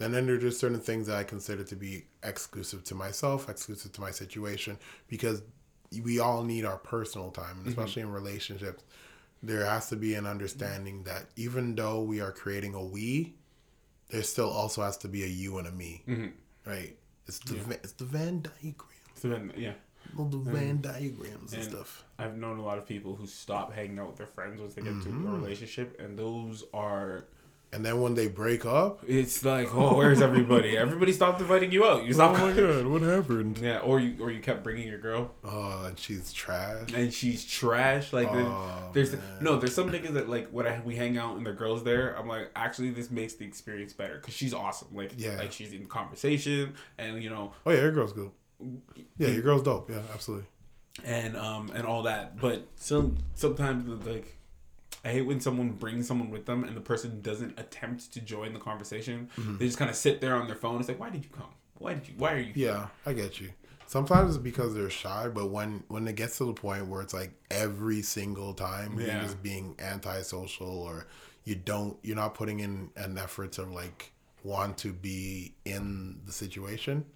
And 0.00 0.14
then 0.14 0.26
there 0.26 0.36
are 0.36 0.38
just 0.38 0.60
certain 0.60 0.80
things 0.80 1.08
that 1.08 1.16
I 1.16 1.24
consider 1.24 1.64
to 1.64 1.76
be 1.76 2.04
exclusive 2.22 2.84
to 2.84 2.94
myself, 2.94 3.48
exclusive 3.48 3.92
to 3.92 4.00
my 4.00 4.12
situation, 4.12 4.78
because 5.08 5.42
we 6.02 6.20
all 6.20 6.44
need 6.44 6.64
our 6.64 6.78
personal 6.78 7.30
time, 7.30 7.44
and 7.50 7.60
mm-hmm. 7.60 7.68
especially 7.70 8.02
in 8.02 8.12
relationships, 8.12 8.84
there 9.42 9.64
has 9.64 9.88
to 9.88 9.96
be 9.96 10.14
an 10.14 10.26
understanding 10.26 11.02
that 11.04 11.24
even 11.36 11.74
though 11.74 12.02
we 12.02 12.20
are 12.20 12.32
creating 12.32 12.74
a 12.74 12.84
we, 12.84 13.34
there 14.10 14.22
still 14.22 14.50
also 14.50 14.82
has 14.82 14.96
to 14.98 15.08
be 15.08 15.24
a 15.24 15.26
you 15.26 15.58
and 15.58 15.66
a 15.66 15.72
me, 15.72 16.02
mm-hmm. 16.06 16.70
right? 16.70 16.96
It's 17.26 17.38
the 17.40 17.54
Va- 17.54 17.80
it's 17.82 17.92
the 17.92 18.04
Venn 18.04 18.42
diagram, 18.42 18.88
so 19.14 19.28
then 19.28 19.52
yeah. 19.56 19.72
All 20.18 20.26
the 20.26 20.38
Venn 20.38 20.80
diagrams 20.80 21.52
and, 21.52 21.62
And 21.62 21.70
stuff. 21.72 22.04
I've 22.18 22.36
known 22.36 22.58
a 22.58 22.64
lot 22.64 22.78
of 22.78 22.86
people 22.86 23.14
who 23.16 23.26
stop 23.26 23.72
hanging 23.72 23.98
out 23.98 24.08
with 24.08 24.16
their 24.16 24.26
friends 24.26 24.60
once 24.60 24.74
they 24.74 24.82
get 24.82 24.92
Mm-hmm. 24.92 25.16
into 25.24 25.28
a 25.28 25.38
relationship, 25.38 26.00
and 26.00 26.18
those 26.18 26.64
are. 26.74 27.24
And 27.72 27.84
then 27.86 28.00
when 28.00 28.14
they 28.16 28.26
break 28.26 28.66
up, 28.66 29.04
It's 29.06 29.44
like, 29.44 29.72
oh, 29.72 29.96
where's 29.96 30.20
everybody? 30.20 30.76
everybody 30.86 31.12
stopped 31.12 31.40
inviting 31.40 31.70
you 31.70 31.84
out. 31.84 32.04
You 32.04 32.12
stopped. 32.12 32.38
god, 32.56 32.84
what 32.86 33.00
happened? 33.02 33.58
Yeah, 33.58 33.78
or 33.78 34.00
you 34.00 34.16
or 34.20 34.32
you 34.32 34.40
kept 34.40 34.64
bringing 34.64 34.88
your 34.88 34.98
girl. 34.98 35.30
Oh, 35.44 35.84
and 35.86 35.96
she's 35.96 36.32
trash. 36.32 36.92
and 36.92 37.14
she's 37.14 37.44
trash. 37.44 38.12
Like 38.12 38.26
Oh, 38.32 38.90
there's 38.92 39.12
man. 39.12 39.22
no, 39.40 39.56
there's 39.56 39.72
some 39.72 39.88
niggas 39.88 40.14
that 40.14 40.28
like 40.28 40.48
when 40.50 40.66
I, 40.66 40.80
we 40.84 40.96
hang 40.96 41.16
out 41.16 41.36
and 41.36 41.46
the 41.46 41.52
girls 41.52 41.84
there. 41.84 42.18
I'm 42.18 42.26
like, 42.26 42.50
actually, 42.56 42.90
this 42.90 43.08
makes 43.08 43.34
the 43.34 43.44
experience 43.46 43.92
better 43.92 44.16
because 44.16 44.34
she's 44.34 44.52
awesome. 44.52 44.88
Like, 44.92 45.12
Yeah. 45.16 45.36
like 45.36 45.52
she's 45.52 45.72
in 45.72 45.86
conversation 45.86 46.74
and 46.98 47.22
you 47.22 47.30
know 47.30 47.52
Oh 47.64 47.70
yeah, 47.70 47.82
your 47.82 47.92
girl's 47.92 48.12
good. 48.12 48.32
Yeah, 49.18 49.28
your 49.28 49.42
girl's 49.42 49.62
dope. 49.62 49.90
Yeah, 49.90 50.02
absolutely. 50.12 50.46
and 51.04 51.36
um 51.36 51.70
and 51.74 51.86
all 51.86 52.02
that. 52.04 52.40
But 52.40 52.66
some 52.76 53.18
sometimes 53.34 54.06
like. 54.06 54.36
I 55.02 55.08
hate 55.12 55.22
when 55.22 55.40
someone 55.40 55.70
brings 55.70 56.06
someone 56.06 56.28
with 56.30 56.44
them 56.44 56.62
and 56.62 56.76
the 56.76 56.80
person 56.82 57.22
doesn't 57.22 57.58
attempt 57.58 58.12
to 58.12 58.20
join 58.20 58.52
the 58.52 58.58
conversation. 58.58 59.30
Mm-hmm. 59.38 59.56
They 59.56 59.64
just 59.64 59.78
kind 59.78 59.88
of 59.88 59.96
sit 59.96 60.20
there 60.20 60.34
on 60.34 60.46
their 60.46 60.56
phone. 60.56 60.78
It's 60.78 60.88
like, 60.88 61.00
why 61.00 61.08
did 61.08 61.24
you 61.24 61.30
come? 61.30 61.48
Why 61.78 61.94
did 61.94 62.06
you? 62.06 62.14
Why 62.18 62.34
are 62.34 62.38
you? 62.38 62.52
Yeah, 62.54 62.88
I 63.06 63.14
get 63.14 63.40
you. 63.40 63.48
Sometimes 63.86 64.34
it's 64.34 64.42
because 64.42 64.74
they're 64.74 64.90
shy, 64.90 65.28
but 65.28 65.46
when 65.50 65.84
when 65.88 66.06
it 66.06 66.16
gets 66.16 66.36
to 66.38 66.44
the 66.44 66.52
point 66.52 66.86
where 66.86 67.00
it's 67.00 67.14
like 67.14 67.32
every 67.50 68.02
single 68.02 68.52
time 68.52 69.00
you're 69.00 69.08
just 69.22 69.42
being 69.42 69.74
antisocial 69.78 70.68
or 70.68 71.06
you 71.44 71.54
don't 71.54 71.96
you're 72.02 72.14
not 72.14 72.34
putting 72.34 72.60
in 72.60 72.90
an 72.96 73.16
effort 73.16 73.52
to 73.52 73.62
like 73.62 74.12
want 74.44 74.76
to 74.78 74.92
be 74.92 75.54
in 75.64 76.20
the 76.26 76.32
situation. 76.32 77.06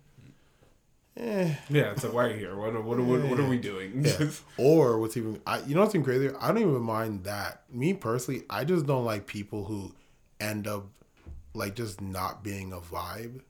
Eh. 1.17 1.55
Yeah, 1.69 1.93
it's 1.93 2.03
like, 2.03 2.13
why 2.13 2.25
are 2.27 2.31
you 2.31 2.39
here? 2.39 2.57
What, 2.57 2.73
what, 2.85 2.99
what, 2.99 3.23
what 3.29 3.39
are 3.39 3.49
we 3.49 3.59
doing? 3.59 4.05
Yeah. 4.05 4.31
or 4.59 4.99
what's 4.99 5.17
even 5.17 5.41
I 5.47 5.61
you 5.61 5.75
know 5.75 5.83
what's 5.83 5.95
even 5.95 6.05
crazier? 6.05 6.37
I 6.41 6.49
don't 6.49 6.59
even 6.59 6.81
mind 6.83 7.25
that. 7.25 7.63
Me 7.71 7.95
personally, 7.95 8.43
I 8.51 8.65
just 8.65 8.87
don't 8.87 9.05
like 9.05 9.27
people 9.27 9.65
who 9.65 9.95
end 10.41 10.67
up 10.67 10.87
like 11.55 11.77
just 11.77 12.01
not 12.01 12.43
being 12.43 12.73
a 12.73 12.79
vibe. 12.81 13.41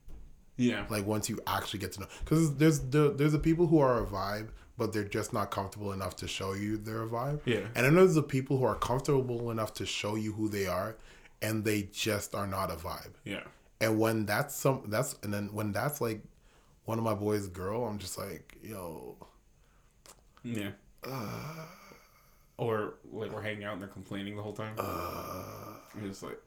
yeah. 0.59 0.85
Like 0.91 1.07
once 1.07 1.31
you 1.31 1.41
actually 1.47 1.79
get 1.81 1.93
to 1.93 2.01
know, 2.01 2.07
because 2.21 2.55
there's 2.57 2.81
the 2.81 3.15
there's 3.17 3.33
the 3.33 3.39
people 3.39 3.67
who 3.67 3.79
are 3.79 4.03
a 4.03 4.07
vibe, 4.07 4.49
but 4.77 4.93
they're 4.93 5.03
just 5.05 5.33
not 5.33 5.51
comfortable 5.51 5.93
enough 5.93 6.17
to 6.17 6.29
show 6.29 6.53
you 6.53 6.77
they're 6.77 7.05
a 7.05 7.09
vibe. 7.09 7.41
Yeah. 7.47 7.61
And 7.75 7.87
then 7.87 7.95
there's 7.95 8.15
the 8.15 8.23
people 8.23 8.59
who 8.59 8.65
are 8.67 8.75
comfortable 8.77 9.51
enough 9.51 9.73
to 9.75 9.87
show 9.87 10.17
you 10.17 10.35
who 10.35 10.51
they 10.51 10.67
are, 10.67 10.97
and 11.41 11.65
they 11.65 11.89
just 11.93 12.35
are 12.35 12.47
not 12.47 12.71
a 12.71 12.75
vibe. 12.75 13.13
yeah. 13.25 13.45
And 13.81 13.99
when 13.99 14.27
that's 14.27 14.55
some 14.55 14.83
that's 14.89 15.17
and 15.23 15.33
then 15.33 15.49
when 15.53 15.73
that's 15.73 16.01
like 16.03 16.21
one 16.85 16.99
of 16.99 17.05
my 17.05 17.15
boys' 17.15 17.47
girl, 17.49 17.85
I'm 17.87 17.99
just 17.99 18.19
like, 18.19 18.57
yo, 18.63 19.17
Yeah. 20.43 20.71
or 22.59 22.95
like 23.13 23.33
we're 23.33 23.43
hanging 23.43 23.65
out 23.65 23.73
and 23.75 23.83
they're 23.83 23.89
complaining 23.89 24.37
the 24.37 24.43
whole 24.43 24.53
time. 24.53 24.75
Uh, 24.79 25.75
I'm 25.95 26.09
just 26.09 26.23
like 26.23 26.39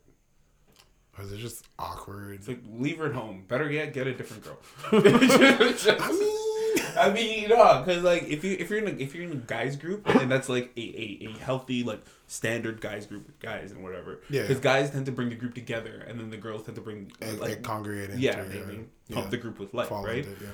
or 1.18 1.24
is 1.24 1.32
it 1.32 1.38
just 1.38 1.66
awkward? 1.80 2.36
it's 2.36 2.48
like 2.48 2.60
leave 2.72 2.98
her 2.98 3.08
at 3.08 3.14
home. 3.14 3.44
Better 3.48 3.72
yet, 3.72 3.94
get 3.94 4.08
a 4.08 4.14
different 4.14 4.44
girl. 4.44 4.58
I 4.92 6.12
mean, 6.12 6.98
I 6.98 7.10
mean, 7.12 7.42
you 7.44 7.48
know, 7.50 7.84
because 7.86 8.04
like 8.04 8.24
if 8.24 8.44
you 8.44 8.56
if 8.60 8.70
you're 8.70 8.80
in 8.80 8.88
a 8.88 9.02
if 9.02 9.16
you're 9.16 9.24
in 9.24 9.32
a 9.32 9.36
guys 9.36 9.76
group 9.76 10.08
and 10.16 10.32
that's 10.32 10.50
like 10.50 10.72
a, 10.78 10.82
a, 10.82 11.28
a 11.28 11.32
healthy 11.40 11.84
like 11.84 12.02
standard 12.28 12.82
guys 12.82 13.06
group 13.06 13.26
with 13.26 13.40
guys 13.40 13.72
and 13.72 13.84
whatever. 13.84 14.20
Yeah. 14.30 14.44
Because 14.44 14.60
guys 14.60 14.92
tend 14.92 15.06
to 15.08 15.12
bring 15.12 15.30
the 15.30 15.36
group 15.36 15.56
together, 15.56 16.06
and 16.08 16.20
then 16.20 16.30
the 16.30 16.38
girls 16.38 16.64
tend 16.64 16.76
to 16.76 16.82
bring 16.82 17.12
like, 17.22 17.40
like 17.40 17.64
congregate 17.64 18.12
into 18.12 18.22
yeah, 18.22 18.44
they, 18.44 18.60
they 18.60 18.80
yeah, 19.08 19.16
pump 19.16 19.32
the 19.32 19.38
group 19.38 19.60
with 19.60 19.74
life, 19.74 19.90
right? 19.92 20.20
it, 20.20 20.38
yeah. 20.42 20.50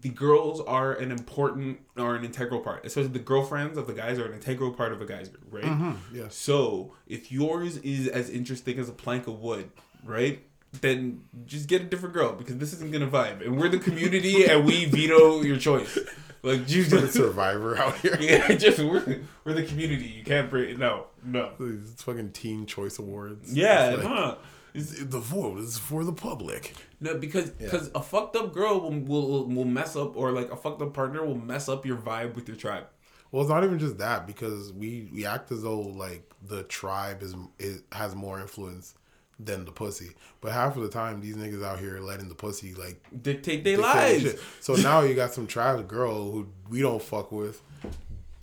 the 0.00 0.08
girls 0.08 0.60
are 0.60 0.94
an 0.94 1.12
important 1.12 1.80
or 1.96 2.16
an 2.16 2.24
integral 2.24 2.60
part, 2.60 2.84
especially 2.84 3.10
the 3.10 3.18
girlfriends 3.18 3.76
of 3.76 3.86
the 3.86 3.92
guys 3.92 4.18
are 4.18 4.26
an 4.26 4.34
integral 4.34 4.72
part 4.72 4.92
of 4.92 5.00
a 5.00 5.06
guy's 5.06 5.28
group, 5.28 5.46
right? 5.50 5.64
Mm-hmm. 5.64 6.16
Yes. 6.16 6.34
So 6.34 6.94
if 7.06 7.30
yours 7.30 7.76
is 7.78 8.08
as 8.08 8.30
interesting 8.30 8.78
as 8.78 8.88
a 8.88 8.92
plank 8.92 9.26
of 9.26 9.40
wood, 9.40 9.70
right? 10.04 10.42
Then 10.80 11.22
just 11.44 11.68
get 11.68 11.82
a 11.82 11.84
different 11.84 12.14
girl 12.14 12.32
because 12.32 12.56
this 12.56 12.72
isn't 12.72 12.92
gonna 12.92 13.08
vibe, 13.08 13.44
and 13.44 13.58
we're 13.58 13.68
the 13.68 13.78
community, 13.78 14.46
and 14.46 14.64
we 14.64 14.86
veto 14.86 15.42
your 15.42 15.58
choice. 15.58 15.98
Like 16.42 16.68
you 16.68 16.82
The 16.84 17.02
just, 17.02 17.14
survivor 17.14 17.76
out 17.78 17.96
here. 17.98 18.16
yeah, 18.20 18.52
just 18.54 18.80
we're, 18.80 19.20
we're 19.44 19.52
the 19.52 19.62
community. 19.62 20.06
You 20.06 20.24
can't 20.24 20.50
bring 20.50 20.78
no, 20.78 21.06
no. 21.24 21.52
It's 21.60 22.02
fucking 22.02 22.32
Teen 22.32 22.66
Choice 22.66 22.98
Awards. 22.98 23.52
Yeah, 23.54 23.90
It's 23.90 24.02
like, 24.02 24.12
huh? 24.12 24.36
It's, 24.74 25.04
the 25.04 25.20
vote 25.20 25.58
is 25.58 25.78
for 25.78 26.02
the 26.02 26.12
public. 26.12 26.74
No, 27.00 27.16
because 27.16 27.50
because 27.50 27.90
a 27.94 28.02
fucked 28.02 28.34
up 28.34 28.52
girl 28.52 28.80
will, 28.80 29.00
will 29.00 29.46
will 29.46 29.64
mess 29.64 29.94
up, 29.94 30.16
or 30.16 30.32
like 30.32 30.50
a 30.50 30.56
fucked 30.56 30.82
up 30.82 30.94
partner 30.94 31.24
will 31.24 31.36
mess 31.38 31.68
up 31.68 31.86
your 31.86 31.96
vibe 31.96 32.34
with 32.34 32.48
your 32.48 32.56
tribe. 32.56 32.86
Well, 33.30 33.42
it's 33.42 33.50
not 33.50 33.62
even 33.64 33.78
just 33.78 33.98
that 33.98 34.26
because 34.26 34.72
we 34.72 35.08
we 35.12 35.24
act 35.26 35.52
as 35.52 35.62
though 35.62 35.80
like 35.80 36.28
the 36.42 36.64
tribe 36.64 37.22
is 37.22 37.36
it 37.58 37.82
has 37.92 38.14
more 38.16 38.40
influence 38.40 38.94
than 39.40 39.64
the 39.64 39.72
pussy, 39.72 40.12
but 40.40 40.52
half 40.52 40.76
of 40.76 40.82
the 40.82 40.88
time 40.88 41.20
these 41.20 41.36
niggas 41.36 41.64
out 41.64 41.78
here 41.80 41.98
letting 42.00 42.28
the 42.28 42.34
pussy 42.34 42.74
like 42.74 43.02
Dictate 43.22 43.64
their 43.64 43.78
lives. 43.78 44.22
shit. 44.22 44.40
So 44.60 44.74
now 44.74 45.00
you 45.00 45.14
got 45.14 45.32
some 45.34 45.46
trash 45.46 45.80
girl 45.88 46.30
who 46.30 46.48
we 46.68 46.80
don't 46.80 47.02
fuck 47.02 47.32
with, 47.32 47.60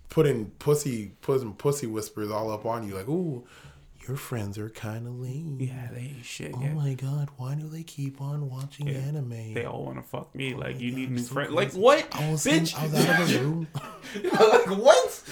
putting 0.10 0.48
pussy 0.60 1.12
putting 1.22 1.54
pussy 1.54 1.88
whispers 1.88 2.32
all 2.32 2.52
up 2.52 2.66
on 2.66 2.88
you 2.88 2.96
like, 2.96 3.08
ooh, 3.08 3.46
your 4.10 4.18
friends 4.18 4.58
are 4.58 4.70
kind 4.70 5.06
of 5.08 5.20
lame. 5.20 5.58
Yeah, 5.62 5.88
they 5.94 6.02
ain't 6.16 6.26
shit. 6.26 6.52
Oh 6.56 6.62
yeah. 6.62 6.74
my 6.74 6.94
god, 6.96 7.30
why 7.38 7.54
do 7.56 7.68
they 7.70 7.84
keep 7.84 8.20
on 8.20 8.50
watching 8.50 8.90
anime? 8.90 9.54
They 9.54 9.66
all 9.66 9.86
want 9.86 9.98
to 9.98 10.04
fuck 10.04 10.34
me. 10.36 10.56
like 10.56 10.80
you 10.82 10.90
God, 10.92 10.98
need 11.00 11.12
new 11.12 11.20
so 11.20 11.34
friends. 11.36 11.52
Like 11.54 11.72
what, 11.74 12.08
I 12.16 12.32
was, 12.32 12.46
in, 12.48 12.64
bitch? 12.64 12.76
I 12.78 12.84
was 12.88 13.06
out 13.06 13.22
of 13.22 13.30
the 13.32 13.40
room. 13.40 13.68
like 14.24 14.78
what? 14.78 15.24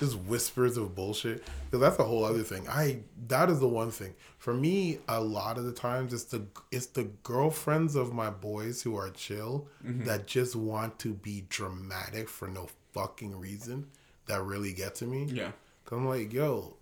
Just 0.00 0.18
whispers 0.20 0.76
of 0.76 0.94
bullshit. 0.94 1.44
Because 1.66 1.80
that's 1.80 1.98
a 1.98 2.04
whole 2.04 2.24
other 2.24 2.42
thing. 2.42 2.66
I 2.68 3.00
that 3.28 3.50
is 3.50 3.60
the 3.60 3.68
one 3.68 3.90
thing 3.90 4.14
for 4.38 4.52
me. 4.54 4.98
A 5.08 5.20
lot 5.20 5.58
of 5.58 5.64
the 5.64 5.72
times, 5.72 6.12
it's 6.12 6.24
the 6.24 6.46
it's 6.70 6.86
the 6.86 7.04
girlfriends 7.22 7.94
of 7.94 8.12
my 8.12 8.30
boys 8.30 8.82
who 8.82 8.96
are 8.96 9.10
chill 9.10 9.68
Mm-hmm. 9.86 10.04
that 10.04 10.26
just 10.26 10.54
want 10.56 10.98
to 11.00 11.12
be 11.12 11.44
dramatic 11.48 12.28
for 12.28 12.48
no 12.48 12.68
fucking 12.92 13.38
reason. 13.38 13.86
That 14.26 14.42
really 14.42 14.72
get 14.72 14.94
to 14.96 15.04
me. 15.06 15.24
Yeah, 15.24 15.50
Cause 15.84 15.98
I'm 15.98 16.06
like, 16.08 16.32
yo, 16.32 16.76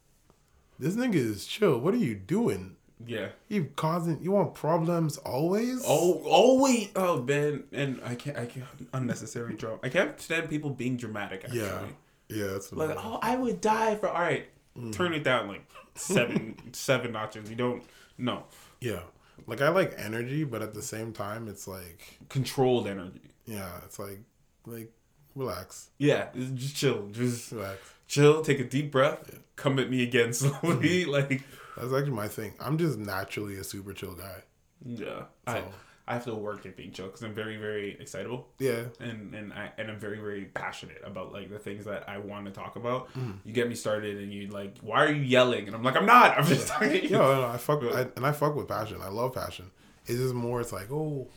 this 0.81 0.97
nigga 0.97 1.15
is 1.15 1.47
chill. 1.47 1.79
What 1.79 1.95
are 1.95 1.99
you 1.99 2.15
doing? 2.15 2.77
yeah. 3.07 3.29
You 3.49 3.71
causing 3.77 4.21
you 4.23 4.33
want 4.33 4.55
problems 4.55 5.17
always? 5.19 5.83
Oh, 5.87 6.61
wait, 6.61 6.91
oh 6.97 7.23
man, 7.23 7.65
and 7.73 8.01
I 8.05 8.15
can't, 8.15 8.37
I 8.37 8.47
can't 8.47 8.67
unnecessary 8.93 9.55
drama. 9.55 9.79
I 9.83 9.89
can't 9.89 10.21
stand 10.21 10.51
people 10.51 10.71
being 10.71 10.97
dramatic. 10.97 11.45
Actually. 11.45 11.61
yeah, 11.61 11.83
yeah. 12.29 12.47
That's 12.49 12.73
Like, 12.73 12.97
oh, 12.99 13.19
I 13.23 13.37
would 13.37 13.61
die 13.61 13.95
for. 13.97 14.09
All 14.09 14.21
right, 14.21 14.47
Mm. 14.79 14.93
turn 14.93 15.15
it 15.15 15.25
down 15.25 15.49
like 15.49 15.65
seven, 15.97 16.55
seven 16.73 17.13
notches. 17.13 17.49
You 17.51 17.57
don't. 17.57 17.83
No, 18.19 18.45
yeah. 18.81 19.01
Like 19.47 19.63
I 19.63 19.71
like 19.71 19.95
energy, 19.97 20.45
but 20.45 20.61
at 20.63 20.75
the 20.75 20.83
same 20.83 21.13
time, 21.13 21.49
it's 21.49 21.67
like 21.67 22.19
controlled 22.29 22.87
energy. 22.87 23.31
yeah, 23.47 23.69
it's 23.85 23.99
like 23.99 24.21
like 24.67 24.93
relax, 25.35 25.89
Yeah, 25.99 26.29
just 26.55 26.77
chill. 26.77 27.09
Just 27.13 27.51
relax. 27.53 27.79
Chill. 28.11 28.43
Take 28.43 28.61
a 28.61 28.65
deep 28.65 28.91
breath. 28.93 29.39
Come 29.57 29.79
at 29.79 29.89
me 29.91 30.03
again 30.03 30.33
slowly. 30.41 31.05
like, 31.05 31.43
That's 31.77 31.93
actually 31.93 32.11
my 32.13 32.29
thing. 32.29 32.53
I'm 32.61 32.77
just 32.79 32.99
naturally 32.99 33.57
a 33.57 33.65
super 33.65 33.93
chill 33.93 34.15
guy. 34.15 34.43
yeah. 34.85 35.23
I 35.47 35.55
So- 35.61 35.73
I 36.09 36.15
have 36.15 36.25
to 36.25 36.35
work 36.35 36.67
at 36.67 36.77
being 36.77 36.91
chill 36.91 37.07
because 37.07 37.23
I'm 37.23 37.35
very 37.35 37.57
very 37.57 37.97
excitable. 38.01 38.49
Yeah, 38.59 38.87
and 38.99 39.33
and 39.33 39.53
I 39.53 39.71
and 39.79 39.89
I'm 39.89 40.01
very 40.01 40.19
very 40.19 40.47
passionate 40.47 41.01
about 41.05 41.33
like 41.33 41.49
the 41.51 41.59
things 41.61 41.85
that 41.85 42.09
I 42.09 42.19
want 42.19 42.47
to 42.47 42.51
talk 42.51 42.75
about. 42.75 43.15
Mm. 43.15 43.37
You 43.45 43.53
get 43.53 43.69
me 43.69 43.77
started, 43.77 44.17
and 44.19 44.33
you 44.33 44.49
like, 44.49 44.79
why 44.81 45.05
are 45.05 45.13
you 45.13 45.23
yelling? 45.23 45.69
And 45.69 45.77
I'm 45.77 45.85
like, 45.85 45.95
I'm 45.95 46.07
not. 46.07 46.37
I'm 46.37 46.45
just 46.47 46.67
talking. 46.67 47.05
yeah. 47.05 47.11
No, 47.19 47.45
I 47.45 47.59
fuck 47.59 47.85
I, 47.85 48.09
and 48.17 48.27
I 48.27 48.33
fuck 48.33 48.57
with 48.57 48.67
passion. 48.67 48.99
I 49.01 49.09
love 49.09 49.35
passion. 49.35 49.71
It's 50.07 50.19
just 50.19 50.35
more. 50.35 50.61
It's 50.61 50.73
like 50.73 50.91
oh, 50.91 51.29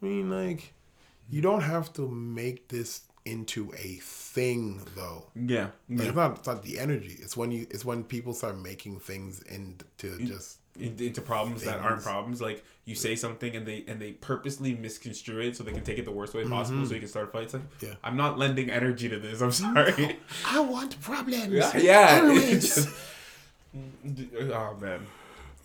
I 0.00 0.06
mean 0.06 0.30
like, 0.30 0.72
you 1.28 1.40
don't 1.40 1.62
have 1.62 1.92
to 1.94 2.06
make 2.08 2.68
this 2.68 3.00
into 3.30 3.72
a 3.76 3.98
thing 4.02 4.82
though. 4.96 5.26
Yeah, 5.34 5.62
Like, 5.64 5.72
yeah. 5.88 6.04
It's 6.06 6.16
not. 6.16 6.38
It's 6.38 6.46
not 6.46 6.62
the 6.62 6.78
energy. 6.78 7.16
It's 7.20 7.36
when 7.36 7.50
you. 7.52 7.66
It's 7.70 7.84
when 7.84 8.04
people 8.04 8.32
start 8.34 8.58
making 8.58 9.00
things 9.00 9.42
into 9.42 9.84
just. 10.26 10.58
In- 10.78 10.96
into 10.98 11.20
problems 11.20 11.64
that 11.64 11.80
aren't 11.80 12.02
problems. 12.02 12.40
Like 12.40 12.64
you 12.84 12.94
say 12.94 13.14
something 13.16 13.54
and 13.56 13.66
they 13.66 13.84
and 13.88 14.00
they 14.00 14.12
purposely 14.12 14.74
misconstrue 14.74 15.40
it 15.40 15.56
so 15.56 15.64
they 15.64 15.72
can 15.72 15.82
take 15.84 15.98
it 15.98 16.04
the 16.04 16.12
worst 16.12 16.32
way 16.32 16.44
possible, 16.46 16.86
so 16.86 16.94
you 16.94 17.00
can 17.00 17.08
start 17.08 17.32
fights. 17.32 17.52
Like, 17.54 17.62
Mm-hmm. 17.62 17.86
Yeah. 17.86 17.94
I'm 18.04 18.16
not 18.16 18.38
lending 18.38 18.70
energy 18.70 19.08
to 19.08 19.18
this. 19.18 19.40
I'm 19.42 19.50
sorry. 19.52 20.16
I 20.46 20.60
want 20.60 20.98
problems. 21.00 21.52
yeah, 21.74 21.76
yeah. 21.78 22.34
Just- 22.34 22.88
oh 23.74 24.76
man, 24.80 25.06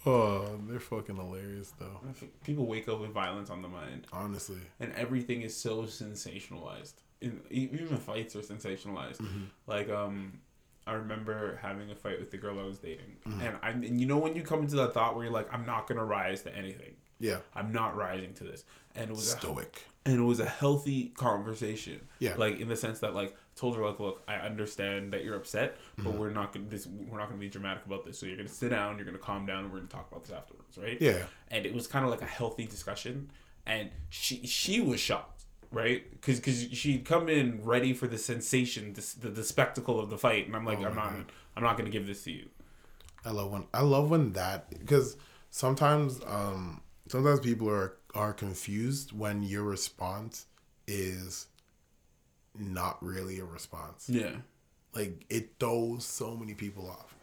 Oh, 0.08 0.60
they're 0.68 0.80
fucking 0.80 1.16
hilarious 1.16 1.72
though. 1.80 2.00
people 2.44 2.66
wake 2.66 2.88
up 2.90 3.00
with 3.00 3.12
violence 3.12 3.50
on 3.50 3.62
the 3.62 3.68
mind. 3.68 4.08
Honestly. 4.12 4.58
and 4.80 4.92
everything 4.94 5.42
is 5.44 5.56
so 5.56 5.84
sensationalized. 5.84 6.94
In, 7.22 7.42
even 7.50 7.98
fights 7.98 8.36
are 8.36 8.40
sensationalized. 8.42 9.18
Mm-hmm. 9.18 9.44
Like 9.68 9.90
um, 9.90 10.40
I 10.86 10.94
remember 10.94 11.58
having 11.62 11.90
a 11.92 11.96
fight 11.96 12.20
with 12.20 12.30
the 12.32 12.38
girl 12.38 12.60
I 12.60 12.64
was 12.64 12.78
dating, 12.80 13.16
Mm-hmm. 13.28 13.42
and 13.42 13.58
I 13.64 13.70
and 13.70 14.00
you 14.02 14.06
know 14.08 14.18
when 14.18 14.36
you 14.36 14.44
come 14.44 14.62
into 14.62 14.76
that 14.78 14.94
thought 14.94 15.16
where 15.16 15.26
you're 15.26 15.34
like, 15.34 15.52
I'm 15.54 15.66
not 15.66 15.88
gonna 15.88 16.06
rise 16.06 16.42
to 16.44 16.56
anything. 16.56 16.94
Yeah. 17.20 17.38
I'm 17.56 17.72
not 17.72 17.96
rising 17.96 18.34
to 18.36 18.44
this, 18.44 18.66
and 18.94 19.10
it 19.10 19.16
was 19.16 19.34
a, 19.34 19.38
Stoic. 19.38 19.84
and 20.06 20.20
it 20.20 20.24
was 20.24 20.42
a 20.42 20.46
healthy 20.46 21.14
conversation. 21.16 22.02
Yeah. 22.20 22.36
like 22.38 22.60
in 22.60 22.68
the 22.68 22.76
sense 22.76 23.00
that 23.00 23.16
like 23.16 23.36
told 23.56 23.78
her 23.78 23.86
like, 23.88 24.02
look, 24.02 24.22
I 24.28 24.36
understand 24.36 25.14
that 25.14 25.24
you're 25.24 25.38
upset, 25.38 25.78
but 25.96 26.06
Mm-hmm. 26.08 26.18
we're 26.20 26.30
not 26.32 26.52
gonna 26.54 26.66
this 26.68 26.86
we're 26.86 27.18
not 27.18 27.30
gonna 27.30 27.40
be 27.40 27.48
dramatic 27.50 27.86
about 27.86 28.06
this. 28.06 28.20
So 28.20 28.26
you're 28.26 28.36
gonna 28.38 28.50
sit 28.50 28.70
down, 28.70 28.98
you're 28.98 29.06
gonna 29.06 29.18
calm 29.18 29.46
down, 29.46 29.64
and 29.64 29.72
we're 29.72 29.80
gonna 29.80 29.90
talk 29.90 30.12
about 30.12 30.24
this 30.26 30.34
afterwards, 30.34 30.78
right? 30.78 30.98
Yeah. 31.02 31.24
and 31.48 31.66
it 31.66 31.74
was 31.74 31.88
kind 31.88 32.04
of 32.04 32.12
like 32.12 32.22
a 32.22 32.26
healthy 32.26 32.66
discussion 32.66 33.32
and 33.68 33.90
she 34.10 34.46
she 34.46 34.80
was 34.82 35.00
shocked 35.00 35.35
right 35.76 36.10
because 36.12 36.40
because 36.40 36.60
she'd 36.72 37.04
come 37.06 37.28
in 37.30 37.64
ready 37.64 37.94
for 37.94 38.08
the 38.08 38.18
sensation 38.18 38.94
this, 38.94 39.14
the, 39.14 39.30
the 39.30 39.44
spectacle 39.44 40.00
of 40.00 40.10
the 40.10 40.18
fight 40.18 40.48
and 40.48 40.56
i'm 40.56 40.66
like 40.66 40.80
Oh 40.80 40.86
i'm 40.86 40.96
not 40.96 41.12
God. 41.14 41.32
i'm 41.56 41.64
not 41.64 41.78
gonna 41.78 41.90
give 41.90 42.08
this 42.08 42.24
to 42.24 42.32
you 42.32 42.48
I 43.28 43.32
love 43.32 43.52
when 43.52 43.64
I 43.74 43.82
love 43.82 44.12
when 44.12 44.34
that 44.34 44.70
because 44.70 45.18
sometimes 45.50 46.22
um 46.28 46.82
sometimes 47.08 47.40
people 47.40 47.68
are 47.70 47.98
are 48.14 48.34
confused 48.34 49.12
when 49.18 49.42
your 49.42 49.64
response 49.64 50.46
is 50.88 51.48
not 52.58 53.04
really 53.04 53.40
a 53.40 53.46
response. 53.46 54.06
yeah 54.08 54.32
Like 54.94 55.26
it 55.30 55.56
throws 55.60 56.06
so 56.06 56.36
many 56.36 56.54
people 56.54 56.88
off. 56.90 57.16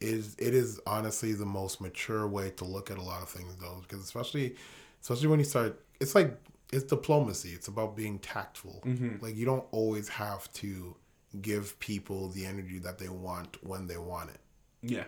It 0.00 0.08
is 0.08 0.34
it 0.38 0.52
is 0.52 0.80
honestly 0.86 1.32
the 1.32 1.46
most 1.46 1.80
mature 1.80 2.26
way 2.26 2.50
to 2.56 2.64
look 2.64 2.90
at 2.90 2.98
a 2.98 3.02
lot 3.02 3.22
of 3.22 3.28
things 3.28 3.54
though 3.60 3.78
because 3.82 4.02
especially 4.04 4.56
especially 5.00 5.28
when 5.28 5.38
you 5.38 5.44
start 5.44 5.80
it's 6.00 6.14
like 6.16 6.36
it's 6.72 6.84
diplomacy. 6.84 7.50
It's 7.50 7.68
about 7.68 7.96
being 7.96 8.18
tactful. 8.18 8.82
Mm-hmm. 8.84 9.24
Like 9.24 9.36
you 9.36 9.44
don't 9.46 9.64
always 9.70 10.08
have 10.08 10.52
to 10.54 10.96
give 11.40 11.78
people 11.80 12.28
the 12.28 12.46
energy 12.46 12.78
that 12.78 12.98
they 12.98 13.08
want 13.08 13.62
when 13.62 13.86
they 13.86 13.98
want 13.98 14.30
it. 14.30 14.40
yeah. 14.82 15.04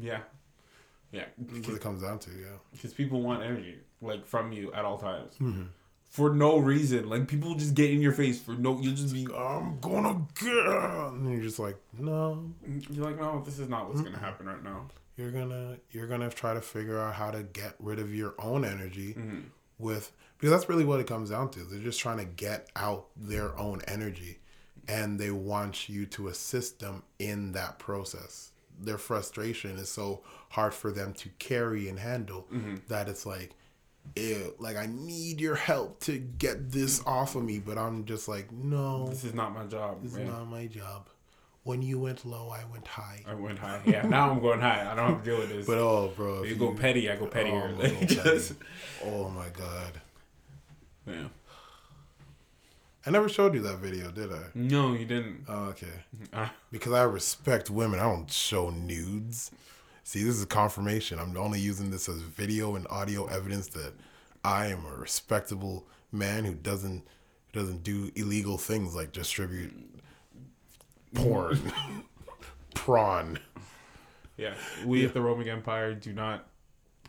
Yeah. 0.00 0.20
Yeah. 1.12 1.26
That's 1.38 1.68
what 1.68 1.76
it 1.76 1.82
comes 1.82 2.02
down 2.02 2.18
to, 2.20 2.30
yeah. 2.30 2.56
because 2.72 2.92
people 2.92 3.20
want 3.20 3.42
energy 3.42 3.76
like 4.00 4.26
from 4.26 4.52
you 4.52 4.72
at 4.72 4.84
all 4.84 4.98
times. 4.98 5.34
Mm-hmm. 5.40 5.64
for 6.08 6.34
no 6.34 6.58
reason. 6.58 7.08
Like 7.08 7.28
people 7.28 7.54
just 7.54 7.74
get 7.74 7.90
in 7.90 8.00
your 8.00 8.12
face 8.12 8.40
for 8.40 8.52
no 8.52 8.80
you'll 8.80 8.94
just 8.94 9.12
be 9.12 9.26
I'm 9.36 9.78
gonna 9.80 10.26
get, 10.40 10.48
and 10.48 11.30
you're 11.30 11.42
just 11.42 11.58
like, 11.58 11.76
no, 11.98 12.44
mm, 12.68 12.96
you're 12.96 13.04
like 13.04 13.20
no 13.20 13.42
this 13.44 13.58
is 13.58 13.68
not 13.68 13.88
what's 13.88 14.00
gonna 14.00 14.18
happen 14.18 14.46
right 14.46 14.62
now. 14.62 14.86
You're 15.16 15.30
gonna, 15.30 15.76
you're 15.92 16.08
gonna 16.08 16.30
try 16.30 16.54
to 16.54 16.60
figure 16.60 16.98
out 16.98 17.14
how 17.14 17.30
to 17.30 17.42
get 17.44 17.74
rid 17.78 17.98
of 18.00 18.12
your 18.14 18.34
own 18.38 18.64
energy 18.64 19.14
mm-hmm. 19.14 19.40
with, 19.78 20.10
because 20.44 20.58
that's 20.58 20.68
really 20.68 20.84
what 20.84 21.00
it 21.00 21.06
comes 21.06 21.30
down 21.30 21.48
to. 21.48 21.60
They're 21.60 21.80
just 21.80 21.98
trying 21.98 22.18
to 22.18 22.26
get 22.26 22.68
out 22.76 23.06
their 23.16 23.58
own 23.58 23.80
energy, 23.88 24.40
and 24.86 25.18
they 25.18 25.30
want 25.30 25.88
you 25.88 26.04
to 26.04 26.28
assist 26.28 26.80
them 26.80 27.02
in 27.18 27.52
that 27.52 27.78
process. 27.78 28.52
Their 28.78 28.98
frustration 28.98 29.78
is 29.78 29.88
so 29.88 30.20
hard 30.50 30.74
for 30.74 30.90
them 30.92 31.14
to 31.14 31.30
carry 31.38 31.88
and 31.88 31.98
handle 31.98 32.46
mm-hmm. 32.52 32.74
that 32.88 33.08
it's 33.08 33.24
like, 33.24 33.54
ew, 34.16 34.52
like 34.58 34.76
I 34.76 34.84
need 34.84 35.40
your 35.40 35.54
help 35.54 36.00
to 36.00 36.18
get 36.18 36.70
this 36.70 37.02
off 37.06 37.36
of 37.36 37.42
me, 37.42 37.58
but 37.58 37.78
I'm 37.78 38.04
just 38.04 38.28
like, 38.28 38.52
no, 38.52 39.08
this 39.08 39.24
is 39.24 39.32
not 39.32 39.54
my 39.54 39.64
job 39.64 40.02
This 40.02 40.12
man. 40.12 40.26
is 40.26 40.28
not 40.28 40.44
my 40.46 40.66
job. 40.66 41.08
when 41.62 41.80
you 41.80 41.98
went 41.98 42.26
low, 42.26 42.50
I 42.50 42.70
went 42.70 42.86
high. 42.86 43.22
I 43.26 43.32
went 43.32 43.60
high. 43.60 43.80
Yeah, 43.86 44.06
now 44.06 44.30
I'm 44.30 44.40
going 44.40 44.60
high. 44.60 44.92
I 44.92 44.94
don't 44.94 45.08
have 45.08 45.24
to 45.24 45.30
deal 45.30 45.38
with 45.38 45.48
this. 45.48 45.66
But 45.66 45.78
oh, 45.78 46.12
bro, 46.14 46.42
if 46.42 46.50
you 46.50 46.56
go 46.56 46.74
petty, 46.74 47.10
I 47.10 47.16
go 47.16 47.24
oh, 47.24 47.28
pettier. 47.28 47.74
Oh, 47.74 47.78
Like, 47.82 48.08
go 48.08 48.22
petty. 48.22 48.54
oh 49.06 49.30
my 49.30 49.48
god, 49.48 50.02
yeah. 51.06 51.28
I 53.06 53.10
never 53.10 53.28
showed 53.28 53.54
you 53.54 53.60
that 53.62 53.78
video, 53.78 54.10
did 54.10 54.32
I? 54.32 54.44
No, 54.54 54.94
you 54.94 55.04
didn't. 55.04 55.44
Oh, 55.48 55.64
okay, 55.66 55.86
Ah, 56.32 56.52
because 56.72 56.92
I 56.92 57.02
respect 57.02 57.68
women. 57.70 58.00
I 58.00 58.04
don't 58.04 58.30
show 58.30 58.70
nudes. 58.70 59.50
See, 60.04 60.22
this 60.22 60.36
is 60.38 60.44
confirmation. 60.46 61.18
I'm 61.18 61.36
only 61.36 61.60
using 61.60 61.90
this 61.90 62.08
as 62.08 62.16
video 62.20 62.76
and 62.76 62.86
audio 62.88 63.26
evidence 63.26 63.68
that 63.68 63.92
I 64.44 64.66
am 64.66 64.84
a 64.86 64.96
respectable 64.96 65.86
man 66.12 66.44
who 66.44 66.54
doesn't 66.54 67.02
doesn't 67.52 67.82
do 67.84 68.10
illegal 68.16 68.58
things 68.58 68.94
like 68.94 69.12
distribute 69.12 69.72
porn, 71.14 71.60
prawn. 72.74 73.38
yeah. 74.36 74.54
We 74.84 75.04
at 75.06 75.14
the 75.14 75.20
Roman 75.20 75.48
Empire 75.48 75.94
do 75.94 76.12
not 76.12 76.46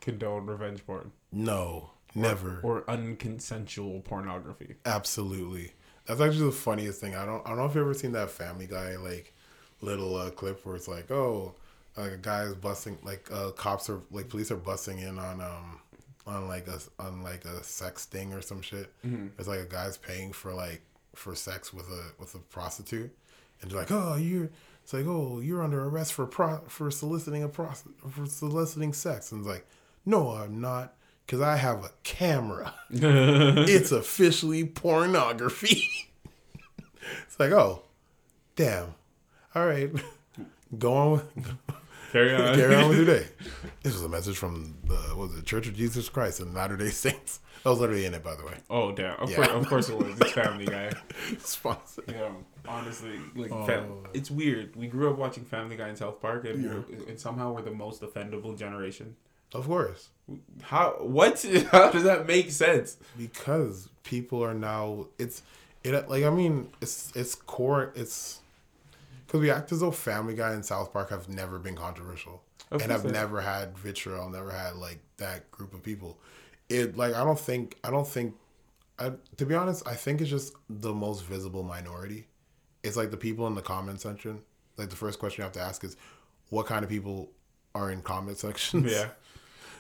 condone 0.02 0.46
revenge 0.46 0.86
porn 0.86 1.12
No, 1.32 1.90
never. 2.16 2.60
or 2.64 2.82
unconsensual 2.84 4.04
pornography. 4.04 4.76
Absolutely. 4.86 5.74
That's 6.06 6.22
actually 6.22 6.46
the 6.46 6.52
funniest 6.52 7.02
thing. 7.02 7.16
I 7.16 7.26
don't 7.26 7.46
I 7.46 7.50
don't 7.50 7.58
know 7.58 7.66
if 7.66 7.76
you've 7.76 7.84
ever 7.84 7.94
seen 7.94 8.12
that 8.14 8.32
Family 8.32 8.68
Guy 8.68 8.96
like 8.98 9.34
little 9.82 10.16
uh, 10.16 10.30
clip 10.32 10.66
where 10.66 10.76
it's 10.76 10.88
like, 10.88 11.12
oh, 11.12 11.56
like 11.98 12.12
a 12.12 12.18
guy 12.18 12.44
is 12.44 12.56
busting 12.56 12.98
like 13.04 13.30
uh, 13.32 13.52
cops 13.52 13.90
are 13.90 14.02
like 14.12 14.30
police 14.30 14.52
are 14.52 14.58
busting 14.58 15.00
in 15.00 15.18
on 15.20 15.42
um 15.42 15.80
on 16.28 16.48
like 16.48 16.68
a 16.68 16.80
on 17.00 17.24
like 17.24 17.46
a 17.46 17.64
sex 17.64 18.04
sting 18.04 18.34
or 18.34 18.42
some 18.42 18.62
shit. 18.62 18.92
It's 19.38 19.48
like 19.48 19.60
a 19.60 19.66
guy's 19.66 19.98
paying 19.98 20.32
for 20.34 20.54
like 20.54 20.82
for 21.16 21.36
sex 21.36 21.74
with 21.74 21.88
a 21.90 22.12
with 22.20 22.36
a 22.36 22.40
prostitute, 22.40 23.16
and 23.62 23.72
they're 23.72 23.80
like, 23.80 23.92
oh, 23.92 24.16
you're. 24.16 24.50
It's 24.84 24.94
like, 24.94 25.08
oh, 25.08 25.40
you're 25.40 25.64
under 25.64 25.84
arrest 25.84 26.14
for 26.14 26.28
pro 26.28 26.60
for 26.68 26.92
soliciting 26.92 27.42
a 27.42 27.48
pro 27.50 27.70
for 28.08 28.28
soliciting 28.28 28.94
sex, 28.94 29.32
and 29.32 29.42
it's 29.42 29.50
like, 29.50 29.66
no, 30.06 30.30
I'm 30.30 30.62
not, 30.62 30.94
because 31.26 31.42
I 31.42 31.56
have 31.58 31.84
a 31.84 31.90
camera 32.04 32.74
it's 32.92 33.92
officially 33.92 34.66
pornography. 34.66 35.84
it's 37.28 37.40
like, 37.40 37.52
oh, 37.52 37.84
damn. 38.56 38.96
All 39.54 39.66
right. 39.66 39.90
Go 40.78 40.94
on 40.94 41.12
with 41.12 41.48
Carry 42.12 42.34
on. 42.34 42.56
carry 42.56 42.76
on 42.76 42.88
with 42.90 42.98
your 42.98 43.06
day. 43.08 43.28
This 43.84 43.94
was 43.94 44.04
a 44.04 44.08
message 44.10 44.38
from 44.38 44.78
the 44.86 45.16
was 45.16 45.36
it, 45.38 45.46
Church 45.46 45.68
of 45.68 45.76
Jesus 45.76 46.08
Christ 46.08 46.40
and 46.40 46.54
Latter 46.54 46.78
Day 46.78 46.90
Saints. 46.90 47.40
That 47.64 47.72
was 47.72 47.80
literally 47.80 48.06
in 48.06 48.14
it, 48.14 48.24
by 48.24 48.36
the 48.36 48.46
way. 48.46 48.54
Oh 48.70 48.92
damn! 48.94 49.20
Of 49.20 49.30
Yeah. 49.30 49.36
course, 49.38 49.50
of 49.50 49.68
course 49.68 49.90
it 49.90 49.98
was. 49.98 50.20
It's 50.22 50.32
Family 50.32 50.66
Guy. 50.66 50.92
Sponsor. 51.40 52.04
Yeah, 52.08 52.30
honestly, 52.68 53.20
like 53.36 53.52
Oh. 53.52 53.66
fam- 53.66 54.04
it's 54.14 54.32
weird. 54.32 54.76
We 54.78 54.88
grew 54.88 55.10
up 55.12 55.18
watching 55.18 55.44
Family 55.44 55.76
Guy 55.76 55.90
in 55.90 55.96
South 55.98 56.22
Park, 56.22 56.46
and, 56.46 56.64
Yeah. 56.64 56.70
we're- 56.90 57.06
and 57.10 57.20
somehow 57.20 57.54
we're 57.54 57.64
the 57.64 57.72
most 57.72 58.02
offendable 58.02 58.58
generation. 58.58 59.16
Of 59.54 59.66
course. 59.66 60.10
How? 60.62 60.92
What? 61.00 61.46
How 61.72 61.92
does 61.92 62.04
that 62.04 62.26
make 62.28 62.52
sense? 62.52 62.98
Because 63.18 63.90
people 64.04 64.44
are 64.44 64.54
now 64.54 65.08
it's 65.18 65.42
it 65.84 66.10
like 66.10 66.24
I 66.24 66.30
mean 66.30 66.70
it's 66.82 67.12
it's 67.16 67.36
core 67.36 67.92
it's 67.96 68.40
because 69.26 69.42
we 69.42 69.52
act 69.52 69.72
as 69.72 69.80
though 69.82 69.92
Family 69.92 70.36
Guy 70.36 70.54
and 70.54 70.64
South 70.66 70.94
Park 70.94 71.10
have 71.10 71.28
never 71.28 71.60
been 71.60 71.76
controversial 71.76 72.42
Of 72.72 72.82
and 72.82 72.92
have 72.92 73.02
course 73.02 73.14
never 73.14 73.42
had 73.42 73.78
vitriol, 73.78 74.30
never 74.30 74.52
had 74.52 74.76
like 74.76 75.00
that 75.18 75.50
group 75.52 75.74
of 75.74 75.84
people. 75.84 76.18
It 76.70 76.96
like 76.98 77.14
I 77.14 77.24
don't 77.24 77.40
think 77.40 77.78
I 77.84 77.92
don't 77.92 78.08
think 78.08 78.36
I 78.98 79.12
to 79.38 79.46
be 79.46 79.56
honest 79.56 79.88
I 79.88 79.96
think 79.96 80.22
it's 80.22 80.30
just 80.30 80.54
the 80.70 80.94
most 80.94 81.24
visible 81.26 81.64
minority. 81.64 82.28
It's 82.84 82.96
like 82.96 83.12
the 83.12 83.18
people 83.18 83.48
in 83.48 83.56
the 83.56 83.62
comment 83.62 84.02
section. 84.02 84.42
Like 84.78 84.90
the 84.90 84.96
first 84.96 85.20
question 85.20 85.42
you 85.42 85.44
have 85.44 85.54
to 85.54 85.62
ask 85.62 85.84
is, 85.84 85.96
what 86.50 86.66
kind 86.66 86.84
of 86.84 86.90
people 86.90 87.30
are 87.74 87.92
in 87.92 88.02
comment 88.02 88.38
sections? 88.38 88.92
Yeah, 88.92 89.10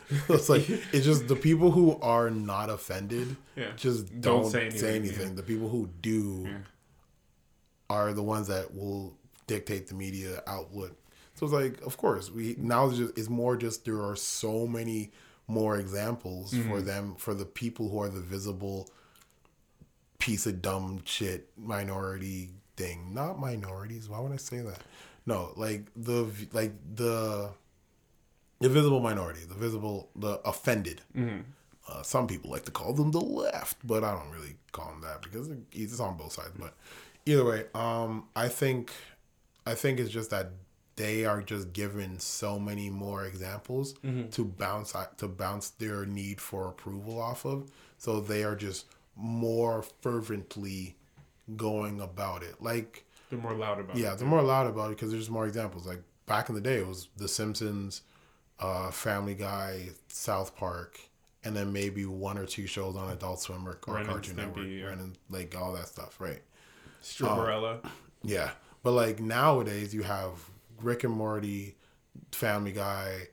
it's 0.29 0.49
like 0.49 0.69
it's 0.69 1.05
just 1.05 1.27
the 1.27 1.35
people 1.35 1.71
who 1.71 1.97
are 2.01 2.29
not 2.29 2.69
offended 2.69 3.35
Yeah. 3.55 3.71
just 3.75 4.07
Don't 4.21 4.43
don't, 4.43 4.51
say 4.51 4.69
say 4.69 4.95
anything, 4.95 5.09
anything. 5.09 5.29
yeah. 5.29 5.35
The 5.35 5.43
people 5.43 5.69
who 5.69 5.89
do 6.01 6.43
Yeah. 6.47 6.57
are 7.89 8.13
the 8.13 8.23
ones 8.23 8.47
that 8.47 8.75
will 8.75 9.17
dictate 9.47 9.87
the 9.87 9.93
media 9.95 10.41
outlet. 10.47 10.91
So 11.35 11.45
it's 11.45 11.53
like, 11.53 11.81
of 11.81 11.97
course, 11.97 12.31
we 12.31 12.55
now 12.57 12.87
it's, 12.87 12.97
just, 12.97 13.17
it's 13.17 13.29
more 13.29 13.57
just 13.57 13.85
there 13.85 14.01
are 14.01 14.15
so 14.15 14.65
many 14.67 15.11
more 15.47 15.77
examples 15.77 16.51
for 16.51 16.57
Mm-hmm. 16.57 16.85
them 16.85 17.15
for 17.17 17.33
the 17.33 17.45
people 17.45 17.89
who 17.89 17.99
are 18.01 18.09
the 18.09 18.21
visible 18.21 18.89
piece 20.19 20.45
of 20.47 20.61
dumb 20.61 21.01
shit 21.05 21.49
minority 21.57 22.51
thing. 22.77 23.13
Not 23.13 23.39
minorities. 23.39 24.09
Why 24.09 24.19
would 24.19 24.31
I 24.31 24.37
say 24.37 24.61
that? 24.61 24.79
No, 25.25 25.51
like 25.55 25.87
the 25.95 26.27
like 26.53 26.73
the 26.95 27.49
the 28.59 28.69
visible 28.69 28.99
minority, 28.99 29.41
the 29.47 29.55
visible, 29.55 30.09
the 30.15 30.39
offended. 30.45 31.01
Uh, 31.87 32.01
some 32.01 32.25
people 32.25 32.49
like 32.49 32.65
to 32.65 32.71
call 32.71 32.93
them 32.93 33.11
the 33.11 33.21
left, 33.21 33.77
but 33.85 34.03
I 34.03 34.11
don't 34.13 34.31
really 34.31 34.55
call 34.71 34.89
them 34.89 35.01
that 35.01 35.21
because 35.21 35.49
it's 35.71 35.99
on 35.99 36.17
both 36.17 36.31
sides. 36.33 36.51
But 36.57 36.73
either 37.25 37.45
way, 37.45 37.65
um, 37.75 38.25
I 38.35 38.47
think, 38.47 38.91
I 39.67 39.75
think 39.75 39.99
it's 39.99 40.09
just 40.09 40.31
that 40.31 40.49
they 40.95 41.25
are 41.25 41.41
just 41.41 41.73
given 41.73 42.17
so 42.19 42.57
many 42.57 42.89
more 42.89 43.25
examples 43.25 43.93
to 44.31 44.45
bounce 44.45 44.95
to 45.17 45.27
bounce 45.27 45.69
their 45.71 46.05
need 46.05 46.39
for 46.41 46.69
approval 46.69 47.21
off 47.21 47.45
of. 47.45 47.69
So 47.97 48.19
they 48.19 48.43
are 48.43 48.55
just 48.55 48.85
more 49.15 49.83
fervently 50.01 50.95
going 51.55 52.01
about 52.01 52.43
it. 52.43 52.55
Like 52.61 53.05
they're 53.29 53.37
more 53.39 53.53
loud 53.53 53.79
about 53.79 53.97
yeah, 53.97 54.13
it. 54.13 54.19
they're 54.19 54.27
more 54.27 54.41
loud 54.41 54.67
about 54.67 54.87
it 54.91 54.97
because 54.97 55.11
there's 55.11 55.29
more 55.29 55.45
examples. 55.45 55.85
Like 55.85 56.01
back 56.25 56.49
in 56.49 56.55
the 56.55 56.61
day, 56.61 56.77
it 56.77 56.87
was 56.87 57.09
The 57.17 57.27
Simpsons, 57.27 58.01
uh, 58.59 58.91
Family 58.91 59.35
Guy, 59.35 59.89
South 60.07 60.55
Park, 60.55 60.99
and 61.43 61.55
then 61.55 61.71
maybe 61.73 62.05
one 62.05 62.37
or 62.37 62.45
two 62.45 62.67
shows 62.67 62.95
on 62.95 63.11
Adult 63.11 63.39
Swim 63.41 63.67
or, 63.67 63.77
or 63.87 64.03
Cartoon 64.03 64.35
Network, 64.37 64.65
yeah. 64.67 64.85
Ren 64.85 65.15
like 65.29 65.55
all 65.59 65.73
that 65.73 65.87
stuff, 65.87 66.19
right? 66.19 66.41
Stripperella. 67.03 67.85
Yeah, 68.23 68.51
but 68.83 68.91
like 68.91 69.19
nowadays, 69.19 69.93
you 69.93 70.03
have 70.03 70.31
Rick 70.81 71.03
and 71.03 71.13
Morty, 71.13 71.75
Family 72.31 72.71
Guy, 72.71 73.27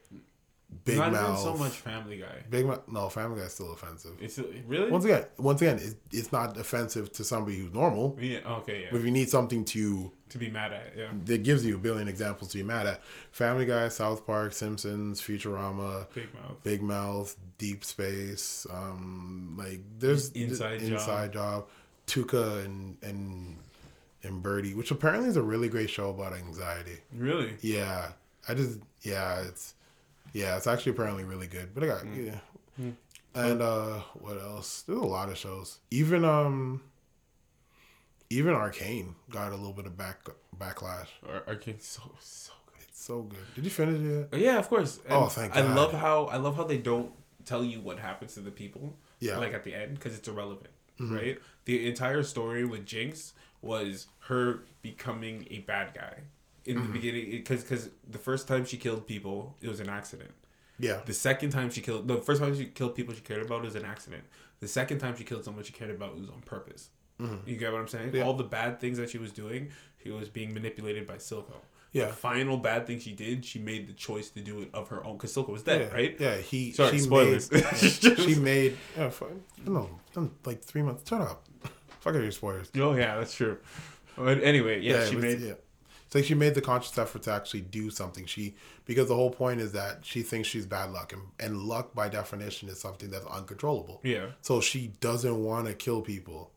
Big 0.85 0.97
Not 0.97 1.11
Mouth. 1.13 1.39
so 1.39 1.55
much 1.55 1.71
Family 1.73 2.17
Guy. 2.19 2.43
Big 2.49 2.65
Mouth. 2.65 2.81
No, 2.87 3.09
Family 3.09 3.39
Guy's 3.41 3.53
still 3.53 3.71
offensive. 3.73 4.11
It's 4.21 4.39
really. 4.67 4.91
Once 4.91 5.05
again, 5.05 5.25
once 5.37 5.61
again, 5.61 5.77
it's, 5.81 5.95
it's 6.11 6.31
not 6.31 6.57
offensive 6.57 7.11
to 7.13 7.23
somebody 7.23 7.57
who's 7.57 7.73
normal. 7.73 8.17
yeah. 8.21 8.39
Okay. 8.45 8.87
But 8.91 8.97
Yeah. 8.97 8.99
if 8.99 9.05
you 9.05 9.11
need 9.11 9.29
something 9.29 9.65
to 9.65 10.11
To 10.33 10.37
be 10.39 10.49
mad 10.49 10.73
at. 10.73 10.93
Yeah. 10.97 11.07
that 11.25 11.43
gives 11.43 11.63
you 11.65 11.75
a 11.75 11.77
billion 11.77 12.07
examples 12.07 12.51
to 12.51 12.57
be 12.57 12.63
mad 12.63 12.85
at. 12.87 13.01
Family 13.31 13.65
Guy, 13.65 13.87
South 13.89 14.25
Park, 14.27 14.53
Simpsons, 14.53 15.21
Futurama, 15.21 16.07
Big 16.13 16.33
mouth. 16.33 16.63
Big 16.63 16.81
Mouth, 16.81 17.35
Deep 17.57 17.83
Space, 17.85 18.65
um, 18.71 19.55
like 19.57 19.79
there's 19.99 20.31
Inside 20.31 20.79
Job. 20.81 20.91
Inside 20.91 21.33
Job, 21.33 21.67
Tuca 22.07 22.65
and 22.65 22.97
and 23.01 23.57
and 24.23 24.41
Birdie, 24.41 24.73
which 24.73 24.89
apparently 24.91 25.29
is 25.29 25.37
a 25.37 25.41
really 25.41 25.69
great 25.69 25.89
show 25.89 26.09
about 26.09 26.33
anxiety. 26.33 26.97
Really. 27.15 27.53
Yeah, 27.61 28.09
I 28.49 28.53
just 28.55 28.79
yeah, 29.03 29.41
it's 29.41 29.75
yeah, 30.33 30.57
it's 30.57 30.65
actually 30.67 30.93
apparently 30.93 31.25
really 31.25 31.47
good. 31.47 31.73
But 31.75 31.83
I 31.83 31.87
got 31.87 32.01
Hmm. 32.01 32.25
yeah, 32.25 32.89
and 33.35 33.61
uh, 33.61 33.99
what 34.15 34.41
else? 34.41 34.81
There's 34.81 34.99
a 34.99 35.03
lot 35.05 35.29
of 35.29 35.37
shows. 35.37 35.77
Even 35.91 36.25
um, 36.25 36.81
even 38.37 38.53
Arcane 38.53 39.15
got 39.29 39.51
a 39.51 39.55
little 39.55 39.73
bit 39.79 39.85
of 39.85 39.95
back 39.97 40.19
backlash. 40.57 41.07
Ar- 41.27 41.43
Arcane 41.47 41.79
so 41.79 42.03
so 42.19 42.53
good. 42.67 42.83
It's 42.89 43.01
so 43.03 43.21
good. 43.23 43.45
Did 43.55 43.63
you 43.65 43.69
finish 43.71 43.99
it? 44.01 44.29
yet? 44.31 44.33
Uh, 44.33 44.37
Yeah, 44.47 44.57
of 44.59 44.67
course. 44.69 44.99
And 45.05 45.13
Oh, 45.13 45.27
thank 45.27 45.55
I 45.55 45.61
God. 45.61 45.75
love 45.75 45.93
how 45.93 46.25
I 46.25 46.37
love 46.37 46.55
how 46.55 46.63
they 46.63 46.77
don't 46.77 47.11
tell 47.45 47.63
you 47.63 47.79
what 47.81 47.99
happens 47.99 48.33
to 48.35 48.39
the 48.41 48.51
people. 48.51 48.95
Yeah. 49.19 49.31
Mm-hmm. 49.33 49.41
Like 49.41 49.53
at 49.53 49.63
the 49.63 49.73
end 49.75 49.95
because 49.95 50.17
it's 50.17 50.27
irrelevant, 50.27 50.73
right? 50.99 51.37
The 51.65 51.87
entire 51.87 52.23
story 52.23 52.63
with 52.65 52.85
Jinx 52.85 53.33
was 53.61 54.07
her 54.29 54.63
becoming 54.81 55.47
a 55.49 55.59
bad 55.59 55.93
guy 55.93 56.15
in 56.65 56.75
Mm-hmm. 56.77 56.87
the 56.87 56.93
beginning 56.93 57.25
because 57.31 57.61
because 57.63 57.89
the 58.09 58.17
first 58.29 58.47
time 58.47 58.63
she 58.65 58.77
killed 58.77 59.05
people 59.07 59.55
it 59.61 59.67
was 59.73 59.79
an 59.79 59.89
accident. 59.89 60.31
Yeah. 60.79 60.99
The 61.05 61.13
second 61.13 61.49
time 61.51 61.69
she 61.69 61.81
killed 61.81 62.07
the 62.07 62.17
first 62.29 62.41
time 62.41 62.55
she 62.57 62.65
killed 62.65 62.95
people 62.95 63.13
she 63.13 63.21
cared 63.21 63.45
about 63.45 63.61
was 63.63 63.75
an 63.75 63.85
accident. 63.85 64.23
The 64.59 64.67
second 64.79 64.99
time 64.99 65.15
she 65.17 65.23
killed 65.29 65.43
someone 65.45 65.63
she 65.63 65.73
cared 65.73 65.91
about 65.91 66.09
it 66.13 66.19
was 66.21 66.29
on 66.29 66.41
purpose. 66.41 66.89
You 67.19 67.55
get 67.57 67.71
what 67.71 67.79
I'm 67.81 67.87
saying? 67.87 68.07
Mm-hmm. 68.07 68.15
Yeah. 68.17 68.23
All 68.23 68.33
the 68.33 68.43
bad 68.43 68.79
things 68.79 68.97
that 68.97 69.09
she 69.09 69.17
was 69.17 69.31
doing, 69.31 69.69
she 70.03 70.11
was 70.11 70.29
being 70.29 70.53
manipulated 70.53 71.07
by 71.07 71.15
Silco. 71.15 71.53
Yeah. 71.93 72.07
The 72.07 72.13
final 72.13 72.57
bad 72.57 72.87
thing 72.87 72.99
she 72.99 73.13
did, 73.13 73.45
she 73.45 73.59
made 73.59 73.87
the 73.87 73.93
choice 73.93 74.29
to 74.31 74.41
do 74.41 74.61
it 74.61 74.69
of 74.73 74.89
her 74.89 75.05
own 75.05 75.17
because 75.17 75.33
Silco 75.33 75.49
was 75.49 75.63
dead, 75.63 75.81
yeah. 75.89 75.93
right? 75.95 76.15
Yeah. 76.19 76.35
He. 76.37 76.71
Sorry, 76.73 76.91
she 76.91 76.99
spoilers. 76.99 77.51
Made, 77.51 77.63
she 78.17 78.35
made. 78.35 78.77
Yeah. 78.97 79.09
Fine. 79.09 79.43
No. 79.65 79.89
Like 80.43 80.63
three 80.63 80.81
months. 80.81 81.07
Shut 81.07 81.21
up. 81.21 81.45
Fuck 81.99 82.15
out 82.15 82.21
your 82.23 82.31
spoilers. 82.31 82.69
Oh 82.77 82.93
yeah, 82.95 83.17
that's 83.17 83.35
true. 83.35 83.57
But 84.17 84.43
anyway, 84.43 84.81
yeah, 84.81 85.01
it 85.03 85.09
she 85.09 85.15
was- 85.15 85.23
made 85.23 85.39
yeah. 85.39 85.53
It's 86.05 86.15
like 86.15 86.25
she 86.25 86.35
made 86.35 86.53
the 86.53 86.61
conscious 86.61 86.95
effort 86.97 87.23
to 87.23 87.31
actually 87.31 87.61
do 87.61 87.89
something. 87.89 88.25
She 88.25 88.55
because 88.85 89.07
the 89.07 89.15
whole 89.15 89.31
point 89.31 89.61
is 89.61 89.71
that 89.71 89.99
she 90.05 90.21
thinks 90.21 90.47
she's 90.47 90.65
bad 90.67 90.91
luck, 90.91 91.11
and, 91.13 91.21
and 91.39 91.57
luck 91.63 91.95
by 91.95 92.07
definition 92.09 92.69
is 92.69 92.79
something 92.79 93.09
that's 93.09 93.25
uncontrollable. 93.25 93.99
yeah, 94.03 94.27
So 94.41 94.61
she 94.61 94.89
doesn't 94.99 95.43
want 95.43 95.65
to 95.67 95.73
kill 95.73 96.01
people. 96.01 96.51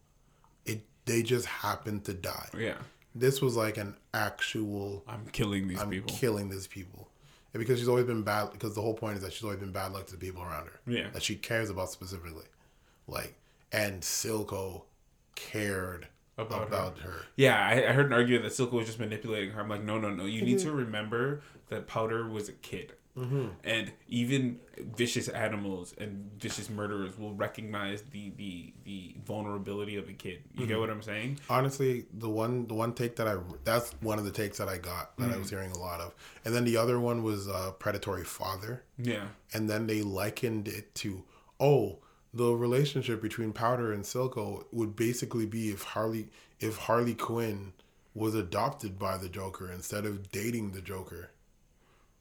They 1.07 1.23
just 1.23 1.47
happened 1.47 2.05
to 2.05 2.15
die. 2.15 2.49
yeah. 2.59 2.75
This 3.15 3.41
was 3.41 3.57
like 3.57 3.79
an 3.79 3.97
actual. 4.13 5.03
I'm 5.09 5.25
killing 5.33 5.69
these 5.69 5.79
people. 5.79 5.83
I'm 5.85 5.91
people. 5.91 6.15
killing 6.17 6.51
these 6.51 6.67
people. 6.67 7.09
And 7.55 7.61
because 7.61 7.79
she's 7.79 7.89
always 7.89 8.05
been 8.05 8.23
bad, 8.23 8.53
because 8.53 8.75
the 8.75 8.83
whole 8.83 8.93
point 8.93 9.17
is 9.17 9.23
that 9.23 9.33
she's 9.33 9.43
always 9.45 9.59
been 9.59 9.73
bad 9.73 9.93
luck 9.93 10.05
to 10.09 10.13
the 10.13 10.19
people 10.19 10.43
around 10.43 10.67
her. 10.67 10.81
Yeah. 10.87 11.09
That 11.15 11.23
she 11.23 11.35
cares 11.37 11.71
about 11.71 11.91
specifically. 11.91 12.45
Like, 13.09 13.35
and 13.73 14.03
Silco 14.03 14.83
cared 15.35 16.09
About 16.37 16.67
about, 16.69 16.99
her. 16.99 17.11
her. 17.11 17.23
Yeah, 17.37 17.57
I, 17.59 17.89
I 17.89 17.93
heard 17.93 18.07
an 18.07 18.13
argument 18.13 18.45
that 18.45 18.53
Silco 18.53 18.73
was 18.73 18.87
just 18.87 18.99
manipulating 18.99 19.51
her. 19.53 19.61
I'm 19.63 19.69
like, 19.71 19.83
no, 19.83 19.99
no, 19.99 20.11
no. 20.11 20.27
You 20.27 20.43
need 20.43 20.59
to 20.59 20.71
remember 20.73 21.41
that 21.71 21.87
Powder 21.87 22.29
was 22.29 22.51
a 22.51 22.53
kid. 22.53 22.93
Mm-hmm. 23.17 23.47
And 23.65 23.93
even 24.09 24.61
vicious 24.79 25.29
animals 25.29 25.95
and 25.99 26.31
vicious 26.39 26.69
murderers 26.69 27.19
will 27.19 27.33
recognize 27.35 28.03
the, 28.03 28.31
the, 28.37 28.73
the 28.85 29.15
vulnerability 29.25 29.97
of 29.97 30.09
a 30.09 30.13
kid. 30.13 30.41
You 30.55 30.61
Mm-hmm. 30.61 30.69
get 30.69 30.79
what 30.79 30.91
I'm 30.91 31.03
saying? 31.03 31.39
Honestly, 31.49 32.05
the 32.13 32.29
one 32.29 32.67
the 32.67 32.75
one 32.75 32.93
take 32.93 33.17
that 33.17 33.27
I 33.27 33.37
that's 33.65 33.93
one 34.01 34.19
of 34.19 34.25
the 34.25 34.31
takes 34.31 34.59
that 34.59 34.69
I 34.69 34.79
got 34.79 35.17
that 35.19 35.31
I 35.31 35.35
Mm. 35.35 35.39
was 35.41 35.51
hearing 35.51 35.71
a 35.73 35.79
lot 35.79 36.01
of, 36.01 36.15
and 36.45 36.55
then 36.55 36.65
the 36.65 36.77
other 36.77 37.01
one 37.01 37.23
was 37.23 37.49
uh, 37.49 37.73
predatory 37.79 38.25
father, 38.25 38.83
Yeah. 38.99 39.29
and 39.55 39.69
then 39.71 39.87
they 39.87 40.03
likened 40.03 40.69
it 40.69 40.95
to 40.97 41.25
oh 41.59 41.99
the 42.35 42.53
relationship 42.55 43.23
between 43.23 43.53
Powder 43.55 43.93
and 43.95 44.05
Silco 44.05 44.67
would 44.73 44.95
basically 44.95 45.47
be 45.47 45.71
if 45.71 45.83
Harley 45.83 46.29
if 46.61 46.77
Harley 46.77 47.15
Quinn 47.15 47.73
was 48.15 48.35
adopted 48.35 48.99
by 48.99 49.17
the 49.17 49.29
Joker 49.29 49.71
instead 49.73 50.05
of 50.05 50.31
dating 50.31 50.73
the 50.73 50.81
Joker. 50.83 51.31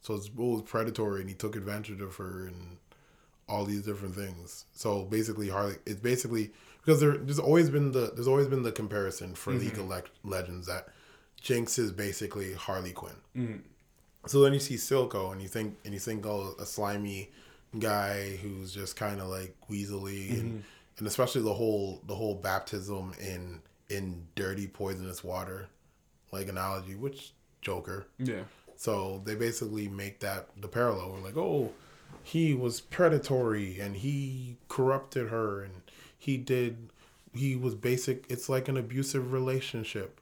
So 0.06 0.14
it's 0.14 0.28
it 0.28 0.36
was 0.36 0.62
predatory 0.62 1.22
and 1.22 1.30
he 1.30 1.36
took 1.36 1.56
advantage 1.56 2.00
of 2.00 2.16
her 2.18 2.46
and 2.46 2.78
all 3.50 3.66
these 3.66 3.82
different 3.82 4.16
things. 4.16 4.66
So 4.72 5.04
basically 5.04 5.50
Harley 5.50 5.78
it's 5.88 6.00
basically 6.00 6.52
because 6.82 7.00
there, 7.00 7.18
there's 7.18 7.40
always 7.40 7.72
been 7.72 7.92
the 7.92 8.12
there's 8.14 8.28
always 8.28 8.48
been 8.48 8.62
the 8.62 8.72
comparison 8.72 9.34
for 9.34 9.52
mm-hmm. 9.52 9.62
League 9.62 9.80
of 9.80 9.88
Le- 9.88 10.04
Legends 10.24 10.68
that 10.68 10.90
Jinx 11.42 11.80
is 11.80 11.92
basically 11.92 12.54
Harley 12.54 12.92
Quinn. 12.92 13.16
Mm-hmm. 13.36 13.58
So 14.28 14.42
then 14.42 14.54
you 14.54 14.60
see 14.60 14.76
Silco 14.76 15.32
and 15.32 15.42
you 15.42 15.48
think 15.48 15.78
and 15.84 15.94
you 15.94 16.00
think 16.00 16.24
oh 16.28 16.56
a 16.60 16.68
slimy 16.68 17.32
guy 17.80 18.36
who's 18.38 18.74
just 18.76 18.96
kind 18.96 19.20
of 19.20 19.28
like 19.28 19.56
weaselly 19.72 20.30
and 20.30 20.44
mm-hmm. 20.44 20.60
and 21.00 21.08
especially 21.08 21.42
the 21.42 21.54
whole 21.54 22.02
the 22.06 22.16
whole 22.16 22.36
baptism 22.36 23.14
in 23.20 23.60
in 23.90 24.28
dirty 24.36 24.68
poisonous 24.68 25.24
water 25.24 25.68
like 26.32 26.48
analogy 26.48 26.94
which 26.94 27.34
Joker 27.62 28.06
Yeah. 28.20 28.44
So 28.78 29.22
they 29.26 29.36
basically 29.36 29.88
make 29.88 30.20
that 30.20 30.50
the 30.60 30.68
parallel. 30.68 31.12
We're 31.12 31.20
like, 31.20 31.38
oh, 31.38 31.72
he 32.24 32.54
was 32.54 32.82
predatory 32.82 33.80
and 33.80 33.96
he 33.98 34.58
corrupted 34.68 35.30
her 35.30 35.62
and 35.62 35.74
he 36.18 36.38
did, 36.38 36.90
he 37.34 37.56
was 37.56 37.76
basic. 37.76 38.26
It's 38.30 38.50
like 38.50 38.68
an 38.68 38.78
abusive 38.78 39.32
relationship, 39.32 40.20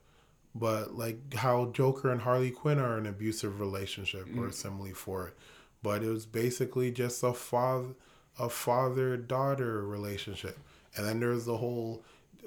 but 0.54 0.96
like 0.96 1.34
how 1.34 1.66
Joker 1.66 2.10
and 2.10 2.20
Harley 2.20 2.50
Quinn 2.50 2.78
are 2.78 2.98
an 2.98 3.06
abusive 3.06 3.60
relationship 3.60 4.26
or 4.36 4.46
mm. 4.46 4.50
a 4.50 4.52
simile 4.52 4.94
for 4.94 5.28
it. 5.28 5.34
But 5.82 6.02
it 6.02 6.08
was 6.08 6.26
basically 6.26 6.90
just 6.90 7.22
a 7.22 7.32
father, 7.32 7.94
a 8.38 8.48
father 8.48 9.16
daughter 9.16 9.86
relationship. 9.86 10.58
And 10.96 11.06
then 11.06 11.20
there's 11.20 11.44
the 11.44 11.56
whole, 11.56 12.02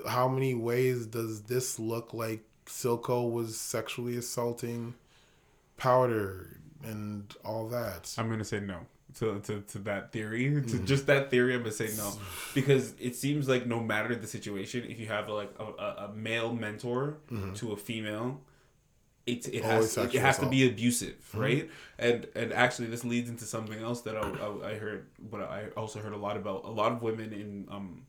how 0.07 0.27
many 0.27 0.53
ways 0.53 1.05
does 1.05 1.43
this 1.43 1.79
look 1.79 2.13
like 2.13 2.41
Silco 2.65 3.29
was 3.31 3.59
sexually 3.59 4.17
assaulting? 4.17 4.95
Powder 5.77 6.59
and 6.83 7.33
all 7.45 7.67
that. 7.69 8.13
I'm 8.17 8.29
gonna 8.29 8.43
say 8.43 8.59
no 8.59 8.79
to 9.15 9.39
to, 9.41 9.61
to 9.61 9.79
that 9.79 10.11
theory. 10.11 10.45
Mm. 10.45 10.69
To 10.71 10.79
just 10.79 11.07
that 11.07 11.29
theory, 11.31 11.53
I'm 11.53 11.61
gonna 11.61 11.71
say 11.71 11.89
no 11.97 12.13
because 12.53 12.93
it 12.99 13.15
seems 13.15 13.47
like 13.47 13.65
no 13.65 13.79
matter 13.79 14.15
the 14.15 14.27
situation, 14.27 14.85
if 14.87 14.99
you 14.99 15.07
have 15.07 15.29
like 15.29 15.51
a, 15.59 15.63
a, 15.63 16.05
a 16.09 16.13
male 16.13 16.53
mentor 16.53 17.17
to 17.55 17.71
a 17.71 17.77
female. 17.77 18.41
It, 19.25 19.45
it 19.49 19.55
Mm-hmm. 19.63 19.71
Always 19.71 19.95
has 19.95 20.15
it 20.15 20.21
has 20.21 20.39
to 20.39 20.47
be 20.47 20.65
abusive, 20.69 21.17
right? 21.33 21.69
And 21.99 22.27
and 22.33 22.53
actually, 22.53 22.87
this 22.87 23.03
leads 23.03 23.29
into 23.29 23.43
something 23.43 23.77
else 23.77 23.99
that 24.03 24.15
I, 24.15 24.21
I, 24.21 24.69
I 24.71 24.75
heard, 24.77 25.07
but 25.19 25.41
I 25.41 25.65
also 25.75 25.99
heard 25.99 26.13
a 26.13 26.17
lot 26.17 26.37
about. 26.37 26.63
A 26.63 26.69
lot 26.69 26.93
of 26.93 27.01
women 27.01 27.33
in 27.33 27.67
um 27.69 28.03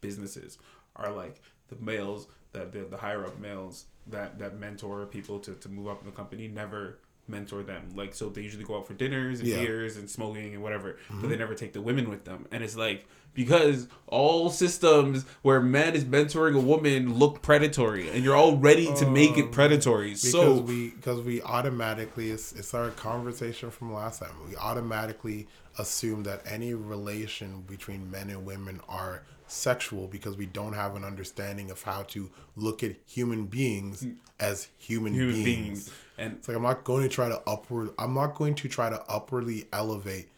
businesses 0.00 0.58
are 0.96 1.12
like 1.12 1.40
the 1.68 1.76
males 1.76 2.26
that 2.54 2.72
the, 2.72 2.80
the 2.80 2.96
higher 2.96 3.24
up 3.24 3.38
males 3.38 3.86
that 4.08 4.38
that 4.38 4.58
mentor 4.58 5.06
people 5.06 5.38
to, 5.40 5.54
to 5.54 5.68
move 5.68 5.88
up 5.88 6.00
in 6.00 6.06
the 6.06 6.12
company 6.12 6.48
never 6.48 6.98
mentor 7.28 7.62
them 7.62 7.88
like 7.94 8.14
so 8.14 8.28
they 8.28 8.40
usually 8.40 8.64
go 8.64 8.76
out 8.76 8.86
for 8.86 8.94
dinners 8.94 9.40
and 9.40 9.48
Yeah. 9.48 9.60
beers 9.60 9.96
and 9.96 10.10
smoking 10.10 10.54
and 10.54 10.62
whatever 10.62 10.98
but 11.08 11.22
they 11.22 11.28
mm-hmm. 11.28 11.38
never 11.38 11.54
take 11.54 11.72
the 11.72 11.80
women 11.80 12.10
with 12.10 12.24
them 12.24 12.46
and 12.50 12.64
it's 12.64 12.76
like 12.76 13.06
because 13.34 13.88
all 14.06 14.50
systems 14.50 15.24
where 15.42 15.60
man 15.60 15.94
is 15.94 16.04
mentoring 16.04 16.56
a 16.56 16.60
woman 16.60 17.14
look 17.14 17.42
predatory 17.42 18.10
and 18.10 18.24
you're 18.24 18.36
all 18.36 18.56
ready 18.56 18.92
to 18.94 19.08
make 19.08 19.38
it 19.38 19.44
um, 19.44 19.50
predatory 19.50 20.10
Because 20.10 20.30
so 20.30 20.56
we 20.58 20.90
because 20.90 21.20
we 21.22 21.40
automatically 21.42 22.30
it's, 22.30 22.52
it's 22.52 22.74
our 22.74 22.90
conversation 22.90 23.70
from 23.70 23.92
last 23.92 24.20
time. 24.20 24.32
We 24.48 24.56
automatically 24.56 25.48
assume 25.78 26.22
that 26.24 26.42
any 26.46 26.74
relation 26.74 27.62
between 27.62 28.10
men 28.10 28.30
and 28.30 28.44
women 28.44 28.80
are 28.88 29.22
sexual 29.46 30.06
because 30.06 30.36
we 30.36 30.46
don't 30.46 30.72
have 30.72 30.96
an 30.96 31.04
understanding 31.04 31.70
of 31.70 31.82
how 31.82 32.02
to 32.04 32.30
look 32.56 32.82
at 32.82 32.96
human 33.06 33.46
beings 33.46 34.02
hmm. 34.02 34.12
as 34.40 34.68
human, 34.78 35.12
human 35.12 35.34
beings. 35.34 35.44
beings 35.44 35.90
and 36.18 36.34
It's 36.34 36.48
like 36.48 36.56
I'm 36.56 36.62
not 36.62 36.84
going 36.84 37.02
to 37.02 37.08
try 37.08 37.28
to 37.28 37.40
upward. 37.46 37.90
I'm 37.98 38.14
not 38.14 38.34
going 38.34 38.54
to 38.56 38.68
try 38.68 38.90
to 38.90 39.02
upwardly 39.08 39.66
elevate 39.72 40.28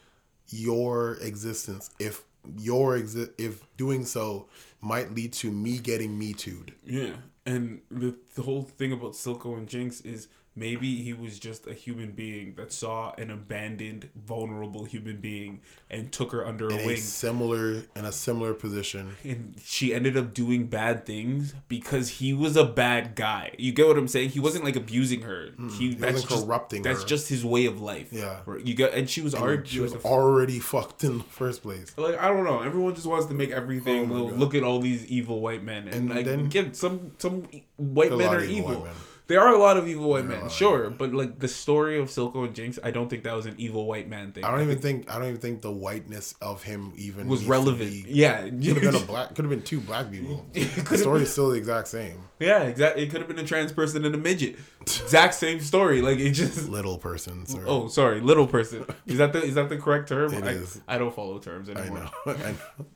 your 0.48 1.14
existence 1.20 1.90
if 1.98 2.22
your 2.58 2.98
exi- 2.98 3.30
if 3.38 3.64
doing 3.76 4.04
so 4.04 4.46
might 4.80 5.14
lead 5.14 5.32
to 5.32 5.50
me 5.50 5.78
getting 5.78 6.18
me 6.18 6.32
too'd. 6.32 6.74
Yeah, 6.84 7.14
and 7.46 7.80
the 7.90 8.14
the 8.34 8.42
whole 8.42 8.62
thing 8.62 8.92
about 8.92 9.12
Silco 9.12 9.56
and 9.56 9.68
Jinx 9.68 10.00
is 10.02 10.28
maybe 10.56 11.02
he 11.02 11.12
was 11.12 11.38
just 11.38 11.66
a 11.66 11.74
human 11.74 12.12
being 12.12 12.54
that 12.56 12.72
saw 12.72 13.12
an 13.18 13.30
abandoned, 13.30 14.08
vulnerable 14.14 14.84
human 14.84 15.16
being 15.18 15.60
and 15.90 16.12
took 16.12 16.32
her 16.32 16.46
under 16.46 16.70
in 16.70 16.80
a 16.80 16.86
wing. 16.86 16.96
similar 16.96 17.82
in 17.96 18.04
a 18.04 18.12
similar 18.12 18.54
position. 18.54 19.16
And 19.24 19.54
she 19.62 19.94
ended 19.94 20.16
up 20.16 20.32
doing 20.34 20.66
bad 20.66 21.06
things 21.06 21.54
because 21.68 22.08
he 22.08 22.32
was 22.32 22.56
a 22.56 22.64
bad 22.64 23.14
guy. 23.14 23.52
You 23.58 23.72
get 23.72 23.86
what 23.86 23.98
I'm 23.98 24.08
saying? 24.08 24.30
He 24.30 24.40
wasn't 24.40 24.64
like 24.64 24.76
abusing 24.76 25.22
her. 25.22 25.48
Hmm. 25.56 25.68
he, 25.70 25.94
that's 25.94 26.12
wasn't 26.14 26.30
just, 26.30 26.46
corrupting 26.46 26.82
That's 26.82 27.02
her. 27.02 27.08
just 27.08 27.28
his 27.28 27.44
way 27.44 27.66
of 27.66 27.80
life. 27.80 28.08
Yeah. 28.12 28.40
You 28.62 28.74
get, 28.74 28.94
and 28.94 29.08
she 29.08 29.20
was 29.20 29.34
already 29.34 29.68
She 29.68 29.80
was 29.80 29.94
already 30.04 30.58
fucked 30.60 31.04
in 31.04 31.18
the 31.18 31.24
first 31.24 31.62
place. 31.62 31.92
like 31.96 32.18
I 32.18 32.28
don't 32.28 32.44
know. 32.44 32.60
Everyone 32.60 32.94
just 32.94 33.06
wants 33.06 33.26
to 33.26 33.34
make 33.34 33.50
everything. 33.50 34.10
Oh 34.12 34.24
look 34.26 34.54
at 34.54 34.62
all 34.62 34.80
these 34.80 35.06
evil 35.06 35.40
white 35.40 35.62
men, 35.62 35.84
and, 35.88 35.94
And 35.94 36.10
like 36.10 36.24
then- 36.26 36.40
again, 36.46 36.74
some 36.74 37.12
some 37.18 37.48
white 37.76 38.12
men 38.12 38.28
are 38.28 38.40
evil 38.42 38.54
evil. 38.70 38.74
white 38.82 38.84
men. 38.84 38.94
There 39.26 39.40
are 39.40 39.54
a 39.54 39.58
lot 39.58 39.78
of 39.78 39.88
evil 39.88 40.10
white 40.10 40.28
There 40.28 40.38
men, 40.38 40.50
sure, 40.50 40.90
but 40.90 41.14
like 41.14 41.38
the 41.38 41.48
story 41.48 41.98
of 41.98 42.08
Silco 42.10 42.44
and 42.44 42.54
Jinx, 42.54 42.78
I 42.84 42.90
don't 42.90 43.08
think 43.08 43.24
that 43.24 43.34
was 43.34 43.46
an 43.46 43.54
evil 43.56 43.86
white 43.86 44.06
man 44.06 44.32
thing. 44.32 44.44
I 44.44 44.50
don't 44.50 44.60
even 44.60 44.78
think 44.78 45.10
I 45.10 45.14
don't 45.18 45.28
even 45.28 45.40
think 45.40 45.62
the 45.62 45.72
whiteness 45.72 46.34
of 46.42 46.62
him 46.62 46.92
even 46.96 47.26
was 47.26 47.46
relevant. 47.46 47.90
be- 47.90 48.04
yeah, 48.08 48.42
Could 48.42 48.62
have 48.64 48.80
been 48.82 48.94
a 48.96 48.98
black. 49.06 49.28
Could 49.34 49.46
have 49.46 49.50
been 49.50 49.62
two 49.62 49.80
black 49.80 50.10
people. 50.12 50.44
the 50.52 50.98
story 50.98 51.22
is 51.22 51.32
still 51.32 51.48
the 51.50 51.56
exact 51.56 51.88
same. 51.88 52.18
yeah, 52.38 52.64
exactly. 52.64 53.04
It 53.04 53.10
could 53.10 53.20
have 53.22 53.28
been 53.28 53.38
a 53.38 53.46
trans 53.46 53.72
person 53.72 54.04
and 54.04 54.14
a 54.14 54.18
midget. 54.18 54.56
Exact 54.82 55.32
same 55.32 55.60
story. 55.60 56.02
Like 56.02 56.18
it 56.18 56.32
just. 56.32 56.68
Little 56.74 56.98
person. 56.98 57.46
Or, 57.56 57.64
Oh, 57.66 57.88
sorry, 57.88 58.20
little 58.20 58.46
person. 58.46 58.84
Is 59.06 59.16
that 59.16 59.32
the 59.32 59.42
is 59.42 59.54
that 59.54 59.70
the 59.70 59.78
correct 59.78 60.08
term? 60.10 60.34
It 60.34 60.44
I, 60.44 60.48
is. 60.48 60.82
I 60.86 60.98
don't 60.98 61.14
follow 61.14 61.38
terms 61.38 61.70
I 61.70 61.72
anymore. 61.72 62.10
know. 62.26 62.32
I 62.34 62.50
know. 62.52 62.86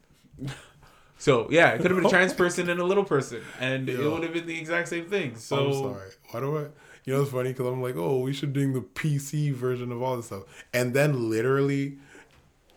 So 1.19 1.49
yeah, 1.51 1.71
it 1.71 1.81
could 1.81 1.91
have 1.91 1.99
been 1.99 2.07
a 2.07 2.11
trans 2.11 2.33
person 2.45 2.71
and 2.71 2.81
a 2.81 2.85
little 2.85 3.05
person, 3.05 3.43
and 3.61 3.89
it 3.89 3.99
would 3.99 4.23
have 4.23 4.33
been 4.33 4.47
the 4.47 4.59
exact 4.59 4.89
same 4.89 5.07
thing. 5.07 5.37
So 5.37 5.67
I'm 5.67 5.73
sorry. 5.73 6.11
Why 6.31 6.41
do 6.41 6.59
I? 6.59 6.67
You 7.05 7.15
know, 7.15 7.23
it's 7.23 7.31
funny 7.31 7.51
because 7.51 7.67
I'm 7.67 7.83
like, 7.83 7.97
oh, 7.97 8.19
we 8.21 8.33
should 8.33 8.53
do 8.53 8.73
the 8.73 8.83
PC 8.83 9.53
version 9.53 9.91
of 9.93 10.03
all 10.03 10.17
this 10.17 10.27
stuff, 10.27 10.45
and 10.73 10.95
then 10.95 11.31
literally, 11.31 11.99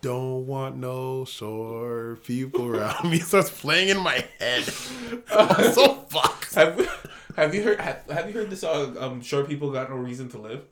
don't 0.00 0.46
want 0.46 0.76
no 0.76 1.24
short 1.24 2.24
people 2.24 2.66
around 2.76 3.10
me 3.10 3.18
starts 3.20 3.50
playing 3.50 3.90
in 3.90 3.98
my 3.98 4.24
head. 4.38 4.64
I'm 5.32 5.72
so 5.72 5.94
fucked. 6.08 6.54
Have 6.54 7.08
Have 7.36 7.54
you 7.54 7.62
heard 7.62 7.80
have, 7.80 8.02
have 8.10 8.28
you 8.28 8.34
heard 8.34 8.50
the 8.50 8.56
song 8.56 8.96
um 8.98 9.22
Short 9.22 9.48
People 9.48 9.70
Got 9.70 9.90
No 9.90 9.96
Reason 9.96 10.28
to 10.30 10.38
Live? 10.38 10.64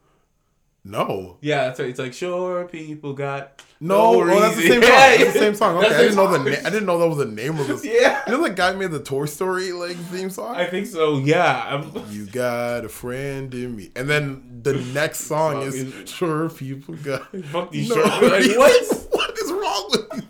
No. 0.82 1.36
Yeah, 1.43 1.65
that's 1.65 1.78
right. 1.81 1.90
It's 1.90 1.98
like 1.98 2.15
Short 2.15 2.73
People 2.73 3.12
Got 3.12 3.62
No, 3.81 4.23
No 4.24 4.32
oh, 4.32 4.40
that's 4.40 4.57
the 4.57 4.62
same 4.62 4.82
song. 4.82 4.90
Yeah, 4.90 5.16
That's 5.16 5.32
the 5.35 5.39
same 5.39 5.55
song. 5.55 5.77
Okay, 5.77 5.94
I 5.94 5.98
didn't 5.98 6.16
know 6.16 6.32
the 6.32 6.39
na- 6.39 6.57
I 6.66 6.70
didn't 6.70 6.86
know 6.86 6.98
that 6.98 7.09
was 7.09 7.19
the 7.19 7.27
name 7.27 7.59
of 7.59 7.66
this. 7.66 7.85
Yeah. 7.85 8.23
you 8.27 8.32
know 8.32 8.43
the 8.43 8.51
guy 8.51 8.73
made 8.73 8.90
the 8.90 9.02
Toy 9.02 9.27
Story 9.27 9.73
like 9.73 9.97
theme 9.97 10.31
song. 10.31 10.57
I 10.57 10.66
think 10.66 10.86
so. 10.86 11.19
Yeah. 11.19 11.65
I'm, 11.66 12.11
you 12.11 12.27
got 12.27 12.85
a 12.85 12.89
friend 12.89 13.52
in 13.52 13.77
me, 13.77 13.90
and 13.94 14.09
then 14.09 14.61
the 14.62 14.74
next 14.94 15.20
song 15.27 15.62
is 15.62 16.11
"Short 16.11 16.57
People 16.57 16.94
Got." 16.97 17.31
Fuck 17.47 17.70
these 17.73 17.90
No. 17.90 17.97
Like, 17.97 18.23
what? 18.57 19.09
what 19.11 19.39
is 19.39 19.52
wrong 19.52 19.89
with 19.90 20.09
you? 20.15 20.23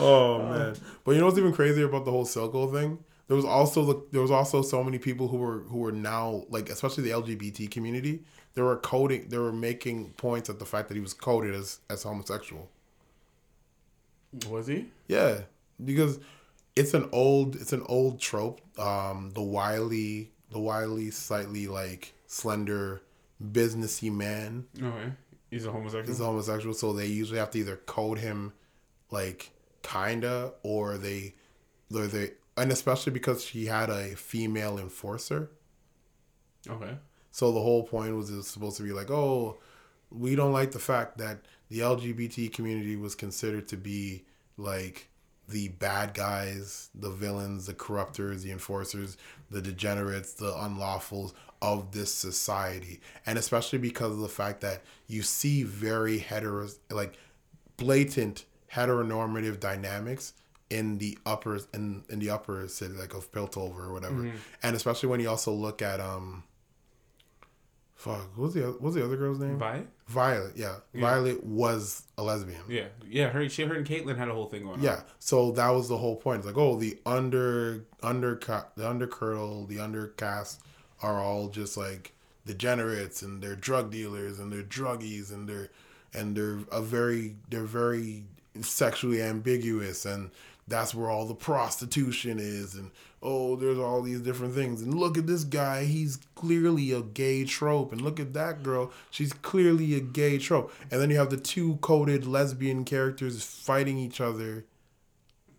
Oh 0.00 0.40
um, 0.40 0.50
man! 0.50 0.74
But 1.04 1.12
you 1.12 1.18
know 1.18 1.26
what's 1.26 1.38
even 1.38 1.52
crazier 1.52 1.86
about 1.86 2.04
the 2.04 2.10
whole 2.10 2.24
Silco 2.24 2.72
thing? 2.72 2.98
There 3.28 3.36
was 3.36 3.44
also 3.44 3.84
the, 3.84 4.06
there 4.10 4.20
was 4.20 4.30
also 4.30 4.62
so 4.62 4.82
many 4.82 4.98
people 4.98 5.28
who 5.28 5.36
were 5.36 5.60
who 5.60 5.78
were 5.78 5.92
now 5.92 6.44
like 6.50 6.68
especially 6.68 7.04
the 7.04 7.10
LGBT 7.10 7.70
community. 7.70 8.24
They 8.54 8.62
were 8.62 8.76
coding. 8.76 9.28
They 9.28 9.38
were 9.38 9.52
making 9.52 10.12
points 10.14 10.50
at 10.50 10.58
the 10.58 10.66
fact 10.66 10.88
that 10.88 10.94
he 10.94 11.00
was 11.00 11.14
coded 11.14 11.54
as 11.54 11.80
as 11.88 12.02
homosexual. 12.02 12.68
Was 14.48 14.66
he? 14.66 14.86
Yeah, 15.08 15.42
because 15.82 16.18
it's 16.76 16.94
an 16.94 17.08
old 17.12 17.56
it's 17.56 17.72
an 17.72 17.82
old 17.86 18.20
trope. 18.20 18.60
Um, 18.78 19.30
the 19.34 19.42
wily 19.42 20.32
the 20.52 20.60
wily, 20.60 21.10
slightly 21.10 21.66
like 21.66 22.12
slender, 22.26 23.02
businessy 23.42 24.12
man 24.12 24.66
Okay. 24.80 25.12
He's 25.50 25.66
a 25.66 25.72
homosexual. 25.72 26.06
He's 26.06 26.20
a 26.20 26.24
homosexual, 26.24 26.74
so 26.74 26.92
they 26.92 27.06
usually 27.06 27.38
have 27.38 27.50
to 27.50 27.58
either 27.58 27.76
code 27.76 28.18
him 28.18 28.52
like 29.10 29.50
kinda 29.82 30.52
or 30.62 30.96
they 30.96 31.34
or 31.94 32.06
they 32.06 32.32
and 32.56 32.70
especially 32.70 33.12
because 33.12 33.44
she 33.44 33.66
had 33.66 33.90
a 33.90 34.14
female 34.16 34.78
enforcer. 34.78 35.50
okay. 36.68 36.96
So 37.32 37.50
the 37.50 37.60
whole 37.60 37.82
point 37.82 38.14
was 38.14 38.30
it 38.30 38.36
was 38.36 38.46
supposed 38.46 38.76
to 38.76 38.82
be 38.82 38.92
like, 38.92 39.10
oh, 39.10 39.58
we 40.10 40.36
don't 40.36 40.52
like 40.52 40.70
the 40.72 40.78
fact 40.78 41.18
that 41.18 41.38
the 41.68 41.80
LGBT 41.80 42.52
community 42.52 42.94
was 42.96 43.14
considered 43.14 43.66
to 43.68 43.76
be 43.76 44.24
like 44.56 45.08
the 45.48 45.68
bad 45.68 46.14
guys, 46.14 46.90
the 46.94 47.10
villains, 47.10 47.66
the 47.66 47.74
corruptors, 47.74 48.42
the 48.42 48.52
enforcers, 48.52 49.16
the 49.50 49.60
degenerates, 49.62 50.34
the 50.34 50.52
unlawfuls 50.52 51.32
of 51.60 51.92
this 51.92 52.12
society. 52.12 53.00
And 53.26 53.38
especially 53.38 53.78
because 53.78 54.12
of 54.12 54.18
the 54.18 54.28
fact 54.28 54.60
that 54.60 54.82
you 55.06 55.22
see 55.22 55.62
very 55.62 56.18
hetero 56.18 56.68
like 56.90 57.14
blatant 57.76 58.44
heteronormative 58.72 59.58
dynamics 59.60 60.34
in 60.70 60.98
the 60.98 61.18
upper 61.26 61.58
in, 61.74 62.04
in 62.08 62.18
the 62.18 62.30
upper 62.30 62.68
city 62.68 62.94
like 62.94 63.14
of 63.14 63.30
Piltover 63.32 63.86
or 63.86 63.92
whatever. 63.92 64.22
And 64.62 64.76
especially 64.76 65.08
when 65.08 65.20
you 65.20 65.28
also 65.28 65.52
look 65.52 65.82
at 65.82 66.00
um 66.00 66.44
fuck, 68.02 68.36
what 68.36 68.46
was 68.46 68.54
the 68.54 68.66
oth- 68.66 68.80
what 68.80 68.82
was 68.82 68.94
the 68.96 69.04
other 69.04 69.16
girl's 69.16 69.38
name? 69.38 69.58
Violet. 69.58 69.86
Violet, 70.08 70.52
yeah. 70.56 70.76
Violet 70.94 71.44
was 71.44 72.02
a 72.18 72.22
lesbian. 72.22 72.60
Yeah. 72.68 72.86
Yeah. 73.08 73.28
Her, 73.28 73.48
she, 73.48 73.62
her 73.64 73.74
and 73.74 73.86
Caitlyn 73.86 74.18
had 74.18 74.28
a 74.28 74.34
whole 74.34 74.46
thing 74.46 74.64
going 74.64 74.78
on. 74.78 74.82
Yeah, 74.82 75.02
so 75.20 75.52
that 75.52 75.70
was 75.70 75.88
the 75.88 75.96
whole 75.96 76.16
point. 76.16 76.38
It's 76.38 76.46
like, 76.46 76.58
oh, 76.58 76.76
the 76.76 76.98
under 77.06 77.84
under 78.02 78.34
the 78.76 78.88
undercurl, 78.88 79.68
the 79.68 79.76
undercast 79.76 80.58
are 81.00 81.20
all 81.20 81.48
just 81.48 81.76
like 81.76 82.12
degenerates 82.44 83.22
and 83.22 83.40
they're 83.40 83.54
drug 83.54 83.92
dealers 83.92 84.40
and 84.40 84.52
they're 84.52 84.62
druggies 84.64 85.32
and 85.32 85.48
they're 85.48 85.68
and 86.12 86.36
they're 86.36 86.58
a 86.72 86.82
very 86.82 87.36
they're 87.50 87.62
very 87.62 88.24
sexually 88.60 89.22
ambiguous 89.22 90.04
and 90.04 90.30
that's 90.68 90.94
where 90.94 91.08
all 91.08 91.26
the 91.26 91.34
prostitution 91.34 92.38
is 92.38 92.74
and 92.74 92.90
oh 93.22 93.56
there's 93.56 93.78
all 93.78 94.02
these 94.02 94.20
different 94.20 94.54
things. 94.54 94.82
And 94.82 94.94
look 94.94 95.16
at 95.16 95.26
this 95.26 95.44
guy. 95.44 95.84
He's 95.84 96.18
clearly 96.34 96.92
a 96.92 97.02
gay 97.02 97.44
trope. 97.44 97.92
And 97.92 98.00
look 98.00 98.18
at 98.20 98.32
that 98.34 98.62
girl. 98.62 98.92
She's 99.10 99.32
clearly 99.32 99.94
a 99.94 100.00
gay 100.00 100.38
trope. 100.38 100.72
And 100.90 101.00
then 101.00 101.10
you 101.10 101.16
have 101.18 101.30
the 101.30 101.36
two 101.36 101.76
coded 101.76 102.26
lesbian 102.26 102.84
characters 102.84 103.42
fighting 103.42 103.98
each 103.98 104.20
other. 104.20 104.64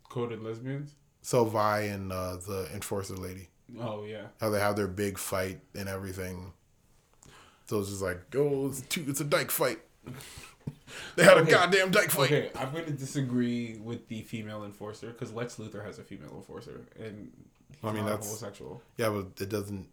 Coded 0.09 0.43
lesbians. 0.43 0.95
so 1.21 1.45
Vi 1.45 1.79
and 1.81 2.11
uh, 2.11 2.35
the 2.35 2.69
enforcer 2.73 3.15
lady. 3.15 3.49
Oh 3.79 4.03
yeah. 4.03 4.25
how 4.39 4.49
they 4.51 4.59
have 4.59 4.75
their 4.75 4.87
big 4.87 5.17
fight 5.17 5.59
and 5.73 5.89
everything. 5.89 6.53
So 7.65 7.79
it's 7.79 7.89
just 7.89 8.01
like 8.01 8.19
oh 8.35 8.67
it's 8.67 8.81
two 8.81 9.05
it's 9.07 9.21
a 9.21 9.23
dyke 9.23 9.49
fight 9.49 9.79
they 11.15 11.23
had 11.23 11.37
Okay. 11.37 11.51
a 11.51 11.55
goddamn 11.55 11.91
dyke 11.91 12.09
fight 12.11 12.31
Okay, 12.31 12.49
I'm 12.55 12.71
going 12.71 12.85
to 12.85 12.91
disagree 12.91 13.77
with 13.83 14.07
the 14.07 14.21
female 14.23 14.63
enforcer 14.65 15.07
because 15.07 15.31
Lex 15.33 15.55
Luthor 15.55 15.83
has 15.85 15.99
a 15.99 16.03
female 16.03 16.33
enforcer, 16.35 16.81
and 16.99 17.31
he's 17.69 17.77
I 17.83 17.87
mean, 17.93 18.03
not 18.03 18.09
that's- 18.11 18.25
homosexual. 18.27 18.81
Yeah, 18.97 19.09
but 19.09 19.41
it 19.41 19.49
doesn't. 19.49 19.87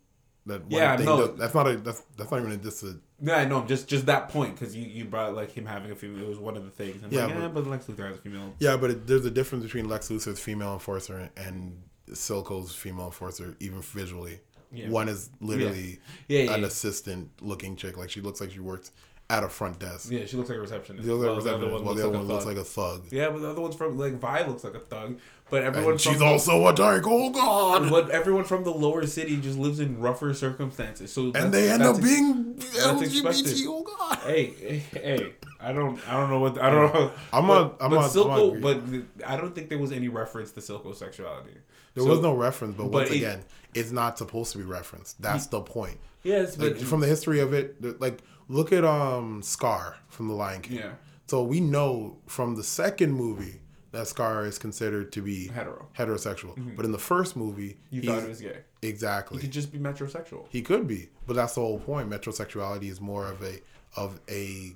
That 0.47 0.63
one 0.63 0.71
Yeah, 0.71 0.97
thing 0.97 1.05
no. 1.07 1.27
does- 1.27 1.39
that's 1.39 1.55
not 1.55 1.69
a 1.69 1.77
that's 1.77 2.03
that's 2.17 2.31
not 2.31 2.41
even 2.41 2.53
a 2.53 2.57
dis. 2.57 2.83
a- 2.83 2.99
Yeah, 3.23 3.37
I 3.37 3.45
know. 3.45 3.63
Just 3.67 3.89
just 3.89 4.07
that 4.07 4.31
point 4.31 4.59
because 4.59 4.75
you, 4.75 4.85
you 4.87 5.05
brought 5.05 5.35
like 5.35 5.51
him 5.53 5.67
having 5.67 5.91
a 5.91 5.95
female. 5.95 6.23
It 6.25 6.29
was 6.29 6.39
one 6.39 6.57
of 6.57 6.65
the 6.65 6.71
things. 6.71 7.03
I'm 7.05 7.13
Yeah, 7.13 7.27
like, 7.27 7.35
yeah, 7.35 7.41
but- 7.49 7.55
but 7.65 7.67
Lex 7.67 7.85
Luthor 7.87 8.09
has 8.09 8.17
a 8.17 8.21
female. 8.21 8.55
Yeah, 8.59 8.77
but 8.79 8.91
it, 8.91 9.07
there's 9.07 9.27
a 9.27 9.31
difference 9.31 9.65
between 9.65 9.87
Lex 9.89 10.09
Luthor's 10.09 10.41
female 10.41 10.73
enforcer 10.73 11.31
and 11.37 11.83
Silco's 12.09 12.75
female 12.75 13.07
enforcer, 13.07 13.55
even 13.61 13.83
visually. 13.83 14.41
Yeah. 14.73 14.89
One 14.89 15.09
is 15.09 15.31
literally 15.41 15.99
Yeah, 16.29 16.43
yeah, 16.45 16.55
an 16.55 16.61
yeah. 16.63 16.67
assistant 16.69 17.29
looking 17.43 17.77
chick. 17.77 17.97
Like 17.99 18.09
she 18.09 18.21
looks 18.21 18.41
like 18.41 18.51
she 18.53 18.61
works 18.61 18.93
at 19.31 19.45
a 19.45 19.49
front 19.49 19.79
desk. 19.79 20.11
Yeah, 20.11 20.27
she 20.27 20.37
looks 20.37 20.49
like 20.51 20.59
a 20.59 20.61
receptionist. 20.61 21.07
The 21.07 21.15
other 21.15 21.27
Well, 21.27 21.37
receptionist, 21.37 21.85
while 21.85 21.95
the 21.95 22.07
other 22.09 22.19
one 22.19 22.27
looks 22.27 22.45
like 22.45 22.57
a 22.57 22.65
thug. 22.65 23.05
Yeah, 23.11 23.31
but 23.31 23.41
the 23.41 23.51
other 23.51 23.61
one's 23.61 23.77
from 23.77 23.97
like 23.97 24.15
Vi 24.21 24.47
looks 24.47 24.65
like 24.65 24.75
a 24.75 24.81
thug, 24.81 25.19
but 25.51 25.63
everyone 25.63 25.93
And 25.93 26.01
from 26.03 26.13
she's 26.13 26.19
the- 26.19 26.27
also 26.27 26.67
a 26.67 26.75
dyke. 26.75 27.05
Oh 27.07 27.31
god! 27.31 27.89
but 27.91 28.11
everyone 28.11 28.45
from 28.45 28.65
the 28.65 28.71
lower 28.73 29.07
city 29.07 29.37
just 29.41 29.57
lives 29.59 29.79
in 29.81 30.01
rougher 30.01 30.35
circumstances. 30.35 31.13
So 31.13 31.31
And 31.35 31.55
they 31.55 31.71
end 31.71 31.83
up 31.83 32.03
being. 32.03 32.57
LGBT. 32.59 33.65
Oh 33.69 33.83
god! 33.83 34.19
Hey, 34.19 34.47
hey, 34.47 34.79
hey, 34.93 35.33
I 35.61 35.73
don't, 35.73 36.01
I 36.09 36.13
don't 36.19 36.31
know 36.31 36.41
what, 36.41 36.61
I 36.61 36.71
don't 36.71 36.93
know. 36.95 37.13
I'm 37.33 37.47
but, 37.47 37.55
not- 37.63 37.77
I'm 37.81 37.91
but 37.91 37.97
I'm 37.97 38.03
not 38.03 38.11
Silco, 38.11 38.61
but 38.61 39.27
I 39.29 39.37
don't 39.37 39.55
think 39.55 39.69
there 39.69 39.79
was 39.79 39.93
any 39.93 40.09
reference 40.09 40.53
to 40.53 40.61
Silco's 40.61 40.99
sexuality. 40.99 41.53
There 41.95 42.05
So- 42.05 42.11
was 42.11 42.21
no 42.21 42.35
reference, 42.35 42.77
but, 42.77 42.85
but 42.85 42.93
once 42.93 43.11
it- 43.11 43.17
again, 43.17 43.45
it's 43.75 43.91
not 43.93 44.19
supposed 44.19 44.53
to 44.53 44.59
be 44.59 44.65
referenced. 44.65 45.21
That's 45.23 45.47
the 45.47 45.61
point. 45.61 45.99
Yes, 46.23 46.57
but 46.57 46.79
from 46.79 47.01
the 47.01 47.07
history 47.07 47.41
of 47.41 47.55
it, 47.55 48.01
like 48.01 48.19
look 48.51 48.73
at 48.73 48.85
um 48.85 49.43
Scar 49.43 49.97
from 50.09 50.29
The 50.29 50.35
Lion 50.35 50.61
King. 50.63 50.77
yeah, 50.79 50.93
So 51.29 51.43
we 51.43 51.61
know 51.61 52.19
from 52.27 52.57
the 52.57 52.65
second 52.65 53.13
movie 53.13 53.61
that 53.93 54.07
Scar 54.07 54.45
is 54.47 54.59
considered 54.59 55.11
to 55.13 55.21
be 55.23 55.49
hetero. 55.49 55.89
heterosexual, 55.99 56.55
but 56.77 56.85
in 56.85 56.93
the 56.93 56.99
first 56.99 57.37
movie, 57.37 57.79
You 57.91 58.03
thought 58.03 58.23
it 58.23 58.29
was 58.29 58.41
gay. 58.41 58.59
exactly 58.83 59.39
He 59.39 59.43
could 59.43 59.53
just 59.53 59.73
be 59.73 59.79
metrosexual. 59.79 60.47
he 60.51 60.63
could 60.63 60.87
be, 60.87 61.09
but 61.27 61.35
that's 61.37 61.55
the 61.55 61.61
whole 61.61 61.81
point. 61.81 62.09
Metrosexuality 62.11 62.89
is 62.91 63.01
more 63.01 63.27
of 63.27 63.43
a 63.43 63.61
of 63.97 64.21
a. 64.29 64.73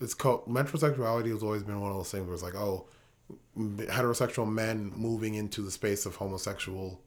It's 0.00 0.14
called 0.14 0.46
metrosexuality 0.48 1.30
has 1.30 1.42
always 1.42 1.62
been 1.64 1.80
one 1.80 1.90
of 1.92 1.96
those 1.96 2.10
things 2.10 2.24
where 2.26 2.34
it's 2.34 2.42
like, 2.42 2.54
oh, 2.56 2.86
heterosexual 3.56 4.48
men 4.50 4.92
moving 4.96 5.34
into 5.34 5.60
the 5.62 5.70
space 5.70 6.06
of 6.06 6.16
homosexual 6.16 7.00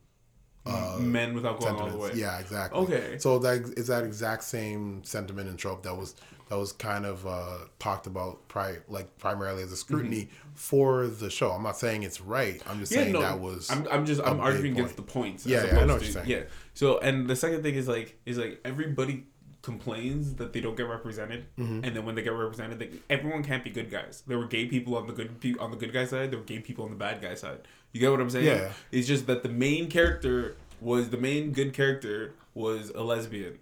Men 0.99 1.33
without 1.33 1.59
going 1.59 1.75
all 1.75 1.89
the 1.89 1.97
way. 1.97 2.11
Yeah, 2.13 2.39
exactly. 2.39 2.79
Okay. 2.81 3.17
So 3.17 3.39
that 3.39 3.73
is 3.77 3.88
that 3.88 4.03
exact 4.03 4.43
same 4.43 5.03
sentiment 5.03 5.49
and 5.49 5.57
trope 5.57 5.83
that 5.83 5.95
was 5.97 6.15
that 6.49 6.57
was 6.57 6.73
kind 6.73 7.05
of 7.05 7.25
uh, 7.25 7.57
talked 7.79 8.07
about 8.07 8.47
pri- 8.49 8.79
like 8.89 9.17
primarily 9.17 9.63
as 9.63 9.71
a 9.71 9.77
scrutiny 9.77 10.29
for 10.53 11.07
the 11.07 11.29
show. 11.29 11.49
I'm 11.51 11.63
not 11.63 11.77
saying 11.77 12.03
it's 12.03 12.19
right. 12.21 12.61
I'm 12.67 12.79
just 12.79 12.91
saying 12.91 13.13
that 13.13 13.39
was. 13.39 13.71
I'm, 13.71 13.88
I'm 13.89 14.05
just 14.05 14.21
I'm 14.21 14.39
arguing 14.39 14.73
against 14.73 14.97
the 14.97 15.01
points. 15.01 15.45
Yeah, 15.45 15.65
yeah, 15.65 15.79
I 15.79 15.85
know 15.85 15.93
what 15.93 16.03
you're 16.03 16.11
saying. 16.11 16.27
Yeah. 16.29 16.43
So 16.73 16.99
and 16.99 17.27
the 17.29 17.35
second 17.35 17.63
thing 17.63 17.75
is 17.75 17.88
like 17.88 18.19
is 18.25 18.38
like 18.38 18.59
everybody 18.65 19.25
complains 19.63 20.35
that 20.35 20.53
they 20.53 20.59
don't 20.59 20.75
get 20.75 20.88
represented, 20.88 21.45
Mm-hmm. 21.57 21.83
and 21.85 21.95
then 21.95 22.03
when 22.05 22.15
they 22.15 22.23
get 22.23 22.33
represented, 22.33 22.79
they, 22.79 22.89
everyone 23.09 23.43
can't 23.43 23.63
be 23.63 23.69
good 23.69 23.89
guys. 23.91 24.23
There 24.27 24.38
were 24.39 24.47
gay 24.47 24.65
people 24.65 24.95
on 24.97 25.07
the 25.07 25.13
good 25.13 25.39
pe- 25.39 25.55
on 25.59 25.71
the 25.71 25.77
good 25.77 25.93
guy 25.93 26.05
side. 26.05 26.31
There 26.31 26.39
were 26.39 26.45
gay 26.45 26.59
people 26.59 26.83
on 26.85 26.89
the 26.91 26.97
bad 26.97 27.21
guy 27.21 27.35
side. 27.35 27.59
You 27.93 27.99
get 27.99 28.11
what 28.11 28.22
I'm 28.22 28.30
saying? 28.30 28.45
Yeah. 28.45 28.72
It's 28.91 29.07
just 29.07 29.27
that 29.27 29.43
the 29.43 29.49
main 29.49 29.89
character 29.89 30.55
was 30.80 31.09
the 31.09 31.18
main 31.18 31.51
good 31.51 31.73
character 31.73 32.34
was 32.53 32.89
a 32.95 33.01
lesbian, 33.01 33.59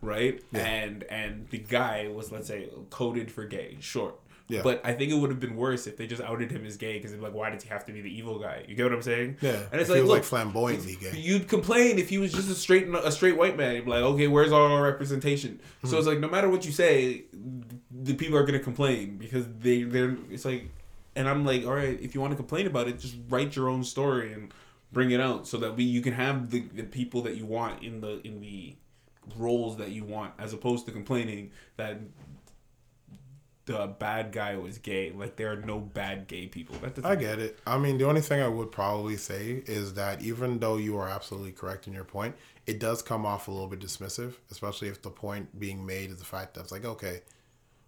right? 0.00 0.42
And 0.52 1.04
and 1.04 1.48
the 1.50 1.58
guy 1.58 2.08
was 2.08 2.32
let's 2.32 2.48
say 2.48 2.68
coded 2.90 3.30
for 3.30 3.44
gay, 3.44 3.76
short. 3.80 4.18
Yeah. 4.48 4.60
But 4.62 4.80
I 4.84 4.92
think 4.92 5.10
it 5.10 5.16
would 5.16 5.30
have 5.30 5.40
been 5.40 5.56
worse 5.56 5.88
if 5.88 5.96
they 5.96 6.06
just 6.06 6.22
outed 6.22 6.52
him 6.52 6.64
as 6.64 6.76
gay 6.76 6.94
because 6.98 7.10
they'd 7.10 7.20
like, 7.20 7.34
why 7.34 7.50
did 7.50 7.60
he 7.62 7.68
have 7.68 7.84
to 7.86 7.92
be 7.92 8.00
the 8.00 8.16
evil 8.16 8.38
guy? 8.38 8.64
You 8.68 8.76
get 8.76 8.84
what 8.84 8.92
I'm 8.92 9.02
saying? 9.02 9.38
yeah, 9.40 9.50
And 9.72 9.80
it's 9.80 9.88
if 9.90 9.96
like, 9.96 10.02
was 10.02 10.08
look, 10.08 10.16
like 10.18 10.22
flamboyantly 10.24 10.96
gay. 11.00 11.18
You'd 11.18 11.48
complain 11.48 11.98
if 11.98 12.08
he 12.08 12.18
was 12.18 12.32
just 12.32 12.48
a 12.48 12.54
straight 12.54 12.86
a 12.88 13.10
straight 13.10 13.36
white 13.36 13.56
man. 13.56 13.74
You'd 13.74 13.86
be 13.86 13.90
like, 13.90 14.02
okay, 14.04 14.28
where's 14.28 14.52
all 14.52 14.70
our 14.70 14.84
representation? 14.84 15.54
Mm-hmm. 15.54 15.88
So 15.88 15.98
it's 15.98 16.06
like 16.06 16.20
no 16.20 16.28
matter 16.28 16.48
what 16.48 16.64
you 16.64 16.70
say, 16.70 17.24
the 17.90 18.14
people 18.14 18.38
are 18.38 18.44
gonna 18.44 18.60
complain 18.60 19.16
because 19.16 19.46
they 19.58 19.82
they're 19.82 20.16
it's 20.30 20.44
like, 20.44 20.70
and 21.16 21.28
I'm 21.28 21.44
like, 21.44 21.66
all 21.66 21.74
right, 21.74 21.98
if 22.00 22.14
you 22.14 22.20
want 22.20 22.32
to 22.32 22.36
complain 22.36 22.66
about 22.66 22.86
it, 22.86 23.00
just 23.00 23.16
write 23.28 23.56
your 23.56 23.68
own 23.68 23.82
story 23.82 24.32
and 24.32 24.52
bring 24.92 25.10
it 25.10 25.20
out 25.20 25.48
so 25.48 25.56
that 25.58 25.76
we 25.76 25.82
you 25.82 26.00
can 26.00 26.12
have 26.12 26.50
the, 26.50 26.60
the 26.74 26.84
people 26.84 27.22
that 27.22 27.36
you 27.36 27.46
want 27.46 27.82
in 27.82 28.00
the 28.00 28.24
in 28.26 28.40
the 28.40 28.76
roles 29.36 29.76
that 29.78 29.90
you 29.90 30.04
want 30.04 30.32
as 30.38 30.52
opposed 30.52 30.86
to 30.86 30.92
complaining 30.92 31.50
that 31.76 31.98
the 33.64 33.88
bad 33.98 34.30
guy 34.30 34.56
was 34.56 34.78
gay. 34.78 35.10
Like 35.10 35.36
there 35.36 35.50
are 35.52 35.56
no 35.56 35.80
bad 35.80 36.28
gay 36.28 36.46
people. 36.46 36.76
I 37.02 37.16
get 37.16 37.40
it. 37.40 37.58
I 37.66 37.78
mean, 37.78 37.98
the 37.98 38.06
only 38.06 38.20
thing 38.20 38.40
I 38.40 38.48
would 38.48 38.70
probably 38.70 39.16
say 39.16 39.62
is 39.66 39.94
that 39.94 40.22
even 40.22 40.60
though 40.60 40.76
you 40.76 40.96
are 40.98 41.08
absolutely 41.08 41.50
correct 41.50 41.88
in 41.88 41.92
your 41.92 42.04
point, 42.04 42.36
it 42.66 42.78
does 42.78 43.02
come 43.02 43.26
off 43.26 43.48
a 43.48 43.50
little 43.50 43.66
bit 43.66 43.80
dismissive, 43.80 44.34
especially 44.52 44.88
if 44.88 45.02
the 45.02 45.10
point 45.10 45.58
being 45.58 45.84
made 45.84 46.10
is 46.10 46.18
the 46.18 46.24
fact 46.24 46.54
that 46.54 46.60
it's 46.60 46.72
like, 46.72 46.84
okay, 46.84 47.22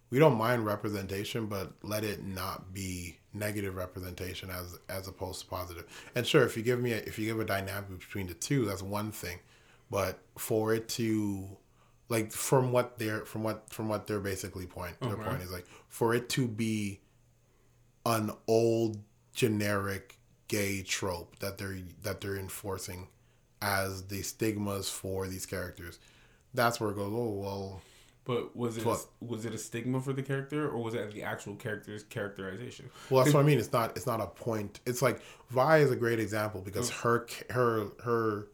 we 0.09 0.19
don't 0.19 0.37
mind 0.37 0.65
representation, 0.65 1.45
but 1.47 1.71
let 1.83 2.03
it 2.03 2.23
not 2.23 2.73
be 2.73 3.17
negative 3.33 3.75
representation 3.75 4.49
as 4.49 4.77
as 4.89 5.07
opposed 5.07 5.41
to 5.41 5.47
positive. 5.47 5.85
And 6.15 6.25
sure, 6.25 6.43
if 6.43 6.57
you 6.57 6.63
give 6.63 6.79
me 6.79 6.93
a, 6.93 6.97
if 6.97 7.19
you 7.19 7.25
give 7.25 7.39
a 7.39 7.45
dynamic 7.45 7.99
between 7.99 8.27
the 8.27 8.33
two, 8.33 8.65
that's 8.65 8.81
one 8.81 9.11
thing, 9.11 9.39
but 9.89 10.19
for 10.37 10.73
it 10.73 10.89
to 10.89 11.47
like 12.09 12.31
from 12.31 12.71
what 12.71 12.97
they're 12.97 13.25
from 13.25 13.43
what 13.43 13.69
from 13.69 13.87
what 13.87 14.07
they're 14.07 14.19
basically 14.19 14.65
point 14.65 14.99
their 14.99 15.15
point 15.15 15.41
is 15.41 15.51
like 15.51 15.67
for 15.87 16.13
it 16.13 16.27
to 16.29 16.47
be 16.47 16.99
an 18.05 18.31
old 18.47 18.97
generic 19.33 20.17
gay 20.47 20.81
trope 20.81 21.37
that 21.39 21.57
they're 21.57 21.77
that 22.01 22.19
they're 22.19 22.37
enforcing 22.37 23.07
as 23.61 24.03
the 24.07 24.21
stigmas 24.21 24.89
for 24.89 25.27
these 25.27 25.45
characters. 25.45 25.99
That's 26.53 26.79
where 26.79 26.89
it 26.89 26.95
goes. 26.95 27.11
Oh 27.13 27.29
well, 27.29 27.81
But 28.29 28.55
was 28.55 28.77
it 28.77 28.85
What? 28.85 29.07
was 29.21 29.43
it 29.45 29.55
a 29.55 29.57
stigma 29.57 29.99
for 29.99 30.13
the 30.13 30.21
character, 30.21 30.69
or 30.69 30.83
was 30.83 30.93
it 30.93 31.11
the 31.11 31.23
actual 31.23 31.55
character's 31.55 32.03
characterization? 32.03 32.91
well 33.09 33.23
that's 33.23 33.33
what 33.33 33.39
I 33.39 33.43
mean. 33.43 33.57
It's 33.57 33.73
not 33.73 33.97
it's 33.97 34.05
not 34.05 34.21
a 34.21 34.27
point. 34.27 34.81
It's 34.85 35.01
like 35.01 35.19
Vi 35.49 35.79
is 35.79 35.89
a 35.89 35.95
great 35.95 36.19
example 36.19 36.61
because 36.61 36.91
mm. 36.91 37.01
her 37.01 37.25
her 37.49 37.87
her 38.03 38.47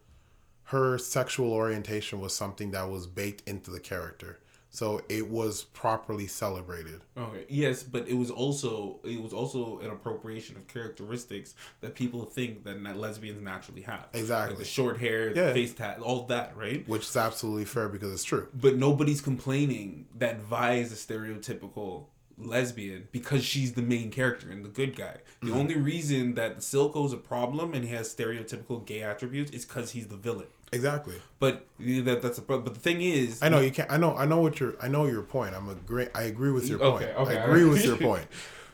her 0.63 0.97
sexual 0.97 1.51
orientation 1.51 2.21
was 2.21 2.33
something 2.33 2.71
that 2.71 2.89
was 2.89 3.05
baked 3.05 3.45
into 3.49 3.69
the 3.69 3.81
character. 3.81 4.39
So 4.75 5.01
it 5.07 5.29
was 5.29 5.63
properly 5.63 6.27
celebrated. 6.27 6.99
Okay. 7.17 7.45
Yes, 7.47 7.81
but 7.81 8.09
it 8.09 8.15
was 8.15 8.29
also 8.29 8.99
it 9.05 9.21
was 9.21 9.31
also 9.31 9.79
an 9.79 9.89
appropriation 9.89 10.57
of 10.57 10.67
characteristics 10.67 11.55
that 11.79 11.95
people 11.95 12.25
think 12.25 12.65
that 12.65 12.97
lesbians 12.97 13.41
naturally 13.41 13.83
have. 13.83 14.07
Exactly. 14.13 14.55
Like 14.55 14.59
the 14.59 14.65
short 14.69 14.97
hair, 14.99 15.29
Yeah. 15.33 15.47
the 15.47 15.53
face 15.53 15.73
tat, 15.73 15.99
all 16.01 16.23
that, 16.25 16.57
right? 16.57 16.85
Which 16.89 17.03
is 17.07 17.15
absolutely 17.15 17.63
fair 17.65 17.87
because 17.87 18.11
it's 18.11 18.25
true. 18.25 18.49
But 18.53 18.75
nobody's 18.75 19.21
complaining 19.21 20.07
that 20.17 20.41
Vi 20.41 20.73
is 20.73 20.91
a 20.91 20.95
stereotypical 20.95 22.07
lesbian 22.37 23.07
because 23.13 23.45
she's 23.45 23.73
the 23.73 23.81
main 23.81 24.11
character 24.11 24.49
and 24.49 24.65
the 24.65 24.69
good 24.69 24.93
guy. 24.97 25.17
The 25.41 25.47
Mm-hmm. 25.51 25.57
only 25.57 25.75
reason 25.77 26.33
that 26.35 26.57
Silco's 26.57 27.13
a 27.13 27.17
problem 27.17 27.73
and 27.73 27.85
he 27.85 27.91
has 27.91 28.13
stereotypical 28.13 28.85
gay 28.85 29.03
attributes 29.03 29.51
is 29.51 29.63
because 29.63 29.91
he's 29.91 30.07
the 30.07 30.17
villain. 30.17 30.47
Exactly. 30.71 31.15
But 31.39 31.65
that 31.79 32.21
that's 32.21 32.37
a 32.37 32.41
but 32.41 32.65
the 32.65 32.71
thing 32.71 33.01
is, 33.01 33.41
I 33.41 33.49
know 33.49 33.59
you 33.61 33.71
can't. 33.71 33.89
I 33.91 33.97
know. 33.97 34.15
I 34.15 34.25
know 34.25 34.39
what 34.41 34.59
your. 34.59 34.75
I 34.81 34.87
know 34.87 35.05
your 35.05 35.21
point. 35.21 35.55
I'm 35.55 35.69
agree. 35.69 36.07
I 36.15 36.23
agree 36.23 36.51
with 36.51 36.67
your 36.67 36.79
point. 36.79 37.03
Okay, 37.03 37.13
okay, 37.13 37.37
I 37.37 37.43
agree 37.43 37.61
alright. 37.63 37.73
with 37.73 37.85
your 37.85 37.97
point. 38.09 38.27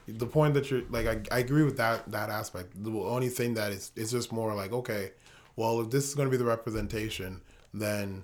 The 0.08 0.26
point 0.26 0.56
that 0.56 0.72
you're 0.72 0.82
like, 0.90 1.06
I, 1.06 1.22
I 1.36 1.40
agree 1.40 1.64
with 1.64 1.78
that 1.78 2.10
that 2.12 2.30
aspect. 2.30 2.82
The 2.84 2.92
only 2.92 3.30
thing 3.30 3.54
that 3.56 3.72
is, 3.72 3.92
it's 3.96 4.12
just 4.12 4.32
more 4.32 4.56
like, 4.56 4.72
okay, 4.74 5.12
well, 5.56 5.80
if 5.82 5.90
this 5.92 6.08
is 6.08 6.16
going 6.16 6.28
to 6.28 6.32
be 6.32 6.38
the 6.38 6.46
representation, 6.46 7.42
then 7.74 8.24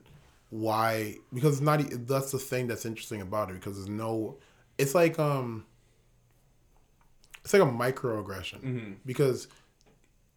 why? 0.49 1.15
Because 1.33 1.53
it's 1.55 1.61
not. 1.61 1.81
That's 2.07 2.31
the 2.31 2.39
thing 2.39 2.67
that's 2.67 2.85
interesting 2.85 3.21
about 3.21 3.49
it. 3.51 3.55
Because 3.55 3.75
there's 3.75 3.89
no. 3.89 4.37
It's 4.77 4.95
like 4.95 5.19
um. 5.19 5.65
It's 7.43 7.53
like 7.53 7.61
a 7.61 7.65
microaggression 7.65 8.59
Mm-hmm. 8.61 8.91
because 9.05 9.47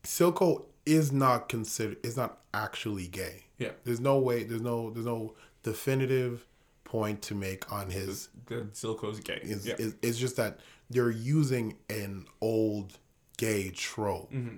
Silco 0.05 0.65
is 0.91 1.13
not 1.13 1.49
considered. 1.49 1.99
Is 2.05 2.17
not 2.17 2.39
actually 2.53 3.07
gay. 3.07 3.45
Yeah. 3.59 3.71
There's 3.85 4.01
no 4.01 4.19
way. 4.19 4.43
There's 4.45 4.61
no. 4.63 4.91
There's 4.91 5.07
no 5.07 5.35
definitive 5.63 6.47
point 6.85 7.23
to 7.23 7.35
make 7.35 7.71
on 7.73 7.91
his. 7.91 8.29
that 8.47 8.73
Silco's 8.75 9.21
gay. 9.21 9.41
Is 9.43 9.67
yeah. 9.67 9.75
is 9.79 9.95
it's 10.03 10.19
just 10.19 10.37
that 10.37 10.61
they're 10.91 11.11
using 11.11 11.77
an 11.89 12.27
old 12.41 12.99
gay 13.39 13.71
trope 13.71 14.33
Mm-hmm. 14.33 14.57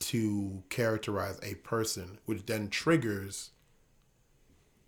to 0.00 0.62
characterize 0.70 1.38
a 1.42 1.54
person, 1.56 2.18
which 2.24 2.46
then 2.46 2.68
triggers 2.68 3.50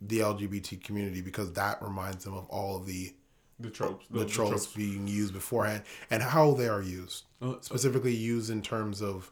the 0.00 0.18
LGBT 0.20 0.82
community 0.82 1.20
because 1.20 1.52
that 1.52 1.80
reminds 1.82 2.24
them 2.24 2.34
of 2.34 2.46
all 2.46 2.76
of 2.76 2.86
the 2.86 3.14
the 3.60 3.70
tropes. 3.70 4.04
the, 4.10 4.24
tropes, 4.24 4.66
being 4.66 5.06
used 5.06 5.32
beforehand 5.32 5.82
and 6.10 6.20
how 6.22 6.52
they 6.54 6.66
are 6.68 6.82
used. 6.82 7.26
Oh, 7.40 7.58
Specifically 7.60 8.14
used 8.14 8.50
in 8.50 8.60
terms 8.62 9.00
of 9.00 9.30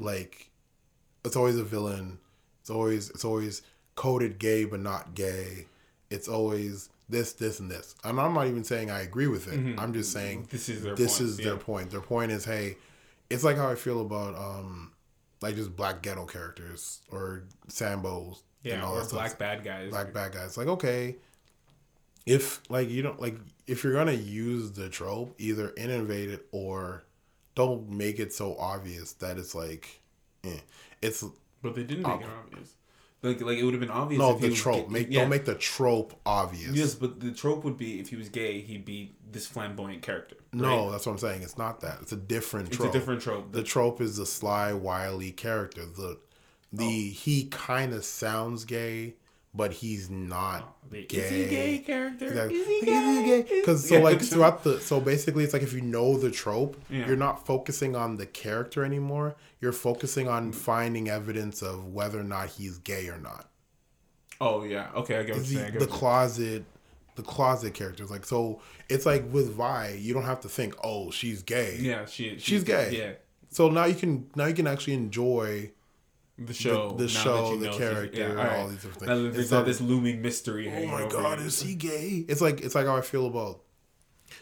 like 0.00 0.49
it's 1.24 1.36
always 1.36 1.56
a 1.58 1.64
villain. 1.64 2.18
It's 2.60 2.70
always 2.70 3.10
it's 3.10 3.24
always 3.24 3.62
coded 3.94 4.38
gay 4.38 4.64
but 4.64 4.80
not 4.80 5.14
gay. 5.14 5.66
It's 6.10 6.28
always 6.28 6.88
this, 7.08 7.32
this, 7.32 7.58
and 7.60 7.70
this. 7.70 7.94
And 8.04 8.20
I'm 8.20 8.34
not 8.34 8.46
even 8.46 8.64
saying 8.64 8.90
I 8.90 9.00
agree 9.02 9.26
with 9.26 9.52
it. 9.52 9.78
I'm 9.78 9.92
just 9.92 10.12
saying 10.12 10.46
This 10.50 10.68
is 10.68 10.82
their 10.82 10.94
this 10.94 11.18
point, 11.18 11.28
is 11.28 11.38
yeah. 11.38 11.44
their 11.46 11.56
point. 11.56 11.90
Their 11.90 12.00
point 12.00 12.30
is, 12.32 12.44
hey, 12.44 12.76
it's 13.28 13.42
like 13.44 13.56
how 13.56 13.68
I 13.68 13.74
feel 13.74 14.00
about 14.00 14.34
um 14.36 14.92
like 15.40 15.56
just 15.56 15.74
black 15.74 16.02
ghetto 16.02 16.26
characters 16.26 17.00
or 17.10 17.44
Sambos 17.68 18.42
Yeah, 18.62 18.86
or 18.88 19.04
black 19.08 19.38
bad 19.38 19.64
guys. 19.64 19.90
black 19.90 20.12
bad 20.12 20.32
guys. 20.32 20.56
Like, 20.56 20.68
okay, 20.68 21.16
if 22.26 22.60
like 22.70 22.88
you 22.90 23.02
don't 23.02 23.20
like 23.20 23.36
if 23.66 23.82
you're 23.84 23.94
gonna 23.94 24.12
use 24.12 24.72
the 24.72 24.88
trope, 24.88 25.34
either 25.38 25.72
innovate 25.76 26.30
it 26.30 26.46
or 26.52 27.02
don't 27.54 27.90
make 27.90 28.18
it 28.20 28.32
so 28.32 28.56
obvious 28.58 29.12
that 29.14 29.38
it's 29.38 29.54
like, 29.54 30.00
eh. 30.44 30.58
It's 31.02 31.24
But 31.62 31.74
they 31.74 31.82
didn't 31.84 32.06
make 32.06 32.20
it 32.22 32.26
obvious. 32.44 32.74
Like, 33.22 33.40
like 33.42 33.58
it 33.58 33.64
would 33.64 33.74
have 33.74 33.80
been 33.80 33.90
obvious. 33.90 34.18
no 34.18 34.34
if 34.34 34.40
the 34.40 34.48
was 34.48 34.58
trope. 34.58 34.86
gay- 34.86 34.92
Make 34.92 35.06
yeah. 35.10 35.20
don't 35.20 35.28
make 35.30 35.44
the 35.44 35.54
trope 35.54 36.18
obvious. 36.24 36.72
Yes, 36.72 36.94
but 36.94 37.20
the 37.20 37.32
trope 37.32 37.64
would 37.64 37.76
be 37.76 38.00
if 38.00 38.08
he 38.08 38.16
was 38.16 38.30
gay, 38.30 38.62
he'd 38.62 38.84
be 38.86 39.12
this 39.30 39.46
flamboyant 39.46 40.00
character. 40.02 40.36
no, 40.54 40.90
that's 40.90 41.04
what 41.04 41.12
I'm 41.12 41.18
saying. 41.18 41.42
It's 41.42 41.58
not 41.58 41.80
that. 41.82 41.98
It's 42.00 42.12
a 42.12 42.16
different 42.16 42.72
trope. 42.72 42.86
it's 42.88 42.96
a 42.96 42.98
different 42.98 43.20
trope. 43.20 43.52
the 43.52 43.62
trope 43.62 44.00
is 44.00 44.16
the 44.16 44.24
sly, 44.26 44.72
wily 44.72 45.32
character. 45.32 45.84
The 45.84 46.18
the 46.72 46.84
Oh. 47.12 47.14
he 47.14 47.44
kind 47.50 47.92
of 47.92 48.04
sounds 48.04 48.64
gay, 48.64 49.16
but 49.54 49.72
he's 49.72 50.08
not 50.08 50.76
The, 50.90 51.04
gay. 51.06 51.18
Is 51.18 51.30
he 51.30 51.46
gay 51.48 51.78
character? 51.78 52.26
Exactly. 52.26 52.56
Is 52.58 52.66
he 52.68 52.80
gay? 52.86 53.46
Because 53.60 53.88
so 53.88 53.96
Yeah. 53.96 54.02
like 54.02 54.20
throughout 54.22 54.62
the 54.64 54.80
so 54.80 55.00
basically 55.00 55.42
it's 55.44 55.52
like 55.52 55.62
if 55.62 55.72
you 55.72 55.80
know 55.80 56.16
the 56.18 56.30
trope, 56.30 56.76
Yeah. 56.88 57.06
you're 57.06 57.16
not 57.16 57.46
focusing 57.46 57.96
on 57.96 58.16
the 58.16 58.26
character 58.26 58.84
anymore. 58.84 59.34
You're 59.60 59.72
focusing 59.72 60.28
on 60.28 60.52
finding 60.52 61.08
evidence 61.08 61.62
of 61.62 61.92
whether 61.92 62.20
or 62.20 62.24
not 62.24 62.50
he's 62.50 62.78
gay 62.78 63.08
or 63.08 63.18
not. 63.18 63.48
Oh 64.40 64.62
yeah. 64.64 64.88
Okay, 64.94 65.18
I 65.18 65.22
get 65.24 65.36
what 65.36 65.44
you're 65.46 65.60
saying. 65.62 65.78
The 65.78 65.86
closet, 65.86 66.64
the 67.16 67.22
closet 67.22 67.74
characters 67.74 68.10
like 68.10 68.24
so. 68.24 68.60
It's 68.88 69.04
like 69.04 69.30
with 69.32 69.50
Vi, 69.52 69.98
you 70.00 70.14
don't 70.14 70.24
have 70.24 70.40
to 70.40 70.48
think, 70.48 70.74
oh, 70.82 71.10
she's 71.10 71.42
gay. 71.42 71.76
Yeah, 71.80 72.06
she, 72.06 72.30
she 72.38 72.38
She's 72.38 72.64
gay. 72.64 72.96
Yeah, 72.96 73.12
So 73.50 73.68
now 73.68 73.84
you 73.84 73.94
can 73.96 74.30
now 74.36 74.46
you 74.46 74.54
can 74.54 74.66
actually 74.66 74.94
enjoy 74.94 75.72
the 76.40 76.54
show, 76.54 76.92
the 76.92 77.04
now 77.04 77.08
show, 77.08 77.56
the 77.56 77.70
character, 77.70 78.22
and 78.22 78.38
alright. 78.38 78.58
all 78.58 78.68
these 78.68 78.82
different 78.82 78.98
things. 79.08 79.36
Instead 79.36 79.56
not 79.56 79.66
this 79.66 79.80
looming 79.80 80.22
mystery. 80.22 80.72
oh 80.74 80.86
my 80.86 81.08
god, 81.08 81.38
you. 81.38 81.46
is 81.46 81.60
he 81.60 81.74
gay? 81.74 82.24
It's 82.28 82.40
like 82.40 82.60
it's 82.62 82.74
like 82.74 82.86
how 82.86 82.96
I 82.96 83.02
feel 83.02 83.26
about. 83.26 83.60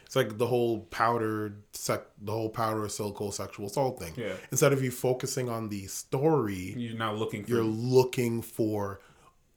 It's 0.05 0.17
like 0.17 0.39
the 0.39 0.47
whole 0.47 0.81
powder 0.81 1.55
sec, 1.73 2.03
the 2.21 2.33
whole 2.33 2.51
powder 2.51 2.83
silco 2.83 3.33
sexual 3.33 3.67
assault 3.67 3.99
thing. 3.99 4.13
Yeah. 4.17 4.35
Instead 4.51 4.73
of 4.73 4.83
you 4.83 4.91
focusing 4.91 5.49
on 5.49 5.69
the 5.71 5.87
story, 5.87 6.75
You're 6.77 6.97
now 6.97 7.13
looking 7.15 7.45
for. 7.45 7.51
you're 7.51 7.63
looking 7.65 8.43
for. 8.43 9.01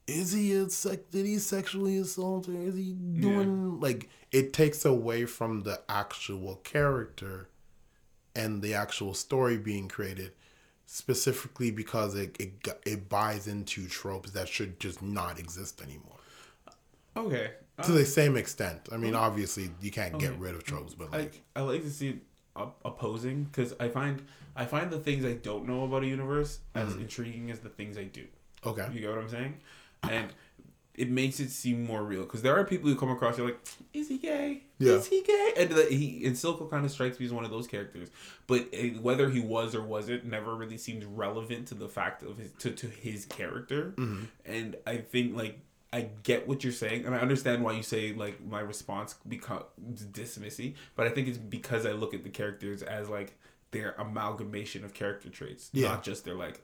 Is 0.08 0.32
he 0.34 0.54
a 0.54 0.70
sec? 0.70 1.12
Did 1.12 1.26
he 1.26 1.38
sexually 1.38 1.98
assault 1.98 2.48
her? 2.48 2.54
Is 2.54 2.76
he 2.76 2.94
doing 2.94 3.80
like? 3.80 4.10
It 4.32 4.52
takes 4.54 4.84
away 4.84 5.26
from 5.26 5.62
the 5.62 5.82
actual 5.88 6.56
character, 6.64 7.50
and 8.36 8.62
the 8.62 8.74
actual 8.74 9.14
story 9.14 9.58
being 9.58 9.88
created, 9.90 10.32
specifically 10.94 11.72
because 11.72 12.16
it 12.16 12.36
it 12.40 12.52
it 12.86 13.08
buys 13.08 13.48
into 13.48 13.88
tropes 13.88 14.32
that 14.32 14.48
should 14.48 14.78
just 14.80 15.02
not 15.02 15.40
exist 15.40 15.82
anymore 15.82 16.18
okay. 17.16 17.52
Uh, 17.80 17.84
to 17.84 17.92
the 17.94 18.06
same 18.06 18.36
extent. 18.36 18.90
I 18.92 18.98
mean, 18.98 19.16
obviously, 19.16 19.70
you 19.82 19.90
can't 19.92 20.20
get 20.20 20.38
rid 20.38 20.54
of 20.54 20.64
tropes, 20.66 20.94
but 20.94 21.12
like, 21.12 21.42
I 21.56 21.62
like 21.62 21.82
to 21.84 21.90
see 21.90 22.20
opposing 22.86 23.46
because 23.46 23.74
I 23.80 23.88
find 23.88 24.22
I 24.56 24.66
find 24.66 24.92
the 24.92 25.00
things 25.00 25.24
I 25.26 25.34
don't 25.34 25.66
know 25.68 25.86
about 25.86 26.04
a 26.04 26.08
universe 26.08 26.60
as 26.76 26.90
Mm-hmm. 26.90 27.02
intriguing 27.02 27.52
as 27.52 27.60
the 27.60 27.70
things 27.70 27.98
I 27.98 28.04
do. 28.04 28.26
okay, 28.66 28.88
You 28.94 29.00
get 29.00 29.10
what 29.10 29.20
I'm 29.20 29.30
saying? 29.30 29.54
And 30.04 30.28
it 30.96 31.10
makes 31.10 31.40
it 31.40 31.50
seem 31.50 31.86
more 31.86 32.04
real 32.04 32.24
because 32.24 32.42
there 32.42 32.56
are 32.58 32.66
people 32.66 32.90
who 32.90 32.96
come 32.96 33.10
across 33.10 33.38
you're 33.38 33.48
like, 33.48 33.60
is 33.94 34.08
he 34.10 34.18
gay? 34.18 34.64
Yeah. 34.78 34.94
Is 34.94 35.08
he 35.08 35.22
gay? 35.24 35.54
And 35.58 35.70
the, 35.70 35.84
he 35.86 36.26
and 36.26 36.36
Silco 36.36 36.70
kind 36.70 36.84
of 36.86 36.92
strikes 36.92 37.20
me 37.20 37.26
as 37.26 37.32
one 37.34 37.46
of 37.46 37.52
those 37.52 37.68
characters, 37.68 38.10
but 38.48 38.68
uh, 38.74 39.00
whether 39.02 39.30
he 39.30 39.40
was 39.40 39.74
or 39.76 39.82
wasn't 39.82 40.26
never 40.26 40.56
really 40.56 40.78
seemed 40.78 41.04
relevant 41.06 41.68
to 41.68 41.76
the 41.76 41.88
fact 41.88 42.24
of 42.24 42.38
his 42.38 42.52
to, 42.60 42.72
to 42.72 42.88
his 42.88 43.26
character. 43.26 43.94
Mm-hmm. 43.98 44.24
And 44.46 44.76
I 44.86 44.98
think 44.98 45.36
like. 45.36 45.60
I 45.94 46.08
get 46.24 46.48
what 46.48 46.64
you're 46.64 46.72
saying, 46.72 47.06
and 47.06 47.14
I 47.14 47.18
understand 47.18 47.66
why 47.66 47.74
you 47.74 47.84
say 47.84 48.14
like 48.14 48.42
my 48.46 48.62
response 48.62 49.16
becomes 49.28 49.66
dismissy, 50.10 50.76
but 50.96 51.06
I 51.06 51.10
think 51.10 51.28
it's 51.28 51.38
because 51.38 51.86
I 51.86 51.92
look 51.92 52.14
at 52.14 52.24
the 52.24 52.30
characters 52.30 52.82
as 52.82 53.10
like 53.10 53.38
their 53.72 53.92
amalgamation 53.98 54.86
of 54.86 54.94
character 54.94 55.28
traits, 55.30 55.70
Yeah. 55.74 55.90
not 55.90 56.04
just 56.04 56.24
their 56.24 56.36
like 56.36 56.62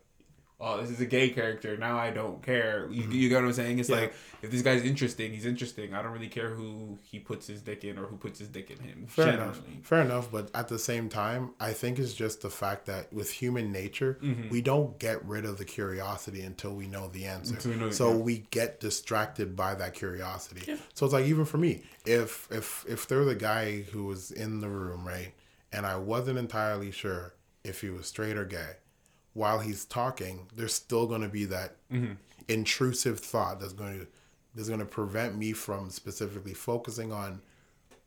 oh, 0.60 0.82
this 0.82 0.90
is 0.90 1.00
a 1.00 1.06
gay 1.06 1.30
character. 1.30 1.78
Now 1.78 1.98
I 1.98 2.10
don't 2.10 2.42
care. 2.42 2.88
You, 2.92 3.04
you 3.12 3.30
get 3.30 3.36
what 3.36 3.46
I'm 3.46 3.54
saying? 3.54 3.80
It's 3.80 3.90
Mm-hmm. 3.90 4.00
Yeah. 4.00 4.06
like 4.08 4.14
if 4.42 4.52
this 4.52 4.62
guy's 4.62 4.84
interesting, 4.84 5.32
he's 5.34 5.46
interesting. 5.46 5.94
I 5.94 6.02
don't 6.02 6.12
really 6.12 6.28
care 6.30 6.50
who 6.50 6.98
he 7.04 7.20
puts 7.20 7.48
his 7.48 7.62
dick 7.62 7.84
in 7.84 7.98
or 7.98 8.06
who 8.06 8.18
puts 8.18 8.40
his 8.40 8.48
dick 8.50 8.70
in 8.72 8.80
him. 8.80 9.06
fair 9.08 9.26
generally. 9.26 9.44
enough, 9.50 9.62
fair 9.84 10.02
enough. 10.02 10.32
But 10.32 10.50
at 10.56 10.68
the 10.68 10.78
same 10.80 11.10
time, 11.10 11.52
I 11.60 11.74
think 11.74 12.00
it's 12.00 12.14
just 12.14 12.42
the 12.42 12.50
fact 12.50 12.86
that 12.88 13.12
with 13.14 13.32
human 13.32 13.72
nature, 13.72 14.18
Mm-hmm. 14.22 14.50
we 14.50 14.62
don't 14.62 14.98
get 15.00 15.24
rid 15.26 15.46
of 15.46 15.58
the 15.58 15.66
curiosity 15.66 16.42
until 16.42 16.74
we 16.74 16.88
know 16.88 17.08
the 17.08 17.26
answer. 17.26 17.58
We 17.70 17.76
know- 17.76 17.90
so 17.92 18.10
yeah. 18.12 18.16
we 18.18 18.38
get 18.52 18.80
distracted 18.80 19.56
by 19.56 19.76
that 19.76 19.94
curiosity. 19.94 20.78
So 20.94 21.06
it's 21.06 21.14
like 21.14 21.26
even 21.26 21.46
for 21.46 21.58
me, 21.58 21.84
if 22.06 22.48
if 22.52 22.86
if 22.88 23.08
there 23.08 23.20
was 23.20 23.28
a 23.28 23.36
guy 23.36 23.82
who 23.82 24.06
was 24.06 24.32
in 24.32 24.60
the 24.62 24.70
room, 24.70 25.08
right, 25.08 25.34
and 25.72 25.86
I 25.86 25.98
wasn't 25.98 26.38
entirely 26.40 26.92
sure 26.92 27.34
if 27.64 27.82
he 27.82 27.90
was 27.90 28.08
straight 28.08 28.38
or 28.38 28.46
gay, 28.46 28.72
while 29.38 29.60
he's 29.60 29.86
talking, 29.86 30.48
there's 30.56 30.74
still 30.74 31.06
going 31.08 31.22
to 31.22 31.30
be 31.30 31.46
that 31.46 31.76
Mm-hmm. 31.92 32.14
intrusive 32.48 33.20
thought 33.20 33.60
that's 33.60 33.74
going 33.74 34.00
to 34.00 34.08
that's 34.56 34.68
going 34.68 34.80
to 34.80 34.86
prevent 34.86 35.38
me 35.38 35.54
from 35.54 35.90
specifically 35.92 36.54
focusing 36.54 37.12
on 37.12 37.42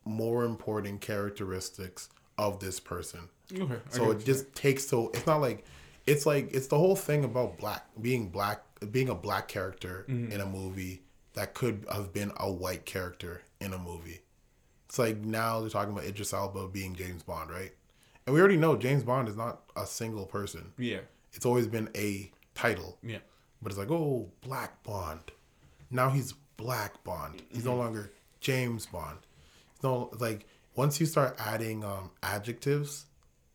more 0.05 0.45
important 0.45 1.01
characteristics 1.01 2.09
of 2.37 2.59
this 2.61 2.81
person. 2.81 3.21
Okay. 3.57 3.77
So 3.91 4.11
it 4.11 4.25
just 4.25 4.53
takes 4.55 4.87
so 4.87 5.11
it's 5.15 5.27
not 5.27 5.41
like 5.41 5.65
it's 6.07 6.27
like 6.27 6.53
it's 6.53 6.67
the 6.67 6.79
whole 6.79 6.97
thing 6.97 7.25
about 7.25 7.59
black 7.59 7.85
being 8.01 8.29
black 8.29 8.63
being 8.91 9.09
a 9.09 9.15
black 9.15 9.47
character 9.49 10.07
Mm-hmm. 10.09 10.33
in 10.33 10.41
a 10.41 10.47
movie 10.47 11.03
that 11.35 11.55
could 11.55 11.85
have 11.93 12.13
been 12.13 12.33
a 12.39 12.51
white 12.51 12.85
character 12.87 13.43
in 13.61 13.73
a 13.73 13.79
movie. 13.79 14.21
It's 14.89 14.99
like 14.99 15.19
now 15.19 15.61
they're 15.61 15.71
talking 15.71 15.93
about 15.93 16.05
Idris 16.05 16.33
Elba 16.33 16.69
being 16.69 16.97
James 16.97 17.23
Bond, 17.23 17.51
right? 17.51 17.73
And 18.27 18.35
we 18.35 18.41
already 18.41 18.57
know 18.57 18.75
James 18.77 19.05
Bond 19.05 19.29
is 19.29 19.37
not 19.37 19.61
a 19.77 19.87
single 19.87 20.27
person. 20.27 20.73
Yeah. 20.77 21.01
It's 21.33 21.47
always 21.47 21.67
been 21.67 21.89
a 21.97 22.31
title. 22.55 22.99
Yeah. 23.03 23.19
but 23.63 23.71
it's 23.73 23.79
like 23.79 23.91
oh 23.91 24.31
Black 24.43 24.83
Bond. 24.83 25.33
Now 25.91 26.11
he's 26.11 26.33
Black 26.57 27.03
Bond. 27.05 27.43
He's 27.51 27.65
no 27.65 27.75
longer 27.77 28.13
James 28.41 28.87
Bond. 28.87 29.19
He's 29.75 29.83
no 29.83 30.11
like 30.19 30.47
once 30.77 31.01
you 31.01 31.07
start 31.07 31.37
adding 31.39 31.85
um, 31.85 32.11
adjectives 32.23 33.07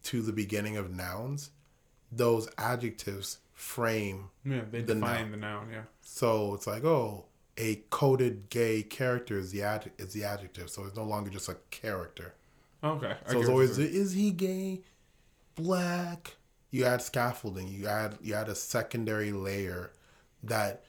to 0.04 0.22
the 0.22 0.34
beginning 0.34 0.78
of 0.78 0.92
nouns, 0.94 1.50
those 2.12 2.48
adjectives 2.58 3.40
frame 3.54 4.30
Yeah, 4.44 4.62
they 4.70 4.82
the 4.82 4.96
define 4.96 5.22
noun. 5.24 5.32
the 5.32 5.38
noun. 5.38 5.70
Yeah. 5.72 5.82
So 6.02 6.54
it's 6.54 6.68
like, 6.68 6.84
oh, 6.84 7.26
a 7.58 7.82
coded 7.90 8.50
gay 8.50 8.84
character 8.84 9.38
is 9.40 9.52
the 9.52 9.64
ad- 9.64 9.92
is 9.98 10.14
the 10.14 10.24
adjective. 10.26 10.70
So 10.70 10.84
it's 10.86 10.96
no 10.96 11.06
longer 11.06 11.30
just 11.32 11.48
a 11.50 11.58
character. 11.72 12.34
Okay. 12.84 13.16
So 13.28 13.40
it's 13.40 13.50
always 13.50 13.78
is 13.80 14.12
he 14.14 14.32
gay, 14.32 14.82
black. 15.56 16.36
You 16.76 16.86
add 16.86 17.02
scaffolding. 17.02 17.68
You 17.68 17.88
add 17.88 18.18
you 18.22 18.34
add 18.34 18.50
a 18.50 18.56
secondary 18.56 19.32
layer 19.32 19.92
that 20.44 20.84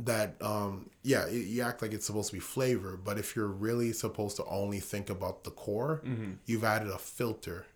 that 0.00 0.40
um 0.42 0.90
yeah 1.02 1.26
you- 1.28 1.40
you 1.40 1.62
act 1.62 1.82
like 1.82 1.92
it's 1.92 2.06
supposed 2.06 2.30
to 2.30 2.36
be 2.36 2.40
flavor, 2.40 2.96
but 2.96 3.18
if 3.18 3.36
you're 3.36 3.46
really 3.68 3.92
supposed 3.92 4.36
to 4.36 4.44
only 4.46 4.80
think 4.80 5.10
about 5.10 5.44
the 5.44 5.50
core, 5.50 6.02
you've 6.46 6.64
added 6.64 6.88
a 6.88 6.98
filter 6.98 7.66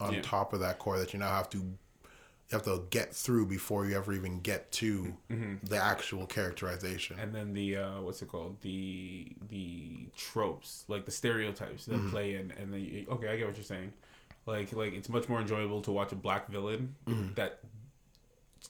on 0.00 0.08
Mm-hmm. 0.08 0.14
Yeah. 0.16 0.22
top 0.22 0.52
of 0.52 0.60
that 0.60 0.78
core 0.78 0.98
that 0.98 1.12
you 1.12 1.18
now 1.18 1.30
have 1.30 1.50
to 1.50 1.58
you 1.58 2.54
have 2.56 2.62
to 2.64 2.84
get 2.90 3.12
through 3.14 3.46
before 3.46 3.84
you 3.86 3.96
ever 3.96 4.12
even 4.12 4.40
get 4.40 4.70
to 4.72 5.16
the 5.64 5.76
actual 5.76 6.24
characterization. 6.26 7.16
Mm-hmm. 7.16 7.24
and 7.24 7.34
then 7.34 7.52
the 7.52 7.76
uh, 7.78 8.00
what's 8.02 8.22
it 8.22 8.28
called 8.28 8.60
the 8.60 9.32
the 9.48 10.06
tropes 10.16 10.84
like 10.86 11.04
the 11.04 11.10
stereotypes 11.10 11.86
that 11.86 11.96
Mm-hmm. 11.96 12.10
play 12.10 12.34
in 12.36 12.52
and 12.52 12.72
then 12.72 13.06
okay 13.10 13.28
i 13.32 13.36
get 13.36 13.46
what 13.48 13.56
you're 13.56 13.64
saying 13.64 13.92
like 14.48 14.72
like 14.72 14.92
it's 14.94 15.08
much 15.08 15.28
more 15.28 15.40
enjoyable 15.40 15.80
to 15.82 15.92
watch 15.92 16.10
a 16.12 16.16
black 16.16 16.48
villain 16.48 16.94
Mm-hmm. 17.06 17.34
that 17.34 17.60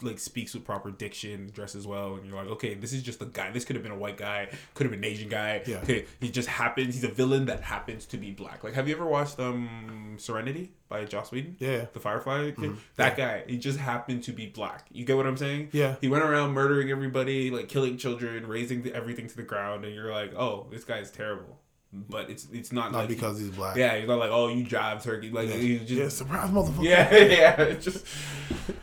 like 0.03 0.19
speaks 0.21 0.55
with 0.55 0.65
proper 0.65 0.91
diction 0.93 1.51
dresses 1.53 1.85
well 1.87 2.15
and 2.17 2.27
you're 2.27 2.37
like 2.37 2.47
okay 2.57 2.75
this 2.75 2.93
is 2.93 3.03
just 3.03 3.21
a 3.23 3.25
guy 3.25 3.51
this 3.51 3.65
could 3.65 3.75
have 3.75 3.83
been 3.83 3.91
a 3.91 3.97
white 4.05 4.17
guy 4.19 4.47
could 4.75 4.85
have 4.85 4.93
been 4.93 5.01
an 5.01 5.11
asian 5.13 5.29
guy 5.29 5.63
Yeah. 5.67 5.79
okay 5.79 6.05
he 6.21 6.31
just 6.31 6.47
happens 6.49 6.95
he's 6.95 7.03
a 7.05 7.09
villain 7.09 7.47
that 7.47 7.63
happens 7.63 8.05
to 8.13 8.17
be 8.19 8.31
black 8.31 8.63
like 8.63 8.75
have 8.75 8.87
you 8.87 8.95
ever 8.95 9.07
watched 9.07 9.41
um 9.41 10.15
serenity 10.19 10.71
by 10.89 11.05
joss 11.07 11.33
whedon 11.33 11.57
Yeah. 11.59 11.87
the 11.93 12.01
firefly 12.01 12.51
kid? 12.53 12.77
that 12.97 13.17
guy 13.17 13.43
he 13.49 13.57
just 13.57 13.79
happened 13.79 14.23
to 14.25 14.33
be 14.33 14.47
black 14.47 14.87
you 14.93 15.05
get 15.05 15.17
what 15.17 15.27
i'm 15.27 15.39
saying 15.39 15.71
Yeah. 15.73 15.97
he 16.01 16.07
went 16.07 16.23
around 16.23 16.53
murdering 16.53 16.91
everybody, 16.91 17.51
like 17.51 17.69
killing 17.69 17.97
children, 17.97 18.47
raising 18.47 18.83
the, 18.83 18.95
everything 18.95 19.27
to 19.27 19.37
the 19.37 19.43
ground, 19.43 19.85
and 19.85 19.95
you're 19.95 20.13
like, 20.13 20.33
oh, 20.35 20.67
this 20.71 20.85
guy's 20.85 21.11
terrible. 21.11 21.59
But 21.93 22.29
it's 22.29 22.47
it's 22.53 22.71
not, 22.71 22.93
Not 22.93 22.99
like 22.99 23.09
because 23.09 23.39
he's 23.41 23.49
black. 23.51 23.77
yeah, 23.77 23.97
he's 23.97 24.07
not 24.07 24.19
like 24.19 24.31
oh 24.31 24.49
you 24.49 24.63
drive 24.63 25.03
turkey 25.03 25.31
like 25.31 25.49
he's 25.49 25.81
just 25.81 25.93
yeah, 25.93 26.09
surprise 26.09 26.51
motherfucker. 26.51 26.85
yeah 26.85 27.15
yeah 27.17 27.61
it's 27.63 27.85
just 27.85 28.07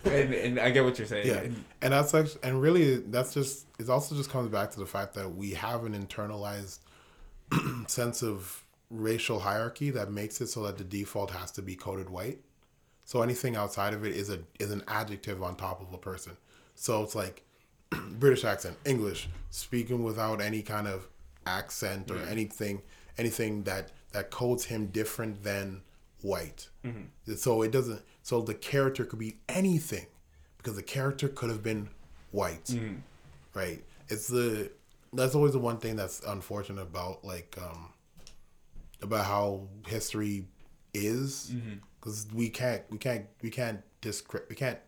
and, 0.06 0.34
and 0.34 0.60
I 0.60 0.72
get 0.72 0.84
what 0.84 0.98
you're 0.98 1.08
saying 1.08 1.28
Yeah, 1.28 1.42
And- 1.82 1.94
that's 1.94 2.14
actually, 2.16 2.40
and 2.44 2.60
really, 2.60 2.96
that's 2.98 3.34
just 3.34 3.68
it. 3.78 3.90
Also, 3.90 4.16
just 4.16 4.32
comes 4.32 4.50
back 4.50 4.72
to 4.72 4.80
the 4.80 4.88
fact 4.88 5.14
that 5.14 5.36
we 5.36 5.52
have 5.52 5.84
an 5.86 5.94
internalized 5.94 6.80
sense 7.88 8.24
of 8.24 8.64
racial 8.90 9.40
hierarchy 9.40 9.90
that 9.92 10.12
makes 10.12 10.42
it 10.42 10.48
so 10.48 10.64
that 10.64 10.78
the 10.78 10.84
default 10.84 11.32
has 11.32 11.52
to 11.52 11.62
be 11.62 11.76
coded 11.76 12.10
white. 12.10 12.40
So 13.04 13.22
anything 13.22 13.56
outside 13.56 13.94
of 13.94 14.04
it 14.04 14.16
is 14.16 14.30
a 14.32 14.40
is 14.60 14.72
an 14.72 14.84
adjective 14.88 15.44
on 15.44 15.56
top 15.56 15.80
of 15.82 15.94
a 15.94 15.98
person. 15.98 16.38
So 16.74 17.04
it's 17.04 17.14
like 17.16 17.44
British 18.14 18.44
accent, 18.44 18.78
English, 18.86 19.30
speaking 19.52 20.04
without 20.04 20.42
any 20.42 20.64
kind 20.64 20.88
of 20.88 21.08
accent 21.46 22.10
or 22.10 22.18
anything, 22.24 22.82
anything 23.18 23.64
that 23.64 23.92
that 24.12 24.32
codes 24.32 24.66
him 24.66 24.88
different 24.88 25.44
than 25.44 25.82
white. 26.22 26.70
Mm-hmm. 26.86 27.36
So 27.36 27.62
it 27.62 27.72
doesn't. 27.72 28.02
So 28.24 28.42
the 28.42 28.54
character 28.54 29.06
could 29.06 29.20
be 29.20 29.38
anything 29.50 30.08
because 30.58 30.76
the 30.76 30.84
character 30.84 31.28
could 31.28 31.50
have 31.50 31.62
been 31.62 31.90
white, 32.32 32.66
mm-hmm. 32.66 32.96
right? 33.54 33.84
It's 34.08 34.28
the 34.28 34.72
that's 35.14 35.36
always 35.36 35.54
the 35.54 35.60
one 35.60 35.78
thing 35.78 35.96
that's 35.96 36.22
unfortunate 36.24 36.82
about 36.82 37.24
like 37.24 37.58
um 37.62 37.94
about 39.02 39.26
how 39.26 39.68
history 39.88 40.46
is 40.94 41.52
mm-hmm. 41.54 41.76
because 42.00 42.28
we 42.34 42.50
can't 42.50 42.84
we 42.90 42.98
can't 42.98 43.26
we 43.42 43.50
can't 43.50 43.82
discre- 44.02 44.48
we 44.50 44.56
can't 44.56 44.80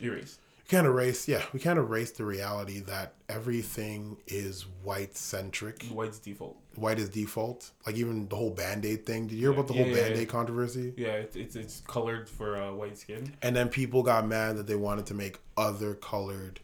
erase 0.00 0.38
can't 0.68 0.86
erase 0.86 1.28
yeah 1.28 1.42
we 1.52 1.60
can't 1.60 1.78
erase 1.78 2.10
the 2.12 2.24
reality 2.24 2.80
that 2.80 3.14
everything 3.28 4.16
is 4.26 4.66
white 4.82 5.16
centric 5.16 5.84
white's 5.86 6.18
default. 6.18 6.56
White 6.76 6.98
is 6.98 7.08
default. 7.08 7.70
Like 7.86 7.96
even 7.96 8.26
the 8.28 8.34
whole 8.34 8.50
band-aid 8.50 9.06
thing. 9.06 9.28
Did 9.28 9.36
you 9.36 9.42
hear 9.42 9.52
about 9.52 9.68
the 9.68 9.74
Yeah, 9.74 9.82
whole 9.84 9.92
yeah, 9.92 9.96
yeah. 9.98 10.08
band-aid 10.08 10.28
controversy? 10.28 10.92
Yeah 10.96 11.12
it's 11.12 11.36
it's, 11.36 11.54
it's 11.56 11.80
colored 11.86 12.28
for 12.28 12.60
uh, 12.60 12.72
white 12.72 12.98
skin. 12.98 13.32
And 13.42 13.54
then 13.54 13.68
people 13.68 14.02
got 14.02 14.26
mad 14.26 14.56
that 14.56 14.66
they 14.66 14.74
wanted 14.74 15.06
to 15.06 15.14
make 15.14 15.38
other 15.56 15.94
colored 15.94 16.60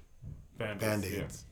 band-aids, 0.59 0.81
band-aids 0.85 1.45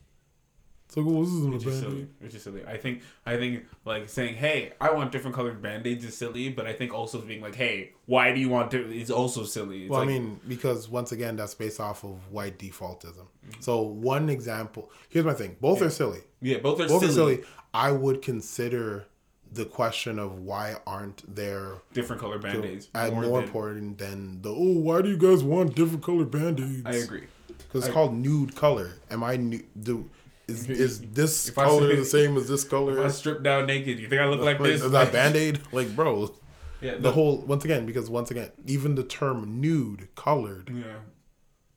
yeah. 0.88 0.94
it's 0.94 0.96
like 0.96 1.06
well 1.06 1.20
this 1.22 1.32
isn't 1.32 1.52
a 1.52 1.56
Which 1.56 1.66
is 1.66 1.78
silly. 1.80 1.90
band-aid 1.94 2.08
Which 2.20 2.34
is 2.34 2.42
silly. 2.42 2.62
I 2.66 2.76
think 2.76 3.02
I 3.26 3.36
think 3.36 3.64
like 3.84 4.08
saying, 4.08 4.36
"Hey, 4.36 4.72
I 4.80 4.90
want 4.92 5.12
different 5.12 5.36
colored 5.36 5.60
band-aids" 5.60 6.04
is 6.04 6.16
silly, 6.16 6.48
but 6.48 6.66
I 6.66 6.72
think 6.72 6.92
also 6.94 7.20
being 7.20 7.42
like, 7.42 7.54
"Hey, 7.54 7.92
why 8.06 8.32
do 8.32 8.40
you 8.40 8.48
want 8.48 8.70
to?" 8.72 8.78
is 8.98 9.10
also 9.10 9.44
silly. 9.44 9.82
It's 9.82 9.90
well 9.90 10.00
like, 10.00 10.08
i 10.08 10.12
mean 10.12 10.40
because 10.48 10.88
once 10.88 11.12
again 11.12 11.36
that's 11.36 11.54
based 11.54 11.80
off 11.80 12.04
of 12.04 12.30
white 12.32 12.58
defaultism 12.58 13.26
Mm-hmm. 13.48 13.60
so 13.60 13.80
one 13.80 14.28
example 14.28 14.90
here's 15.08 15.24
my 15.24 15.32
thing 15.32 15.56
both 15.60 15.80
are 15.80 15.88
silly 15.90 16.20
yeah, 16.42 16.58
both 16.58 16.80
are 16.80 16.86
both 16.88 17.00
silly. 17.00 17.10
are 17.10 17.14
silly 17.36 17.44
i 17.72 17.90
would 17.90 18.20
consider 18.20 19.06
the 19.50 19.64
question 19.64 20.18
of 20.18 20.40
why 20.40 20.76
aren't 20.86 21.22
there 21.34 21.78
Different 21.94 22.20
color 22.20 22.38
band-aids. 22.38 22.90
as 22.94 23.10
more, 23.10 23.22
than- 23.24 23.34
important 23.44 23.96
than 23.98 24.42
the 24.42 24.50
oh 24.50 24.78
why 24.80 25.00
do 25.00 25.08
you 25.08 25.16
guys 25.16 25.42
want 25.42 25.74
different 25.74 26.02
colored 26.04 26.30
band-aids 26.30 26.82
I 26.84 26.92
agree. 26.96 27.24
because 27.56 27.84
it's 27.84 27.88
I- 27.90 27.92
called 27.94 28.12
nude 28.14 28.54
color 28.54 28.92
am 29.10 29.24
i 29.24 29.36
nu- 29.36 29.62
do 29.80 30.10
is, 30.48 30.68
is 30.68 31.00
this 31.00 31.48
If 31.48 31.54
color 31.54 31.90
say- 31.90 31.96
the 31.96 32.04
same 32.04 32.36
as 32.36 32.48
this 32.48 32.64
If 32.64 32.70
color 32.70 33.04
I 33.04 33.08
strip 33.08 33.42
down 33.42 33.66
naked, 33.66 33.98
you 33.98 34.08
think 34.08 34.20
I 34.20 34.26
look 34.26 34.40
like 34.40 34.58
Like, 34.58 34.70
this? 34.70 34.82
is 34.82 34.90
that 34.92 35.12
band-aid? 35.18 35.60
Like 35.72 35.94
bro. 35.94 36.34
Yeah, 36.80 36.96
the 36.96 37.10
whole 37.12 37.38
once 37.38 37.64
again 37.64 37.86
because 37.86 38.08
once 38.08 38.30
again 38.30 38.50
even 38.66 38.94
the 38.94 39.02
term 39.02 39.60
nude 39.60 40.08
colored 40.14 40.70
Yeah, 40.72 40.98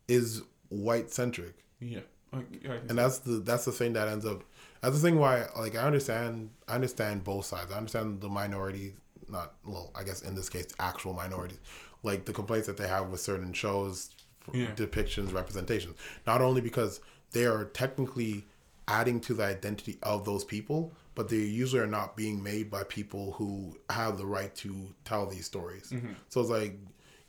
is 0.07 0.43
white 0.69 1.09
centric 1.11 1.55
yeah. 1.79 2.01
I, 2.31 2.37
I, 2.69 2.73
and 2.87 2.97
that's 2.97 3.17
the 3.19 3.39
that's 3.39 3.65
the 3.65 3.71
thing 3.71 3.93
that 3.93 4.07
ends 4.07 4.25
up 4.25 4.43
that's 4.81 4.95
the 4.95 5.01
thing 5.01 5.17
why 5.19 5.47
like 5.57 5.75
I 5.75 5.79
understand 5.81 6.51
I 6.67 6.75
understand 6.75 7.23
both 7.23 7.45
sides. 7.45 7.71
I 7.71 7.77
understand 7.77 8.21
the 8.21 8.29
minority 8.29 8.93
not 9.27 9.53
well 9.65 9.91
I 9.95 10.03
guess 10.03 10.21
in 10.21 10.35
this 10.35 10.49
case 10.49 10.67
actual 10.79 11.13
minorities. 11.13 11.59
Like 12.03 12.25
the 12.25 12.33
complaints 12.33 12.67
that 12.67 12.77
they 12.77 12.87
have 12.87 13.09
with 13.09 13.19
certain 13.21 13.53
shows 13.53 14.11
Yeah. 14.53 14.67
depictions 14.75 15.33
representations. 15.33 15.95
Not 16.27 16.41
only 16.41 16.61
because 16.61 16.99
they 17.31 17.45
are 17.45 17.65
technically 17.65 18.45
adding 18.87 19.19
to 19.19 19.33
the 19.33 19.43
identity 19.43 19.97
of 20.03 20.25
those 20.25 20.43
people 20.43 20.93
but 21.13 21.29
they 21.29 21.37
usually 21.37 21.81
are 21.81 21.87
not 21.87 22.15
being 22.15 22.41
made 22.41 22.69
by 22.69 22.83
people 22.83 23.33
who 23.33 23.75
have 23.89 24.17
the 24.17 24.25
right 24.25 24.55
to 24.55 24.93
tell 25.03 25.25
these 25.25 25.45
stories 25.45 25.91
mm-hmm. 25.91 26.13
so 26.29 26.41
it's 26.41 26.49
like 26.49 26.77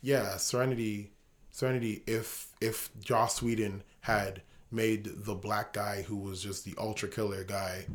yeah 0.01 0.37
serenity 0.37 1.11
serenity 1.51 2.03
if 2.07 2.47
if 2.61 2.89
joss 2.99 3.41
Whedon 3.41 3.83
had 4.01 4.41
made 4.71 5.07
the 5.25 5.35
black 5.35 5.73
guy 5.73 6.01
who 6.01 6.17
was 6.17 6.41
just 6.41 6.65
the 6.65 6.73
ultra 6.77 7.07
killer 7.07 7.43
guy 7.43 7.85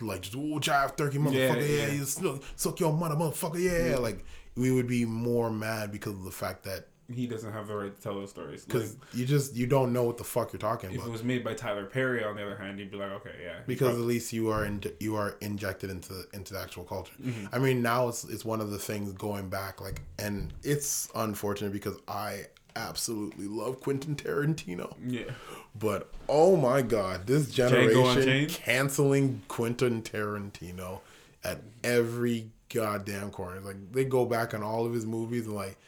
like 0.00 0.22
just 0.22 0.36
oh 0.36 0.60
jive 0.60 0.96
turkey 0.96 1.18
motherfucker 1.18 1.68
yeah, 1.68 1.86
yeah. 1.86 1.92
you 1.92 2.04
suck, 2.04 2.42
suck 2.54 2.78
your 2.80 2.92
mother 2.92 3.16
motherfucker 3.16 3.60
yeah. 3.60 3.94
Mm-hmm. 3.94 4.02
like 4.02 4.24
we 4.54 4.70
would 4.70 4.86
be 4.86 5.04
more 5.04 5.50
mad 5.50 5.92
because 5.92 6.12
of 6.12 6.24
the 6.24 6.30
fact 6.30 6.62
that 6.64 6.88
he 7.12 7.26
doesn't 7.26 7.52
have 7.52 7.68
the 7.68 7.74
right 7.76 7.94
to 7.94 8.02
tell 8.02 8.14
those 8.14 8.30
stories. 8.30 8.62
Like, 8.62 8.68
because 8.68 8.96
you 9.12 9.24
just 9.26 9.54
you 9.54 9.66
don't 9.66 9.92
know 9.92 10.04
what 10.04 10.18
the 10.18 10.24
fuck 10.24 10.52
you're 10.52 10.58
talking 10.58 10.90
about. 10.90 11.00
if 11.00 11.06
it 11.06 11.10
was 11.10 11.22
made 11.22 11.44
by 11.44 11.54
Tyler 11.54 11.84
Perry, 11.84 12.24
on 12.24 12.36
the 12.36 12.44
other 12.44 12.56
hand, 12.56 12.78
you'd 12.78 12.90
be 12.90 12.96
like, 12.96 13.12
okay, 13.12 13.34
yeah. 13.42 13.58
because 13.66 13.90
prob- 13.90 14.00
at 14.00 14.06
least 14.06 14.32
you 14.32 14.50
are 14.50 14.64
in, 14.64 14.82
you 15.00 15.16
are 15.16 15.36
injected 15.40 15.90
into 15.90 16.24
into 16.32 16.54
the 16.54 16.60
actual 16.60 16.84
culture. 16.84 17.14
Mm-hmm. 17.22 17.54
I 17.54 17.58
mean, 17.58 17.82
now 17.82 18.08
it's 18.08 18.24
it's 18.24 18.44
one 18.44 18.60
of 18.60 18.70
the 18.70 18.78
things 18.78 19.12
going 19.12 19.48
back 19.48 19.80
like, 19.80 20.02
and 20.18 20.52
it's 20.62 21.08
unfortunate 21.14 21.72
because 21.72 21.96
I 22.08 22.46
absolutely 22.76 23.46
love 23.46 23.80
Quentin 23.80 24.14
Tarantino. 24.14 24.94
yeah, 25.06 25.30
But 25.78 26.12
oh 26.28 26.56
my 26.56 26.82
god, 26.82 27.26
this 27.26 27.50
generation 27.50 28.48
canceling 28.48 29.42
Quentin 29.48 30.02
Tarantino 30.02 31.00
at 31.42 31.60
every 31.82 32.50
goddamn 32.72 33.30
corner. 33.30 33.60
Like 33.60 33.92
they 33.92 34.04
go 34.04 34.24
back 34.26 34.54
on 34.54 34.62
all 34.62 34.86
of 34.86 34.92
his 34.92 35.06
movies 35.06 35.46
and 35.46 35.56
like, 35.56 35.78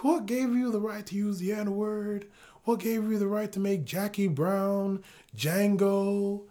what 0.00 0.26
gave 0.26 0.54
you 0.54 0.70
the 0.72 0.80
right 0.80 1.04
to 1.06 1.14
use 1.14 1.38
the 1.38 1.52
N 1.52 1.76
word? 1.76 2.26
What 2.64 2.78
gave 2.80 3.10
you 3.10 3.18
the 3.18 3.26
right 3.28 3.50
to 3.52 3.60
make 3.60 3.84
Jackie 3.84 4.28
Brown, 4.28 5.02
Django? 5.36 6.42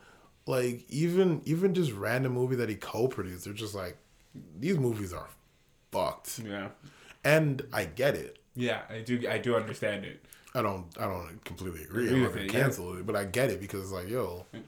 Like 0.46 0.84
even 0.90 1.42
even 1.46 1.74
just 1.74 1.92
random 1.94 2.34
movie 2.34 2.56
that 2.58 2.70
he 2.70 2.76
co-produced, 2.76 3.46
they're 3.46 3.54
just 3.54 3.76
like, 3.76 3.98
these 4.60 4.78
movies 4.78 5.14
are 5.14 5.30
fucked. 5.92 6.40
yeah, 6.40 6.70
And 7.24 7.62
I 7.72 7.86
get 7.86 8.16
it. 8.16 8.40
yeah. 8.56 8.82
I 8.90 9.00
do, 9.02 9.22
I 9.30 9.38
do 9.38 9.56
understand 9.56 10.06
it. 10.06 10.24
I 10.54 10.62
don't 10.62 10.86
I 11.00 11.06
don't 11.06 11.40
completely 11.46 11.84
agree. 11.84 12.10
I'm 12.10 12.24
not 12.24 12.34
gonna 12.34 12.46
it, 12.46 12.54
yeah. 12.54 12.60
cancel 12.62 12.98
it, 12.98 13.06
but 13.06 13.16
I 13.16 13.24
get 13.26 13.50
it 13.50 13.62
because 13.62 13.84
it's 13.84 13.92
like, 13.92 14.10
yo, 14.10 14.46
mm. 14.54 14.62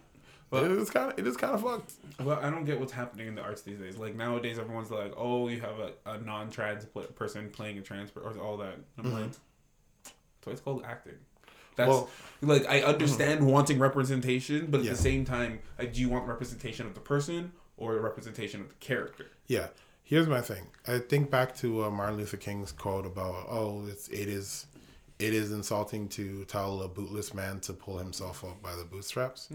But- 0.61 0.71
it's 0.71 0.89
kind 0.89 1.11
of 1.11 1.19
it 1.19 1.27
is 1.27 1.35
kind 1.37 1.53
of 1.55 1.61
fucked. 1.61 1.93
Well, 2.19 2.39
I 2.41 2.49
don't 2.49 2.63
get 2.65 2.79
what's 2.79 2.91
happening 2.93 3.27
in 3.27 3.35
the 3.35 3.41
arts 3.41 3.61
these 3.63 3.79
days. 3.79 3.97
Like 3.97 4.15
nowadays, 4.15 4.59
everyone's 4.59 4.91
like, 4.91 5.13
"Oh, 5.17 5.47
you 5.47 5.59
have 5.61 5.79
a, 5.79 5.91
a 6.05 6.17
non-trans 6.19 6.85
person 7.15 7.49
playing 7.49 7.77
a 7.77 7.81
trans 7.81 8.11
or 8.15 8.37
all 8.39 8.57
that." 8.57 8.75
I'm 8.97 9.03
Mm-hmm. 9.05 9.13
like, 9.21 9.31
so 10.45 10.51
it's 10.51 10.61
called 10.61 10.83
acting. 10.85 11.15
That's 11.75 11.89
Well- 11.89 12.09
like 12.41 12.67
I 12.67 12.81
understand 12.83 13.45
wanting 13.47 13.79
representation, 13.79 14.67
but 14.69 14.81
at 14.81 14.85
Yeah. 14.85 14.91
the 14.91 14.97
same 14.97 15.25
time, 15.25 15.59
uh, 15.79 15.85
do 15.85 15.99
you 16.01 16.09
want 16.09 16.27
representation 16.27 16.85
of 16.85 16.93
the 16.93 16.99
person 16.99 17.51
or 17.77 17.95
representation 17.99 18.61
of 18.61 18.69
the 18.69 18.75
character? 18.75 19.27
Yeah. 19.47 19.67
Here's 20.03 20.27
my 20.27 20.41
thing. 20.41 20.67
I 20.85 20.99
think 20.99 21.31
back 21.31 21.55
to 21.57 21.85
uh, 21.85 21.89
Martin 21.89 22.17
Luther 22.17 22.37
King's 22.37 22.71
quote 22.73 23.05
about, 23.05 23.47
"Oh, 23.49 23.85
it's 23.87 24.07
it 24.09 24.27
is, 24.27 24.67
it 25.17 25.33
is 25.33 25.51
insulting 25.51 26.09
to 26.09 26.43
tell 26.45 26.81
a 26.83 26.87
bootless 26.89 27.33
man 27.33 27.59
to 27.61 27.73
pull 27.73 27.97
himself 27.97 28.43
up 28.43 28.61
by 28.61 28.75
the 28.75 28.83
bootstraps." 28.83 29.47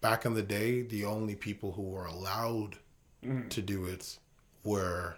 Back 0.00 0.24
in 0.24 0.34
the 0.34 0.42
day, 0.42 0.82
the 0.82 1.04
only 1.04 1.34
people 1.34 1.72
who 1.72 1.82
were 1.82 2.06
allowed 2.06 2.78
mm. 3.24 3.48
to 3.50 3.62
do 3.62 3.86
it 3.86 4.18
were 4.64 5.16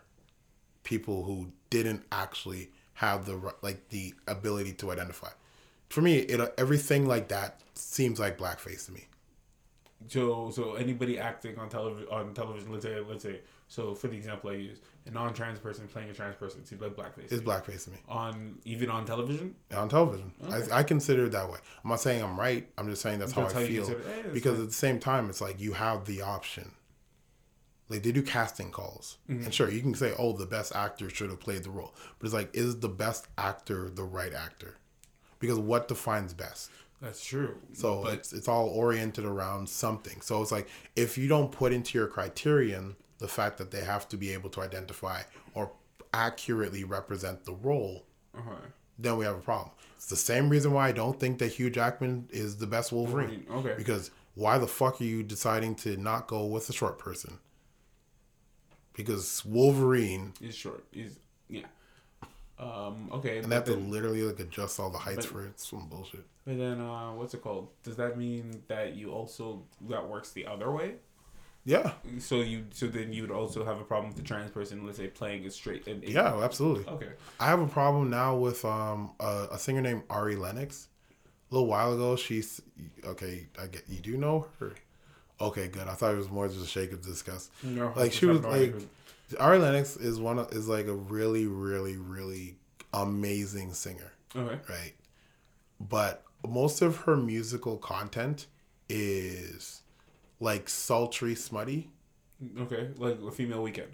people 0.85 1.25
who 1.25 1.53
didn't 1.69 2.05
actually 2.11 2.71
have 2.95 3.27
the 3.27 3.55
like 3.63 3.89
the 3.89 4.15
ability 4.27 4.73
to 4.75 4.91
identify. 4.91 5.31
For 5.89 6.03
me, 6.03 6.19
it 6.19 6.55
everything 6.57 7.07
like 7.07 7.29
that 7.29 7.61
seems 7.75 8.19
like 8.21 8.39
blackface 8.39 8.87
to 8.87 8.93
me. 8.93 9.07
So, 10.09 10.51
so 10.51 10.75
anybody 10.75 11.19
acting 11.19 11.59
on 11.59 11.69
television, 11.69 12.09
on 12.11 12.33
television, 12.33 12.73
let's 12.73 12.85
say, 12.85 13.01
let's 13.01 13.23
say, 13.23 13.41
so 13.69 13.95
for 13.95 14.09
the 14.09 14.17
example 14.17 14.51
I 14.51 14.55
use, 14.55 14.79
a 15.07 15.11
non-trans 15.11 15.59
person 15.59 15.89
playing 15.89 16.11
a 16.11 16.13
trans 16.15 16.37
person 16.37 16.65
seems 16.65 16.81
like 16.81 16.93
blackface. 16.95 17.33
It's 17.33 17.43
blackface 17.43 17.85
to 17.85 17.91
me. 17.91 17.97
on 18.09 18.59
even 18.65 18.91
on 18.91 19.07
television. 19.07 19.55
on 19.75 19.89
television. 19.89 20.33
I, 20.51 20.79
I 20.79 20.83
consider 20.83 21.25
it 21.27 21.33
that 21.33 21.49
way. 21.51 21.59
I'm 21.83 21.91
not 21.91 22.01
saying 22.01 22.23
I'm 22.23 22.39
right. 22.39 22.69
I'm 22.79 22.89
just 22.89 23.03
saying 23.03 23.19
that's, 23.19 23.33
how 23.33 23.47
I 23.47 23.49
feel. 23.67 23.85
consider 23.85 24.03
that's 24.23 24.29
because 24.35 24.61
at 24.61 24.67
the 24.67 24.73
same 24.75 24.99
time, 25.01 25.31
it's 25.31 25.41
like 25.41 25.59
you 25.61 25.73
have 25.73 26.05
the 26.05 26.23
option. 26.23 26.73
Like 27.89 28.05
they 28.05 28.13
do 28.13 28.23
casting 28.23 28.71
calls, 28.71 29.19
Mm-hmm. 29.29 29.45
and 29.47 29.55
sure, 29.55 29.69
you 29.69 29.81
can 29.81 29.95
say, 29.95 30.13
"Oh, 30.17 30.33
the 30.33 30.47
best 30.47 30.75
actor 30.77 31.11
should 31.11 31.29
have 31.31 31.41
played 31.41 31.65
the 31.65 31.71
role," 31.71 31.93
but 32.19 32.27
it's 32.27 32.35
like, 32.35 32.55
is 32.55 32.79
the 32.79 32.89
best 32.89 33.27
actor 33.37 33.91
the 33.91 34.05
right 34.05 34.33
actor? 34.33 34.77
Because 35.41 35.59
what 35.59 35.89
defines 35.89 36.33
best? 36.33 36.71
That's 37.03 37.25
true. 37.25 37.57
So 37.73 38.03
but 38.05 38.13
it's 38.15 38.33
it's 38.33 38.47
all 38.47 38.69
oriented 38.69 39.25
around 39.25 39.69
something. 39.69 40.21
So 40.21 40.41
it's 40.41 40.53
like 40.53 40.69
if 40.95 41.19
you 41.19 41.27
don't 41.27 41.51
put 41.51 41.73
into 41.73 41.99
your 41.99 42.07
criterion 42.07 42.95
the 43.21 43.29
fact 43.29 43.59
that 43.59 43.71
they 43.71 43.85
have 43.85 44.09
to 44.09 44.17
be 44.17 44.33
able 44.33 44.51
to 44.51 44.61
identify 44.63 45.23
or 45.55 45.71
accurately 46.13 46.85
represent 46.85 47.45
the 47.45 47.53
role, 47.53 48.05
uh-huh. 48.37 48.57
then 48.99 49.17
we 49.17 49.25
have 49.25 49.37
a 49.37 49.41
problem. 49.41 49.71
It's 49.97 50.07
the 50.07 50.17
same 50.17 50.49
reason 50.49 50.73
why 50.73 50.89
I 50.89 50.93
don't 50.93 51.21
think 51.21 51.39
that 51.39 51.53
Hugh 51.53 51.71
Jackman 51.71 52.29
is 52.31 52.57
the 52.57 52.67
best 52.67 52.91
Wolverine. 52.91 53.45
Wolverine, 53.49 53.67
okay. 53.73 53.75
Because 53.77 54.11
why 54.35 54.57
the 54.59 54.67
fuck 54.67 55.01
are 55.01 55.05
you 55.05 55.23
deciding 55.23 55.75
to 55.77 55.97
not 55.99 56.27
go 56.27 56.47
with 56.47 56.69
a 56.71 56.73
short 56.73 56.99
person? 56.99 57.39
Because 58.95 59.45
Wolverine, 59.45 60.33
is 60.41 60.57
short. 60.57 60.85
Is 60.93 61.19
yeah. 61.49 61.67
Um. 62.59 63.09
Okay. 63.13 63.39
and 63.39 63.51
they 63.51 63.55
have 63.55 63.65
to 63.65 63.77
literally 63.77 64.23
like 64.23 64.41
adjust 64.41 64.81
all 64.81 64.91
the 64.91 64.99
heights 64.99 65.27
but- 65.27 65.27
for 65.27 65.45
it. 65.45 65.49
It's 65.51 65.69
some 65.69 65.89
bullshit. 65.89 66.25
but 66.47 66.59
then, 66.59 66.81
uh, 66.81 67.13
what's 67.13 67.35
it 67.35 67.43
called? 67.43 67.69
Does 67.83 67.97
that 67.97 68.19
mean 68.19 68.63
that 68.69 68.95
you 68.95 69.11
also 69.13 69.63
that 69.89 70.07
works 70.09 70.33
the 70.33 70.47
other 70.47 70.71
way? 70.71 70.95
Yeah, 71.65 71.93
So 72.19 72.37
you 72.37 72.65
so 72.73 72.87
then 72.87 73.13
you'd 73.13 73.31
also 73.31 73.65
have 73.67 73.79
a 73.81 73.85
problem 73.85 74.09
with 74.09 74.17
the 74.17 74.23
trans 74.27 74.51
person, 74.51 74.85
let's 74.87 74.97
say, 74.99 75.09
playing 75.09 75.45
a 75.47 75.51
straight. 75.51 75.87
A, 75.87 75.91
a- 75.93 76.11
yeah, 76.11 76.43
absolutely. 76.43 76.87
Okay. 76.91 77.11
I 77.39 77.47
have 77.47 77.61
a 77.61 77.67
problem 77.67 78.09
now 78.11 78.35
with 78.37 78.65
um 78.65 79.11
a, 79.21 79.49
a 79.53 79.59
singer 79.59 79.83
named 79.83 80.03
Ari 80.09 80.37
Lennox. 80.37 80.89
A 81.51 81.55
little 81.55 81.69
while 81.69 81.93
ago, 81.93 82.17
she's 82.17 82.63
okay. 83.05 83.47
I 83.61 83.67
get 83.67 83.85
you 83.89 83.99
do 84.01 84.17
know 84.17 84.47
her. 84.59 84.73
Okay, 85.41 85.69
good. 85.69 85.87
I 85.87 85.95
thought 85.95 86.15
it 86.15 86.17
was 86.19 86.31
more 86.31 86.49
just 86.49 86.65
a 86.65 86.67
shake 86.67 86.93
of 86.93 87.03
disgust. 87.05 87.51
No, 87.63 87.93
like 87.97 88.13
she 88.13 88.27
was 88.27 88.41
like. 88.41 88.75
Ari 89.39 89.59
Lennox 89.59 89.97
is 89.97 90.19
one 90.19 90.39
of, 90.41 90.51
is 90.53 90.67
like 90.67 90.87
a 90.87 90.95
really 90.95 91.47
really 91.47 91.97
really 91.97 92.57
amazing 92.95 93.75
singer, 93.75 94.13
Okay. 94.35 94.59
right? 94.69 94.95
But 95.79 96.25
most 96.49 96.83
of 96.83 96.97
her 97.03 97.17
musical 97.17 97.77
content 97.77 98.47
is 98.89 99.83
like 100.41 100.69
sultry, 100.69 101.35
smutty. 101.35 101.91
Okay. 102.59 102.89
Like 102.97 103.19
a 103.21 103.31
female 103.31 103.63
Weeknd. 103.63 103.87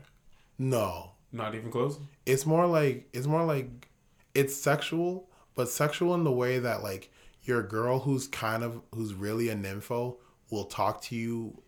No, 0.58 1.10
Not 1.32 1.54
even 1.54 1.70
close. 1.70 1.98
it's 2.24 2.46
more 2.46 2.66
like 2.66 3.08
it's 3.12 3.26
more 3.26 3.44
like 3.44 3.88
it's 4.34 4.54
sexual, 4.56 5.28
but 5.54 5.68
sexual 5.68 6.14
in 6.14 6.24
the 6.24 6.32
way 6.32 6.58
that 6.58 6.82
like 6.82 7.10
your 7.42 7.62
girl 7.62 7.98
who's 8.00 8.26
kind 8.28 8.62
of 8.62 8.80
who's 8.94 9.12
really 9.14 9.48
a 9.50 9.54
nympho 9.54 10.16
will 10.50 10.64
talk 10.64 11.02
to 11.02 11.14
you 11.16 11.60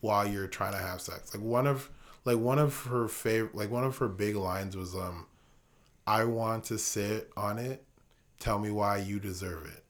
while 0.00 0.26
you're 0.28 0.46
trying 0.46 0.72
to 0.72 0.78
have 0.78 1.00
sex. 1.00 1.32
Like 1.34 1.42
one 1.42 1.66
of 1.66 1.90
like 2.26 2.38
one 2.38 2.58
of 2.58 2.84
her 2.86 3.08
favorite 3.08 3.54
like 3.54 3.70
one 3.70 3.84
of 3.84 3.96
her 3.98 4.08
big 4.08 4.36
lines 4.36 4.76
was 4.76 4.94
um 4.94 5.26
I 6.06 6.24
want 6.24 6.64
to 6.64 6.78
sit 6.78 7.30
on 7.36 7.58
it. 7.58 7.82
Tell 8.40 8.58
me 8.58 8.70
why 8.70 8.98
you 8.98 9.18
deserve 9.20 9.64
it. 9.66 9.82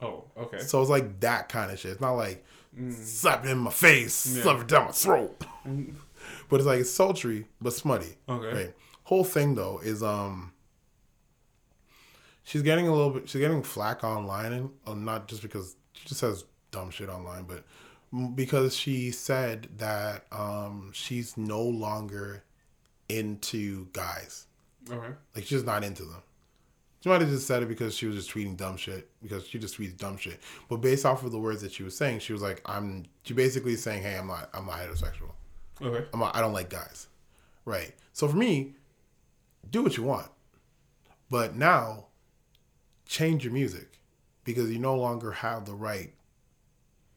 Oh. 0.00 0.24
Okay. 0.38 0.60
So 0.60 0.80
it's 0.80 0.88
like 0.90 1.20
that 1.20 1.50
kind 1.50 1.70
of 1.70 1.78
shit. 1.78 1.90
It's 1.92 2.00
not 2.00 2.12
like 2.12 2.42
slap 2.90 3.44
it 3.44 3.50
in 3.50 3.58
my 3.58 3.70
face, 3.70 4.14
slap 4.14 4.60
it 4.60 4.68
down 4.68 4.86
my 4.86 4.92
throat. 4.92 5.44
but 6.48 6.56
it's 6.56 6.66
like 6.66 6.80
it's 6.80 6.90
sultry 6.90 7.46
but 7.60 7.72
smutty. 7.72 8.16
Okay. 8.28 8.54
Right. 8.54 8.74
Whole 9.04 9.24
thing 9.24 9.54
though 9.54 9.80
is 9.82 10.02
um 10.02 10.52
she's 12.44 12.62
getting 12.62 12.88
a 12.88 12.94
little 12.94 13.10
bit 13.10 13.28
she's 13.28 13.40
getting 13.40 13.62
flack 13.62 14.04
online 14.04 14.52
and 14.52 14.70
uh, 14.86 14.94
not 14.94 15.28
just 15.28 15.42
because 15.42 15.76
she 15.92 16.08
just 16.08 16.20
says 16.20 16.44
dumb 16.70 16.90
shit 16.90 17.08
online, 17.08 17.44
but 17.44 17.64
because 18.34 18.74
she 18.76 19.10
said 19.10 19.68
that 19.78 20.26
um 20.32 20.90
she's 20.94 21.36
no 21.36 21.62
longer 21.62 22.44
into 23.08 23.86
guys. 23.92 24.46
Okay. 24.90 25.14
Like 25.34 25.44
she's 25.44 25.50
just 25.50 25.66
not 25.66 25.84
into 25.84 26.04
them. 26.04 26.22
She 27.02 27.08
might 27.08 27.20
have 27.20 27.30
just 27.30 27.48
said 27.48 27.64
it 27.64 27.68
because 27.68 27.96
she 27.96 28.06
was 28.06 28.14
just 28.14 28.30
tweeting 28.30 28.56
dumb 28.56 28.76
shit 28.76 29.10
because 29.20 29.44
she 29.44 29.58
just 29.58 29.76
tweets 29.76 29.96
dumb 29.96 30.16
shit. 30.16 30.40
But 30.68 30.76
based 30.76 31.04
off 31.04 31.24
of 31.24 31.32
the 31.32 31.38
words 31.38 31.60
that 31.62 31.72
she 31.72 31.82
was 31.82 31.96
saying, 31.96 32.20
she 32.20 32.32
was 32.32 32.42
like, 32.42 32.62
"I'm." 32.64 33.06
She 33.24 33.34
basically 33.34 33.74
saying, 33.74 34.02
"Hey, 34.02 34.16
I'm 34.16 34.28
not. 34.28 34.48
I'm 34.54 34.66
not 34.66 34.78
heterosexual. 34.78 35.32
Okay. 35.80 36.06
I'm 36.12 36.20
not, 36.20 36.36
I 36.36 36.40
don't 36.40 36.52
like 36.52 36.70
guys." 36.70 37.08
Right. 37.64 37.92
So 38.12 38.28
for 38.28 38.36
me, 38.36 38.74
do 39.68 39.82
what 39.82 39.96
you 39.96 40.04
want, 40.04 40.28
but 41.28 41.56
now 41.56 42.06
change 43.04 43.44
your 43.44 43.52
music 43.52 43.98
because 44.44 44.70
you 44.70 44.78
no 44.78 44.94
longer 44.96 45.32
have 45.32 45.64
the 45.64 45.74
right 45.74 46.12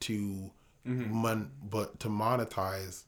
to 0.02 0.52
mm-hmm. 0.86 1.14
mon- 1.14 1.52
but 1.64 2.00
to 2.00 2.08
monetize 2.08 3.04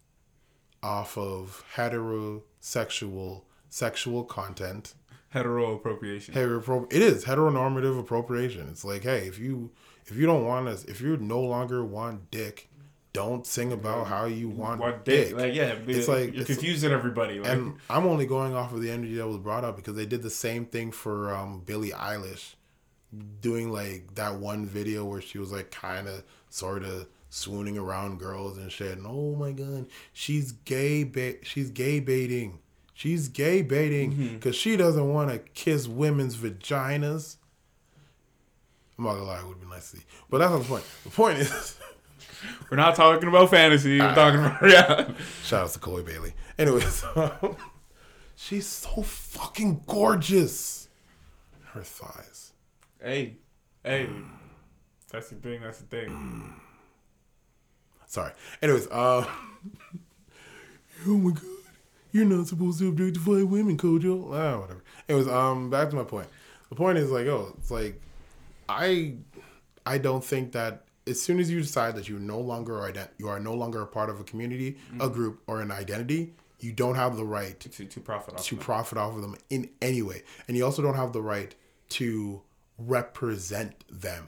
off 0.84 1.18
of 1.18 1.64
heterosexual 1.76 3.44
sexual 3.70 4.24
content 4.24 4.94
Hetero 5.30 5.76
appropriation. 5.76 6.34
hetero 6.34 6.88
it 6.90 7.02
is 7.02 7.26
heteronormative 7.26 8.00
appropriation 8.00 8.68
it's 8.70 8.86
like 8.86 9.04
hey 9.04 9.28
if 9.28 9.38
you 9.40 9.72
if 10.06 10.16
you 10.16 10.26
don't 10.26 10.46
want 10.46 10.68
us 10.68 10.84
if 10.86 11.02
you 11.02 11.18
no 11.18 11.42
longer 11.42 11.84
want 11.84 12.32
dick 12.32 12.70
don't 13.14 13.46
sing 13.48 13.72
about 13.72 14.08
how 14.08 14.26
you 14.26 14.48
want 14.48 14.80
What 14.80 15.04
dick, 15.04 15.30
dick? 15.30 15.38
Like 15.38 15.54
yeah, 15.56 15.76
It's 15.88 16.08
like- 16.08 16.34
you're 16.34 16.42
it's- 16.44 16.46
confusing 16.58 16.92
everybody. 16.92 17.40
Like, 17.40 17.52
and 17.52 17.76
i'm 17.90 18.06
only 18.06 18.26
going 18.26 18.54
off 18.54 18.72
of 18.74 18.82
the 18.82 18.92
energy 18.92 19.16
that 19.16 19.28
was 19.28 19.38
brought 19.38 19.64
up 19.64 19.76
because 19.76 19.96
they 19.96 20.06
did 20.06 20.22
the 20.24 20.30
same 20.30 20.66
thing 20.66 20.92
for 20.92 21.34
um 21.36 21.62
billie 21.66 21.92
eilish 21.92 22.54
doing 23.42 23.72
like 23.72 24.14
that 24.16 24.36
one 24.36 24.66
video 24.66 25.04
where 25.06 25.22
she 25.22 25.38
was 25.40 25.52
like 25.52 25.72
kind 25.72 26.08
of 26.08 26.24
sort 26.50 26.84
of 26.84 27.08
swooning 27.30 27.78
around 27.78 28.20
girls 28.20 28.58
and 28.58 28.72
shit 28.72 28.98
and 28.98 29.06
oh 29.08 29.36
my 29.36 29.52
god 29.52 29.88
she's 30.14 30.52
gay 30.52 31.04
ba- 31.04 31.44
she's 31.44 31.70
gay 31.72 32.00
baiting 32.00 32.60
she's 32.98 33.28
gay 33.28 33.62
baiting 33.62 34.34
because 34.34 34.56
she 34.56 34.76
doesn't 34.76 35.14
want 35.14 35.30
to 35.30 35.38
kiss 35.54 35.88
women's 35.88 36.36
vaginas 36.36 37.38
i'm 38.98 39.06
not 39.06 39.14
gonna 39.14 39.24
lie 39.24 39.40
it 39.40 39.46
would 39.46 39.62
be 39.62 39.68
nice 39.68 39.92
to 39.92 39.98
see 39.98 40.04
but 40.32 40.40
that's 40.40 40.52
not 40.52 40.64
the 40.64 40.66
point 40.66 40.84
the 41.04 41.10
point 41.12 41.38
is 41.38 41.78
we're 42.72 42.78
not 42.78 42.96
talking 42.96 43.30
about 43.30 43.50
fantasy. 43.50 44.00
We're 44.00 44.16
talking 44.16 44.40
about 44.40 44.62
yeah. 44.70 45.12
Shout 45.44 45.66
out 45.66 45.70
to 45.72 45.80
Chloe 45.80 46.04
Bailey. 46.04 46.34
Anyways, 46.58 47.04
um, 47.16 47.56
she's 48.36 48.66
so 48.66 49.02
fucking 49.02 49.84
gorgeous. 49.86 50.90
Her 51.74 51.82
thighs. 51.82 52.54
Hey, 53.02 53.38
hey, 53.84 54.10
that's 55.12 55.30
the 55.30 55.36
thing. 55.36 55.62
That's 55.62 55.80
the 55.80 55.86
thing. 55.86 56.54
Sorry. 58.08 58.32
Anyways, 58.62 58.88
uh, 58.88 59.26
oh 61.08 61.18
my 61.18 61.32
god, 61.32 61.44
you're 62.12 62.26
not 62.26 62.48
supposed 62.48 62.80
to 62.80 62.90
objectify 62.90 63.44
women, 63.44 63.78
Kojo. 63.78 64.26
Ah, 64.34 64.60
whatever. 64.60 64.84
Anyways, 65.10 65.28
um, 65.28 65.70
back 65.70 65.90
to 65.90 65.96
my 65.96 66.04
point. 66.04 66.28
The 66.70 66.76
point 66.76 66.98
is 66.98 67.10
like, 67.12 67.28
oh, 67.28 67.54
it's 67.58 67.72
like, 67.72 68.02
I, 68.70 69.14
I 69.86 69.98
don't 69.98 70.24
think 70.24 70.52
that 70.54 70.84
as 71.06 71.22
soon 71.22 71.40
as 71.40 71.50
you 71.50 71.62
decide 71.62 71.96
that 71.96 72.10
you 72.10 72.20
no 72.20 72.40
longer 72.40 72.74
ident- 72.80 73.10
you 73.18 73.30
are 73.30 73.40
no 73.40 73.54
longer 73.54 73.82
a 73.82 73.88
part 73.88 74.10
of 74.10 74.20
a 74.20 74.24
community, 74.26 74.78
a 75.00 75.08
group, 75.10 75.42
or 75.48 75.62
an 75.62 75.72
identity, 75.72 76.34
you 76.60 76.74
don't 76.74 76.96
have 76.96 77.16
the 77.16 77.24
right 77.24 77.58
To 77.60 77.86
to 77.86 78.00
profit 78.02 78.34
off. 78.36 78.44
to 78.46 78.56
them. 78.56 78.64
profit 78.64 78.98
off 78.98 79.16
of 79.16 79.22
them 79.22 79.38
in 79.50 79.70
any 79.82 80.02
way. 80.02 80.24
And 80.48 80.58
you 80.58 80.66
also 80.66 80.82
don't 80.82 80.96
have 80.96 81.14
the 81.14 81.22
right 81.22 81.54
to 81.90 82.42
represent 82.78 83.84
them. 83.90 84.28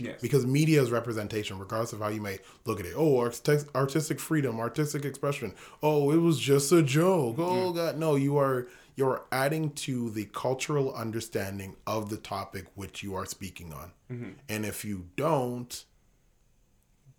Yes. 0.00 0.20
Because 0.20 0.46
media 0.46 0.82
is 0.82 0.90
representation, 0.90 1.58
regardless 1.58 1.92
of 1.92 2.00
how 2.00 2.08
you 2.08 2.20
may 2.20 2.38
look 2.64 2.80
at 2.80 2.86
it. 2.86 2.94
Oh, 2.96 3.18
artistic, 3.18 3.74
artistic 3.74 4.18
freedom, 4.18 4.58
artistic 4.58 5.04
expression. 5.04 5.54
Oh, 5.82 6.10
it 6.10 6.16
was 6.16 6.38
just 6.38 6.72
a 6.72 6.82
joke. 6.82 7.36
Oh 7.38 7.72
mm. 7.72 7.74
God, 7.74 7.98
no! 7.98 8.14
You 8.14 8.38
are 8.38 8.66
you're 8.96 9.24
adding 9.32 9.70
to 9.70 10.10
the 10.10 10.26
cultural 10.26 10.94
understanding 10.94 11.74
of 11.86 12.10
the 12.10 12.16
topic 12.18 12.66
which 12.74 13.02
you 13.02 13.14
are 13.14 13.24
speaking 13.24 13.72
on. 13.72 13.92
Mm-hmm. 14.12 14.30
And 14.48 14.66
if 14.66 14.84
you 14.84 15.06
don't, 15.16 15.84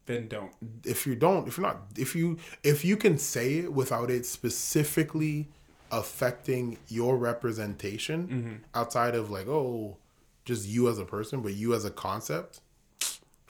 Then 0.05 0.27
don't. 0.27 0.51
if 0.85 1.07
you 1.07 1.15
don't 1.15 1.47
if 1.47 1.57
you're 1.57 1.65
not 1.65 1.81
if 1.97 2.15
you 2.15 2.37
if 2.63 2.85
you 2.85 2.97
can 2.97 3.17
say 3.17 3.59
it 3.59 3.73
without 3.73 4.11
it 4.11 4.25
specifically 4.25 5.47
affecting 5.91 6.77
your 6.87 7.17
representation 7.17 8.27
mm-hmm. 8.27 8.55
outside 8.75 9.15
of 9.15 9.29
like 9.29 9.47
oh 9.47 9.97
just 10.45 10.67
you 10.67 10.89
as 10.89 10.99
a 10.99 11.05
person 11.05 11.41
but 11.41 11.53
you 11.53 11.73
as 11.73 11.83
a 11.83 11.91
concept 11.91 12.61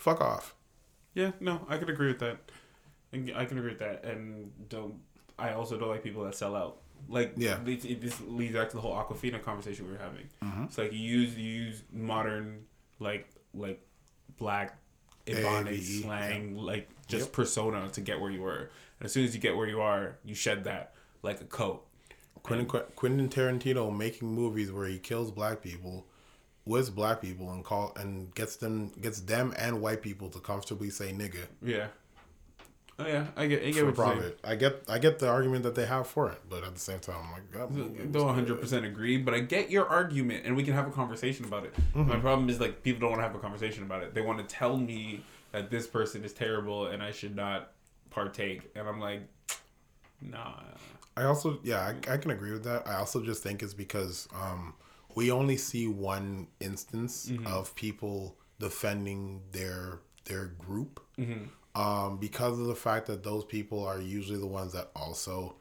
fuck 0.01 0.19
off 0.21 0.55
Yeah, 1.13 1.31
no, 1.39 1.65
I 1.69 1.77
can 1.77 1.89
agree 1.89 2.07
with 2.07 2.19
that. 2.19 2.37
I 3.13 3.17
can- 3.17 3.57
agree 3.57 3.69
with 3.71 3.79
that, 3.79 4.03
and 4.05 4.51
don't. 4.69 4.95
I 5.37 5.53
also 5.53 5.77
don't 5.77 5.89
like 5.89 6.03
people 6.03 6.23
that 6.23 6.35
sell 6.35 6.55
out. 6.55 6.77
Like, 7.09 7.33
Yeah. 7.35 7.59
it, 7.65 7.83
it, 7.83 8.01
this 8.01 8.19
leads 8.21 8.53
back 8.55 8.69
to 8.69 8.75
the 8.77 8.81
whole 8.81 8.93
Awkwafina 8.95 9.41
conversation 9.43 9.85
we 9.87 9.91
were 9.93 9.97
having. 9.99 10.29
Mm-hmm. 10.43 10.63
It's 10.65 10.77
like 10.77 10.93
you 10.93 10.99
use 10.99 11.37
you 11.37 11.51
use 11.65 11.83
modern 11.91 12.63
like 12.99 13.27
like 13.53 13.81
black 14.37 14.77
Ebonics 15.27 15.79
AAVE, 15.79 16.01
slang, 16.03 16.55
like 16.55 16.89
just 17.07 17.25
Yep. 17.27 17.33
persona 17.33 17.89
to 17.89 18.01
get 18.01 18.19
where 18.21 18.31
you 18.31 18.41
were. 18.41 18.69
And 18.99 19.05
as 19.05 19.11
soon 19.11 19.25
as 19.25 19.35
you 19.35 19.41
get 19.41 19.55
where 19.57 19.67
you 19.67 19.81
are, 19.81 20.17
you 20.23 20.33
shed 20.35 20.63
that 20.63 20.93
like 21.23 21.41
a 21.41 21.45
coat. 21.45 21.85
Quentin, 22.43 22.65
Quentin 22.95 23.29
Tarantino 23.29 23.95
making 23.95 24.27
movies 24.33 24.71
where 24.71 24.87
he 24.87 24.97
kills 24.97 25.29
black 25.31 25.61
people 25.61 26.07
with 26.65 26.95
black 26.95 27.21
people 27.21 27.51
and 27.51 27.63
call 27.63 27.93
and 27.95 28.33
gets 28.35 28.55
them 28.57 28.89
gets 29.01 29.21
them 29.21 29.53
and 29.57 29.81
white 29.81 30.01
people 30.01 30.29
to 30.29 30.39
comfortably 30.39 30.89
say 30.89 31.11
nigga 31.11 31.47
Yeah. 31.61 31.87
Oh 32.99 33.07
yeah, 33.07 33.27
I 33.35 33.47
get 33.47 33.63
I 33.63 33.71
get 33.71 33.85
what 33.85 33.95
you're 33.95 33.95
saying. 33.95 33.95
profit. 33.95 34.39
I 34.43 34.55
get 34.55 34.83
I 34.87 34.99
get 34.99 35.17
the 35.17 35.27
argument 35.27 35.63
that 35.63 35.73
they 35.73 35.87
have 35.87 36.05
for 36.05 36.29
it, 36.29 36.39
but 36.47 36.63
at 36.63 36.75
the 36.75 36.79
same 36.79 36.99
time, 36.99 37.15
I'm 37.25 37.31
like, 37.31 38.11
don't 38.11 38.25
100 38.27 38.61
percent 38.61 38.85
agree, 38.85 39.17
but 39.17 39.33
I 39.33 39.39
get 39.39 39.71
your 39.71 39.87
argument, 39.87 40.45
and 40.45 40.55
we 40.55 40.63
can 40.63 40.75
have 40.75 40.87
a 40.87 40.91
conversation 40.91 41.45
about 41.45 41.65
it. 41.65 41.73
My 41.95 42.19
problem 42.19 42.47
is 42.49 42.59
like 42.59 42.83
people 42.83 42.99
don't 42.99 43.11
want 43.11 43.19
to 43.21 43.27
have 43.27 43.35
a 43.35 43.39
conversation 43.39 43.83
about 43.83 44.03
it. 44.03 44.13
They 44.13 44.21
want 44.21 44.37
to 44.37 44.55
tell 44.55 44.77
me 44.77 45.23
that 45.51 45.71
this 45.71 45.87
person 45.87 46.23
is 46.23 46.31
terrible 46.33 46.87
and 46.87 47.01
I 47.01 47.11
should 47.11 47.35
not 47.35 47.71
partake, 48.11 48.69
and 48.75 48.87
I'm 48.87 48.99
like, 48.99 49.21
nah. 50.21 50.53
I 51.17 51.23
also, 51.23 51.59
yeah, 51.63 51.79
I, 52.07 52.13
I 52.13 52.17
can 52.17 52.31
agree 52.31 52.51
with 52.51 52.63
that. 52.65 52.87
I 52.87 52.95
also 52.95 53.21
just 53.23 53.41
think 53.43 53.63
it's 53.63 53.73
because 53.73 54.29
um, 54.33 54.75
we 55.15 55.31
only 55.31 55.57
see 55.57 55.87
one 55.87 56.47
instance 56.59 57.31
of 57.45 57.73
people 57.75 58.35
defending 58.59 59.41
their 59.51 59.99
their 60.25 60.45
group, 60.45 60.99
um, 61.75 62.17
because 62.17 62.59
of 62.59 62.67
the 62.67 62.75
fact 62.75 63.07
that 63.07 63.23
those 63.23 63.43
people 63.45 63.83
are 63.85 63.99
usually 63.99 64.39
the 64.39 64.45
ones 64.47 64.73
that 64.73 64.91
also 64.95 65.55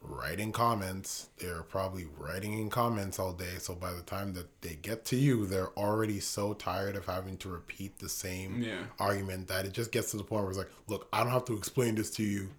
write 0.00 0.38
in 0.40 0.52
comments. 0.52 1.28
They're 1.38 1.62
probably 1.62 2.06
writing 2.18 2.58
in 2.58 2.68
comments 2.70 3.18
all 3.18 3.32
day. 3.32 3.56
So 3.58 3.74
by 3.74 3.92
the 3.92 4.02
time 4.02 4.34
that 4.34 4.60
they 4.60 4.74
get 4.74 5.04
to 5.06 5.16
you, 5.16 5.46
they're 5.46 5.70
already 5.78 6.20
so 6.20 6.52
tired 6.54 6.94
of 6.96 7.06
having 7.06 7.36
to 7.38 7.48
repeat 7.48 7.98
the 7.98 8.08
same 8.08 8.62
Yeah. 8.62 8.84
argument 8.98 9.48
that 9.48 9.64
it 9.64 9.72
just 9.72 9.92
gets 9.92 10.10
to 10.10 10.18
the 10.18 10.24
point 10.24 10.42
where 10.42 10.50
it's 10.50 10.58
like, 10.58 10.70
look, 10.88 11.08
I 11.12 11.22
don't 11.24 11.32
have 11.32 11.46
to 11.46 11.56
explain 11.56 11.94
this 11.94 12.10
to 12.12 12.22
you. 12.22 12.50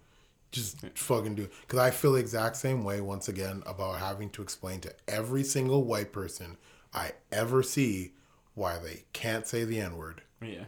Just 0.52 0.78
fucking 0.94 1.34
do. 1.34 1.42
it. 1.44 1.52
Because 1.62 1.78
I 1.80 1.90
feel 1.90 2.12
the 2.12 2.20
exact 2.20 2.56
same 2.56 2.84
way 2.84 3.00
once 3.00 3.28
again 3.28 3.62
about 3.66 3.98
having 3.98 4.30
to 4.30 4.42
explain 4.42 4.80
to 4.80 4.94
every 5.08 5.42
single 5.44 5.84
white 5.84 6.12
person 6.12 6.56
I 6.94 7.12
ever 7.32 7.62
see 7.62 8.12
why 8.54 8.78
they 8.78 9.04
can't 9.12 9.46
say 9.46 9.64
the 9.64 9.80
N 9.80 9.96
word. 9.96 10.22
Yeah. 10.40 10.64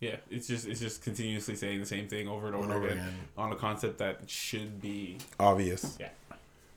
Yeah, 0.00 0.16
it's 0.30 0.46
just 0.46 0.66
it's 0.68 0.80
just 0.80 1.02
continuously 1.02 1.56
saying 1.56 1.80
the 1.80 1.86
same 1.86 2.08
thing 2.08 2.28
over 2.28 2.46
and 2.46 2.54
over, 2.54 2.64
and 2.64 2.72
over 2.74 2.86
again, 2.86 2.98
again. 2.98 3.14
on 3.38 3.52
a 3.52 3.56
concept 3.56 3.98
that 3.98 4.28
should 4.28 4.80
be 4.80 5.16
Obvious. 5.40 5.96
yeah. 5.98 6.08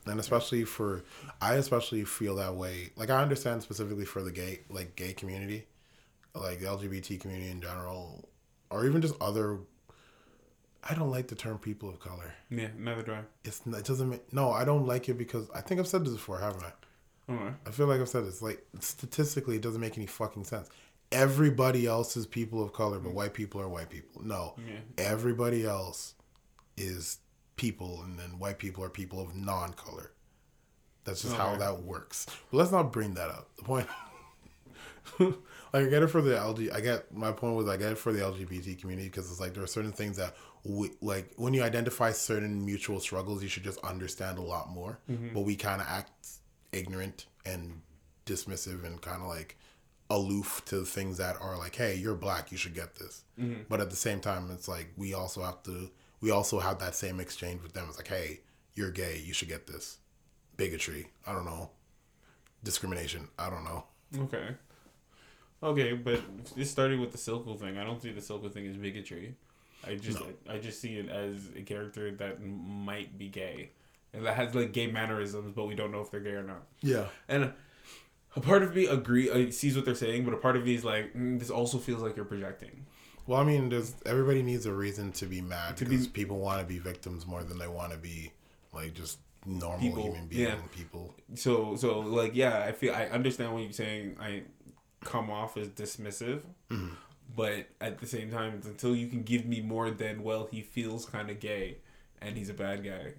and 0.05 0.17
especially 0.19 0.63
for 0.63 1.03
i 1.41 1.55
especially 1.55 2.05
feel 2.05 2.35
that 2.37 2.55
way 2.55 2.91
like 2.95 3.09
i 3.09 3.21
understand 3.21 3.61
specifically 3.61 4.05
for 4.05 4.21
the 4.21 4.31
gay 4.31 4.59
like 4.69 4.95
gay 4.95 5.11
community 5.11 5.65
like 6.35 6.59
the 6.61 6.65
lgbt 6.67 7.19
community 7.19 7.51
in 7.51 7.59
general 7.59 8.29
or 8.69 8.85
even 8.85 9.01
just 9.01 9.15
other 9.19 9.57
i 10.89 10.93
don't 10.93 11.11
like 11.11 11.27
the 11.27 11.35
term 11.35 11.57
people 11.57 11.89
of 11.89 11.99
color. 11.99 12.33
Yeah, 12.49 12.69
neither 12.77 13.01
do 13.03 13.11
I. 13.13 13.19
it's 13.43 13.61
it 13.65 13.85
doesn't 13.85 14.09
make 14.09 14.31
no 14.33 14.51
i 14.51 14.63
don't 14.65 14.85
like 14.85 15.09
it 15.09 15.15
because 15.17 15.49
i 15.53 15.61
think 15.61 15.79
i've 15.79 15.87
said 15.87 16.05
this 16.05 16.13
before 16.13 16.39
haven't 16.39 16.63
i? 16.63 16.73
Alright. 17.31 17.53
i 17.65 17.71
feel 17.71 17.87
like 17.87 17.99
i've 17.99 18.07
said 18.09 18.25
this 18.25 18.41
like 18.41 18.65
statistically 18.79 19.57
it 19.57 19.61
doesn't 19.61 19.81
make 19.81 19.97
any 19.97 20.07
fucking 20.07 20.45
sense. 20.45 20.69
Everybody 21.11 21.85
else 21.87 22.17
is 22.17 22.25
people 22.27 22.61
of 22.61 22.73
color 22.73 22.99
but 22.99 23.13
white 23.13 23.33
people 23.33 23.61
are 23.61 23.69
white 23.69 23.89
people. 23.89 24.21
No. 24.25 24.55
Yeah. 24.67 24.79
everybody 24.97 25.65
else 25.65 26.15
is 26.75 27.19
people 27.55 28.01
and 28.03 28.19
then 28.19 28.39
white 28.39 28.59
people 28.59 28.83
are 28.83 28.89
people 28.89 29.19
of 29.21 29.33
non-color. 29.35 30.11
That's 31.05 31.21
just 31.21 31.35
how 31.35 31.55
that 31.55 31.83
works. 31.83 32.25
But 32.51 32.57
let's 32.57 32.71
not 32.71 32.91
bring 32.91 33.13
that 33.13 33.29
up. 33.29 33.49
The 33.55 33.63
point 33.63 33.87
like 35.19 35.35
i 35.73 35.85
get 35.85 36.03
it 36.03 36.07
for 36.07 36.21
the 36.21 36.31
lg 36.31 36.73
i 36.73 36.81
get 36.81 37.13
my 37.13 37.31
point 37.31 37.55
was 37.55 37.67
i 37.67 37.77
get 37.77 37.93
it 37.93 37.97
for 37.97 38.11
the 38.11 38.19
lgbt 38.19 38.79
community 38.79 39.07
because 39.07 39.31
it's 39.31 39.39
like 39.39 39.53
there 39.53 39.63
are 39.63 39.67
certain 39.67 39.91
things 39.93 40.17
that 40.17 40.35
we, 40.63 40.91
like 41.01 41.33
when 41.35 41.53
you 41.53 41.63
identify 41.63 42.11
certain 42.11 42.65
mutual 42.65 42.99
struggles 42.99 43.41
you 43.41 43.49
should 43.49 43.63
just 43.63 43.79
understand 43.79 44.37
a 44.37 44.41
lot 44.41 44.69
more. 44.69 44.99
Mm-hmm. 45.09 45.33
But 45.33 45.41
we 45.41 45.55
kind 45.55 45.81
of 45.81 45.87
act 45.87 46.27
ignorant 46.71 47.25
and 47.45 47.81
dismissive 48.25 48.85
and 48.85 49.01
kind 49.01 49.21
of 49.21 49.27
like 49.27 49.57
aloof 50.09 50.61
to 50.65 50.85
things 50.85 51.17
that 51.17 51.35
are 51.41 51.57
like 51.57 51.75
hey 51.75 51.95
you're 51.95 52.15
black 52.15 52.51
you 52.51 52.57
should 52.57 52.73
get 52.73 52.95
this. 52.95 53.23
Mm-hmm. 53.39 53.63
But 53.69 53.81
at 53.81 53.89
the 53.89 53.95
same 53.95 54.19
time 54.19 54.49
it's 54.51 54.67
like 54.67 54.89
we 54.97 55.13
also 55.13 55.43
have 55.43 55.63
to 55.63 55.89
we 56.21 56.31
also 56.31 56.59
have 56.59 56.79
that 56.79 56.95
same 56.95 57.19
exchange 57.19 57.61
with 57.61 57.73
them. 57.73 57.85
It's 57.89 57.97
like 57.97 58.07
hey 58.07 58.41
you're 58.75 58.91
gay 58.91 59.21
you 59.25 59.33
should 59.33 59.49
get 59.49 59.67
this. 59.67 59.97
Bigotry 60.57 61.07
i 61.25 61.33
don't 61.33 61.45
know. 61.45 61.69
Discrimination 62.63 63.27
i 63.37 63.49
don't 63.49 63.63
know. 63.63 63.83
Okay. 64.17 64.47
Okay, 65.61 65.93
but 65.93 66.21
this 66.55 66.69
started 66.69 66.99
with 66.99 67.11
the 67.11 67.17
Silco 67.17 67.59
thing. 67.59 67.77
I 67.77 67.83
don't 67.83 68.01
see 68.01 68.11
the 68.11 68.21
Silco 68.21 68.51
thing 68.51 68.67
as 68.67 68.77
bigotry. 68.77 69.35
I 69.85 69.95
just 69.95 70.19
I, 70.49 70.55
I 70.55 70.57
just 70.59 70.81
see 70.81 70.97
it 70.97 71.09
as 71.09 71.49
a 71.55 71.61
character 71.61 72.11
that 72.11 72.41
might 72.43 73.17
be 73.17 73.27
gay, 73.27 73.71
and 74.13 74.25
that 74.25 74.35
has 74.35 74.55
like 74.55 74.71
gay 74.73 74.87
mannerisms, 74.87 75.53
but 75.55 75.65
we 75.65 75.75
don't 75.75 75.91
know 75.91 76.01
if 76.01 76.11
they're 76.11 76.19
gay 76.19 76.31
or 76.31 76.43
not. 76.43 76.63
yeah 76.81 77.05
And 77.27 77.53
a 78.35 78.41
part 78.41 78.63
of 78.63 78.75
me 78.75 78.85
agree 78.87 79.29
uh, 79.29 79.51
sees 79.51 79.75
what 79.75 79.85
they're 79.85 79.95
saying, 79.95 80.25
but 80.25 80.33
a 80.33 80.37
part 80.37 80.55
of 80.55 80.63
me 80.65 80.75
is 80.75 80.83
like, 80.85 81.13
mm, 81.13 81.39
this 81.39 81.49
also 81.49 81.77
feels 81.77 82.01
like 82.01 82.15
you're 82.15 82.25
projecting. 82.25 82.85
well 83.27 83.39
i 83.39 83.43
mean 83.43 83.69
there's 83.69 83.95
everybody 84.05 84.41
needs 84.41 84.65
a 84.65 84.73
reason 84.73 85.11
to 85.11 85.25
be 85.25 85.41
mad 85.41 85.75
To 85.77 85.83
be- 85.85 85.91
because 85.91 86.07
people 86.07 86.39
want 86.39 86.59
to 86.61 86.65
be 86.65 86.79
victims 86.79 87.25
more 87.25 87.43
than 87.43 87.57
they 87.57 87.67
want 87.67 87.91
to 87.91 87.97
be 87.97 88.31
like 88.73 88.93
just 88.93 89.19
normal 89.45 89.79
People, 89.79 90.03
human 90.03 90.27
being 90.27 90.41
yeah. 90.43 90.55
people 90.75 91.13
So 91.35 91.75
so 91.75 91.99
like 91.99 92.33
yeah, 92.35 92.59
I 92.69 92.71
feel 92.73 92.93
I 92.93 93.05
understand 93.07 93.53
what 93.53 93.63
you're 93.63 93.71
saying. 93.85 94.17
I 94.19 94.43
come 95.03 95.29
off 95.29 95.55
as 95.57 95.69
dismissive, 95.69 96.41
Mm-hmm. 96.69 96.93
But 97.37 97.67
at 97.79 97.99
the 97.99 98.05
same 98.07 98.29
time, 98.31 98.59
until 98.65 98.93
you 98.95 99.07
can 99.07 99.21
give 99.23 99.45
me 99.45 99.61
more 99.61 99.89
than 99.91 100.23
well, 100.23 100.49
he 100.51 100.61
feels 100.61 101.05
kind 101.05 101.29
of 101.29 101.39
gay, 101.39 101.77
and 102.21 102.35
he's 102.37 102.49
a 102.49 102.53
bad 102.65 102.83
guy. 102.83 103.13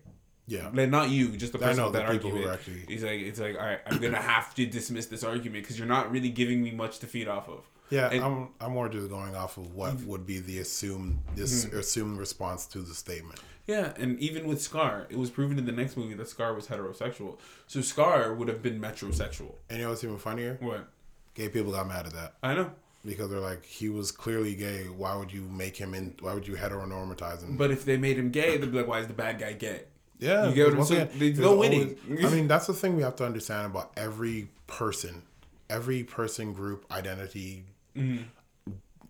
yeah 0.47 0.69
Like 0.75 0.91
not 0.91 1.09
you, 1.11 1.37
just 1.37 1.53
the 1.53 1.59
person 1.59 1.77
know, 1.85 1.91
the 1.91 2.01
that 2.01 2.11
people 2.11 2.31
who 2.31 2.37
argument. 2.47 2.59
actually- 2.59 2.85
He's 2.95 3.03
like, 3.05 3.21
it's 3.21 3.41
like, 3.41 3.57
all 3.61 3.65
right, 3.67 3.81
I'm 3.87 3.99
gonna 3.99 4.21
have 4.37 4.55
to 4.57 4.67
dismiss 4.67 5.07
this 5.07 5.23
argument 5.25 5.63
because 5.65 5.79
you're 5.79 5.89
not 5.99 6.11
really 6.15 6.31
giving 6.31 6.63
me 6.63 6.71
much 6.73 6.99
to 7.01 7.07
feed 7.07 7.29
off 7.29 7.49
of. 7.49 7.63
Yeah, 7.91 8.11
And- 8.13 8.23
I'm 8.25 8.49
I'm 8.61 8.73
more 8.73 8.89
just 8.91 9.09
going 9.09 9.35
off 9.35 9.57
of 9.57 9.75
what 9.75 9.95
would 10.11 10.27
be 10.27 10.39
the 10.41 10.59
assumed 10.59 11.21
this 11.37 11.53
Mm-hmm. 11.65 11.79
assumed 11.79 12.19
response 12.19 12.67
to 12.75 12.79
the 12.81 12.95
statement. 12.95 13.41
Yeah, 13.67 13.93
and 14.03 14.19
even 14.21 14.47
with 14.49 14.61
Scar, 14.63 15.07
it 15.11 15.19
was 15.19 15.29
proven 15.31 15.59
in 15.59 15.67
the 15.67 15.73
next 15.83 15.97
movie 15.99 16.15
that 16.15 16.29
Scar 16.29 16.55
was 16.55 16.67
heterosexual. 16.69 17.33
So 17.67 17.83
Scar 17.83 18.33
would 18.35 18.49
have 18.49 18.63
been 18.63 18.81
metrosexual. 18.81 19.53
And 19.69 19.79
you 19.79 19.85
know 19.85 19.91
what's 19.91 20.03
even 20.05 20.17
funnier? 20.19 20.57
What? 20.61 20.89
Gay 21.35 21.49
people 21.51 21.73
got 21.73 21.87
mad 21.87 22.07
at 22.07 22.13
that 22.15 22.31
I 22.43 22.55
know. 22.55 22.71
Because 23.09 23.31
they're 23.31 23.41
like, 23.41 23.65
he 23.65 23.89
was 23.89 24.11
clearly 24.13 24.55
gay. 24.55 24.85
Why 24.85 25.17
would 25.17 25.33
you 25.33 25.43
make 25.43 25.77
him 25.77 25.95
in? 25.95 26.15
Why 26.21 26.35
would 26.35 26.47
you 26.47 26.55
heteronormatize 26.55 27.43
him? 27.43 27.57
But 27.57 27.71
if 27.71 27.85
they 27.85 27.97
made 27.97 28.19
him 28.19 28.31
gay, 28.31 28.57
they'd 28.57 28.71
be 28.71 28.79
like, 28.79 28.87
why 28.89 29.01
is 29.01 29.07
the 29.09 29.15
bad 29.15 29.39
guy 29.39 29.53
gay? 29.55 29.83
yeah, 30.21 30.49
You 30.49 30.55
get 30.55 30.69
what 30.71 30.79
I'm 30.79 30.85
saying? 30.85 31.09
There's 31.15 31.39
no 31.39 31.57
winning. 31.57 31.97
always- 32.11 32.25
I 32.25 32.31
mean, 32.35 32.49
that's 32.49 32.67
the 32.67 32.73
thing 32.75 32.97
we 32.97 33.03
have 33.03 33.17
to 33.17 33.25
understand 33.27 33.67
about 33.67 33.93
every 33.97 34.49
person, 34.67 35.23
every 35.71 36.03
person 36.05 36.53
group 36.53 36.85
identity, 36.91 37.65
Mm-hmm. 37.97 38.23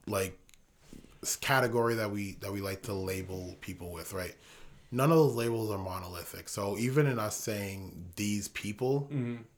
like 0.07 0.39
category 1.41 1.95
that 1.95 2.11
we 2.11 2.33
that 2.41 2.53
we 2.53 2.61
like 2.61 2.83
to 2.83 2.93
label 2.95 3.57
people 3.61 3.91
with, 3.93 4.13
right? 4.13 4.35
None 4.91 5.11
of 5.11 5.17
those 5.19 5.35
labels 5.35 5.71
are 5.71 5.79
monolithic. 5.79 6.49
So 6.49 6.79
even 6.79 7.07
in 7.07 7.19
us 7.19 7.37
saying 7.37 8.13
these 8.17 8.49
people, 8.49 9.11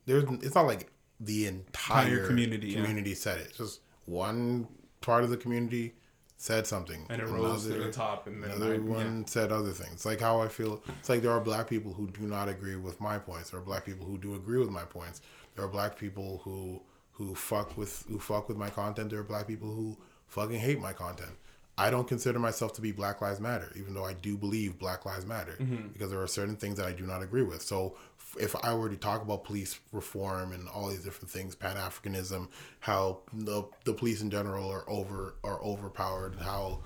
there's 0.05 0.23
it's 0.41 0.55
not 0.55 0.65
like 0.65 0.91
the 1.19 1.47
entire 1.47 1.61
Mm-hmm. 2.05 2.11
Entire 2.13 2.27
community, 2.27 2.67
yeah. 2.69 2.81
community 2.81 3.13
said 3.13 3.39
it. 3.39 3.47
It's 3.49 3.57
just 3.57 3.79
one 4.05 4.67
part 5.01 5.23
of 5.23 5.29
the 5.29 5.37
community 5.37 5.93
said 6.37 6.65
something, 6.65 7.05
And 7.09 7.21
it 7.21 7.27
rose 7.27 7.67
to 7.67 7.73
the 7.73 7.91
top, 7.91 8.25
and 8.25 8.43
then 8.43 8.51
Another 8.51 8.75
I- 8.75 8.79
one 8.79 9.27
said 9.27 9.51
other 9.51 9.71
things. 9.71 10.05
Like 10.05 10.19
how 10.19 10.41
I 10.41 10.47
feel. 10.47 10.81
It's 10.99 11.09
like 11.09 11.21
there 11.21 11.31
are 11.31 11.39
black 11.39 11.69
people 11.69 11.93
who 11.93 12.07
do 12.07 12.23
not 12.23 12.49
agree 12.49 12.75
with 12.75 12.99
my 12.99 13.19
points. 13.19 13.51
There 13.51 13.59
are 13.59 13.63
black 13.63 13.85
people 13.85 14.07
who 14.07 14.17
do 14.17 14.33
agree 14.35 14.57
with 14.57 14.71
my 14.71 14.83
points. 14.83 15.21
There 15.55 15.63
are 15.63 15.69
black 15.69 15.97
people 15.97 16.41
who 16.43 16.81
who 17.11 17.35
fuck 17.35 17.77
with 17.77 18.05
who 18.07 18.19
fuck 18.19 18.47
with 18.47 18.57
my 18.57 18.69
content. 18.69 19.11
There 19.11 19.19
are 19.19 19.23
black 19.23 19.47
people 19.47 19.69
who 19.69 19.97
fucking 20.27 20.59
hate 20.59 20.79
my 20.79 20.93
content. 20.93 21.31
I 21.77 21.89
don't 21.89 22.07
consider 22.07 22.37
myself 22.37 22.73
to 22.73 22.81
be 22.81 22.91
Black 22.91 23.21
Lives 23.21 23.39
Matter, 23.39 23.71
even 23.75 23.93
though 23.93 24.05
I 24.05 24.13
do 24.13 24.37
believe 24.37 24.77
Black 24.77 25.05
Lives 25.05 25.25
Matter, 25.25 25.57
mm-hmm. 25.59 25.87
because 25.93 26.11
there 26.11 26.21
are 26.21 26.27
certain 26.27 26.55
things 26.55 26.77
that 26.77 26.85
I 26.85 26.91
do 26.91 27.05
not 27.05 27.23
agree 27.23 27.41
with. 27.43 27.61
So, 27.61 27.95
if 28.39 28.55
I 28.63 28.73
were 28.73 28.89
to 28.89 28.95
talk 28.95 29.21
about 29.21 29.43
police 29.43 29.79
reform 29.91 30.53
and 30.53 30.67
all 30.69 30.89
these 30.89 31.03
different 31.03 31.29
things, 31.29 31.55
Pan 31.55 31.75
Africanism, 31.75 32.47
how 32.79 33.19
the 33.33 33.63
the 33.85 33.93
police 33.93 34.21
in 34.21 34.29
general 34.29 34.69
are 34.69 34.89
over 34.89 35.35
are 35.43 35.61
overpowered, 35.61 36.35
how 36.39 36.79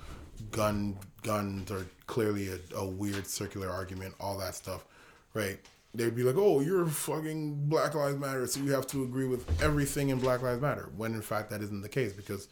gun 0.52 0.98
guns 1.24 1.72
are 1.72 1.86
clearly 2.08 2.50
a, 2.50 2.60
a 2.76 2.86
weird 2.86 3.28
circular 3.28 3.70
argument, 3.70 4.14
all 4.20 4.38
that 4.38 4.56
stuff, 4.56 4.86
right? 5.34 5.60
They'd 5.94 6.16
be 6.16 6.24
like, 6.24 6.36
"Oh, 6.38 6.60
you're 6.62 6.86
fucking 6.86 7.70
Black 7.70 7.94
Lives 7.94 8.18
Matter, 8.18 8.48
so 8.48 8.60
you 8.60 8.72
have 8.72 8.88
to 8.88 9.04
agree 9.04 9.28
with 9.28 9.62
everything 9.62 10.10
in 10.10 10.20
Black 10.20 10.42
Lives 10.42 10.62
Matter." 10.62 10.90
When 10.98 11.14
in 11.14 11.22
fact 11.22 11.50
that 11.52 11.62
isn't 11.62 11.82
the 11.82 11.90
case 11.90 12.12
because 12.14 12.48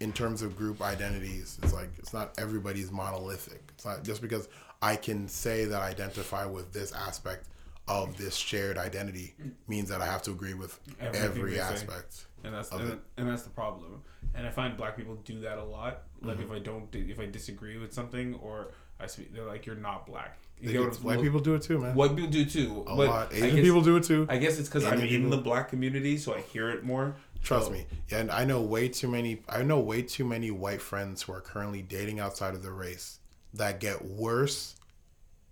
in 0.00 0.12
terms 0.12 0.42
of 0.42 0.56
group 0.56 0.82
identities, 0.82 1.58
it's 1.62 1.72
like 1.72 1.90
it's 1.98 2.12
not 2.12 2.32
everybody's 2.38 2.90
monolithic. 2.90 3.62
It's 3.74 3.84
not 3.84 4.02
just 4.02 4.20
because 4.20 4.48
I 4.82 4.96
can 4.96 5.28
say 5.28 5.64
that 5.64 5.80
I 5.80 5.88
identify 5.88 6.44
with 6.44 6.72
this 6.72 6.92
aspect 6.92 7.46
of 7.86 8.16
this 8.16 8.34
shared 8.36 8.78
identity 8.78 9.34
means 9.68 9.88
that 9.90 10.00
I 10.00 10.06
have 10.06 10.22
to 10.22 10.30
agree 10.30 10.54
with 10.54 10.78
Everything 11.00 11.22
every 11.30 11.50
they 11.52 11.56
say. 11.58 11.62
aspect. 11.62 12.26
and 12.42 12.54
that's 12.54 12.70
and, 12.72 13.00
and 13.18 13.28
that's 13.28 13.42
the 13.42 13.50
problem. 13.50 14.02
And 14.34 14.46
I 14.46 14.50
find 14.50 14.76
black 14.76 14.96
people 14.96 15.14
do 15.16 15.40
that 15.40 15.58
a 15.58 15.64
lot. 15.64 16.02
Like 16.22 16.38
Mm-hmm. 16.38 16.44
if 16.46 16.50
I 16.52 16.58
don't, 16.60 16.94
if 16.94 17.20
I 17.20 17.26
disagree 17.26 17.76
with 17.78 17.92
something, 17.92 18.34
or 18.36 18.72
I 18.98 19.06
speak, 19.06 19.34
they're 19.34 19.44
like, 19.44 19.66
"You're 19.66 19.76
not 19.76 20.06
black." 20.06 20.38
You 20.60 20.72
get 20.72 20.80
what 20.80 20.94
White 21.02 21.20
people 21.20 21.40
do 21.40 21.54
it 21.54 21.62
too, 21.62 21.78
man. 21.78 21.94
White 21.94 22.14
people 22.16 22.30
do 22.30 22.44
too. 22.46 22.84
A 22.86 22.96
but 22.96 23.06
lot. 23.08 23.32
Asian 23.34 23.50
guess- 23.56 23.64
people 23.64 23.82
do 23.82 23.96
it 23.96 24.04
too. 24.04 24.26
I 24.30 24.38
guess 24.38 24.58
it's 24.58 24.68
because 24.68 24.84
I'm 24.86 25.00
Indian 25.00 25.24
in 25.24 25.30
the 25.30 25.36
black 25.36 25.68
community, 25.68 26.16
so 26.16 26.34
I 26.34 26.40
hear 26.40 26.70
it 26.70 26.82
more. 26.84 27.16
Trust 27.42 27.66
So- 27.66 27.72
me. 27.72 27.86
Yeah, 28.10 28.18
and 28.20 28.30
I 28.30 28.44
know 28.46 28.62
way 28.62 28.88
too 28.88 29.08
many. 29.08 29.42
I 29.48 29.62
know 29.62 29.78
way 29.78 30.00
too 30.02 30.24
many 30.24 30.50
white 30.50 30.80
friends 30.80 31.22
who 31.22 31.32
are 31.34 31.40
currently 31.42 31.82
dating 31.82 32.18
outside 32.18 32.54
of 32.54 32.62
their 32.62 32.72
race 32.72 33.18
that 33.52 33.78
get 33.78 34.04
worse 34.04 34.74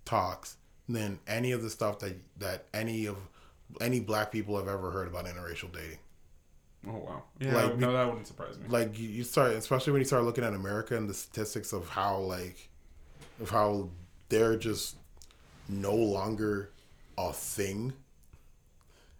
talks 0.06 0.56
than 0.92 1.18
any 1.26 1.52
of 1.52 1.62
the 1.62 1.70
stuff 1.70 1.98
that 2.00 2.16
that 2.38 2.66
any 2.74 3.06
of 3.06 3.16
any 3.80 4.00
black 4.00 4.30
people 4.30 4.56
have 4.56 4.68
ever 4.68 4.90
heard 4.90 5.08
about 5.08 5.26
interracial 5.26 5.72
dating. 5.72 5.98
Oh 6.86 6.98
wow. 6.98 7.22
Yeah. 7.38 7.54
Like, 7.54 7.78
no, 7.78 7.92
that 7.92 8.06
wouldn't 8.06 8.26
surprise 8.26 8.58
me. 8.58 8.66
Like 8.68 8.98
you- 8.98 9.08
you 9.08 9.24
start, 9.24 9.52
especially 9.52 9.92
when 9.92 10.00
you 10.00 10.06
start 10.06 10.24
looking 10.24 10.44
at 10.44 10.52
America 10.52 10.96
and 10.96 11.08
the 11.08 11.14
statistics 11.14 11.72
of 11.72 11.88
how 11.88 12.18
like 12.18 12.68
of 13.40 13.50
how 13.50 13.88
they're 14.28 14.56
just 14.56 14.96
no 15.68 15.94
longer 15.94 16.70
a 17.18 17.32
thing, 17.32 17.92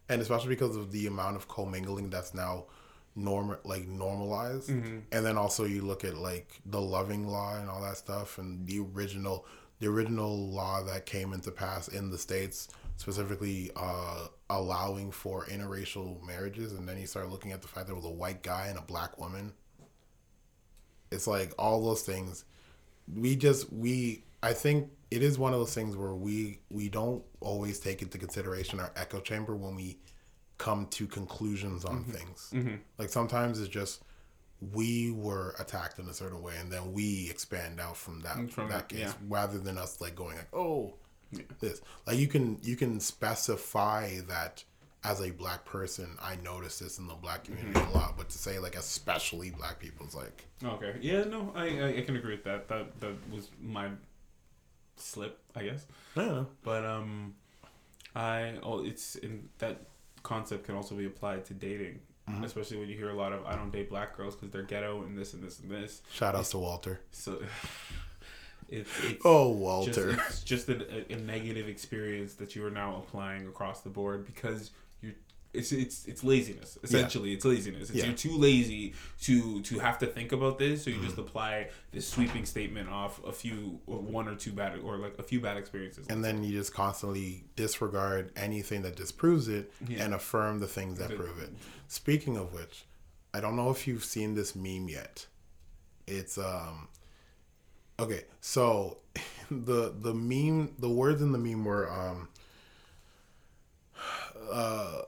and 0.09 0.21
especially 0.21 0.49
because 0.49 0.77
of 0.77 0.91
the 0.93 1.07
amount 1.07 1.37
of 1.37 1.49
commingling 1.49 2.11
that's 2.11 2.35
now 2.35 2.65
norm 3.15 3.57
like 3.65 3.87
normalized, 3.87 4.71
mm-hmm. 4.71 4.99
and 5.13 5.25
then 5.27 5.37
also 5.37 5.65
you 5.65 5.83
look 5.83 6.05
at 6.05 6.17
like 6.17 6.61
the 6.67 6.81
loving 6.81 7.29
law 7.29 7.57
and 7.57 7.69
all 7.69 7.81
that 7.83 7.97
stuff, 7.97 8.39
and 8.39 8.67
the 8.67 8.81
original 8.81 9.47
the 9.83 9.89
original 9.89 10.49
law 10.49 10.81
that 10.85 11.07
came 11.07 11.33
into 11.33 11.51
pass 11.51 11.89
in 11.89 12.09
the 12.09 12.17
states 12.17 12.69
specifically 12.99 13.69
uh, 13.75 14.29
allowing 14.49 15.11
for 15.11 15.45
interracial 15.47 16.25
marriages, 16.25 16.73
and 16.73 16.89
then 16.89 16.97
you 16.99 17.07
start 17.07 17.29
looking 17.29 17.51
at 17.51 17.63
the 17.63 17.67
fact 17.67 17.87
there 17.87 17.97
was 17.97 18.05
a 18.05 18.11
white 18.11 18.45
guy 18.45 18.69
and 18.69 18.79
a 18.79 18.83
black 18.83 19.19
woman. 19.19 19.53
It's 21.11 21.27
like 21.27 21.53
all 21.59 21.83
those 21.85 22.03
things. 22.03 22.45
We 23.13 23.35
just 23.35 23.73
we 23.73 24.23
I 24.41 24.53
think 24.53 24.89
it 25.11 25.21
is 25.21 25.37
one 25.37 25.53
of 25.53 25.59
those 25.59 25.75
things 25.75 25.97
where 25.97 26.15
we 26.15 26.61
we 26.71 26.89
don't 26.89 27.25
always 27.41 27.81
take 27.81 28.03
into 28.03 28.19
consideration 28.19 28.79
our 28.79 28.93
echo 28.95 29.19
chamber 29.19 29.57
when 29.57 29.75
we 29.75 29.99
come 30.59 30.87
to 30.91 31.09
conclusions 31.09 31.85
on 31.85 32.05
things. 32.05 32.51
Like 32.99 33.09
sometimes 33.09 33.59
it's 33.59 33.69
just 33.69 34.05
we 34.73 35.11
were 35.11 35.55
attacked 35.59 35.99
in 35.99 36.09
a 36.09 36.15
certain 36.15 36.43
way, 36.43 36.55
and 36.59 36.71
then 36.71 36.93
we 36.93 37.29
expand 37.31 37.81
out 37.81 37.97
from 37.97 38.21
that 38.21 38.51
From 38.51 38.69
that 38.71 38.89
case, 38.89 39.01
yeah. 39.01 39.13
rather 39.29 39.59
than 39.59 39.79
us 39.79 40.01
like 40.01 40.15
going 40.15 40.37
like, 40.37 40.55
oh, 40.55 40.95
this. 41.61 41.81
Like 42.07 42.19
you 42.19 42.29
can 42.29 42.59
you 42.63 42.77
can 42.77 43.01
specify 43.01 44.21
that 44.29 44.65
as 45.05 45.21
a 45.21 45.31
black 45.31 45.65
person, 45.65 46.17
I 46.23 46.37
notice 46.45 46.79
this 46.79 46.99
in 46.99 47.09
the 47.09 47.15
black 47.15 47.45
community 47.45 47.81
a 47.81 47.97
lot, 47.97 48.17
but 48.17 48.29
to 48.29 48.39
say 48.39 48.59
like 48.59 48.77
especially 48.77 49.51
black 49.51 49.81
people 49.81 50.07
is 50.07 50.15
like 50.15 50.45
Okay. 50.65 50.95
Yeah. 51.01 51.25
No, 51.25 51.53
I, 51.57 51.67
I 51.67 51.89
I 51.99 52.01
can 52.03 52.17
agree 52.17 52.35
with 52.35 52.45
that. 52.45 52.69
That 52.69 53.01
that 53.01 53.15
was 53.31 53.51
my 53.61 53.89
slip, 54.97 55.41
I 55.57 55.65
guess. 55.65 55.87
yeah. 56.17 56.45
But 56.63 56.85
um, 56.85 57.35
I 58.15 58.55
oh, 58.63 58.85
it's 58.85 59.17
in 59.17 59.49
that 59.59 59.81
concept 60.23 60.67
can 60.67 60.77
also 60.77 60.95
be 60.95 61.07
applied 61.07 61.45
to 61.47 61.55
dating, 61.55 62.01
Mm-hmm. 62.33 62.45
especially 62.45 62.79
when 62.79 62.89
you 62.89 62.97
hear 62.97 63.11
a 63.11 63.15
lot 63.15 63.33
of 63.33 63.45
I 63.47 63.55
don't 63.57 63.71
date 63.71 63.89
black 63.91 64.17
girls 64.17 64.35
because 64.35 64.51
they're 64.51 64.63
ghetto 64.63 65.03
and 65.03 65.17
this 65.17 65.35
and 65.35 65.43
this 65.43 65.61
and 65.61 65.71
this. 65.71 66.03
Shout 66.13 66.35
outs 66.35 66.51
to 66.51 66.59
Walter. 66.59 67.01
So 67.11 67.41
it's 68.69 68.91
it's 69.05 69.23
Oh, 69.25 69.51
just, 69.51 69.61
Walter. 69.61 70.11
it's 70.29 70.43
just 70.43 70.69
a, 70.69 71.13
a, 71.13 71.17
negative 71.17 71.69
experience 71.69 72.35
that 72.35 72.57
you 72.57 72.65
are 72.65 72.71
now 72.71 72.97
applying 72.97 73.47
across 73.47 73.81
the 73.81 73.91
board 73.91 74.27
because. 74.27 74.71
It's, 75.55 75.71
it's 75.71 76.07
it's 76.07 76.25
laziness 76.25 76.79
essentially 76.83 77.35
it's 77.35 77.45
laziness 77.45 77.91
it's 77.91 77.99
Yeah. 77.99 78.07
you're 78.07 78.15
too 78.15 78.39
lazy 78.39 78.95
to 79.23 79.61
to 79.63 79.79
have 79.81 79.99
to 79.99 80.07
think 80.07 80.33
about 80.33 80.59
this 80.59 80.85
so 80.85 80.89
you 80.91 80.97
Mm-hmm. 80.97 81.05
just 81.07 81.19
apply 81.19 81.69
this 81.93 82.09
sweeping 82.09 82.47
statement 82.47 82.89
off 82.89 83.23
a 83.23 83.33
few 83.33 83.79
or 83.87 83.99
one 83.99 84.29
or 84.29 84.35
two 84.35 84.53
bad 84.53 84.79
or 84.79 84.97
like 84.97 85.19
a 85.19 85.23
few 85.23 85.41
bad 85.41 85.59
experiences 85.59 86.07
and 86.09 86.25
then 86.25 86.43
you 86.43 86.53
just 86.53 86.73
constantly 86.73 87.45
disregard 87.55 88.33
anything 88.35 88.81
that 88.83 88.97
disproves 88.97 89.47
it 89.49 89.71
Yeah. 89.87 90.05
and 90.05 90.15
affirm 90.15 90.59
the 90.61 90.67
things 90.69 90.99
that 91.01 91.15
prove 91.15 91.39
it. 91.43 91.51
Speaking 91.87 92.39
of 92.39 92.55
which, 92.55 92.87
I 93.35 93.41
don't 93.41 93.55
know 93.57 93.71
if 93.71 93.87
you've 93.87 94.05
seen 94.05 94.35
this 94.35 94.57
meme 94.57 94.89
yet. 94.89 95.27
It's 96.07 96.39
um 96.39 96.89
okay, 98.01 98.25
so 98.41 98.99
the 99.51 99.93
the 100.01 100.15
meme 100.15 100.73
the 100.79 100.89
words 100.89 101.21
in 101.21 101.33
the 101.33 101.39
meme 101.39 101.65
were 101.67 101.91
um 101.93 102.29
uh 104.53 105.03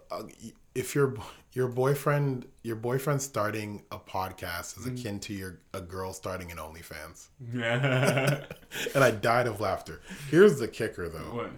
if 0.75 0.95
your 0.95 1.15
your 1.53 1.69
boyfriend 1.69 2.47
your 2.63 2.77
boyfriend 2.77 3.23
starting 3.23 3.83
a 3.93 3.99
podcast 3.99 4.79
is 4.79 4.87
akin 4.87 5.21
to 5.21 5.33
your 5.33 5.59
a 5.73 5.81
girl 5.81 6.13
starting 6.13 6.51
an 6.51 6.59
OnlyFans. 6.59 7.29
Yeah. 7.53 8.45
And 8.95 9.05
I 9.05 9.13
died 9.13 9.47
of 9.47 9.61
laughter. 9.61 10.01
Here's 10.31 10.59
the 10.59 10.67
kicker 10.67 11.09
though. 11.09 11.37
what? 11.37 11.51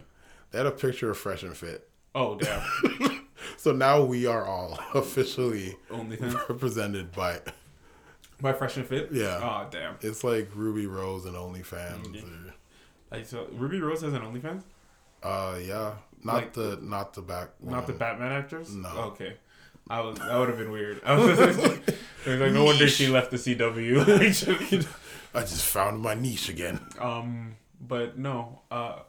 They 0.50 0.58
had 0.58 0.66
a 0.66 0.70
picture 0.70 1.10
of 1.10 1.16
Fresh 1.18 1.42
and 1.44 1.56
Fit. 1.56 1.88
Oh 2.14 2.36
damn. 2.36 2.62
So 3.58 3.70
now 3.72 4.02
we 4.02 4.26
are 4.26 4.44
all 4.44 4.78
officially 4.94 5.76
OnlyFans 5.90 6.48
represented 6.48 7.12
by 7.12 7.40
by 8.40 8.52
Fresh 8.52 8.76
and 8.76 8.86
Fit. 8.86 9.08
Yeah. 9.12 9.38
Oh 9.42 9.68
damn. 9.70 9.96
it's 10.02 10.22
like 10.24 10.50
Ruby 10.54 10.86
Rose 10.86 11.24
and 11.26 11.34
OnlyFans. 11.36 12.22
Or, 12.22 12.54
Like 13.10 13.24
so, 13.26 13.46
Ruby 13.52 13.80
Rose 13.80 14.02
has 14.02 14.12
an 14.12 14.22
OnlyFans. 14.22 14.62
uh 15.22 15.58
yeah. 15.62 15.92
Not 16.27 16.35
Like- 16.35 16.53
the 16.53 16.78
not 16.82 17.15
the 17.15 17.23
back 17.23 17.48
Not 17.62 17.86
the. 17.86 17.93
Batman 17.94 18.32
actress. 18.32 18.70
No. 18.70 18.89
Okay. 19.12 19.35
I 19.89 20.01
was 20.01 20.19
that 20.19 20.36
would 20.36 20.48
have 20.48 20.59
been 20.59 20.73
weird. 20.73 21.01
I 21.07 21.15
was, 21.16 21.39
was 21.39 21.59
like 21.59 22.53
no 22.53 22.65
wonder 22.65 22.89
she 22.89 23.07
left 23.09 23.31
the 23.31 23.36
CW. 23.36 24.86
I 25.35 25.40
just 25.40 25.65
found 25.65 26.01
my 26.01 26.15
niche 26.15 26.48
again. 26.48 26.81
um, 27.01 27.57
but 27.81 28.19
no. 28.19 28.61
Uh, 28.70 29.01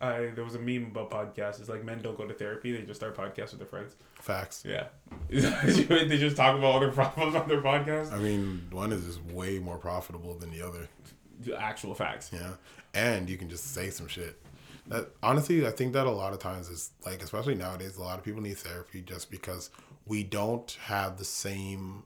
I 0.00 0.32
there 0.34 0.44
was 0.44 0.54
a 0.56 0.58
meme 0.58 0.86
about 0.90 1.10
podcasts. 1.10 1.60
It's 1.60 1.68
like 1.68 1.84
men 1.84 2.02
don't 2.02 2.16
go 2.18 2.26
to 2.26 2.34
therapy; 2.34 2.76
they 2.76 2.82
just 2.82 2.98
start 3.00 3.16
podcasts 3.16 3.50
with 3.52 3.58
their 3.58 3.68
friends. 3.68 3.94
Facts. 4.14 4.64
Yeah, 4.66 4.86
they 5.28 6.18
just 6.18 6.36
talk 6.36 6.58
about 6.58 6.64
all 6.72 6.80
their 6.80 6.90
problems 6.90 7.34
on 7.36 7.48
their 7.48 7.62
podcast. 7.62 8.12
I 8.12 8.18
mean, 8.18 8.66
one 8.70 8.92
is 8.92 9.04
just 9.04 9.22
way 9.26 9.58
more 9.60 9.78
profitable 9.78 10.34
than 10.34 10.50
the 10.50 10.62
other. 10.62 10.88
Actual 11.56 11.94
facts. 11.94 12.30
Yeah. 12.32 12.54
And 12.92 13.28
you 13.30 13.36
can 13.36 13.48
just 13.48 13.72
say 13.72 13.90
some 13.90 14.08
shit. 14.08 14.40
That 14.88 15.10
honestly, 15.22 15.66
I 15.66 15.70
think 15.70 15.92
that 15.94 16.06
a 16.06 16.10
lot 16.10 16.32
of 16.32 16.38
times 16.40 16.68
is 16.68 16.90
like, 17.06 17.22
especially 17.22 17.54
nowadays, 17.54 17.96
a 17.96 18.02
lot 18.02 18.18
of 18.18 18.24
people 18.24 18.42
need 18.42 18.58
therapy 18.58 19.00
just 19.00 19.30
because 19.30 19.70
we 20.06 20.22
don't 20.22 20.70
have 20.82 21.16
the 21.18 21.24
same 21.24 22.04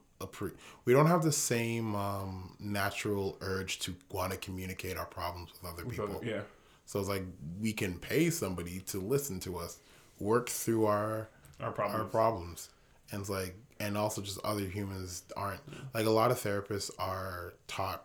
we 0.83 0.91
don't 0.91 1.05
have 1.07 1.23
the 1.23 1.31
same 1.31 1.95
um, 1.95 2.53
natural 2.59 3.37
urge 3.39 3.79
to 3.79 3.95
want 4.11 4.33
to 4.33 4.37
communicate 4.37 4.97
our 4.97 5.05
problems 5.05 5.49
with 5.53 5.71
other 5.71 5.85
people. 5.85 6.21
yeah. 6.23 6.41
So 6.85 6.99
it's 6.99 7.07
like 7.07 7.23
we 7.61 7.71
can 7.71 7.97
pay 7.97 8.29
somebody 8.29 8.79
to 8.87 8.99
listen 8.99 9.39
to 9.41 9.57
us, 9.57 9.79
work 10.19 10.49
through 10.49 10.87
our 10.87 11.29
Our 11.61 11.71
problems. 11.71 12.01
our 12.01 12.05
problems. 12.09 12.09
problems, 12.09 12.69
and 13.11 13.21
it's 13.21 13.29
like, 13.29 13.55
and 13.79 13.97
also 13.97 14.21
just 14.21 14.39
other 14.43 14.61
humans 14.65 15.23
aren't 15.37 15.61
like 15.93 16.05
a 16.05 16.09
lot 16.09 16.31
of 16.31 16.37
therapists 16.41 16.91
are 16.99 17.53
taught 17.67 18.03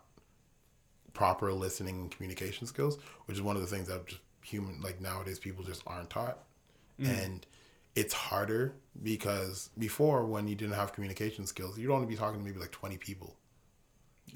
proper 1.14 1.52
listening 1.52 1.96
and 2.00 2.10
communication 2.10 2.66
skills, 2.66 2.98
which 3.26 3.36
is 3.36 3.42
one 3.42 3.56
of 3.56 3.62
the 3.62 3.68
things 3.68 3.88
that 3.88 4.06
just 4.06 4.20
human 4.44 4.80
like 4.82 5.00
nowadays 5.00 5.38
people 5.38 5.64
just 5.64 5.82
aren't 5.86 6.10
taught, 6.10 6.38
and 6.98 7.46
it's 7.96 8.14
harder 8.14 8.74
because 9.02 9.70
before 9.78 10.24
when 10.26 10.46
you 10.48 10.54
didn't 10.54 10.74
have 10.74 10.92
communication 10.92 11.46
skills, 11.46 11.78
you'd 11.78 11.90
only 11.90 12.06
be 12.06 12.16
talking 12.16 12.38
to 12.40 12.44
maybe 12.44 12.60
like 12.60 12.70
twenty 12.72 12.96
people, 12.98 13.36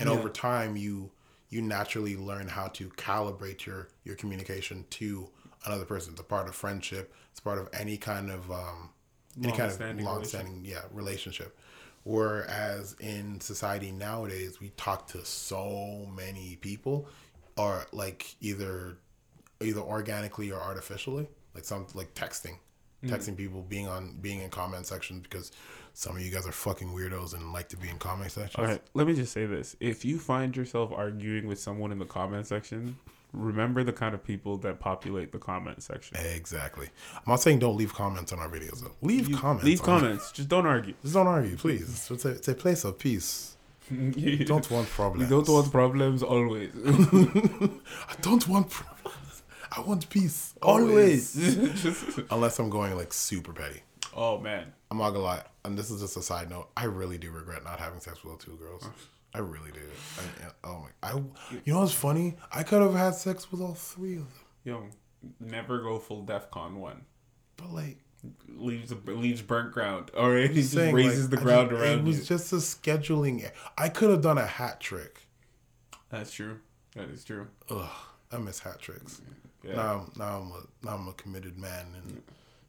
and 0.01 0.09
Yeah. 0.09 0.16
over 0.16 0.28
time 0.30 0.76
you 0.76 1.10
you 1.51 1.62
naturally 1.62 2.16
learn 2.16 2.48
how 2.48 2.68
to 2.68 2.89
calibrate 2.90 3.66
your 3.66 3.89
your 4.05 4.16
communication 4.16 4.85
to 4.90 5.28
another 5.66 5.85
person. 5.85 6.12
It's 6.12 6.20
a 6.20 6.24
part 6.24 6.48
of 6.48 6.55
friendship. 6.55 7.12
It's 7.30 7.40
part 7.40 7.59
of 7.59 7.68
any 7.72 7.97
kind 7.97 8.30
of 8.30 8.51
um, 8.51 8.90
any 9.43 9.52
kind 9.52 9.70
of 9.70 9.80
Long-standing 9.80 10.05
long-standing 10.05 10.64
yeah 10.64 10.82
relationship. 10.93 11.56
Whereas 12.05 12.97
in 13.01 13.40
society 13.40 13.93
nowadays, 13.93 14.60
we 14.60 14.70
talk 14.76 15.09
to 15.09 15.24
so 15.24 16.06
many 16.14 16.56
people, 16.60 17.09
or 17.56 17.86
like 17.93 18.36
either 18.40 18.97
either 19.60 19.80
organically 19.80 20.51
or 20.51 20.60
artificially, 20.60 21.28
like 21.55 21.64
some 21.64 21.86
like 21.94 22.14
texting, 22.14 22.59
mm-hmm. 23.02 23.12
texting 23.12 23.36
people, 23.36 23.62
being 23.62 23.89
on 23.89 24.16
being 24.20 24.40
in 24.40 24.51
comment 24.51 24.86
sections 24.86 25.22
because 25.22 25.52
some 25.94 26.16
of 26.16 26.22
you 26.22 26.30
guys 26.30 26.47
are 26.47 26.52
fucking 26.52 26.89
weirdos 26.89 27.35
and 27.35 27.52
like 27.52 27.68
to 27.68 27.76
be 27.76 27.89
in 27.89 27.98
comment 27.98 28.30
sections. 28.30 28.56
All 28.56 28.64
right, 28.64 28.82
let 28.94 29.06
me 29.06 29.14
just 29.14 29.32
say 29.32 29.47
this: 29.47 29.76
if 29.80 30.05
you 30.05 30.18
find 30.18 30.56
yourself 30.56 30.93
arguing 30.93 31.47
with 31.47 31.59
someone 31.60 31.93
in 31.93 31.98
the 31.98 32.05
comment 32.06 32.47
section, 32.47 32.97
remember 33.32 33.85
the 33.85 33.93
kind 33.93 34.14
of 34.14 34.22
people 34.22 34.56
that 34.59 34.80
populate 34.80 35.32
the 35.32 35.39
comment 35.39 35.82
section. 35.82 36.16
Exactly. 36.18 36.89
I'm 37.14 37.22
not 37.26 37.40
saying 37.40 37.59
don't 37.59 37.76
leave 37.76 37.94
comments 37.94 38.32
on 38.32 38.39
our 38.39 38.48
videos. 38.48 38.80
Though. 38.80 38.93
Leave 39.02 39.32
comments. 39.32 39.64
Leave 39.64 39.82
comments. 39.82 40.32
Just 40.35 40.48
don't 40.48 40.66
argue. 40.66 40.94
Just 41.02 41.14
don't 41.14 41.26
argue, 41.26 41.56
please. 41.56 42.09
It's 42.10 42.24
a, 42.24 42.28
it's 42.30 42.48
a 42.48 42.55
place 42.55 42.85
of 42.85 42.98
peace. 42.98 43.56
you 43.90 44.44
Don't 44.44 44.70
want 44.70 44.86
You 44.86 44.93
problems. 44.94 45.30
don't 45.30 45.48
want 45.48 45.72
problems 45.72 46.22
always. 46.22 46.70
I 46.86 48.14
don't 48.20 48.47
want 48.47 48.68
problems. 48.68 49.18
I 49.77 49.81
want 49.81 50.09
peace. 50.11 50.55
always. 50.62 51.35
Just- 51.35 52.19
Unless 52.31 52.59
I'm 52.59 52.70
going 52.70 52.95
like 52.97 53.12
super 53.12 53.53
petty. 53.53 53.82
oh 54.16 54.39
man. 54.39 54.73
I'm 54.90 54.99
not 54.99 55.11
gonna 55.11 55.24
lie, 55.24 55.43
and 55.65 55.77
this 55.78 55.90
is 55.90 56.01
just 56.01 56.16
a 56.16 56.23
side 56.23 56.49
note. 56.49 56.69
I 56.77 56.85
really 56.85 57.19
do 57.19 57.31
regret 57.31 57.62
not 57.65 57.78
having 57.78 58.01
sex 58.01 58.24
with 58.24 58.39
two 58.39 58.57
girls. 58.57 58.89
I 59.35 59.40
really 59.40 59.70
do. 59.73 59.81
I, 60.19 60.51
oh 60.66 60.86
my! 61.03 61.09
I 61.11 61.16
you 61.65 61.73
know 61.74 61.81
what's 61.81 61.93
funny? 61.93 62.36
I 62.51 62.62
could 62.62 62.81
have 62.81 62.95
had 62.95 63.15
sex 63.15 63.53
with 63.53 63.61
all 63.61 63.74
three 63.74 64.15
of 64.16 64.20
them, 64.23 64.32
Yo, 64.65 64.85
never 65.39 65.82
go 65.82 65.99
full 65.99 66.24
DEFCON 66.24 66.77
one. 66.77 67.03
but 67.59 67.70
like 67.70 67.99
Leaves 68.49 68.93
leaves 69.07 69.43
burnt 69.43 69.73
ground. 69.73 70.11
All 70.16 70.31
right, 70.31 70.49
he 70.49 70.57
just 70.62 70.73
saying, 70.73 70.95
raises 70.95 71.28
like, 71.31 71.39
the 71.39 71.45
ground 71.45 71.70
just- 71.70 71.82
around 71.82 71.99
It 71.99 72.05
was 72.05 72.19
you. 72.20 72.24
just 72.24 72.53
a 72.53 72.57
scheduling. 72.57 73.49
I 73.77 73.90
could 73.90 74.09
have 74.11 74.23
done 74.23 74.39
a 74.39 74.47
hat 74.47 74.81
trick. 74.81 75.27
That's 76.09 76.32
true. 76.32 76.59
That 76.97 77.11
is 77.11 77.23
true. 77.23 77.49
Ugh, 77.70 77.89
I 78.32 78.39
miss 78.39 78.61
hat 78.61 78.81
tricks. 78.81 79.20
Yeah. 79.64 79.74
Now, 79.74 79.82
I'm- 79.93 80.12
now 80.16 80.39
I'm 80.40 80.51
a 80.52 80.62
now 80.86 80.94
I'm 80.97 81.09
a 81.09 81.12
committed 81.14 81.59
man 81.59 81.86
and 82.02 82.22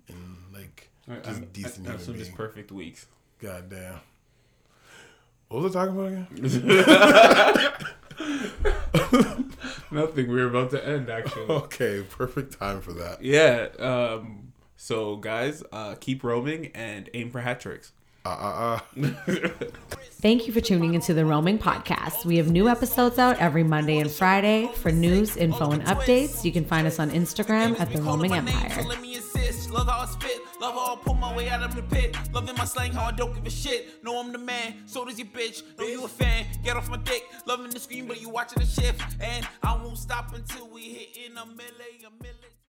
and 0.10 0.38
like 0.54 0.90
I, 1.08 1.16
just 1.18 1.28
I'm- 1.42 1.48
decent 1.54 1.88
I 1.88 1.92
some 1.98 2.00
human 2.14 2.20
just 2.20 2.30
being. 2.32 2.38
perfect 2.38 2.72
weeks. 2.72 3.06
God 3.40 3.70
damn. 3.70 4.00
What 5.50 5.64
was 5.64 5.76
I 5.76 5.86
talking 5.86 5.96
about 5.98 6.12
again? 6.12 6.28
Nothing. 9.92 10.30
We're 10.30 10.48
about 10.48 10.70
to 10.72 10.88
end 10.88 11.10
actually. 11.10 11.46
Okay, 11.50 12.04
perfect 12.08 12.58
time 12.60 12.82
for 12.82 12.94
that. 12.94 13.24
yeah. 13.24 13.68
Um. 13.80 14.54
So 14.76 15.16
guys, 15.18 15.64
uh, 15.72 15.96
keep 16.00 16.24
roaming 16.24 16.68
and 16.76 17.10
aim 17.14 17.32
for 17.32 17.42
hat 17.42 17.60
tricks. 17.60 17.92
Uh 18.30 18.80
uh. 19.00 19.50
Thank 20.22 20.46
you 20.46 20.54
for 20.54 20.62
tuning 20.62 20.94
into 20.94 21.16
the 21.16 21.26
Roaming 21.26 21.58
Podcast. 21.58 22.26
We 22.26 22.38
have 22.38 22.52
new 22.52 22.70
episodes 22.70 23.18
out 23.18 23.40
every 23.40 23.64
Monday 23.64 23.98
and 23.98 24.12
Friday. 24.12 24.70
For 24.76 24.92
news, 24.92 25.36
info, 25.36 25.72
and 25.72 25.84
updates, 25.86 26.44
you 26.46 26.52
can 26.52 26.64
find 26.64 26.86
us 26.86 27.00
on 27.00 27.10
Instagram 27.10 27.80
at 27.80 27.92
the 27.92 28.02
Roaming 28.02 28.34
Empire. 28.34 28.84
Love 29.72 29.88
how 29.88 30.00
I 30.00 30.06
spit. 30.08 30.42
Love 30.60 30.74
how 30.74 30.96
I 30.96 30.98
pull 31.04 31.14
my 31.16 31.36
way 31.36 31.48
out 31.50 31.64
of 31.64 31.76
the 31.76 31.84
pit. 31.84 32.18
Loving 32.34 32.56
my 32.56 32.66
slang, 32.66 32.92
how 32.92 33.06
I 33.06 33.12
don't 33.12 33.34
give 33.34 33.46
a 33.46 33.50
shit. 33.50 34.04
Know 34.04 34.20
I'm 34.20 34.32
the 34.32 34.40
man, 34.40 34.84
so 34.86 35.06
does 35.06 35.18
your 35.18 35.28
bitch. 35.28 35.62
Know 35.78 35.86
you 35.86 36.04
a 36.04 36.08
fan. 36.08 36.46
Get 36.64 36.76
off 36.76 36.90
my 36.90 36.98
dick. 36.98 37.24
Loving 37.46 37.70
the 37.70 37.80
screen, 37.80 38.08
but 38.08 38.22
you 38.22 38.30
watching 38.30 38.60
the 38.60 38.68
shift. 38.68 39.02
And 39.22 39.48
I 39.64 39.76
won't 39.76 39.98
stop 39.98 40.34
until 40.34 40.68
we 40.68 40.82
hit 40.82 41.18
in 41.26 41.38
a 41.38 41.46
melee, 41.46 42.06
a 42.06 42.24
million. 42.24 42.59